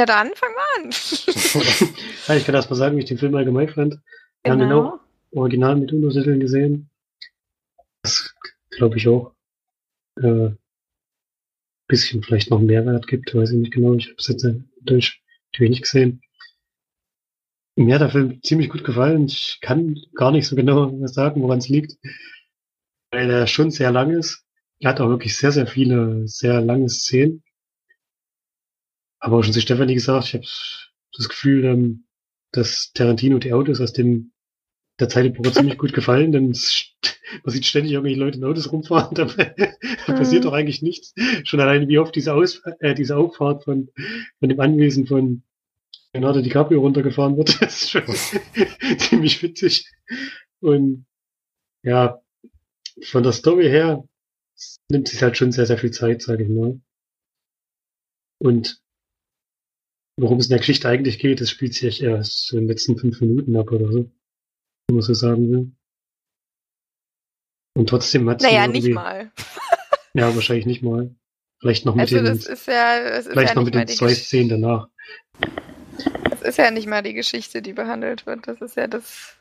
Ja, 0.00 0.06
dann 0.06 0.30
fangen 0.34 0.54
wir 0.54 0.82
an. 0.82 1.94
Ja, 2.26 2.34
ich 2.34 2.46
kann 2.46 2.54
erst 2.54 2.70
mal 2.70 2.76
sagen, 2.76 2.96
wie 2.96 3.00
ich 3.00 3.06
den 3.08 3.18
Film 3.18 3.34
allgemein 3.34 3.68
fand. 3.68 3.98
Wir 4.42 4.52
haben 4.52 4.58
den 4.58 4.70
Genau. 4.70 4.94
auch 4.94 5.00
original 5.36 5.76
mit 5.76 5.92
Untertiteln 5.92 6.40
gesehen. 6.40 6.88
Das 8.02 8.34
glaube 8.70 8.96
ich 8.96 9.06
auch. 9.08 9.34
Äh, 10.22 10.52
bisschen 11.86 12.22
vielleicht 12.22 12.50
noch 12.50 12.60
Mehrwert 12.60 13.08
gibt, 13.08 13.34
weiß 13.34 13.50
ich 13.50 13.58
nicht 13.58 13.74
genau. 13.74 13.92
Ich 13.92 14.06
habe 14.06 14.14
es 14.16 14.28
jetzt 14.28 14.44
in 14.44 14.70
Deutsch 14.80 15.22
natürlich 15.52 15.70
nicht 15.72 15.82
gesehen. 15.82 16.22
Mir 17.76 17.96
hat 17.96 18.00
der 18.00 18.08
Film 18.10 18.42
ziemlich 18.42 18.70
gut 18.70 18.84
gefallen. 18.84 19.26
Ich 19.26 19.58
kann 19.60 20.00
gar 20.14 20.32
nicht 20.32 20.46
so 20.46 20.56
genau 20.56 21.06
sagen, 21.08 21.42
woran 21.42 21.58
es 21.58 21.68
liegt. 21.68 21.98
Weil 23.10 23.28
er 23.30 23.46
schon 23.46 23.70
sehr 23.70 23.92
lang 23.92 24.12
ist. 24.12 24.46
Er 24.78 24.92
hat 24.92 25.00
auch 25.02 25.10
wirklich 25.10 25.36
sehr, 25.36 25.52
sehr 25.52 25.66
viele, 25.66 26.26
sehr 26.26 26.62
lange 26.62 26.88
Szenen. 26.88 27.42
Aber 29.20 29.38
auch 29.38 29.42
schon 29.42 29.52
zu 29.52 29.60
Stefanie 29.60 29.94
gesagt, 29.94 30.26
ich 30.28 30.34
habe 30.34 30.46
das 31.16 31.28
Gefühl, 31.28 31.64
ähm, 31.64 32.04
dass 32.52 32.92
Tarantino 32.94 33.38
die 33.38 33.52
Autos 33.52 33.80
aus 33.80 33.92
dem 33.92 34.32
der 34.98 35.08
Zeitepoche 35.08 35.52
ziemlich 35.52 35.78
gut 35.78 35.92
gefallen, 35.94 36.32
denn 36.32 36.46
man 36.48 36.54
sieht 37.52 37.66
ständig 37.66 37.92
irgendwelche 37.92 38.20
Leute 38.20 38.38
in 38.38 38.44
Autos 38.44 38.70
rumfahren, 38.72 39.14
da 40.06 40.12
passiert 40.14 40.44
Mhm. 40.44 40.44
doch 40.44 40.52
eigentlich 40.52 40.82
nichts. 40.82 41.14
Schon 41.44 41.60
alleine 41.60 41.88
wie 41.88 41.98
oft 41.98 42.14
diese, 42.14 42.34
Aus 42.34 42.62
äh, 42.80 42.94
diese 42.94 43.16
Auffahrt 43.16 43.64
von, 43.64 43.90
von 44.38 44.48
dem 44.48 44.60
Anwesen 44.60 45.06
von 45.06 45.42
Leonardo 46.12 46.42
DiCaprio 46.42 46.80
runtergefahren 46.80 47.36
wird, 47.36 47.48
das 47.62 47.82
ist 47.82 47.90
schon 47.90 48.04
ziemlich 48.98 49.42
witzig. 49.42 49.90
Und 50.60 51.06
ja, 51.82 52.20
von 53.04 53.22
der 53.22 53.32
Story 53.32 53.64
her 53.68 54.04
nimmt 54.90 55.08
sich 55.08 55.22
halt 55.22 55.36
schon 55.36 55.52
sehr, 55.52 55.66
sehr 55.66 55.78
viel 55.78 55.90
Zeit, 55.90 56.22
sage 56.22 56.44
ich 56.44 56.48
mal. 56.50 56.80
Und 58.38 58.80
worum 60.16 60.38
es 60.38 60.46
in 60.46 60.50
der 60.50 60.58
Geschichte 60.58 60.88
eigentlich 60.88 61.18
geht, 61.18 61.40
das 61.40 61.50
spielt 61.50 61.74
sich 61.74 62.02
erst 62.02 62.52
in 62.52 62.60
den 62.60 62.68
letzten 62.68 62.98
fünf 62.98 63.20
Minuten 63.20 63.56
ab 63.56 63.70
oder 63.72 63.90
so. 63.90 64.10
Wenn 64.88 64.96
man 64.96 65.02
so 65.02 65.14
sagen 65.14 65.50
will. 65.50 65.72
Und 67.74 67.88
trotzdem 67.88 68.28
hat 68.28 68.42
Naja, 68.42 68.66
nicht 68.66 68.88
mal. 68.88 69.30
Ja, 70.12 70.34
wahrscheinlich 70.34 70.66
nicht 70.66 70.82
mal. 70.82 71.14
Vielleicht 71.60 71.84
noch 71.84 71.94
mit 71.94 72.12
Also 72.12 72.16
den, 72.16 72.36
ja, 72.66 73.22
vielleicht 73.22 73.50
ja 73.50 73.54
noch 73.54 73.64
mit 73.64 73.74
den 73.76 73.86
zwei 73.86 74.12
Szenen 74.12 74.48
danach. 74.48 74.88
Das 76.30 76.42
ist 76.42 76.58
ja 76.58 76.72
nicht 76.72 76.88
mal 76.88 77.02
die 77.02 77.14
Geschichte, 77.14 77.62
die 77.62 77.72
behandelt 77.72 78.26
wird. 78.26 78.48
Das 78.48 78.60
ist 78.60 78.76
ja 78.76 78.88
das 78.88 79.36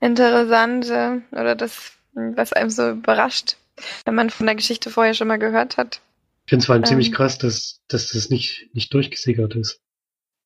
Interessante 0.00 1.22
oder 1.32 1.54
das, 1.54 1.92
was 2.14 2.54
einem 2.54 2.70
so 2.70 2.92
überrascht, 2.92 3.56
wenn 4.06 4.14
man 4.14 4.30
von 4.30 4.46
der 4.46 4.54
Geschichte 4.54 4.88
vorher 4.88 5.12
schon 5.12 5.28
mal 5.28 5.38
gehört 5.38 5.76
hat. 5.76 6.00
Ich 6.46 6.50
finde 6.50 6.62
es 6.62 6.66
vor 6.66 6.74
allem 6.74 6.84
Ähm. 6.84 6.88
ziemlich 6.88 7.12
krass, 7.12 7.36
dass, 7.36 7.82
dass 7.88 8.08
das 8.12 8.30
nicht, 8.30 8.70
nicht 8.72 8.94
durchgesickert 8.94 9.54
ist. 9.54 9.82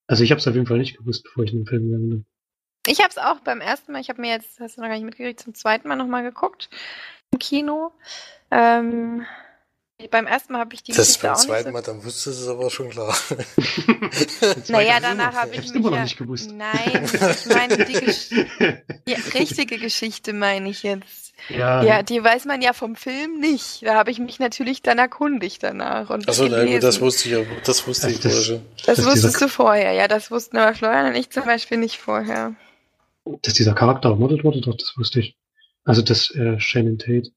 Also 0.07 0.23
ich 0.23 0.31
habe 0.31 0.39
es 0.39 0.47
auf 0.47 0.55
jeden 0.55 0.67
Fall 0.67 0.79
nicht 0.79 0.99
gewusst, 0.99 1.25
bevor 1.25 1.45
ich 1.45 1.53
in 1.53 1.61
den 1.61 1.67
Film 1.67 1.85
gegangen 1.85 2.09
bin. 2.09 2.27
Ich 2.87 2.99
habe 2.99 3.09
es 3.09 3.19
auch 3.19 3.41
beim 3.41 3.61
ersten 3.61 3.93
Mal, 3.93 4.01
ich 4.01 4.11
habe 4.11 4.21
mir 4.21 4.31
jetzt, 4.31 4.61
hast 4.61 4.77
du 4.77 4.83
noch 4.83 4.89
gar 4.89 4.95
nicht 4.95 5.05
mitgekriegt, 5.05 5.41
zum 5.41 5.55
zweiten 5.55 5.89
Mal 5.89 5.97
nochmal 5.97 6.23
geguckt 6.23 6.69
im 7.31 7.39
Kino. 7.39 7.93
Ähm, 8.51 9.25
beim 10.11 10.27
ersten 10.27 10.53
Mal 10.53 10.59
habe 10.59 10.75
ich 10.75 10.83
die 10.83 10.93
Das 10.93 11.07
Geschichte 11.07 11.23
beim 11.23 11.33
auch 11.33 11.37
nicht 11.39 11.47
zweiten 11.47 11.69
so 11.69 11.73
Mal, 11.73 11.83
dann 11.83 12.05
wusstest 12.05 12.27
du 12.27 12.43
es 12.43 12.49
aber 12.49 12.71
schon 12.71 12.91
klar. 12.91 13.17
Naja, 14.69 14.99
danach 15.01 15.35
habe 15.35 15.55
ich 15.55 15.63
mich 15.63 15.75
immer 15.75 15.91
noch 15.93 16.03
nicht 16.03 16.19
gewusst. 16.19 16.51
Nein, 16.53 17.05
ich 17.05 17.47
meine 17.47 17.85
die 17.85 17.93
Gesch 17.93 18.31
ja, 19.09 19.17
richtige 19.33 19.79
Geschichte 19.79 20.33
meine 20.35 20.69
ich 20.69 20.83
jetzt. 20.83 21.24
Ja, 21.49 21.83
Ja, 21.83 22.03
die 22.03 22.23
weiß 22.23 22.45
man 22.47 22.63
ja 22.63 22.73
vom 22.73 22.97
Film 22.97 23.39
nicht. 23.41 23.83
Da 23.83 23.95
habe 23.95 24.11
ich 24.11 24.19
mich 24.19 24.39
natürlich 24.39 24.83
dann 24.83 24.99
erkundigt 24.99 25.63
danach 25.63 26.11
und 26.11 26.29
Achso, 26.29 26.45
gelesen. 26.49 26.73
gut, 26.75 26.83
das 26.83 27.01
wusste 27.01 27.29
ich, 27.29 27.35
aber 27.37 27.47
das 27.65 27.87
wusste 27.87 28.11
ich 28.11 28.21
Das- 28.21 28.33
vorher 28.33 28.43
schon. 28.43 28.67
Das 28.87 29.05
wusstest 29.05 29.41
du 29.41 29.49
vorher, 29.49 29.93
ja, 29.93 30.09
das 30.09 30.31
wussten 30.31 30.57
aber 30.57 30.75
Florian 30.75 31.07
und 31.07 31.15
ich 31.15 31.31
zum 31.31 31.45
Beispiel 31.45 31.79
nicht 31.79 31.99
vorher. 31.99 32.55
dass 33.43 33.55
dieser 33.55 33.75
Charakter 33.75 34.11
ermordet 34.11 34.45
wurde, 34.45 34.61
doch, 34.61 34.77
das 34.77 34.93
wusste 34.97 35.21
ich. 35.21 35.37
Also, 35.85 36.03
dass 36.03 36.31
äh, 36.35 36.59
Shannon 36.61 36.99
Tate 36.99 37.31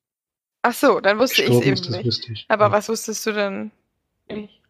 Ach 0.64 0.74
so, 0.74 1.00
dann 1.00 1.18
wusste 1.20 1.44
ich 1.44 1.50
eben 1.50 1.74
ist, 1.74 1.86
das 1.86 1.92
nicht. 1.96 2.06
wusste 2.06 2.34
ich. 2.34 2.46
Aber 2.50 2.66
Ja. 2.66 2.72
was 2.74 2.90
wusstest 2.90 3.26
du 3.26 3.32
nicht? 4.30 4.62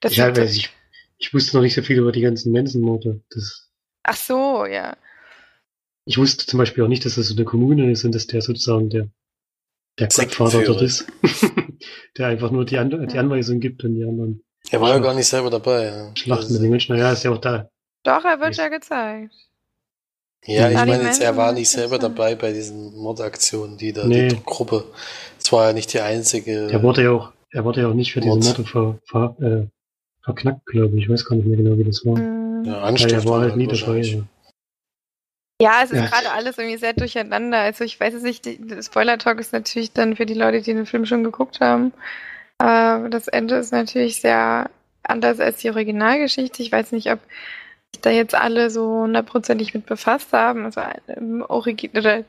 Das 0.00 0.12
sind- 0.14 0.36
weil 0.36 0.46
ich, 0.46 0.70
ich 1.18 1.34
wusste 1.34 1.56
noch 1.56 1.62
nicht 1.62 1.74
so 1.74 1.82
viel 1.82 1.98
über 1.98 2.12
die 2.12 2.20
ganzen 2.20 2.52
Manson-Morde. 2.52 3.20
Das, 3.30 3.68
Ach 4.04 4.16
so, 4.16 4.66
ja. 4.66 4.96
Ich 6.04 6.18
wusste 6.18 6.46
zum 6.46 6.58
Beispiel 6.58 6.84
auch 6.84 6.88
nicht, 6.88 7.04
dass 7.04 7.14
das 7.14 7.28
so 7.28 7.34
eine 7.34 7.44
Kommune 7.44 7.90
ist 7.90 8.04
und 8.04 8.14
dass 8.14 8.26
der 8.26 8.42
sozusagen 8.42 8.90
der, 8.90 9.08
der 9.98 10.08
Gottvater 10.08 10.62
dort 10.62 10.82
ist. 10.82 11.06
der 12.18 12.28
einfach 12.28 12.50
nur 12.50 12.64
die, 12.64 12.78
An 12.78 12.90
die 13.08 13.18
Anweisung 13.18 13.60
gibt 13.60 13.84
und 13.84 13.94
die 13.94 14.04
anderen 14.04 14.42
Er 14.70 14.80
war 14.80 14.90
ja 14.90 14.98
gar 14.98 15.14
nicht 15.14 15.26
selber 15.26 15.50
dabei. 15.50 15.86
Ja, 15.86 16.16
schlachten 16.16 16.52
mit 16.52 16.62
den 16.62 16.70
Menschen. 16.70 16.96
Naja, 16.96 17.12
ist 17.12 17.24
ja 17.24 17.30
auch 17.30 17.38
da. 17.38 17.68
Doch, 18.02 18.24
er 18.24 18.38
wird 18.40 18.56
ja 18.56 18.68
gezeigt. 18.68 19.32
ja 20.44 20.68
ich 20.68 20.74
meine 20.74 21.04
jetzt, 21.04 21.22
er 21.22 21.36
war 21.36 21.52
nicht 21.52 21.70
selber 21.70 21.98
dabei 21.98 22.34
bei 22.34 22.52
diesen 22.52 22.94
Mordaktionen, 22.94 23.78
die 23.78 23.92
da, 23.92 24.06
Nee. 24.06 24.28
die 24.28 24.42
Gruppe. 24.44 24.84
Es 25.40 25.50
war 25.52 25.68
ja 25.68 25.72
nicht 25.72 25.92
die 25.92 26.00
einzige. 26.00 26.66
Der 26.66 26.82
wurde 26.82 27.02
ja 27.04 27.10
auch, 27.12 27.32
er 27.50 27.64
wurde 27.64 27.80
ja 27.82 27.88
auch 27.88 27.94
nicht 27.94 28.12
für 28.12 28.20
diese 28.20 28.34
Mord. 28.34 28.58
Morde 28.58 28.64
ver, 28.64 28.98
ver, 29.06 29.36
äh, 29.40 29.66
verknackt, 30.22 30.66
glaube 30.66 30.96
ich. 30.96 31.04
Ich 31.04 31.08
weiß 31.08 31.24
gar 31.24 31.36
nicht 31.36 31.46
mehr 31.46 31.56
genau, 31.56 31.78
wie 31.78 31.84
das 31.84 32.04
war. 32.04 32.16
Hm. 32.16 32.64
ja, 32.66 32.82
Weil 32.82 33.12
er 33.12 33.24
war 33.24 33.40
halt 33.40 33.56
nie 33.56 33.66
dabei. 33.66 34.24
Ja. 35.60 35.82
Es 35.82 35.90
ist 35.90 36.00
Ja. 36.00 36.06
gerade 36.06 36.32
alles 36.32 36.58
irgendwie 36.58 36.78
sehr 36.78 36.92
durcheinander. 36.92 37.58
Also 37.58 37.84
ich 37.84 37.98
weiß 37.98 38.14
es 38.14 38.22
nicht, 38.22 38.46
Spoiler-Talk 38.46 39.38
ist 39.40 39.52
natürlich 39.52 39.92
dann 39.92 40.16
für 40.16 40.26
die 40.26 40.34
Leute, 40.34 40.60
die 40.62 40.74
den 40.74 40.86
Film 40.86 41.06
schon 41.06 41.24
geguckt 41.24 41.60
haben. 41.60 41.92
Äh, 42.58 43.08
das 43.10 43.28
Ende 43.28 43.56
ist 43.56 43.72
natürlich 43.72 44.20
sehr 44.20 44.70
anders 45.02 45.40
als 45.40 45.58
die 45.58 45.70
Originalgeschichte. 45.70 46.62
Ich 46.62 46.72
weiß 46.72 46.92
nicht, 46.92 47.10
ob 47.12 47.20
sich 47.94 48.00
da 48.02 48.10
jetzt 48.10 48.34
alle 48.34 48.70
so 48.70 49.02
hundertprozentig 49.02 49.74
mit 49.74 49.86
befasst 49.86 50.32
haben. 50.32 50.64
Also 50.64 50.80
im 51.16 51.42
Origin 51.42 51.90
oder 51.96 52.24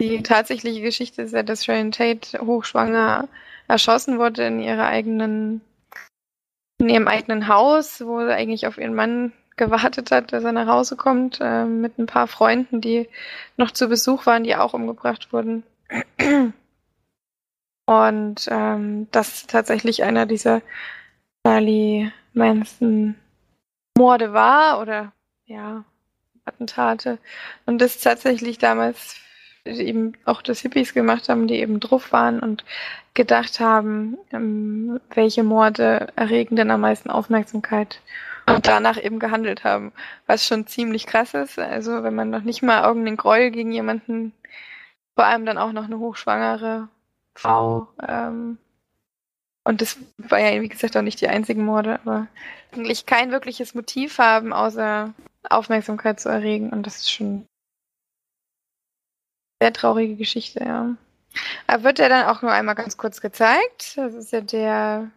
die 0.00 0.22
tatsächliche 0.22 0.80
Geschichte 0.82 1.22
ist 1.22 1.32
ja, 1.34 1.42
dass 1.44 1.64
Sharon 1.64 1.92
Tate 1.92 2.40
hochschwanger 2.44 3.28
erschossen 3.68 4.18
wurde 4.18 4.46
in 4.46 4.60
ihrer 4.60 4.86
eigenen, 4.86 5.60
in 6.78 6.88
ihrem 6.88 7.06
eigenen 7.06 7.46
Haus, 7.48 8.04
wo 8.04 8.20
sie 8.20 8.34
eigentlich 8.34 8.66
auf 8.66 8.76
ihren 8.78 8.94
Mann 8.94 9.32
gewartet 9.56 10.10
hat, 10.10 10.32
dass 10.32 10.44
er 10.44 10.52
nach 10.52 10.66
Hause 10.66 10.96
kommt, 10.96 11.38
äh, 11.40 11.64
mit 11.64 11.98
ein 11.98 12.06
paar 12.06 12.26
Freunden, 12.26 12.80
die 12.80 13.08
noch 13.56 13.70
zu 13.70 13.88
Besuch 13.88 14.26
waren, 14.26 14.44
die 14.44 14.56
auch 14.56 14.74
umgebracht 14.74 15.32
wurden. 15.32 15.62
Und 17.86 18.48
ähm, 18.50 19.08
das 19.10 19.46
tatsächlich 19.46 20.02
einer 20.02 20.26
dieser 20.26 20.62
Charlie 21.46 22.10
Manson 22.32 23.14
Morde 23.96 24.32
war 24.32 24.80
oder 24.80 25.12
ja, 25.44 25.84
Attentate. 26.44 27.18
Und 27.66 27.80
das 27.80 28.00
tatsächlich 28.00 28.58
damals 28.58 29.16
eben 29.64 30.12
auch 30.24 30.42
das 30.42 30.60
Hippies 30.60 30.94
gemacht 30.94 31.28
haben, 31.28 31.46
die 31.46 31.60
eben 31.60 31.80
drauf 31.80 32.12
waren 32.12 32.40
und 32.40 32.64
gedacht 33.14 33.60
haben, 33.60 34.18
ähm, 34.32 35.00
welche 35.14 35.42
Morde 35.42 36.08
erregen 36.16 36.56
denn 36.56 36.70
am 36.70 36.80
meisten 36.80 37.10
Aufmerksamkeit 37.10 38.00
und 38.46 38.66
danach 38.66 39.02
eben 39.02 39.18
gehandelt 39.18 39.64
haben, 39.64 39.92
was 40.26 40.46
schon 40.46 40.66
ziemlich 40.66 41.06
krass 41.06 41.34
ist. 41.34 41.58
Also 41.58 42.02
wenn 42.02 42.14
man 42.14 42.30
noch 42.30 42.42
nicht 42.42 42.62
mal 42.62 42.84
irgendeinen 42.84 43.16
Gräuel 43.16 43.50
gegen 43.50 43.72
jemanden, 43.72 44.32
vor 45.14 45.24
allem 45.26 45.46
dann 45.46 45.58
auch 45.58 45.72
noch 45.72 45.84
eine 45.84 45.98
hochschwangere 45.98 46.88
Frau, 47.34 47.88
ähm, 48.06 48.58
und 49.64 49.80
das 49.80 49.98
war 50.18 50.38
ja, 50.38 50.60
wie 50.60 50.68
gesagt, 50.68 50.96
auch 50.96 51.02
nicht 51.02 51.20
die 51.22 51.28
einzigen 51.28 51.64
Morde, 51.64 51.98
aber 52.04 52.26
eigentlich 52.72 53.06
kein 53.06 53.30
wirkliches 53.30 53.74
Motiv 53.74 54.18
haben, 54.18 54.52
außer 54.52 55.14
Aufmerksamkeit 55.48 56.20
zu 56.20 56.28
erregen. 56.28 56.70
Und 56.70 56.86
das 56.86 56.96
ist 56.96 57.10
schon 57.10 57.26
eine 57.26 57.46
sehr 59.62 59.72
traurige 59.72 60.16
Geschichte, 60.16 60.62
ja. 60.64 60.94
Er 61.66 61.82
wird 61.82 61.98
ja 61.98 62.08
dann 62.08 62.26
auch 62.26 62.42
nur 62.42 62.52
einmal 62.52 62.74
ganz 62.74 62.96
kurz 62.96 63.20
gezeigt. 63.20 63.96
Das 63.96 64.14
ist 64.14 64.32
ja 64.32 64.40
der 64.42 65.10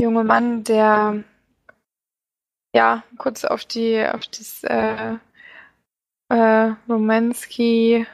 junge 0.00 0.24
Mann, 0.24 0.64
der 0.64 1.24
ja 2.74 3.02
kurz 3.18 3.44
auf 3.44 3.64
die 3.64 4.04
auf 4.04 4.26
das 4.26 4.62
äh, 4.64 5.16
äh, 6.28 6.72
Romansky 6.88 8.06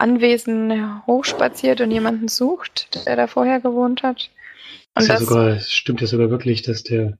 Anwesen 0.00 1.04
hochspaziert 1.06 1.80
und 1.80 1.90
jemanden 1.90 2.28
sucht, 2.28 3.04
der 3.06 3.16
da 3.16 3.26
vorher 3.26 3.60
gewohnt 3.60 4.04
hat. 4.04 4.30
Und 4.94 5.08
ja 5.08 5.14
das, 5.14 5.26
sogar, 5.26 5.48
es 5.56 5.72
stimmt 5.72 6.00
ja 6.00 6.06
sogar 6.06 6.30
wirklich, 6.30 6.62
dass 6.62 6.84
der 6.84 7.18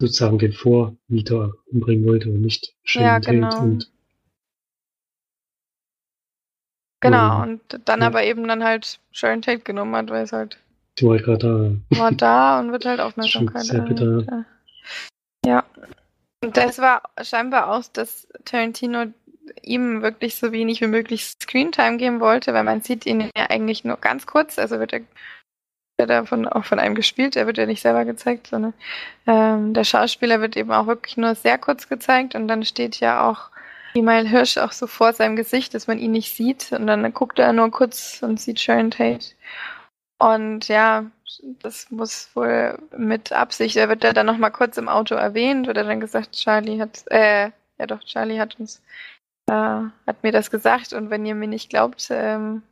sozusagen 0.00 0.38
den 0.38 0.52
Vormieter 0.52 1.52
umbringen 1.66 2.06
wollte 2.06 2.30
und 2.30 2.40
nicht 2.40 2.74
Shannon 2.84 3.06
Ja, 3.06 3.18
genau. 3.18 3.58
Und 3.58 3.90
genau, 7.00 7.36
Mhm. 7.36 7.42
und 7.42 7.60
dann 7.84 8.00
Ja. 8.00 8.06
aber 8.06 8.24
eben 8.24 8.48
dann 8.48 8.64
halt 8.64 8.98
Sharon 9.12 9.42
Tate 9.42 9.62
genommen 9.62 9.94
hat, 9.94 10.10
weil 10.10 10.24
es 10.24 10.32
halt 10.32 10.58
die 10.98 11.04
war 11.04 11.12
halt 11.12 11.24
gerade 11.24 11.80
da. 11.90 11.98
war 12.00 12.12
da 12.16 12.60
und 12.60 12.72
wird 12.72 12.86
halt 12.86 13.00
Aufmerksamkeit 13.00 13.64
sehr 13.64 13.80
bitter. 13.82 14.04
erregt, 14.06 14.53
ja. 15.44 15.64
Und 16.42 16.56
das 16.56 16.78
war 16.78 17.02
scheinbar 17.22 17.70
auch, 17.70 17.84
dass 17.92 18.28
Tarantino 18.44 19.06
ihm 19.62 20.02
wirklich 20.02 20.36
so 20.36 20.52
wenig 20.52 20.80
wie 20.80 20.86
möglich 20.86 21.24
Screentime 21.24 21.96
geben 21.96 22.20
wollte, 22.20 22.52
weil 22.54 22.64
man 22.64 22.82
sieht 22.82 23.06
ihn 23.06 23.30
ja 23.36 23.46
eigentlich 23.48 23.84
nur 23.84 23.96
ganz 23.96 24.26
kurz, 24.26 24.58
also 24.58 24.78
wird 24.78 24.92
er 24.92 25.00
wird 25.96 26.10
er 26.10 26.26
von, 26.26 26.48
auch 26.48 26.64
von 26.64 26.80
einem 26.80 26.96
gespielt, 26.96 27.36
er 27.36 27.46
wird 27.46 27.56
ja 27.56 27.66
nicht 27.66 27.80
selber 27.80 28.04
gezeigt, 28.04 28.48
sondern 28.48 28.74
ähm, 29.26 29.74
der 29.74 29.84
Schauspieler 29.84 30.40
wird 30.40 30.56
eben 30.56 30.72
auch 30.72 30.88
wirklich 30.88 31.16
nur 31.16 31.34
sehr 31.36 31.56
kurz 31.56 31.88
gezeigt 31.88 32.34
und 32.34 32.48
dann 32.48 32.64
steht 32.64 32.98
ja 32.98 33.28
auch 33.28 33.50
Email 33.94 34.26
Hirsch 34.26 34.58
auch 34.58 34.72
so 34.72 34.88
vor 34.88 35.12
seinem 35.12 35.36
Gesicht, 35.36 35.72
dass 35.72 35.86
man 35.86 35.98
ihn 35.98 36.10
nicht 36.10 36.34
sieht 36.34 36.72
und 36.72 36.88
dann 36.88 37.12
guckt 37.14 37.38
er 37.38 37.52
nur 37.52 37.70
kurz 37.70 38.20
und 38.22 38.40
sieht 38.40 38.58
Sharon 38.58 38.90
Tate. 38.90 39.34
Und 40.18 40.68
ja, 40.68 41.10
das 41.62 41.90
muss 41.90 42.30
wohl 42.34 42.78
mit 42.96 43.32
Absicht, 43.32 43.76
er 43.76 43.88
wird 43.88 44.04
ja 44.04 44.12
dann 44.12 44.26
nochmal 44.26 44.52
kurz 44.52 44.76
im 44.76 44.88
Auto 44.88 45.14
erwähnt, 45.14 45.66
wird 45.66 45.76
er 45.76 45.84
dann 45.84 46.00
gesagt, 46.00 46.32
Charlie 46.32 46.80
hat, 46.80 47.04
äh, 47.10 47.50
ja 47.78 47.86
doch, 47.86 48.02
Charlie 48.04 48.38
hat 48.38 48.58
uns, 48.60 48.82
äh, 49.48 49.52
hat 49.52 50.22
mir 50.22 50.32
das 50.32 50.50
gesagt 50.50 50.92
und 50.92 51.10
wenn 51.10 51.26
ihr 51.26 51.34
mir 51.34 51.48
nicht 51.48 51.70
glaubt, 51.70 52.06
ähm, 52.10 52.62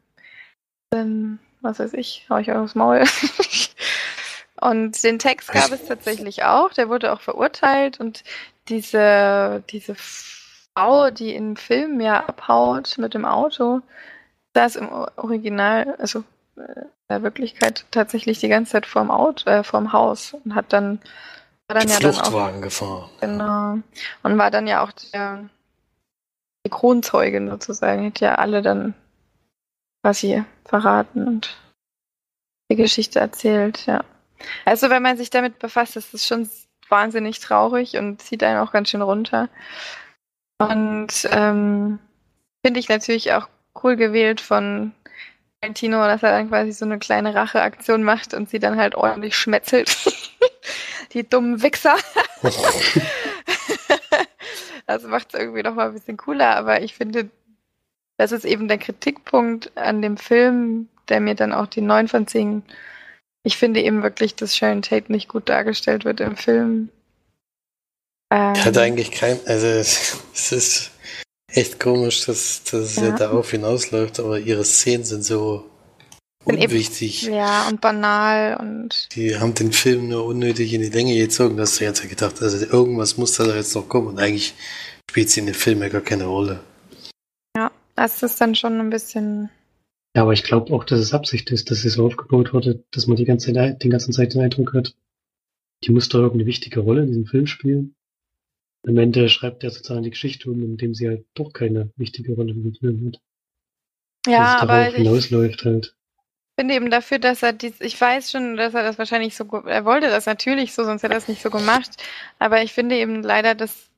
dann, 0.91 1.41
was 1.61 1.79
weiß 1.79 1.95
ich, 1.95 2.27
hau 2.31 2.39
ich 2.39 2.51
euch 2.51 2.57
aufs 2.57 2.75
Maul. 2.75 3.05
und 4.61 5.03
den 5.03 5.19
Text 5.19 5.53
gab 5.53 5.73
es 5.73 5.87
tatsächlich 5.87 6.45
auch, 6.45 6.73
der 6.73 6.89
wurde 6.89 7.13
auch 7.13 7.21
verurteilt 7.21 7.99
und 7.99 8.23
diese, 8.69 9.65
diese 9.71 9.97
Frau, 9.97 11.11
die 11.11 11.35
im 11.35 11.57
Film 11.57 12.01
ja 12.01 12.25
abhaut 12.25 12.97
mit 12.99 13.15
dem 13.15 13.25
Auto, 13.25 13.83
saß 14.55 14.77
im 14.77 14.91
Original, 15.17 15.97
also 15.99 16.25
äh, 16.57 16.85
der 17.13 17.23
Wirklichkeit 17.23 17.85
tatsächlich 17.91 18.41
die 18.41 18.49
ganze 18.49 18.73
Zeit 18.73 18.87
vorm 18.87 19.11
Auto, 19.11 19.49
äh, 19.51 19.63
vorm 19.63 19.93
Haus 19.93 20.35
und 20.35 20.55
hat 20.55 20.73
dann 20.73 21.01
war 21.69 21.79
dann 21.79 21.89
ja 21.89 21.99
dann 22.01 22.11
auch 22.11 22.15
Fluchtwagen 22.17 22.63
gefahren. 22.63 23.11
genau 23.21 23.79
und 24.23 24.39
war 24.39 24.51
dann 24.51 24.67
ja 24.67 24.83
auch 24.83 24.93
der 24.93 25.49
die 26.67 26.71
Kronzeugin 26.71 27.51
sozusagen, 27.51 28.07
hat 28.07 28.21
ja 28.21 28.37
alle 28.37 28.63
dann 28.63 28.95
quasi 30.03 30.45
verraten 30.65 31.27
und 31.27 31.57
die 32.71 32.77
Geschichte 32.77 33.21
erzählt, 33.21 33.87
ja. 33.87 34.05
Also 34.65 34.91
wenn 34.91 35.03
man 35.03 35.17
sich 35.17 35.31
damit 35.31 35.59
befasst, 35.59 35.97
ist 35.97 36.15
es 36.15 36.27
schon 36.27 36.49
wahnsinnig 36.89 37.41
traurig 37.41 37.97
und 37.97 38.21
zieht 38.21 38.43
einen 38.43 38.59
auch 38.59 38.73
ganz 38.73 38.91
schön 38.91 39.03
runter. 39.03 39.49
Und 40.59 41.29
ähm, 41.31 41.99
finde 42.65 42.81
ich 42.81 42.89
natürlich 42.89 43.33
auch 43.33 43.49
cool 43.83 43.97
gewählt 43.97 44.41
von 44.41 44.93
Tarantino, 45.63 45.99
dass 46.05 46.23
er 46.25 46.33
dann 46.33 46.49
quasi 46.49 46.73
so 46.73 46.85
eine 46.85 46.99
kleine 46.99 47.35
Racheaktion 47.37 48.03
macht 48.03 48.35
und 48.35 48.51
sie 48.51 48.59
dann 48.59 48.77
halt 48.77 48.97
ordentlich 48.97 49.37
schmetzelt. 49.37 49.97
Die 51.13 51.29
dummen 51.29 51.63
Wichser. 51.63 51.97
das 54.87 55.05
macht 55.05 55.33
es 55.33 55.41
irgendwie 55.41 55.63
noch 55.63 55.75
mal 55.75 55.87
ein 55.89 55.95
bisschen 55.95 56.17
cooler, 56.17 56.57
aber 56.57 56.83
ich 56.83 56.95
finde, 56.95 57.29
das 58.17 58.33
ist 58.33 58.45
eben 58.45 58.67
der 58.67 58.79
Kritikpunkt 58.79 59.77
an 59.77 60.03
dem 60.03 60.17
Film, 60.17 60.89
der 61.09 61.21
mir 61.21 61.37
dann 61.37 61.53
auch 61.53 61.67
die 61.67 61.81
9 61.81 62.09
von 62.09 62.27
10. 62.27 62.65
Ich 63.45 63.57
finde 63.57 63.83
eben 63.83 64.03
wirklich, 64.03 64.35
dass 64.35 64.57
Sharon 64.57 64.83
Tate 64.83 65.13
nicht 65.13 65.29
gut 65.29 65.49
dargestellt 65.49 66.05
wird 66.05 66.21
im 66.21 66.37
Film. 66.37 66.89
Ähm, 68.33 68.65
Hat 68.65 68.79
eigentlich 68.79 69.13
kein, 69.13 69.39
also 69.47 69.67
es 69.67 70.53
ist 70.53 70.92
echt 71.53 71.81
komisch, 71.81 72.27
dass, 72.27 72.63
dass 72.65 72.97
ja. 72.97 73.03
es 73.03 73.09
ja 73.09 73.17
darauf 73.17 73.51
hinausläuft, 73.51 74.21
aber 74.21 74.39
ihre 74.39 74.65
Szenen 74.65 75.05
sind 75.05 75.25
so 75.25 75.71
unwichtig. 76.45 77.27
Eben, 77.27 77.35
ja, 77.35 77.69
und 77.69 77.81
banal 77.81 78.57
und. 78.61 79.09
Die 79.15 79.37
haben 79.39 79.55
den 79.55 79.73
Film 79.73 80.09
nur 80.09 80.25
unnötig 80.25 80.73
in 80.73 80.81
die 80.81 80.89
Länge 80.89 81.17
gezogen, 81.17 81.57
dass 81.57 81.79
du 81.79 81.85
jetzt 81.85 82.09
gedacht 82.09 82.43
also 82.43 82.67
irgendwas 82.67 83.17
muss 83.17 83.37
da 83.37 83.45
jetzt 83.55 83.75
noch 83.75 83.89
kommen 83.89 84.09
und 84.09 84.19
eigentlich 84.19 84.55
spielt 85.11 85.31
sie 85.31 85.41
in 85.41 85.47
dem 85.47 85.55
Film 85.55 85.81
ja 85.83 85.89
gar 85.89 86.01
keine 86.01 86.25
Rolle. 86.25 86.61
Ja, 87.57 87.71
das 87.95 88.23
ist 88.23 88.41
dann 88.41 88.55
schon 88.55 88.81
ein 88.81 88.91
bisschen. 88.91 89.51
Ja, 90.17 90.23
aber 90.23 90.33
ich 90.33 90.43
glaube 90.43 90.73
auch, 90.75 90.85
dass 90.85 91.01
es 91.01 91.15
Absicht 91.15 91.51
ist, 91.51 91.71
dass 91.71 91.85
es 91.85 91.95
so 91.95 92.07
aufgebaut 92.07 92.53
wurde, 92.53 92.85
dass 92.91 93.07
man 93.07 93.17
die 93.17 93.25
ganze 93.25 93.53
Zeit, 93.53 93.83
den 93.83 93.91
ganzen 93.91 94.13
Zeit 94.13 94.35
den 94.35 94.43
Eindruck 94.43 94.75
hat, 94.75 94.95
die 95.85 95.91
muss 95.91 96.09
doch 96.09 96.21
irgendeine 96.21 96.47
wichtige 96.47 96.81
Rolle 96.81 97.03
in 97.03 97.09
diesem 97.09 97.27
Film 97.27 97.47
spielen. 97.47 97.95
Am 98.87 98.97
Ende 98.97 99.29
schreibt 99.29 99.63
er 99.63 99.71
sozusagen 99.71 100.03
die 100.03 100.11
Geschichte 100.11 100.51
um, 100.51 100.63
indem 100.63 100.95
sie 100.95 101.09
halt 101.09 101.25
doch 101.35 101.53
keine 101.53 101.91
wichtige 101.97 102.35
Rolle 102.35 102.53
dem 102.53 102.75
Film 102.75 103.07
hat. 103.07 103.21
Ja, 104.27 104.61
aber 104.61 104.89
ich 104.89 104.97
hinausläuft 104.97 105.65
halt. 105.65 105.95
finde 106.59 106.75
eben 106.75 106.91
dafür, 106.91 107.19
dass 107.19 107.43
er 107.43 107.53
dies, 107.53 107.81
ich 107.81 108.01
weiß 108.01 108.31
schon, 108.31 108.57
dass 108.57 108.75
er 108.75 108.83
das 108.83 108.99
wahrscheinlich 108.99 109.37
so, 109.37 109.45
er 109.67 109.85
wollte 109.85 110.09
das 110.09 110.27
natürlich 110.27 110.75
so, 110.75 110.85
sonst 110.85 111.03
hätte 111.03 111.15
er 111.15 111.21
das 111.21 111.29
nicht 111.29 111.43
so 111.43 111.51
gemacht. 111.51 111.91
Aber 112.39 112.63
ich 112.63 112.73
finde 112.73 112.97
eben 112.97 113.23
leider, 113.23 113.55
dass 113.55 113.91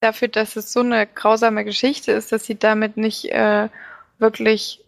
dafür, 0.00 0.28
dass 0.28 0.56
es 0.56 0.72
so 0.72 0.80
eine 0.80 1.06
grausame 1.06 1.64
Geschichte 1.64 2.12
ist, 2.12 2.32
dass 2.32 2.44
sie 2.44 2.58
damit 2.58 2.96
nicht 2.96 3.26
äh, 3.26 3.68
wirklich 4.18 4.84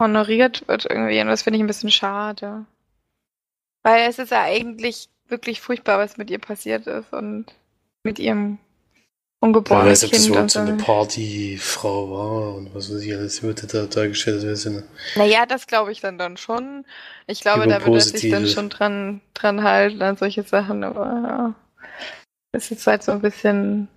honoriert 0.00 0.66
wird 0.68 0.86
irgendwie. 0.86 1.20
Und 1.20 1.28
das 1.28 1.42
finde 1.42 1.58
ich 1.58 1.62
ein 1.62 1.68
bisschen 1.68 1.90
schade. 1.90 2.64
Weil 3.82 4.08
es 4.08 4.18
ist 4.18 4.30
ja 4.30 4.42
eigentlich 4.42 5.08
wirklich 5.28 5.60
furchtbar, 5.60 5.98
was 5.98 6.16
mit 6.16 6.30
ihr 6.30 6.38
passiert 6.38 6.86
ist 6.86 7.12
und 7.12 7.46
mit 8.04 8.18
ihrem 8.18 8.58
ungeborenen 9.40 9.86
ja, 9.86 9.92
weiß, 9.92 10.04
ob 10.04 10.10
Kind. 10.10 10.22
das 10.22 10.28
überhaupt 10.28 10.50
so 10.50 10.58
eine 10.60 10.76
Partyfrau 10.76 12.10
war 12.10 12.54
und 12.56 12.74
was 12.74 12.92
weiß 12.92 13.00
ich 13.02 13.14
alles 13.14 13.42
würde 13.42 13.66
da 13.66 13.86
dargestellt 13.86 14.42
werden. 14.42 14.84
Naja, 15.14 15.46
das 15.46 15.66
glaube 15.66 15.92
ich 15.92 16.00
dann 16.00 16.18
dann 16.18 16.36
schon. 16.36 16.84
Ich 17.26 17.40
glaube, 17.40 17.66
da 17.66 17.84
wird 17.84 17.94
er 17.94 18.00
sich 18.00 18.30
dann 18.30 18.46
schon 18.46 18.68
dran, 18.68 19.20
dran 19.34 19.62
halten 19.62 20.02
an 20.02 20.16
solche 20.16 20.42
Sachen, 20.42 20.84
aber 20.84 21.04
ja. 21.04 21.54
Es 22.52 22.70
ist 22.70 22.86
halt 22.86 23.02
so 23.02 23.12
ein 23.12 23.20
bisschen. 23.20 23.88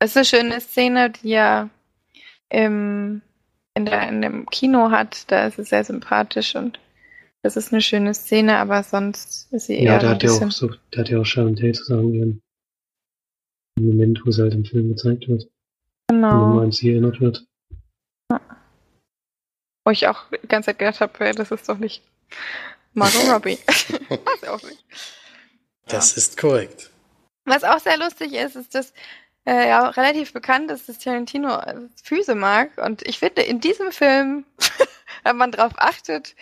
Es 0.00 0.10
ist 0.10 0.16
eine 0.16 0.24
schöne 0.24 0.60
Szene, 0.60 1.10
die 1.10 1.32
er 1.32 1.70
im, 2.50 3.22
in, 3.74 3.86
der, 3.86 4.08
in 4.08 4.22
dem 4.22 4.46
Kino 4.46 4.90
hat. 4.90 5.30
Da 5.30 5.46
ist 5.46 5.58
es 5.58 5.70
sehr 5.70 5.84
sympathisch 5.84 6.54
und 6.54 6.78
das 7.42 7.56
ist 7.56 7.72
eine 7.72 7.82
schöne 7.82 8.14
Szene, 8.14 8.58
aber 8.58 8.82
sonst 8.82 9.48
ist 9.52 9.66
sie 9.66 9.78
eher 9.78 9.92
Ja, 9.94 9.98
ein 9.98 10.08
hat 10.08 10.22
ja 10.22 10.30
auch 10.30 10.50
so, 10.50 10.70
der 10.92 11.00
hat 11.00 11.08
ja 11.08 11.20
auch 11.20 11.24
Sharon 11.24 11.56
Tate 11.56 11.72
zusammen 11.72 12.14
ihren 12.14 12.30
im 12.30 12.40
Moment, 13.86 14.20
wo 14.24 14.30
sie 14.30 14.42
halt 14.42 14.54
im 14.54 14.64
Film 14.64 14.88
gezeigt 14.88 15.28
wird, 15.28 15.48
wenn 16.08 16.20
man 16.20 16.30
Genau. 16.30 16.54
mal 16.54 16.64
an 16.64 16.72
sie 16.72 16.90
erinnert 16.90 17.20
wird. 17.20 17.46
Wo 19.84 19.90
ich 19.90 20.06
auch 20.06 20.24
die 20.42 20.48
ganze 20.48 20.66
Zeit 20.66 20.78
gedacht 20.78 21.00
habe, 21.00 21.34
das 21.34 21.50
ist 21.50 21.68
doch 21.68 21.78
nicht 21.78 22.02
Margot 22.94 23.22
Robbie. 23.32 23.58
Weiß 23.66 24.42
ich 24.42 24.48
auch 24.48 24.62
nicht. 24.62 24.84
Das 25.86 26.16
ist 26.16 26.36
korrekt. 26.36 26.90
Was 27.44 27.64
auch 27.64 27.78
sehr 27.78 27.96
lustig 27.96 28.34
ist, 28.34 28.56
ist, 28.56 28.74
dass 28.74 28.92
äh, 29.46 29.68
ja 29.68 29.88
relativ 29.88 30.34
bekannt 30.34 30.70
ist, 30.70 30.88
dass 30.88 30.98
Tarantino 30.98 31.58
äh, 31.60 31.76
Füße 32.04 32.34
mag. 32.34 32.76
Und 32.76 33.06
ich 33.06 33.18
finde, 33.18 33.42
in 33.42 33.60
diesem 33.60 33.90
Film, 33.92 34.44
wenn 35.24 35.36
man 35.38 35.50
drauf 35.52 35.72
achtet, 35.76 36.34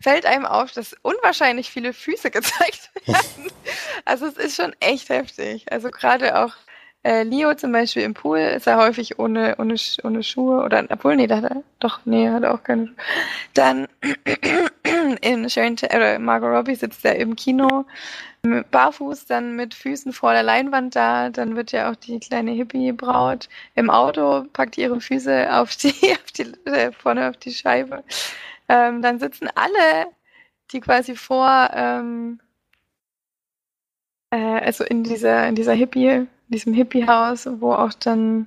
fällt 0.00 0.24
einem 0.24 0.46
auf, 0.46 0.70
dass 0.70 0.94
unwahrscheinlich 1.02 1.70
viele 1.70 1.92
Füße 1.92 2.30
gezeigt 2.30 2.90
werden. 3.06 3.50
also 4.04 4.26
es 4.26 4.36
ist 4.36 4.54
schon 4.56 4.74
echt 4.78 5.08
heftig. 5.08 5.72
Also 5.72 5.90
gerade 5.90 6.38
auch 6.38 6.54
äh, 7.04 7.22
Leo 7.24 7.54
zum 7.54 7.72
Beispiel 7.72 8.02
im 8.02 8.14
Pool 8.14 8.38
ist 8.38 8.66
er 8.66 8.78
häufig 8.78 9.18
ohne, 9.18 9.56
ohne, 9.58 9.74
ohne 10.04 10.22
Schuhe 10.22 10.62
oder 10.62 10.84
obwohl, 10.90 11.16
nee, 11.16 11.26
da 11.26 11.36
hat 11.38 11.44
er, 11.44 11.62
doch, 11.80 12.00
nee, 12.04 12.28
hat 12.28 12.42
er 12.44 12.54
auch 12.54 12.62
keine 12.62 12.86
Schuhe. 12.88 12.96
Dann 13.54 13.88
in 15.20 15.48
Sharon, 15.50 15.76
oder 15.82 16.18
Margot 16.18 16.50
Robbie 16.50 16.74
sitzt 16.74 17.04
er 17.04 17.16
im 17.16 17.36
Kino 17.36 17.86
barfuß, 18.42 19.26
dann 19.26 19.54
mit 19.54 19.72
Füßen 19.74 20.12
vor 20.12 20.32
der 20.32 20.42
Leinwand 20.42 20.96
da, 20.96 21.30
dann 21.30 21.54
wird 21.54 21.70
ja 21.72 21.90
auch 21.90 21.96
die 21.96 22.18
kleine 22.18 22.50
Hippie-Braut 22.52 23.48
im 23.76 23.88
Auto, 23.88 24.44
packt 24.52 24.76
ihre 24.78 25.00
Füße 25.00 25.52
auf 25.54 25.76
die, 25.76 25.92
auf 26.12 26.32
die 26.32 26.52
äh, 26.66 26.92
vorne 26.92 27.28
auf 27.30 27.36
die 27.36 27.52
Scheibe. 27.52 28.02
Ähm, 28.68 29.00
dann 29.02 29.20
sitzen 29.20 29.48
alle, 29.54 30.06
die 30.72 30.80
quasi 30.80 31.14
vor, 31.14 31.70
ähm, 31.72 32.40
äh, 34.30 34.36
also 34.36 34.84
in 34.84 35.04
dieser, 35.04 35.46
in 35.48 35.54
dieser 35.54 35.74
Hippie, 35.74 36.26
diesem 36.52 36.72
Hippie-Haus, 36.72 37.48
wo 37.60 37.72
auch 37.72 37.92
dann, 37.94 38.46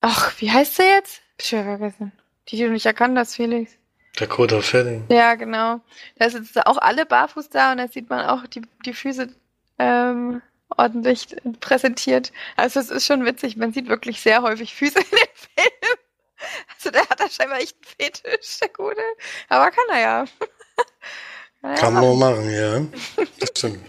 ach, 0.00 0.32
wie 0.40 0.50
heißt 0.50 0.76
sie 0.76 0.82
jetzt? 0.82 1.22
Hab 1.32 1.40
ich 1.42 1.48
schon 1.48 1.64
vergessen. 1.64 2.12
Die, 2.48 2.56
die 2.56 2.64
du 2.64 2.70
nicht 2.70 2.86
erkannt 2.86 3.16
hast, 3.18 3.36
Felix. 3.36 3.72
Dakota 4.16 4.60
Fanning. 4.60 5.04
Ja, 5.08 5.34
genau. 5.34 5.80
Da 6.16 6.28
sitzen 6.28 6.62
auch 6.62 6.78
alle 6.78 7.06
barfuß 7.06 7.48
da 7.50 7.72
und 7.72 7.78
da 7.78 7.88
sieht 7.88 8.10
man 8.10 8.26
auch 8.26 8.46
die, 8.46 8.62
die 8.84 8.92
Füße 8.92 9.28
ähm, 9.78 10.42
ordentlich 10.76 11.36
präsentiert. 11.60 12.32
Also 12.56 12.80
es 12.80 12.90
ist 12.90 13.06
schon 13.06 13.24
witzig, 13.24 13.56
man 13.56 13.72
sieht 13.72 13.88
wirklich 13.88 14.20
sehr 14.20 14.42
häufig 14.42 14.74
Füße 14.74 14.98
in 14.98 15.04
dem 15.10 15.28
Film. 15.34 15.96
Also 16.74 16.90
der 16.90 17.08
hat 17.08 17.20
da 17.20 17.28
scheinbar 17.28 17.60
echt 17.60 17.76
einen 17.76 18.12
Fetisch, 18.12 18.58
der 18.60 18.68
Gute. 18.70 19.02
Aber 19.48 19.70
kann 19.70 19.84
er 19.90 20.00
ja. 20.00 20.24
Kann 21.62 21.94
er 21.94 22.00
man 22.00 22.18
machen. 22.18 22.18
machen, 22.18 22.50
ja. 22.50 23.26
Das 23.38 23.50
stimmt. 23.50 23.80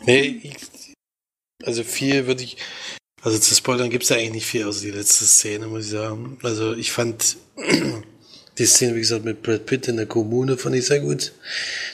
Nee, 0.00 0.40
ich, 0.42 0.91
also 1.64 1.84
viel 1.84 2.26
würde 2.26 2.42
ich, 2.42 2.56
also 3.22 3.38
zu 3.38 3.54
spoilern 3.54 3.90
gibt 3.90 4.04
es 4.04 4.10
ja 4.10 4.16
eigentlich 4.16 4.32
nicht 4.32 4.46
viel, 4.46 4.64
außer 4.66 4.80
die 4.82 4.90
letzte 4.90 5.24
Szene, 5.24 5.66
muss 5.68 5.84
ich 5.84 5.90
sagen. 5.90 6.38
Also 6.42 6.74
ich 6.74 6.92
fand 6.92 7.36
die 8.58 8.66
Szene, 8.66 8.94
wie 8.96 9.00
gesagt, 9.00 9.24
mit 9.24 9.42
Brad 9.42 9.66
Pitt 9.66 9.88
in 9.88 9.96
der 9.96 10.06
Kommune 10.06 10.56
fand 10.56 10.74
ich 10.76 10.86
sehr 10.86 11.00
gut. 11.00 11.32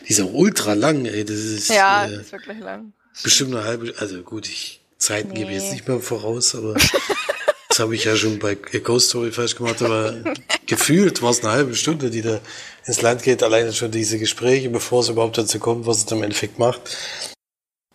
Die 0.08 0.12
ist 0.12 0.20
auch 0.20 0.32
ultra 0.32 0.72
lang, 0.74 1.04
ey. 1.06 1.24
Das 1.24 1.36
ist 1.36 1.68
Ja, 1.68 2.06
äh, 2.06 2.10
das 2.10 2.26
ist 2.26 2.32
wirklich 2.32 2.58
lang. 2.60 2.92
bestimmt 3.22 3.54
eine 3.54 3.64
halbe, 3.64 3.94
also 3.98 4.22
gut, 4.22 4.48
ich 4.48 4.80
Zeiten 4.98 5.32
gebe 5.34 5.50
ich 5.52 5.58
Nee. 5.58 5.62
jetzt 5.62 5.72
nicht 5.72 5.86
mehr 5.86 6.00
voraus, 6.00 6.54
aber 6.56 6.74
das 7.68 7.78
habe 7.78 7.94
ich 7.94 8.04
ja 8.04 8.16
schon 8.16 8.38
bei 8.40 8.54
Ghost 8.56 9.10
Story 9.10 9.30
falsch 9.30 9.54
gemacht, 9.54 9.80
aber 9.82 10.16
gefühlt 10.66 11.22
war 11.22 11.30
es 11.30 11.40
eine 11.44 11.52
halbe 11.52 11.76
Stunde, 11.76 12.10
die 12.10 12.22
da 12.22 12.40
ins 12.84 13.00
Land 13.02 13.22
geht, 13.22 13.42
alleine 13.44 13.72
schon 13.72 13.92
diese 13.92 14.18
Gespräche, 14.18 14.70
bevor 14.70 15.02
es 15.02 15.08
überhaupt 15.08 15.38
dazu 15.38 15.58
kommt, 15.60 15.86
was 15.86 16.04
es 16.04 16.10
im 16.10 16.22
Endeffekt 16.24 16.58
macht. 16.58 16.80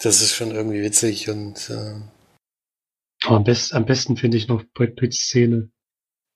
Das 0.04 0.22
ist 0.22 0.36
schon 0.36 0.52
irgendwie 0.52 0.82
witzig 0.84 1.30
und 1.30 1.70
äh, 1.70 1.96
Aber 3.26 3.38
am, 3.38 3.44
best, 3.44 3.74
am 3.74 3.86
besten 3.86 4.18
finde 4.18 4.38
ich 4.38 4.48
noch 4.48 4.64
Brad 4.74 4.96
Pitts 4.96 5.18
Szene. 5.28 5.70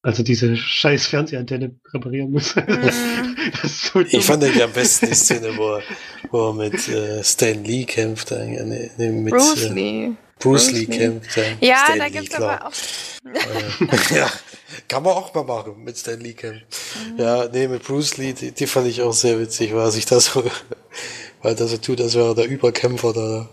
Also 0.04 0.24
diese 0.24 0.56
scheiß 0.56 1.08
Fernsehantenne 1.08 1.76
reparieren 1.94 2.32
muss. 2.32 2.56
Mhm. 2.68 3.36
das 3.62 3.82
so 3.82 4.00
dumm. 4.00 4.08
ich 4.12 4.26
fand 4.26 4.44
eigentlich 4.44 4.64
am 4.64 4.74
besten 4.74 5.06
die 5.08 5.14
Szene, 5.16 5.56
wo 5.58 5.76
er, 5.76 5.84
wo 6.32 6.50
er 6.50 6.54
mit 6.54 6.88
äh, 6.90 7.24
Stan 7.24 7.64
Lee 7.64 7.86
kämpft, 7.86 8.32
äh, 8.32 8.90
nee, 8.98 9.10
mit 9.12 9.34
Bruce 9.34 9.66
äh, 9.66 9.74
Lee. 9.74 10.12
Bruce 10.40 10.68
Bruce 10.68 10.72
Lee 10.72 10.80
Lee. 10.80 10.98
kämpft. 10.98 11.38
Äh, 11.38 11.56
Ja, 11.62 11.78
Stan 11.86 12.00
da 12.00 12.06
Lee, 12.06 12.12
gibt's 12.12 12.36
klar. 12.36 12.62
aber 12.62 12.68
auch. 12.68 12.74
Äh, 14.12 14.16
ja, 14.16 14.30
kann 14.88 15.04
man 15.04 15.14
auch 15.14 15.34
mal 15.34 15.44
machen 15.44 15.84
mit 15.84 15.98
Stan 15.98 16.20
Lee 16.20 16.34
Camp. 16.34 16.62
Ja, 17.18 17.48
nee, 17.48 17.68
mit 17.68 17.84
Bruce 17.84 18.18
Lee, 18.18 18.34
die, 18.34 18.52
die 18.52 18.68
fand 18.68 18.88
ich 18.88 19.02
auch 19.02 19.14
sehr 19.14 19.40
witzig, 19.40 19.74
weil 19.74 19.82
er 19.86 19.92
sich 19.92 20.06
das 20.06 20.26
so, 20.26 20.44
weil 21.42 21.56
er 21.60 21.68
so 21.68 21.78
tut, 21.78 22.02
als 22.02 22.16
wäre 22.16 22.30
er 22.30 22.36
der 22.36 22.48
Überkämpfer, 22.48 23.14
der, 23.14 23.48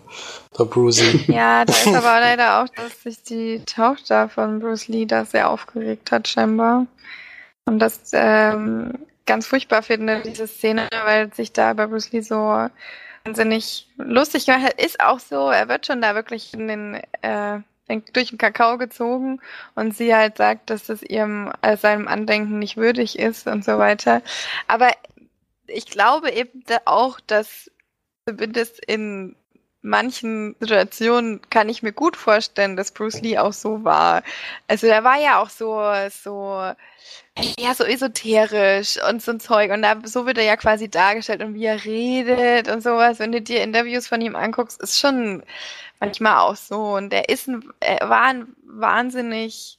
der 0.59 0.65
Bruce 0.65 1.01
Lee. 1.12 1.20
Ja, 1.35 1.65
da 1.65 1.73
ist 1.73 1.86
aber 1.89 2.02
leider 2.20 2.62
auch, 2.62 2.69
dass 2.70 3.02
sich 3.02 3.23
die 3.23 3.62
Tochter 3.66 4.28
von 4.28 4.61
Bruce 4.61 4.89
Lee 4.89 5.06
da 5.06 5.24
sehr 5.24 5.51
aufgeregt 5.51 6.11
hat, 6.12 6.28
scheinbar. 6.28 6.86
Und 7.66 7.78
das 7.78 8.11
ähm, 8.12 8.93
ganz 9.27 9.47
furchtbar 9.47 9.82
finde, 9.82 10.20
diese 10.23 10.47
Szene, 10.47 10.89
weil 11.05 11.32
sich 11.32 11.52
da 11.52 11.73
bei 11.73 11.86
Bruce 11.86 12.12
Lee 12.12 12.20
so 12.20 12.69
wahnsinnig 13.24 13.89
lustig 13.97 14.47
gemacht 14.47 14.65
hat. 14.65 14.81
Ist 14.82 15.01
auch 15.01 15.19
so, 15.19 15.48
er 15.51 15.69
wird 15.69 15.86
schon 15.86 16.02
da 16.02 16.15
wirklich 16.15 16.52
in 16.52 16.69
den, 16.69 17.01
äh, 17.23 17.61
in- 17.89 18.05
durch 18.12 18.28
den 18.31 18.39
Kakao 18.39 18.77
gezogen 18.78 19.40
und 19.74 19.97
sie 19.97 20.15
halt 20.15 20.36
sagt, 20.36 20.69
dass 20.70 20.85
das 20.86 21.02
ihrem 21.02 21.52
äh, 21.62 21.77
seinem 21.77 22.06
Andenken 22.09 22.59
nicht 22.59 22.77
würdig 22.77 23.19
ist 23.19 23.47
und 23.47 23.65
so 23.65 23.78
weiter. 23.78 24.20
Aber 24.69 24.90
ich 25.66 25.86
glaube 25.86 26.31
eben 26.31 26.62
da 26.66 26.78
auch, 26.85 27.19
dass 27.27 27.70
zumindest 28.26 28.84
in 28.84 29.36
manchen 29.82 30.56
Situationen 30.60 31.42
kann 31.51 31.68
ich 31.68 31.82
mir 31.82 31.92
gut 31.92 32.16
vorstellen, 32.16 32.76
dass 32.76 32.92
Bruce 32.92 33.20
Lee 33.20 33.36
auch 33.38 33.52
so 33.52 33.84
war. 33.84 34.22
Also 34.66 34.86
der 34.86 35.05
war 35.05 35.20
ja 35.20 35.42
auch 35.42 35.51
so, 35.51 35.78
so, 36.10 36.72
ja, 37.59 37.74
so 37.74 37.84
esoterisch 37.84 38.98
und 39.09 39.22
so 39.22 39.32
ein 39.32 39.40
Zeug. 39.40 39.70
Und 39.72 39.82
da, 39.82 40.01
so 40.05 40.24
wird 40.26 40.38
er 40.38 40.44
ja 40.44 40.56
quasi 40.56 40.88
dargestellt 40.88 41.42
und 41.42 41.55
wie 41.55 41.66
er 41.66 41.84
redet 41.84 42.68
und 42.68 42.82
sowas. 42.82 43.18
Wenn 43.18 43.32
du 43.32 43.42
dir 43.42 43.62
Interviews 43.62 44.09
von 44.09 44.22
ihm 44.22 44.36
anguckst, 44.36 44.80
ist 44.82 44.98
schon 44.98 45.42
manchmal 46.01 46.38
auch 46.38 46.56
so. 46.56 46.94
Und 46.94 47.12
er 47.12 47.28
ist 47.28 47.46
ein, 47.48 47.70
er 47.80 48.09
war 48.09 48.22
ein 48.22 48.56
wahnsinnig 48.64 49.78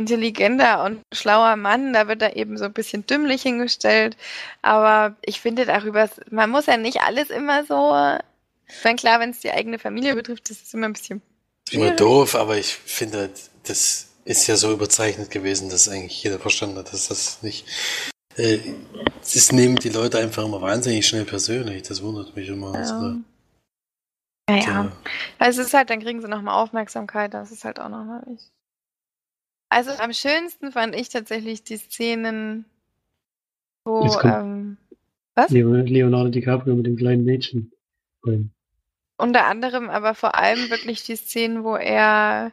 intelligenter 0.00 0.82
und 0.84 1.02
schlauer 1.12 1.56
Mann, 1.56 1.92
da 1.92 2.08
wird 2.08 2.22
er 2.22 2.34
eben 2.34 2.56
so 2.56 2.64
ein 2.64 2.72
bisschen 2.72 3.06
dümmlich 3.06 3.42
hingestellt. 3.42 4.16
Aber 4.62 5.14
ich 5.22 5.40
finde 5.40 5.66
darüber, 5.66 6.08
man 6.30 6.50
muss 6.50 6.66
ja 6.66 6.76
nicht 6.78 7.02
alles 7.02 7.30
immer 7.30 7.64
so. 7.64 7.94
Ich 8.66 8.84
meine, 8.84 8.96
klar, 8.96 9.20
wenn 9.20 9.30
es 9.30 9.40
die 9.40 9.50
eigene 9.50 9.78
Familie 9.78 10.14
betrifft, 10.14 10.48
das 10.48 10.62
ist 10.62 10.74
immer 10.74 10.86
ein 10.86 10.94
bisschen. 10.94 11.20
Immer 11.70 11.92
doof, 11.92 12.34
aber 12.34 12.56
ich 12.56 12.74
finde, 12.74 13.30
das 13.64 14.08
ist 14.24 14.46
ja 14.46 14.56
so 14.56 14.72
überzeichnet 14.72 15.30
gewesen, 15.30 15.68
dass 15.68 15.88
eigentlich 15.88 16.22
jeder 16.22 16.38
verstanden 16.38 16.78
hat, 16.78 16.92
dass 16.92 17.08
das 17.08 17.42
nicht. 17.42 17.66
Äh, 18.36 18.58
das 19.20 19.52
nehmen 19.52 19.76
die 19.76 19.90
Leute 19.90 20.18
einfach 20.18 20.44
immer 20.44 20.62
wahnsinnig 20.62 21.06
schnell 21.06 21.24
persönlich. 21.24 21.82
Das 21.82 22.02
wundert 22.02 22.34
mich 22.34 22.48
immer. 22.48 22.72
Ja. 22.72 22.80
Also, 22.80 23.16
Naja. 24.48 24.64
Ja. 24.66 24.92
Also 25.38 25.60
es 25.60 25.68
ist 25.68 25.74
halt, 25.74 25.90
dann 25.90 26.00
kriegen 26.00 26.22
sie 26.22 26.28
nochmal 26.28 26.54
Aufmerksamkeit, 26.62 27.34
das 27.34 27.50
ist 27.50 27.64
halt 27.64 27.78
auch 27.78 27.88
nochmal 27.88 28.22
wichtig. 28.26 28.50
Also 29.70 29.92
am 29.92 30.12
schönsten 30.12 30.72
fand 30.72 30.96
ich 30.96 31.10
tatsächlich 31.10 31.62
die 31.62 31.76
Szenen, 31.76 32.64
wo, 33.84 34.18
ähm, 34.20 34.76
was? 35.36 35.50
Leo- 35.50 35.72
Leonardo 35.72 36.30
DiCaprio 36.30 36.74
mit 36.74 36.86
dem 36.86 36.96
kleinen 36.96 37.24
Mädchen. 37.24 37.70
Ähm, 38.26 38.50
Unter 39.16 39.46
anderem 39.46 39.88
aber 39.88 40.14
vor 40.14 40.34
allem 40.34 40.70
wirklich 40.70 41.04
die 41.04 41.14
Szenen, 41.16 41.62
wo 41.62 41.76
er, 41.76 42.50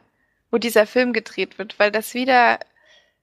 wo 0.50 0.58
dieser 0.58 0.86
Film 0.86 1.12
gedreht 1.12 1.58
wird, 1.58 1.78
weil 1.80 1.90
das 1.90 2.14
wieder, 2.14 2.60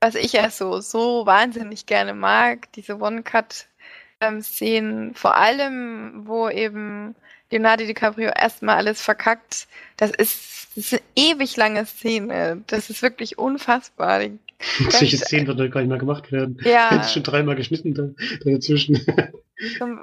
was 0.01 0.15
ich 0.15 0.33
ja 0.33 0.49
so, 0.49 0.81
so 0.81 1.25
wahnsinnig 1.25 1.85
gerne 1.85 2.13
mag, 2.13 2.69
diese 2.73 2.99
One-Cut-Szenen, 2.99 5.15
vor 5.15 5.37
allem, 5.37 6.27
wo 6.27 6.49
eben 6.49 7.15
Leonardo 7.51 7.85
DiCaprio 7.85 8.31
erstmal 8.35 8.77
alles 8.77 9.01
verkackt, 9.01 9.67
das 9.97 10.11
ist, 10.11 10.67
das 10.75 10.91
ist 10.91 10.93
eine 10.93 11.01
ewig 11.15 11.55
lange 11.57 11.85
Szene. 11.85 12.63
Das 12.67 12.89
ist 12.89 13.01
wirklich 13.01 13.37
unfassbar. 13.37 14.21
Solche 14.89 15.17
Szenen 15.17 15.47
wird 15.47 15.71
gar 15.71 15.81
nicht 15.81 15.89
mehr 15.89 15.97
gemacht 15.97 16.31
werden. 16.31 16.57
Ja. 16.63 16.93
Jetzt 16.95 17.13
schon 17.13 17.23
dreimal 17.23 17.55
geschnitten 17.55 17.93
da, 17.93 18.03
da 18.43 18.51
dazwischen. 18.51 18.99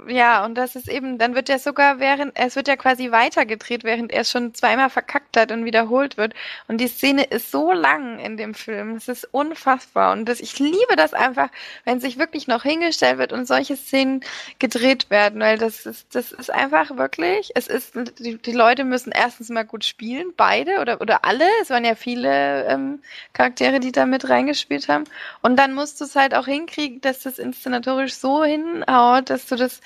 Ja, 0.08 0.44
und 0.46 0.54
das 0.54 0.76
ist 0.76 0.88
eben, 0.88 1.18
dann 1.18 1.34
wird 1.34 1.50
er 1.50 1.58
sogar 1.58 1.98
während, 1.98 2.32
es 2.38 2.56
wird 2.56 2.68
ja 2.68 2.76
quasi 2.76 3.10
weitergedreht, 3.10 3.84
während 3.84 4.10
er 4.10 4.22
es 4.22 4.30
schon 4.30 4.54
zweimal 4.54 4.88
verkackt 4.88 5.36
hat 5.36 5.52
und 5.52 5.66
wiederholt 5.66 6.16
wird. 6.16 6.32
Und 6.68 6.78
die 6.78 6.88
Szene 6.88 7.24
ist 7.24 7.50
so 7.50 7.70
lang 7.72 8.18
in 8.18 8.38
dem 8.38 8.54
Film. 8.54 8.96
Es 8.96 9.08
ist 9.08 9.28
unfassbar. 9.30 10.12
Und 10.12 10.24
das, 10.26 10.40
ich 10.40 10.58
liebe 10.58 10.96
das 10.96 11.12
einfach, 11.12 11.50
wenn 11.84 12.00
sich 12.00 12.18
wirklich 12.18 12.46
noch 12.46 12.62
hingestellt 12.62 13.18
wird 13.18 13.34
und 13.34 13.46
solche 13.46 13.76
Szenen 13.76 14.20
gedreht 14.58 15.10
werden, 15.10 15.40
weil 15.40 15.58
das 15.58 15.84
ist, 15.84 16.14
das 16.14 16.32
ist 16.32 16.50
einfach 16.50 16.96
wirklich, 16.96 17.50
es 17.54 17.66
ist, 17.66 17.94
die, 18.20 18.38
die 18.40 18.52
Leute 18.52 18.84
müssen 18.84 19.12
erstens 19.12 19.50
mal 19.50 19.64
gut 19.64 19.84
spielen, 19.84 20.32
beide 20.34 20.80
oder, 20.80 21.00
oder 21.02 21.26
alle. 21.26 21.44
Es 21.60 21.68
waren 21.68 21.84
ja 21.84 21.94
viele 21.94 22.64
ähm, 22.66 23.02
Charaktere, 23.34 23.80
die 23.80 23.92
da 23.92 24.06
mit 24.06 24.28
reingespielt 24.30 24.88
haben. 24.88 25.04
Und 25.42 25.56
dann 25.56 25.74
musst 25.74 26.00
du 26.00 26.04
es 26.04 26.16
halt 26.16 26.34
auch 26.34 26.46
hinkriegen, 26.46 27.00
dass 27.02 27.20
das 27.20 27.38
inszenatorisch 27.38 28.14
so 28.14 28.44
hinhaut, 28.44 29.28
dass 29.30 29.41
du 29.50 29.56
das, 29.56 29.80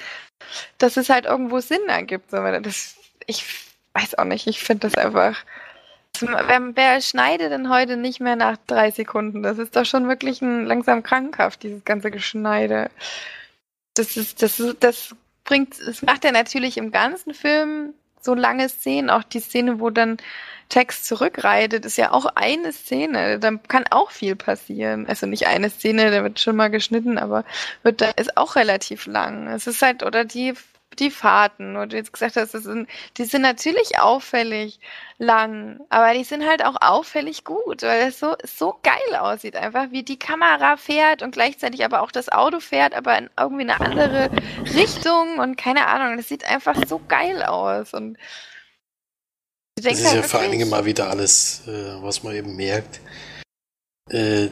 dass 0.78 0.96
es 0.96 1.08
halt 1.08 1.24
irgendwo 1.24 1.60
Sinn 1.60 1.88
ergibt. 1.88 2.32
Das, 2.32 2.96
ich 3.26 3.44
weiß 3.94 4.18
auch 4.18 4.24
nicht, 4.24 4.46
ich 4.46 4.60
finde 4.60 4.88
das 4.88 4.94
einfach. 4.96 5.44
Wer, 6.20 6.74
wer 6.74 7.00
schneidet 7.02 7.52
denn 7.52 7.68
heute 7.68 7.98
nicht 7.98 8.20
mehr 8.20 8.36
nach 8.36 8.56
drei 8.66 8.90
Sekunden? 8.90 9.42
Das 9.42 9.58
ist 9.58 9.76
doch 9.76 9.84
schon 9.84 10.08
wirklich 10.08 10.40
ein 10.40 10.64
langsam 10.64 11.02
krankhaft, 11.02 11.62
dieses 11.62 11.84
ganze 11.84 12.10
Geschneide. 12.10 12.90
Das 13.94 14.16
ist, 14.16 14.42
das 14.42 14.58
ist, 14.58 14.76
das 14.80 15.14
bringt, 15.44 15.78
das 15.86 16.00
macht 16.02 16.24
er 16.24 16.32
natürlich 16.32 16.78
im 16.78 16.90
ganzen 16.90 17.34
Film 17.34 17.92
so 18.26 18.34
lange 18.34 18.68
Szenen, 18.68 19.08
auch 19.08 19.22
die 19.24 19.40
Szene, 19.40 19.80
wo 19.80 19.88
dann 19.88 20.18
Text 20.68 21.06
zurückreitet, 21.06 21.84
ist 21.86 21.96
ja 21.96 22.12
auch 22.12 22.26
eine 22.34 22.72
Szene. 22.72 23.38
Da 23.38 23.52
kann 23.68 23.84
auch 23.90 24.10
viel 24.10 24.36
passieren. 24.36 25.06
Also 25.06 25.26
nicht 25.26 25.46
eine 25.46 25.70
Szene, 25.70 26.10
da 26.10 26.22
wird 26.22 26.40
schon 26.40 26.56
mal 26.56 26.70
geschnitten, 26.70 27.18
aber 27.18 27.44
wird 27.82 28.00
da 28.00 28.10
ist 28.10 28.36
auch 28.36 28.56
relativ 28.56 29.06
lang. 29.06 29.46
Es 29.48 29.66
ist 29.66 29.80
halt, 29.80 30.02
oder 30.02 30.24
die, 30.24 30.54
die 30.98 31.10
Fahrten, 31.10 31.76
wo 31.76 31.86
du 31.86 31.96
jetzt 31.96 32.12
gesagt 32.12 32.36
hast, 32.36 32.54
das 32.54 32.64
sind, 32.64 32.88
die 33.16 33.24
sind 33.24 33.42
natürlich 33.42 33.98
auffällig 33.98 34.80
lang, 35.18 35.80
aber 35.88 36.14
die 36.14 36.24
sind 36.24 36.46
halt 36.46 36.64
auch 36.64 36.76
auffällig 36.80 37.44
gut, 37.44 37.82
weil 37.82 38.08
es 38.08 38.18
so, 38.18 38.34
so 38.44 38.78
geil 38.82 39.16
aussieht, 39.18 39.56
einfach 39.56 39.90
wie 39.90 40.02
die 40.02 40.18
Kamera 40.18 40.76
fährt 40.76 41.22
und 41.22 41.30
gleichzeitig 41.32 41.84
aber 41.84 42.02
auch 42.02 42.10
das 42.10 42.28
Auto 42.28 42.60
fährt, 42.60 42.94
aber 42.94 43.16
in 43.18 43.30
irgendwie 43.38 43.62
eine 43.62 43.80
andere 43.80 44.30
Richtung 44.74 45.38
und 45.38 45.56
keine 45.56 45.86
Ahnung, 45.86 46.16
das 46.16 46.28
sieht 46.28 46.44
einfach 46.44 46.76
so 46.86 47.00
geil 47.08 47.42
aus 47.42 47.94
und 47.94 48.18
das 49.76 49.92
ist 49.92 50.04
ja 50.04 50.10
halt 50.12 50.26
vor 50.26 50.40
allen 50.40 50.52
Dingen 50.52 50.70
mal 50.70 50.86
wieder 50.86 51.10
alles, 51.10 51.62
äh, 51.66 52.02
was 52.02 52.22
man 52.22 52.34
eben 52.34 52.56
merkt. 52.56 53.00
Äh, 54.10 54.48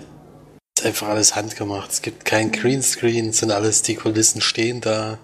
ist 0.77 0.85
einfach 0.85 1.09
alles 1.09 1.37
handgemacht. 1.37 1.91
Es 1.91 2.03
gibt 2.03 2.25
kein 2.25 2.53
Greenscreen, 2.53 3.31
es 3.31 3.39
sind 3.39 3.51
alles, 3.51 3.83
die 3.83 3.95
Kulissen 3.95 4.41
stehen 4.41 4.81
da. 4.81 5.19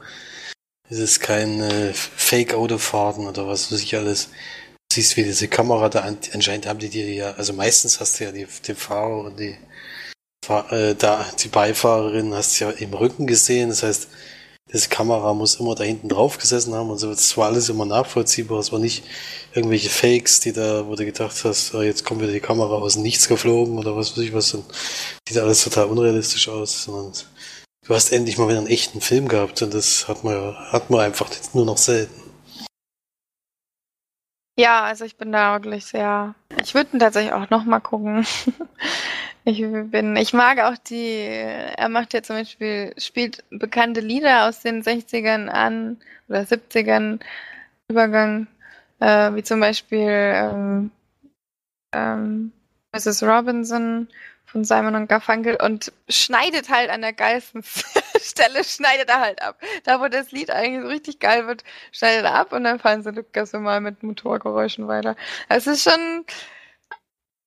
Es 0.91 0.99
ist 0.99 1.21
kein 1.21 1.61
äh, 1.61 1.93
Fake-Autofahrten 1.95 3.27
oder 3.27 3.47
was 3.47 3.71
weiß 3.71 3.81
ich 3.81 3.95
alles. 3.97 4.27
Du 4.91 4.97
siehst, 4.97 5.17
wie 5.17 5.23
diese 5.23 5.47
Kamera 5.47 5.89
da, 5.89 6.01
an- 6.01 6.19
anscheinend 6.33 6.67
haben 6.67 6.81
die 6.81 6.89
dir 6.89 7.09
ja, 7.09 7.31
also 7.35 7.53
meistens 7.53 8.01
hast 8.01 8.19
du 8.19 8.25
ja 8.25 8.33
die, 8.33 8.47
den 8.67 8.75
Fahrer 8.77 9.21
und 9.27 9.39
die, 9.39 9.57
äh, 10.49 10.95
da, 10.97 11.25
die 11.39 11.49
Beifahrerin 11.49 12.35
hast 12.35 12.61
du 12.61 12.65
ja 12.65 12.71
im 12.73 12.93
Rücken 12.93 13.29
gesehen. 13.29 13.69
Das 13.69 13.85
heißt, 13.85 14.09
diese 14.73 14.89
Kamera 14.89 15.33
muss 15.33 15.57
immer 15.57 15.77
da 15.77 15.85
hinten 15.85 16.09
drauf 16.09 16.39
gesessen 16.39 16.75
haben 16.75 16.91
und 16.91 16.99
so. 16.99 17.09
Das 17.11 17.37
war 17.37 17.47
alles 17.47 17.69
immer 17.69 17.85
nachvollziehbar. 17.85 18.59
Es 18.59 18.73
war 18.73 18.81
nicht 18.81 19.05
irgendwelche 19.55 19.91
Fakes, 19.91 20.41
die 20.41 20.53
da, 20.53 20.87
wo 20.89 20.97
du 20.97 21.05
gedacht 21.05 21.45
hast, 21.45 21.73
ah, 21.75 21.83
jetzt 21.83 22.05
kommt 22.05 22.21
wieder 22.21 22.33
die 22.33 22.41
Kamera 22.41 22.75
aus 22.75 22.97
Nichts 22.97 23.29
geflogen 23.29 23.79
oder 23.79 23.97
was 23.97 24.13
weiß 24.13 24.25
ich 24.25 24.33
was. 24.35 24.55
Und 24.55 24.65
sieht 25.29 25.39
alles 25.39 25.63
total 25.63 25.87
unrealistisch 25.87 26.49
aus. 26.49 26.83
Sondern 26.85 27.13
du 27.91 27.97
hast 27.97 28.13
endlich 28.13 28.39
mal 28.39 28.49
wieder 28.49 28.59
einen 28.59 28.69
echten 28.69 29.01
Film 29.01 29.27
gehabt 29.27 29.61
und 29.63 29.75
das 29.75 30.07
hat 30.07 30.23
man, 30.23 30.55
hat 30.71 30.91
man 30.91 31.01
einfach 31.01 31.29
jetzt 31.31 31.57
nur 31.57 31.67
noch 31.67 31.77
selten. 31.77 32.23
Ja, 34.57 34.85
also 34.85 35.05
ich 35.05 35.17
bin 35.17 35.33
da 35.33 35.55
wirklich 35.55 35.87
sehr. 35.87 36.37
Ich 36.63 36.75
würde 36.75 36.91
ihn 36.93 37.01
tatsächlich 37.01 37.33
auch 37.33 37.51
noch 37.51 37.65
mal 37.65 37.81
gucken. 37.81 38.25
Ich 39.45 39.59
bin, 39.63 40.17
ich 40.17 40.35
mag 40.35 40.59
auch 40.59 40.77
die, 40.77 41.17
er 41.25 41.89
macht 41.89 42.13
ja 42.13 42.23
zum 42.23 42.37
Beispiel, 42.37 42.93
spielt 42.99 43.43
bekannte 43.49 44.01
Lieder 44.01 44.47
aus 44.47 44.61
den 44.61 44.83
60ern 44.83 45.49
an 45.49 45.97
oder 46.29 46.43
70ern 46.43 47.21
Übergang, 47.89 48.49
äh, 49.01 49.35
wie 49.35 49.43
zum 49.43 49.61
Beispiel 49.61 50.11
ähm, 50.11 50.91
ähm, 51.95 52.53
Mrs. 52.93 53.23
Robinson 53.23 54.09
von 54.51 54.65
Simon 54.65 54.97
und 54.97 55.09
Garfunkel 55.09 55.57
und 55.57 55.93
schneidet 56.09 56.71
halt 56.71 56.91
an 56.91 57.03
der 57.03 57.13
geilsten 57.13 57.63
Stelle, 58.21 58.65
schneidet 58.65 59.09
er 59.09 59.21
halt 59.21 59.43
ab. 59.43 59.61
Da, 59.85 60.01
wo 60.01 60.09
das 60.09 60.33
Lied 60.33 60.51
eigentlich 60.51 60.83
so 60.83 60.89
richtig 60.89 61.21
geil 61.21 61.47
wird, 61.47 61.63
schneidet 61.93 62.25
er 62.25 62.35
ab 62.35 62.53
und 62.53 62.65
dann 62.65 62.81
fahren 62.81 63.03
sie 63.03 63.13
Lukas 63.13 63.55
immer 63.55 63.79
mit 63.81 64.03
Motorgeräuschen 64.03 64.89
weiter. 64.89 65.15
Es 65.49 65.69
ist 65.69 65.85
schon 65.85 66.25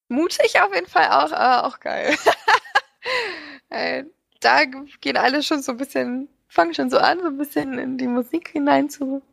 mutig 0.08 0.62
auf 0.62 0.74
jeden 0.74 0.88
Fall 0.88 1.08
auch, 1.08 1.32
aber 1.32 1.68
auch 1.68 1.80
geil. 1.80 2.16
Äh, 3.70 4.04
da 4.40 4.66
gehen 5.02 5.18
alle 5.18 5.42
schon 5.42 5.64
so 5.64 5.72
ein 5.72 5.78
bisschen, 5.78 6.30
fangen 6.48 6.76
schon 6.76 6.92
so 6.92 7.00
an, 7.00 7.20
so 7.20 7.26
ein 7.26 7.40
bisschen 7.40 7.80
in 7.80 7.98
die 7.98 8.06
Musik 8.06 8.50
hineinzurufen 8.50 9.24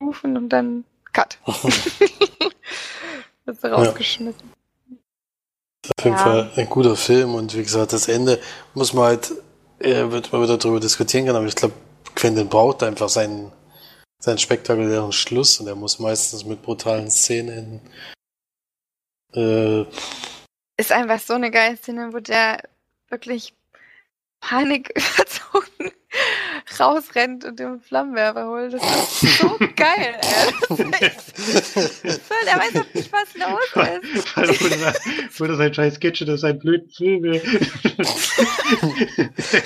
und 0.00 0.48
dann 0.48 0.84
Cut. 1.12 1.38
Wirst 3.44 3.62
du 3.62 3.68
rausgeschmissen. 3.68 4.50
Auf 5.96 6.04
jeden 6.04 6.16
Ja. 6.16 6.22
Fall 6.22 6.50
ein 6.56 6.68
guter 6.68 6.96
Film 6.96 7.34
und 7.34 7.54
wie 7.56 7.62
gesagt, 7.62 7.92
das 7.92 8.08
Ende 8.08 8.40
muss 8.74 8.92
man 8.92 9.04
halt, 9.06 9.32
äh, 9.78 10.10
wird 10.10 10.32
man 10.32 10.42
wieder 10.42 10.58
darüber 10.58 10.80
diskutieren 10.80 11.24
können, 11.26 11.36
aber 11.36 11.46
ich 11.46 11.54
glaube, 11.56 11.74
Quentin 12.14 12.48
braucht 12.48 12.82
einfach 12.82 13.08
seinen, 13.08 13.52
seinen 14.18 14.38
spektakulären 14.38 15.12
Schluss 15.12 15.60
und 15.60 15.66
er 15.66 15.74
muss 15.74 15.98
meistens 15.98 16.44
mit 16.44 16.62
brutalen 16.62 17.10
Szenen 17.10 17.80
äh, 19.34 19.82
Ist 20.78 20.92
einfach 20.92 21.20
so 21.20 21.34
eine 21.34 21.50
geile 21.50 21.76
Szene, 21.76 22.12
wo 22.12 22.18
der 22.20 22.62
wirklich 23.08 23.54
Panik 24.40 24.90
überzogen 24.96 25.92
rausrennt 26.80 27.44
und 27.44 27.58
den 27.58 27.80
Flammenwerfer 27.80 28.46
holt. 28.46 28.74
Das 28.74 29.22
ist 29.22 29.38
so 29.38 29.56
geil, 29.58 30.16
ey. 30.20 30.54
Das 30.68 30.78
ist 30.78 31.02
echt 31.02 31.22
der 32.46 32.56
weiß 32.58 32.72
doch 32.74 32.94
nicht, 32.94 33.12
was 33.12 33.34
los 33.34 33.60
ist. 34.14 34.36
Weil 34.36 34.48
wo 34.48 34.68
das, 34.68 35.00
wo 35.38 35.44
das 35.46 35.60
ein 35.60 35.74
scheiß 35.74 36.00
Gadget 36.00 36.28
ist, 36.28 36.44
ein 36.44 36.58
blöden 36.58 36.90
Film. 36.90 37.40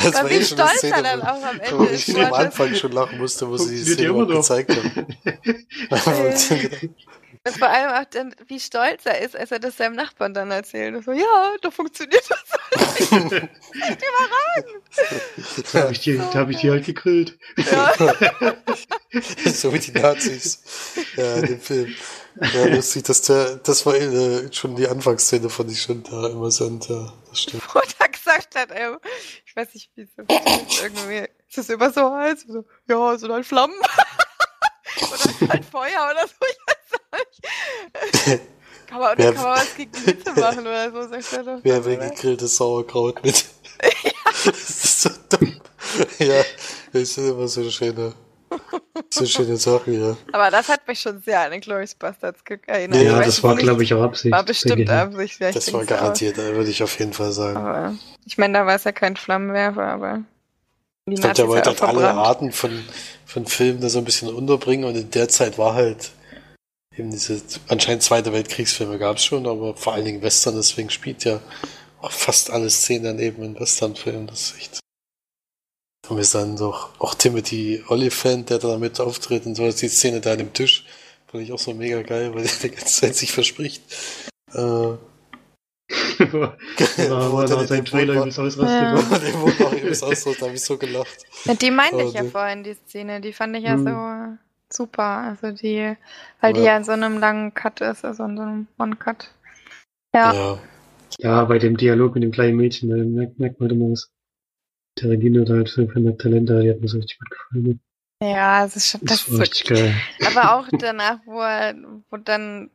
Das 0.02 0.14
Aber 0.16 0.30
eh 0.30 0.40
wie 0.40 0.44
stolz 0.44 0.82
er 0.82 1.02
dann 1.02 1.22
auch 1.22 1.42
am 1.42 1.60
wo 1.70 1.84
Ende 1.84 1.94
ich 1.94 2.08
ist. 2.08 2.16
am 2.16 2.16
wo 2.16 2.20
er 2.20 2.34
Anfang 2.34 2.74
schon 2.74 2.92
lachen 2.92 3.18
musste, 3.18 3.48
wo 3.48 3.56
sie 3.56 3.78
noch. 4.06 4.26
gezeigt 4.26 4.70
haben. 4.70 5.06
Und 7.46 7.56
vor 7.56 7.68
allem 7.68 7.90
auch 7.90 8.04
dann, 8.10 8.34
wie 8.48 8.60
stolz 8.60 9.06
er 9.06 9.20
ist, 9.22 9.34
als 9.34 9.50
er 9.50 9.58
das 9.60 9.78
seinem 9.78 9.94
Nachbarn 9.96 10.34
dann 10.34 10.50
erzählt. 10.50 10.94
Und 10.94 11.04
so, 11.04 11.12
ja, 11.12 11.54
da 11.62 11.70
funktioniert 11.70 12.22
das. 12.28 13.40
Da 15.72 15.82
habe 15.82 15.92
ich, 15.92 16.00
die- 16.00 16.16
da 16.18 16.34
hab 16.34 16.50
ich 16.50 16.58
die 16.58 16.70
halt 16.70 16.84
gegrillt. 16.84 17.38
Ja. 17.56 17.92
so 19.52 19.72
wie 19.72 19.78
die 19.78 19.92
Nazis. 19.92 20.62
Ja, 21.16 21.36
in 21.36 21.46
dem 21.46 21.60
Film. 21.60 21.94
Ja, 22.54 22.64
lustig, 22.66 23.04
dass 23.04 23.22
der, 23.22 23.56
das 23.56 23.84
war 23.86 23.94
äh, 23.94 24.52
schon 24.52 24.76
die 24.76 24.86
Anfangsszene, 24.88 25.48
fand 25.50 25.70
ich 25.72 25.82
schon 25.82 26.02
da 26.04 26.28
immer 26.28 26.50
so, 26.50 26.66
und, 26.66 26.88
ja, 26.88 27.12
das 27.28 27.40
stimmt. 27.42 27.62
Wo 27.74 27.80
er 27.98 28.08
gesagt 28.08 28.54
hat, 28.54 28.70
ey, 28.70 28.96
ich 29.46 29.56
weiß 29.56 29.74
nicht, 29.74 29.90
wie 29.96 30.02
es 30.02 30.10
ist. 30.10 30.82
Irgendwie 30.82 31.28
ist 31.48 31.58
es 31.58 31.68
immer 31.70 31.90
so 31.92 32.12
heiß. 32.14 32.44
So, 32.48 32.64
ja, 32.88 33.18
sind 33.18 33.32
halt 33.32 33.46
Flammen. 33.46 33.74
oder 35.00 35.48
halt 35.48 35.64
Feuer 35.64 36.10
oder 36.12 36.26
so. 36.26 36.34
Auch. 37.12 37.18
Kann 38.86 38.98
man, 38.98 39.16
Wer- 39.18 39.32
kann 39.34 39.44
man 39.44 39.56
was 39.58 39.76
gegen 39.76 39.92
die 39.92 40.00
Hitze 40.00 40.32
machen 40.40 40.60
oder 40.66 40.90
so, 40.90 41.08
sagt 41.08 41.32
er 41.32 41.44
doch. 41.44 41.60
Wer 41.62 41.84
will 41.84 41.96
gegrilltes 41.96 42.56
Sauerkraut 42.56 43.22
mit? 43.24 43.44
Das 44.44 44.56
ist 44.56 45.02
so 45.02 45.10
dumm. 45.28 45.60
Ja, 46.18 46.42
das 46.94 47.14
sind 47.14 47.28
immer 47.28 47.46
so 47.46 47.68
schöne, 47.70 48.14
so 49.10 49.26
schöne 49.26 49.56
Sachen, 49.58 50.00
ja. 50.00 50.16
Aber 50.32 50.50
das 50.50 50.68
hat 50.68 50.88
mich 50.88 50.98
schon 50.98 51.20
sehr 51.22 51.40
an 51.40 51.50
den 51.50 51.60
Glorious 51.60 51.94
Bastards 51.94 52.40
erinnert. 52.66 52.96
Ja, 53.02 53.18
Ja, 53.18 53.20
das 53.22 53.42
war, 53.42 53.54
glaube 53.56 53.82
ich, 53.82 53.92
auch 53.92 54.02
Absicht. 54.02 54.32
War 54.32 54.42
bestimmt. 54.44 54.88
Absicht. 54.88 55.40
ja, 55.40 55.52
Das 55.52 55.70
war 55.74 55.82
auch. 55.82 55.86
garantiert, 55.86 56.38
da 56.38 56.42
würde 56.54 56.70
ich 56.70 56.82
auf 56.82 56.98
jeden 56.98 57.12
Fall 57.12 57.32
sagen. 57.32 57.56
Aber 57.58 57.94
ich 58.24 58.38
meine, 58.38 58.54
da 58.58 58.66
war 58.66 58.74
es 58.76 58.84
ja 58.84 58.92
kein 58.92 59.16
Flammenwerfer, 59.16 59.84
aber 59.84 60.22
die 61.06 61.14
Ich 61.14 61.20
glaube, 61.20 61.34
der 61.34 61.48
wollte 61.48 61.70
ja 61.70 61.76
halt 61.78 61.82
auch 61.82 61.88
alle. 61.98 62.10
Arten 62.12 62.52
von, 62.52 62.82
von 63.26 63.46
Filmen 63.46 63.80
da 63.82 63.90
so 63.90 63.98
ein 63.98 64.04
bisschen 64.06 64.32
unterbringen 64.34 64.84
und 64.84 64.96
in 64.96 65.10
der 65.10 65.28
Zeit 65.28 65.58
war 65.58 65.74
halt 65.74 66.12
eben 66.96 67.10
diese, 67.10 67.40
anscheinend 67.68 68.02
Zweite 68.02 68.32
Weltkriegsfilme 68.32 68.98
gab 68.98 69.16
es 69.16 69.24
schon, 69.24 69.46
aber 69.46 69.76
vor 69.76 69.94
allen 69.94 70.04
Dingen 70.04 70.22
Western, 70.22 70.56
deswegen 70.56 70.90
spielt 70.90 71.24
ja 71.24 71.40
auch 72.00 72.12
fast 72.12 72.50
alle 72.50 72.70
Szenen 72.70 73.04
dann 73.04 73.18
eben 73.18 73.42
in 73.42 73.58
Westernfilmen, 73.58 74.26
das 74.26 74.40
ist 74.52 74.56
echt. 74.58 74.80
Und 76.08 76.16
wir 76.16 76.24
dann 76.32 76.56
doch 76.56 76.98
auch 76.98 77.14
Timothy 77.14 77.84
Oliphant, 77.88 78.50
der 78.50 78.58
da 78.58 78.76
mit 78.78 78.98
auftritt 78.98 79.46
und 79.46 79.54
so, 79.54 79.70
die 79.70 79.88
Szene 79.88 80.20
da 80.20 80.32
an 80.32 80.38
dem 80.38 80.52
Tisch, 80.52 80.84
fand 81.28 81.44
ich 81.44 81.52
auch 81.52 81.58
so 81.58 81.72
mega 81.74 82.02
geil, 82.02 82.34
weil 82.34 82.42
der 82.42 82.52
die 82.62 82.70
ganze 82.70 83.00
Zeit 83.00 83.14
sich 83.14 83.30
verspricht. 83.32 83.82
Äh, 84.52 84.56
war, 84.58 84.98
war 85.88 86.56
der 87.46 87.56
nach 87.56 87.62
in 87.62 87.68
seinem 87.68 87.84
dem 87.84 87.84
Trailer 87.84 88.14
Ja. 88.14 88.22
ausrastet. 88.22 88.58
war. 88.62 90.08
Ausdruck, 90.08 90.38
da 90.38 90.46
habe 90.46 90.54
ich 90.56 90.62
so 90.64 90.76
gelacht. 90.78 91.16
Ja, 91.44 91.54
die 91.54 91.70
meinte 91.70 91.96
ich 92.02 92.02
Aber 92.08 92.12
ja 92.14 92.22
die- 92.22 92.30
vorhin, 92.30 92.64
die 92.64 92.74
Szene. 92.88 93.20
Die 93.20 93.32
fand 93.32 93.56
ich 93.56 93.62
ja 93.64 93.74
Hm. 93.74 93.84
so 93.84 94.38
super. 94.72 95.02
Also 95.02 95.50
die, 95.52 95.96
weil 96.40 96.52
die 96.52 96.60
Ja. 96.60 96.66
ja 96.66 96.76
in 96.76 96.84
so 96.84 96.92
einem 96.92 97.18
langen 97.18 97.54
Cut 97.54 97.80
ist, 97.80 98.04
also 98.04 98.24
in 98.24 98.36
so 98.36 98.42
einem 98.42 98.66
One-Cut. 98.78 99.30
Ja. 100.14 100.32
ja. 100.32 100.58
Ja, 101.18 101.44
bei 101.44 101.58
dem 101.58 101.76
Dialog 101.76 102.14
mit 102.14 102.22
dem 102.22 102.30
kleinen 102.30 102.56
Mädchen, 102.56 102.88
da 102.88 102.96
merkt, 102.96 103.38
merkt 103.38 103.60
man 103.60 103.70
immer 103.70 103.90
was. 103.90 104.10
Tarantino 104.96 105.44
da 105.44 105.54
halt 105.54 105.70
für, 105.70 105.88
für 105.88 105.98
eine 105.98 106.16
Talente, 106.16 106.60
die 106.60 106.70
hat 106.70 106.80
mir 106.80 106.88
so 106.88 106.98
richtig 106.98 107.18
gut 107.18 107.30
gefallen. 107.30 107.80
Ja, 108.22 108.64
es 108.64 108.76
ist 108.76 108.88
schon, 108.90 109.00
das 109.02 109.24
Das 109.24 109.28
ist 109.28 109.34
so 109.34 109.40
richtig 109.40 109.64
geil. 109.64 109.94
Aber 110.26 110.54
auch 110.54 110.68
danach, 110.78 111.20
wo 111.24 111.40
er, 111.40 111.74
wo 112.10 112.16
dann 112.16 112.70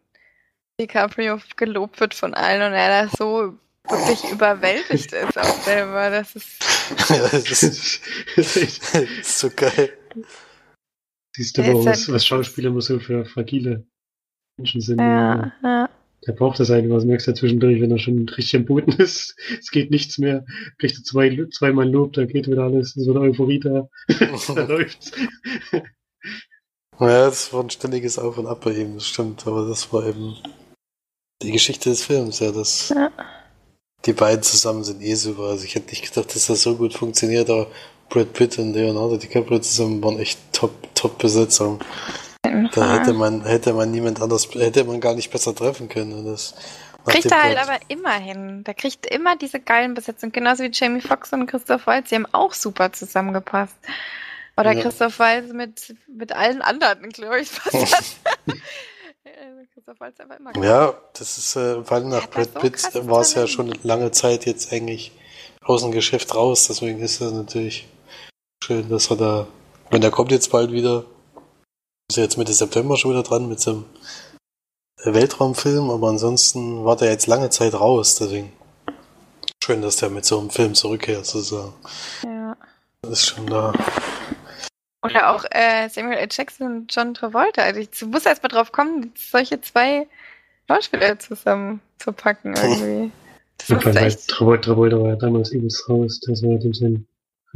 DiCaprio 0.79 1.39
gelobt 1.55 1.99
wird 1.99 2.13
von 2.13 2.33
allen 2.33 2.61
und 2.61 2.73
er 2.73 3.05
da 3.05 3.09
so 3.15 3.57
wirklich 3.87 4.31
überwältigt 4.31 5.13
ist 5.13 5.37
auch 5.37 5.61
selber. 5.61 6.09
Das 6.09 6.35
ist, 6.35 6.59
ja 7.09 7.17
das 7.29 7.41
Das 7.41 7.63
ist, 7.63 8.01
das 8.35 8.55
ist 8.55 9.39
so 9.39 9.49
geil. 9.55 9.93
Siehst 11.35 11.57
du 11.57 11.61
ist 11.61 11.73
was, 11.85 11.85
halt- 12.07 12.15
was 12.15 12.25
Schauspieler 12.25 12.69
immer 12.69 12.81
so 12.81 12.99
für 12.99 13.25
fragile 13.25 13.85
Menschen 14.57 14.81
sind. 14.81 14.99
ja, 14.99 15.51
ja. 15.63 15.89
Der 16.25 16.31
braucht 16.33 16.59
das 16.59 16.71
einfach, 16.71 16.95
das 16.95 17.05
merkst 17.05 17.27
du 17.27 17.31
ja 17.31 17.35
zwischendurch, 17.35 17.79
wenn 17.81 17.91
er 17.91 17.99
schon 17.99 18.27
richtig 18.29 18.55
am 18.55 18.65
Boden 18.65 18.91
ist. 18.99 19.35
Es 19.59 19.69
geht 19.69 19.91
nichts 19.91 20.17
mehr. 20.17 20.43
Kriegt 20.79 20.97
er 20.97 21.03
zwei, 21.03 21.45
zweimal 21.51 21.87
Lob, 21.89 22.13
dann 22.13 22.27
geht 22.27 22.47
wieder 22.47 22.63
alles, 22.63 22.93
so 22.93 23.11
eine 23.11 23.19
Euphorie 23.19 23.59
da. 23.59 23.87
da 24.07 24.63
läuft's. 24.67 25.11
Ja, 26.99 27.25
das 27.25 27.51
war 27.53 27.63
ein 27.63 27.69
ständiges 27.69 28.17
Auf 28.17 28.37
und 28.37 28.47
Ab 28.47 28.61
bei 28.63 28.71
ihm, 28.71 28.95
das 28.95 29.07
stimmt, 29.07 29.45
aber 29.45 29.67
das 29.67 29.91
war 29.91 30.05
eben 30.07 30.35
die 31.43 31.51
Geschichte 31.51 31.89
des 31.89 32.05
Films, 32.05 32.39
ja, 32.39 32.51
das, 32.51 32.89
Ja. 32.89 33.11
die 34.05 34.13
beiden 34.13 34.41
zusammen 34.41 34.83
sind 34.85 35.01
eh 35.01 35.13
super, 35.15 35.43
also 35.43 35.65
ich 35.65 35.75
hätte 35.75 35.89
nicht 35.89 36.07
gedacht, 36.07 36.33
dass 36.33 36.47
das 36.47 36.61
so 36.63 36.77
gut 36.77 36.93
funktioniert, 36.93 37.49
aber 37.49 37.67
Brad 38.15 38.31
Pitt 38.31 38.57
und 38.59 38.71
Leonardo 38.73 39.17
DiCaprio 39.17 39.59
zusammen 39.59 40.01
waren 40.01 40.17
echt 40.19 40.39
top, 40.53 40.71
top 40.95 41.17
Besetzung. 41.17 41.79
Da 42.73 42.93
hätte 42.97 43.11
man, 43.11 43.43
hätte 43.43 43.73
man 43.73 43.91
niemand 43.91 44.21
anders, 44.21 44.47
hätte 44.53 44.85
man 44.85 45.01
gar 45.01 45.15
nicht 45.15 45.29
besser 45.31 45.53
treffen 45.53 45.89
können. 45.89 46.25
Das, 46.25 46.55
Kriegt 47.05 47.25
er 47.25 47.43
halt 47.43 47.57
Plot- 47.57 47.67
aber 47.67 47.79
immer 47.89 48.13
hin. 48.13 48.63
Der 48.63 48.73
kriegt 48.73 49.05
immer 49.05 49.35
diese 49.35 49.59
geilen 49.59 49.93
Besetzungen. 49.95 50.31
Genauso 50.31 50.63
wie 50.63 50.71
Jamie 50.71 51.01
Foxx 51.01 51.33
und 51.33 51.45
Christoph 51.47 51.85
Waltz. 51.87 52.07
Die 52.09 52.15
haben 52.15 52.25
auch 52.31 52.53
super 52.53 52.93
zusammengepasst. 52.93 53.75
Oder 54.57 54.71
Ja. 54.71 54.81
Christoph 54.83 55.19
Waltz 55.19 55.51
mit, 55.51 55.93
mit 56.07 56.31
allen 56.31 56.61
anderen, 56.61 57.09
glaube 57.09 57.41
ich, 57.41 57.49
fast. 57.49 58.15
Christoph 59.73 59.99
Waltz 59.99 60.19
aber 60.21 60.37
immer 60.37 60.65
Ja, 60.65 60.93
das 61.17 61.37
ist, 61.37 61.55
äh, 61.57 61.83
vor 61.83 61.97
allem 61.97 62.09
nach 62.09 62.29
Brad 62.29 62.49
so 62.53 62.59
Pitt 62.59 62.81
war 63.07 63.19
es 63.21 63.33
ja 63.33 63.45
schon 63.47 63.73
lange 63.83 64.11
Zeit 64.11 64.45
jetzt 64.45 64.71
eigentlich 64.71 65.11
aus 65.61 65.81
dem 65.81 65.91
Geschäft 65.91 66.33
raus, 66.33 66.67
deswegen 66.67 66.99
ist 67.01 67.19
es 67.21 67.31
natürlich 67.33 67.87
schön, 68.63 68.89
dass 68.89 69.09
er 69.09 69.17
da, 69.17 69.47
wenn 69.91 70.01
der 70.01 70.11
kommt 70.11 70.31
jetzt 70.31 70.51
bald 70.51 70.71
wieder, 70.71 71.05
ist 72.09 72.17
er 72.17 72.23
jetzt 72.23 72.37
Mitte 72.37 72.53
September 72.53 72.97
schon 72.97 73.11
wieder 73.11 73.23
dran 73.23 73.49
mit 73.49 73.59
seinem 73.59 73.85
Weltraumfilm, 75.03 75.89
aber 75.89 76.09
ansonsten 76.09 76.83
war 76.83 76.95
der 76.95 77.11
jetzt 77.11 77.27
lange 77.27 77.49
Zeit 77.49 77.73
raus, 77.73 78.17
deswegen 78.17 78.51
schön, 79.63 79.81
dass 79.81 79.97
der 79.97 80.09
mit 80.09 80.25
so 80.25 80.39
einem 80.39 80.49
Film 80.49 80.73
zurückkehrt, 80.73 81.25
sozusagen. 81.25 81.73
Ja. 82.23 82.57
Das 83.01 83.11
ist 83.19 83.27
schon 83.27 83.47
da. 83.47 83.73
Oder 85.03 85.29
auch 85.29 85.45
äh, 85.51 85.87
Samuel 85.89 86.17
L. 86.17 86.27
Jackson 86.31 86.67
und 86.67 86.95
John 86.95 87.13
Travolta. 87.13 87.61
Also 87.61 87.79
ich 87.79 87.89
muss 88.05 88.25
erst 88.25 88.41
mal 88.41 88.49
drauf 88.49 88.71
kommen, 88.71 89.13
solche 89.15 89.61
zwei 89.61 90.07
Schauspieler 90.67 91.19
zusammen 91.19 91.81
zu 91.99 92.11
packen 92.11 92.55
irgendwie. 92.55 93.11
Das 93.57 93.69
ist 93.69 93.95
echt. 93.95 94.27
Travolta, 94.29 94.63
Travolta 94.63 94.99
war 94.99 95.09
ja 95.09 95.15
damals 95.15 95.51
übelst 95.51 95.87
raus. 95.87 96.19
Das 96.25 96.41
war 96.41 96.57
dem 96.57 97.05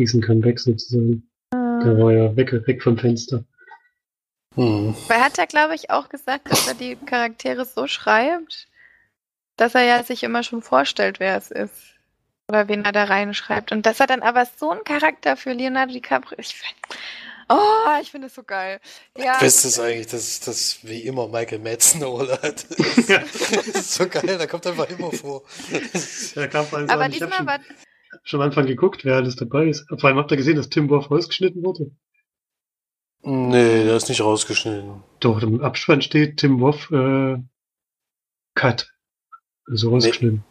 sein 0.07 0.19
riesen 0.19 0.21
Comeback 0.21 0.59
sozusagen. 0.59 1.29
Der 1.53 1.91
Äh, 1.91 2.01
war 2.01 2.11
ja 2.11 2.35
weg, 2.35 2.51
weg 2.67 2.81
vom 2.83 2.97
Fenster. 2.97 3.43
Hm. 4.55 4.95
weil 5.07 5.17
er 5.17 5.25
hat 5.25 5.37
ja, 5.37 5.45
glaube 5.45 5.75
ich, 5.75 5.91
auch 5.91 6.09
gesagt, 6.09 6.51
dass 6.51 6.67
er 6.67 6.73
die 6.73 6.95
Charaktere 6.95 7.65
so 7.65 7.85
schreibt, 7.85 8.67
dass 9.57 9.75
er 9.75 9.83
ja 9.83 10.03
sich 10.03 10.23
immer 10.23 10.41
schon 10.41 10.63
vorstellt, 10.63 11.19
wer 11.19 11.37
es 11.37 11.51
ist. 11.51 11.95
Oder 12.47 12.67
wen 12.67 12.83
er 12.83 12.91
da 12.91 13.03
reinschreibt. 13.03 13.71
Und 13.71 13.85
dass 13.85 13.99
er 13.99 14.07
dann 14.07 14.23
aber 14.23 14.47
so 14.57 14.71
einen 14.71 14.83
Charakter 14.83 15.37
für 15.37 15.53
Leonardo 15.53 15.93
DiCaprio. 15.93 16.39
Ich 16.39 16.55
find, 16.55 16.73
oh, 17.47 18.01
ich 18.01 18.09
finde 18.09 18.25
es 18.25 18.33
so 18.33 18.41
geil. 18.41 18.79
Ja, 19.15 19.37
Beste 19.37 19.67
ist 19.67 19.79
eigentlich, 19.79 20.07
dass 20.07 20.39
das 20.39 20.79
wie 20.81 21.01
immer 21.01 21.27
Michael 21.27 21.59
Madsen 21.59 22.01
eine 22.01 22.09
Rolle 22.09 22.39
hat. 22.41 22.65
das 23.07 23.67
ist 23.67 23.93
so 23.93 24.09
geil, 24.09 24.39
da 24.39 24.47
kommt 24.47 24.65
einfach 24.65 24.89
immer 24.89 25.11
vor. 25.11 25.43
Ja, 26.33 26.49
aber 26.87 27.07
diesmal 27.07 27.45
war 27.45 27.59
schon 28.23 28.41
am 28.41 28.47
Anfang 28.47 28.65
geguckt, 28.65 29.05
wer 29.05 29.15
alles 29.17 29.35
dabei 29.35 29.67
ist. 29.67 29.85
Vor 29.89 30.03
allem 30.05 30.17
habt 30.17 30.31
ihr 30.31 30.37
gesehen, 30.37 30.55
dass 30.55 30.69
Tim 30.69 30.89
Wolf 30.89 31.09
rausgeschnitten 31.11 31.63
wurde. 31.63 31.91
Nee, 33.21 33.83
der 33.83 33.95
ist 33.97 34.07
nicht 34.09 34.21
rausgeschnitten. 34.21 35.03
Doch, 35.19 35.41
im 35.41 35.61
Abspann 35.61 36.01
steht 36.01 36.37
Tim 36.37 36.59
Wolf 36.61 36.89
äh, 36.91 37.37
Cut. 38.55 38.91
Also 39.67 39.89
rausgeschnitten. 39.89 40.43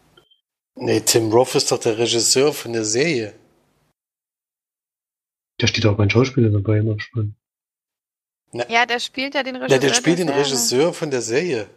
Nee, 0.75 1.01
Tim 1.01 1.31
Roth 1.31 1.55
ist 1.55 1.71
doch 1.71 1.79
der 1.79 1.97
Regisseur 1.97 2.53
von 2.53 2.71
der 2.73 2.85
Serie. 2.85 3.33
Da 5.57 5.67
steht 5.67 5.85
auch 5.85 5.99
ein 5.99 6.09
Schauspieler 6.09 6.49
dabei 6.51 6.77
im 6.77 6.89
Abspann. 6.91 7.35
Ja, 8.53 8.85
der 8.85 8.99
spielt 8.99 9.35
ja 9.35 9.43
den 9.43 9.55
Ja, 9.55 9.61
Regisseur. 9.63 9.79
der 9.81 9.93
spielt 9.93 10.19
den 10.19 10.27
Serie. 10.27 10.43
Regisseur 10.45 10.93
von 10.93 11.11
der 11.11 11.21
Serie. 11.21 11.69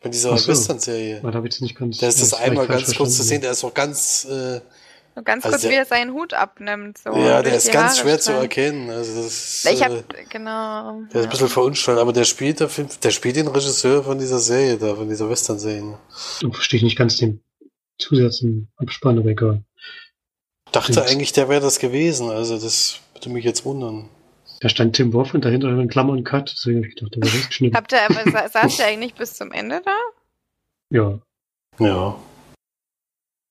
Von 0.00 0.10
dieser 0.10 0.36
so. 0.36 0.48
Western-Serie. 0.48 1.20
Da 1.22 1.32
habe 1.34 1.48
ich 1.48 1.60
nicht 1.60 1.76
ganz. 1.76 1.98
Da 1.98 2.08
ist 2.08 2.20
das 2.22 2.34
einmal 2.34 2.66
ganz 2.66 2.94
kurz 2.94 3.16
zu 3.16 3.22
sehen, 3.22 3.40
der 3.42 3.50
ist 3.52 3.62
auch 3.64 3.74
ganz, 3.74 4.24
äh, 4.24 4.60
So 5.14 5.22
ganz 5.22 5.44
Also 5.44 5.54
kurz, 5.54 5.62
der- 5.62 5.70
wie 5.72 5.74
er 5.74 5.84
seinen 5.84 6.12
Hut 6.14 6.32
abnimmt. 6.32 6.98
So 6.98 7.10
ja, 7.16 7.42
der 7.42 7.56
ist 7.56 7.70
ganz 7.70 7.92
Haare 7.94 8.00
schwer 8.02 8.18
zu 8.20 8.32
erkennen. 8.32 8.88
Also 8.90 9.14
das 9.22 9.26
ist, 9.26 9.66
Ich 9.70 9.80
äh, 9.82 9.84
hab, 9.84 10.30
genau. 10.30 11.02
der 11.12 11.20
ist 11.20 11.26
ein 11.26 11.30
bisschen 11.30 11.48
verunstalt, 11.48 11.98
aber 11.98 12.12
der 12.14 12.24
spielt, 12.24 12.60
der, 12.60 12.68
Film, 12.70 12.88
der 13.02 13.10
spielt 13.10 13.36
den 13.36 13.48
Regisseur 13.48 14.02
von 14.04 14.18
dieser 14.18 14.38
Serie 14.38 14.78
da, 14.78 14.94
von 14.94 15.08
dieser 15.08 15.28
Western-Serie. 15.28 15.98
Verstehe 16.52 16.78
ich 16.78 16.84
nicht 16.84 16.96
ganz 16.96 17.16
den 17.18 17.42
Zusatz 17.98 18.40
im 18.40 18.68
Abspann, 18.76 19.18
aber 19.18 19.28
egal. 19.28 19.62
Dachte 20.72 20.92
Stimmt. 20.92 21.08
eigentlich, 21.08 21.32
der 21.32 21.48
wäre 21.50 21.60
das 21.60 21.78
gewesen, 21.80 22.30
also 22.30 22.56
das 22.58 23.00
würde 23.14 23.28
mich 23.30 23.44
jetzt 23.44 23.64
wundern. 23.66 24.08
Da 24.60 24.68
stand 24.68 24.94
Tim 24.94 25.12
Wolf 25.14 25.32
und 25.32 25.44
dahinter 25.44 25.68
in 25.70 25.88
Klammern 25.88 26.22
Cut, 26.22 26.52
deswegen 26.52 26.78
habe 26.78 26.88
ich 26.88 26.94
gedacht, 26.94 27.14
der 27.14 27.22
war 27.22 27.30
rausgeschnitten. 27.30 27.76
Habt 27.76 27.92
ihr 27.92 28.02
aber, 28.02 28.30
sa 28.30 28.48
saßt 28.48 28.78
ihr 28.78 28.86
eigentlich 28.86 29.14
bis 29.14 29.34
zum 29.34 29.52
Ende 29.52 29.80
da? 29.82 29.96
Ja. 30.90 31.18
Ja. 31.78 32.20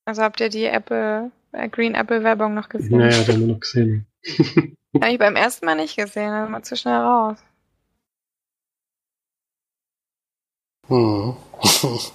Also 0.06 0.22
habt 0.22 0.40
ihr 0.40 0.50
die 0.50 0.66
Apple, 0.66 1.32
äh, 1.52 1.68
Green 1.70 1.96
Apple 1.96 2.24
Werbung 2.24 2.54
noch 2.54 2.70
gesehen? 2.70 3.00
Naja, 3.00 3.24
den 3.24 3.34
haben 3.36 3.42
wir 3.42 3.54
noch 3.54 3.60
gesehen. 3.60 4.06
Habe 4.96 5.12
ich 5.12 5.20
beim 5.20 5.36
ersten 5.36 5.66
Mal 5.66 5.76
nicht 5.76 5.96
gesehen, 5.96 6.30
dann 6.32 6.52
mal 6.52 6.64
zu 6.64 6.76
schnell 6.76 6.98
raus. 6.98 7.38
Hm. 10.88 11.36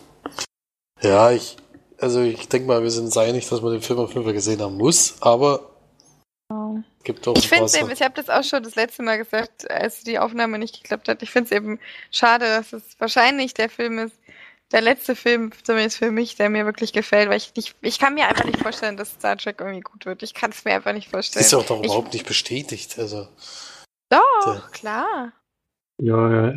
ja, 1.02 1.30
ich, 1.30 1.56
also 1.98 2.20
ich 2.20 2.48
denke 2.48 2.68
mal, 2.68 2.82
wir 2.82 2.90
sind 2.90 3.06
uns 3.06 3.16
einig, 3.16 3.48
dass 3.48 3.60
man 3.60 3.72
den 3.72 3.82
Film 3.82 3.98
auf 3.98 4.12
jeden 4.12 4.24
Fall 4.24 4.32
gesehen 4.32 4.60
haben 4.60 4.76
muss, 4.76 5.20
aber 5.20 5.70
Oh. 6.50 6.78
Gibt 7.04 7.28
auch 7.28 7.36
Ich 7.36 7.48
finde 7.48 7.64
es 7.64 7.74
eben, 7.74 7.90
ich 7.90 8.02
habe 8.02 8.14
das 8.14 8.28
auch 8.28 8.42
schon 8.42 8.62
das 8.62 8.74
letzte 8.74 9.02
Mal 9.02 9.18
gesagt, 9.18 9.70
als 9.70 10.02
die 10.02 10.18
Aufnahme 10.18 10.58
nicht 10.58 10.82
geklappt 10.82 11.08
hat. 11.08 11.22
Ich 11.22 11.30
finde 11.30 11.46
es 11.46 11.52
eben 11.52 11.78
schade, 12.10 12.46
dass 12.46 12.72
es 12.72 12.82
wahrscheinlich 12.98 13.54
der 13.54 13.68
Film 13.68 13.98
ist, 13.98 14.16
der 14.72 14.80
letzte 14.80 15.14
Film, 15.14 15.52
zumindest 15.62 15.98
für 15.98 16.10
mich, 16.10 16.36
der 16.36 16.50
mir 16.50 16.64
wirklich 16.64 16.92
gefällt, 16.92 17.28
weil 17.28 17.36
ich 17.36 17.54
nicht, 17.54 17.76
ich 17.82 17.98
kann 17.98 18.14
mir 18.14 18.26
einfach 18.26 18.44
nicht 18.44 18.58
vorstellen, 18.60 18.96
dass 18.96 19.12
Star 19.12 19.36
Trek 19.36 19.60
irgendwie 19.60 19.80
gut 19.82 20.06
wird. 20.06 20.22
Ich 20.22 20.34
kann 20.34 20.50
es 20.50 20.64
mir 20.64 20.74
einfach 20.74 20.92
nicht 20.92 21.10
vorstellen. 21.10 21.44
Ist 21.44 21.52
ja 21.52 21.58
auch 21.58 21.66
doch 21.66 21.78
ich, 21.80 21.84
überhaupt 21.86 22.12
nicht 22.12 22.26
bestätigt. 22.26 22.98
Also, 22.98 23.28
Doch, 24.08 24.44
der- 24.46 24.62
klar. 24.72 25.32
Ja, 26.02 26.52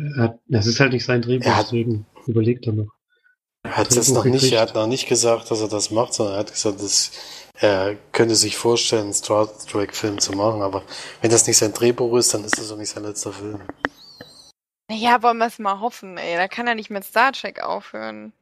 es 0.50 0.66
ist 0.66 0.80
halt 0.80 0.92
nicht 0.92 1.04
sein 1.04 1.22
Drehbuch, 1.22 1.46
Er 1.46 1.56
hat- 1.58 1.66
deswegen 1.66 2.06
überlegt 2.26 2.66
er 2.66 2.72
noch. 2.72 2.88
Er 3.68 3.76
hat 3.76 3.94
Drehbuch 3.94 4.14
noch 4.14 4.24
nicht, 4.24 4.52
er 4.52 4.60
hat 4.60 4.74
noch 4.74 4.86
nicht 4.86 5.08
gesagt, 5.08 5.50
dass 5.50 5.60
er 5.60 5.68
das 5.68 5.90
macht, 5.90 6.14
sondern 6.14 6.34
er 6.34 6.40
hat 6.40 6.52
gesagt, 6.52 6.82
dass 6.82 7.10
er 7.60 7.96
könnte 8.12 8.36
sich 8.36 8.56
vorstellen, 8.56 9.04
einen 9.04 9.14
Star 9.14 9.48
Trek-Film 9.66 10.18
zu 10.18 10.32
machen, 10.32 10.62
aber 10.62 10.82
wenn 11.20 11.30
das 11.30 11.46
nicht 11.46 11.56
sein 11.56 11.72
Drehbuch 11.72 12.16
ist, 12.16 12.32
dann 12.32 12.44
ist 12.44 12.58
das 12.58 12.70
auch 12.70 12.76
nicht 12.76 12.90
sein 12.90 13.02
letzter 13.02 13.32
Film. 13.32 13.60
Naja, 14.90 15.22
wollen 15.22 15.38
wir 15.38 15.46
es 15.46 15.58
mal 15.58 15.80
hoffen, 15.80 16.16
ey. 16.16 16.36
Da 16.36 16.48
kann 16.48 16.66
er 16.66 16.74
nicht 16.74 16.90
mit 16.90 17.04
Star 17.04 17.32
Trek 17.32 17.62
aufhören. 17.62 18.32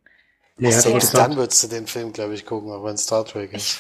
Auch 0.58 0.70
Selbst 0.70 1.12
gesagt, 1.12 1.14
dann 1.14 1.36
würdest 1.36 1.62
du 1.64 1.68
den 1.68 1.86
Film, 1.86 2.12
glaube 2.12 2.34
ich, 2.34 2.46
gucken, 2.46 2.70
aber 2.70 2.90
in 2.90 2.96
Star 2.96 3.24
Trek 3.24 3.52
ist. 3.52 3.78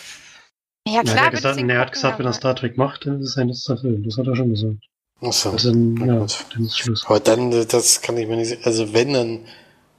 Ja, 0.88 1.02
klar, 1.02 1.16
er 1.16 1.24
hat 1.26 1.32
gesagt, 1.32 1.60
er 1.60 1.80
hat 1.80 1.92
gesagt, 1.92 2.18
wenn 2.18 2.26
er 2.26 2.32
Star 2.32 2.56
Trek 2.56 2.76
macht, 2.76 3.06
dann 3.06 3.20
ist 3.20 3.28
es 3.28 3.34
sein 3.34 3.48
letzter 3.48 3.76
Film. 3.76 4.04
Das 4.04 4.16
hat 4.18 4.26
er 4.26 4.36
schon 4.36 4.50
gesagt. 4.50 4.76
Achso. 5.20 5.50
Also, 5.50 5.70
ja, 5.70 6.26
dann 6.54 6.64
ist 6.64 6.78
Schluss. 6.78 7.04
Aber 7.06 7.20
dann, 7.20 7.50
das 7.68 8.02
kann 8.02 8.16
ich 8.18 8.28
mir 8.28 8.36
nicht, 8.36 8.66
also 8.66 8.92
wenn, 8.92 9.12
dann 9.12 9.46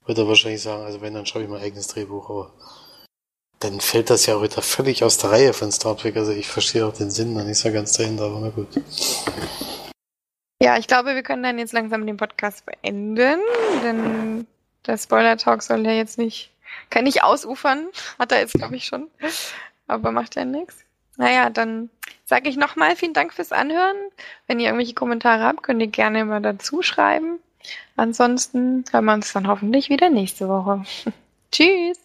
wird 0.07 0.17
er 0.17 0.27
wahrscheinlich 0.27 0.61
sagen, 0.61 0.83
also 0.83 1.01
wenn, 1.01 1.13
dann 1.13 1.25
schreibe 1.25 1.45
ich 1.45 1.51
mein 1.51 1.61
eigenes 1.61 1.87
Drehbuch, 1.87 2.29
aber 2.29 2.53
dann 3.59 3.79
fällt 3.81 4.09
das 4.09 4.25
ja 4.25 4.41
wieder 4.41 4.61
völlig 4.61 5.03
aus 5.03 5.17
der 5.17 5.31
Reihe 5.31 5.53
von 5.53 5.71
Star 5.71 5.97
Trek, 5.97 6.15
also 6.17 6.31
ich 6.31 6.47
verstehe 6.47 6.85
auch 6.85 6.93
den 6.93 7.11
Sinn 7.11 7.35
da 7.35 7.43
nicht 7.43 7.59
so 7.59 7.71
ganz 7.71 7.93
dahinter, 7.93 8.25
aber 8.25 8.39
na 8.39 8.49
gut. 8.49 8.67
Ja, 10.61 10.77
ich 10.77 10.87
glaube, 10.87 11.13
wir 11.13 11.23
können 11.23 11.43
dann 11.43 11.59
jetzt 11.59 11.73
langsam 11.73 12.05
den 12.05 12.17
Podcast 12.17 12.65
beenden, 12.65 13.39
denn 13.83 14.47
der 14.85 14.97
Spoiler-Talk 14.97 15.61
soll 15.61 15.85
ja 15.85 15.91
jetzt 15.91 16.17
nicht, 16.17 16.51
kann 16.89 17.03
nicht 17.03 17.23
ausufern. 17.23 17.87
Hat 18.17 18.31
er 18.31 18.39
jetzt, 18.39 18.53
glaube 18.53 18.75
ich, 18.75 18.85
schon. 18.85 19.07
Aber 19.87 20.11
macht 20.11 20.35
ja 20.35 20.45
nichts. 20.45 20.77
Naja, 21.17 21.49
dann 21.49 21.89
sage 22.25 22.49
ich 22.49 22.57
nochmal 22.57 22.95
vielen 22.95 23.13
Dank 23.13 23.33
fürs 23.33 23.51
Anhören. 23.51 23.95
Wenn 24.47 24.59
ihr 24.59 24.67
irgendwelche 24.67 24.93
Kommentare 24.93 25.43
habt, 25.43 25.63
könnt 25.63 25.81
ihr 25.81 25.87
gerne 25.87 26.21
immer 26.21 26.39
dazu 26.39 26.81
schreiben. 26.81 27.39
Ansonsten 27.97 28.85
hören 28.91 29.05
wir 29.05 29.13
uns 29.13 29.33
dann 29.33 29.47
hoffentlich 29.47 29.89
wieder 29.89 30.09
nächste 30.09 30.47
Woche. 30.47 30.83
Tschüss! 31.51 31.97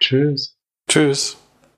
Tschüss. 0.00 0.56
Tschüss. 0.88 1.39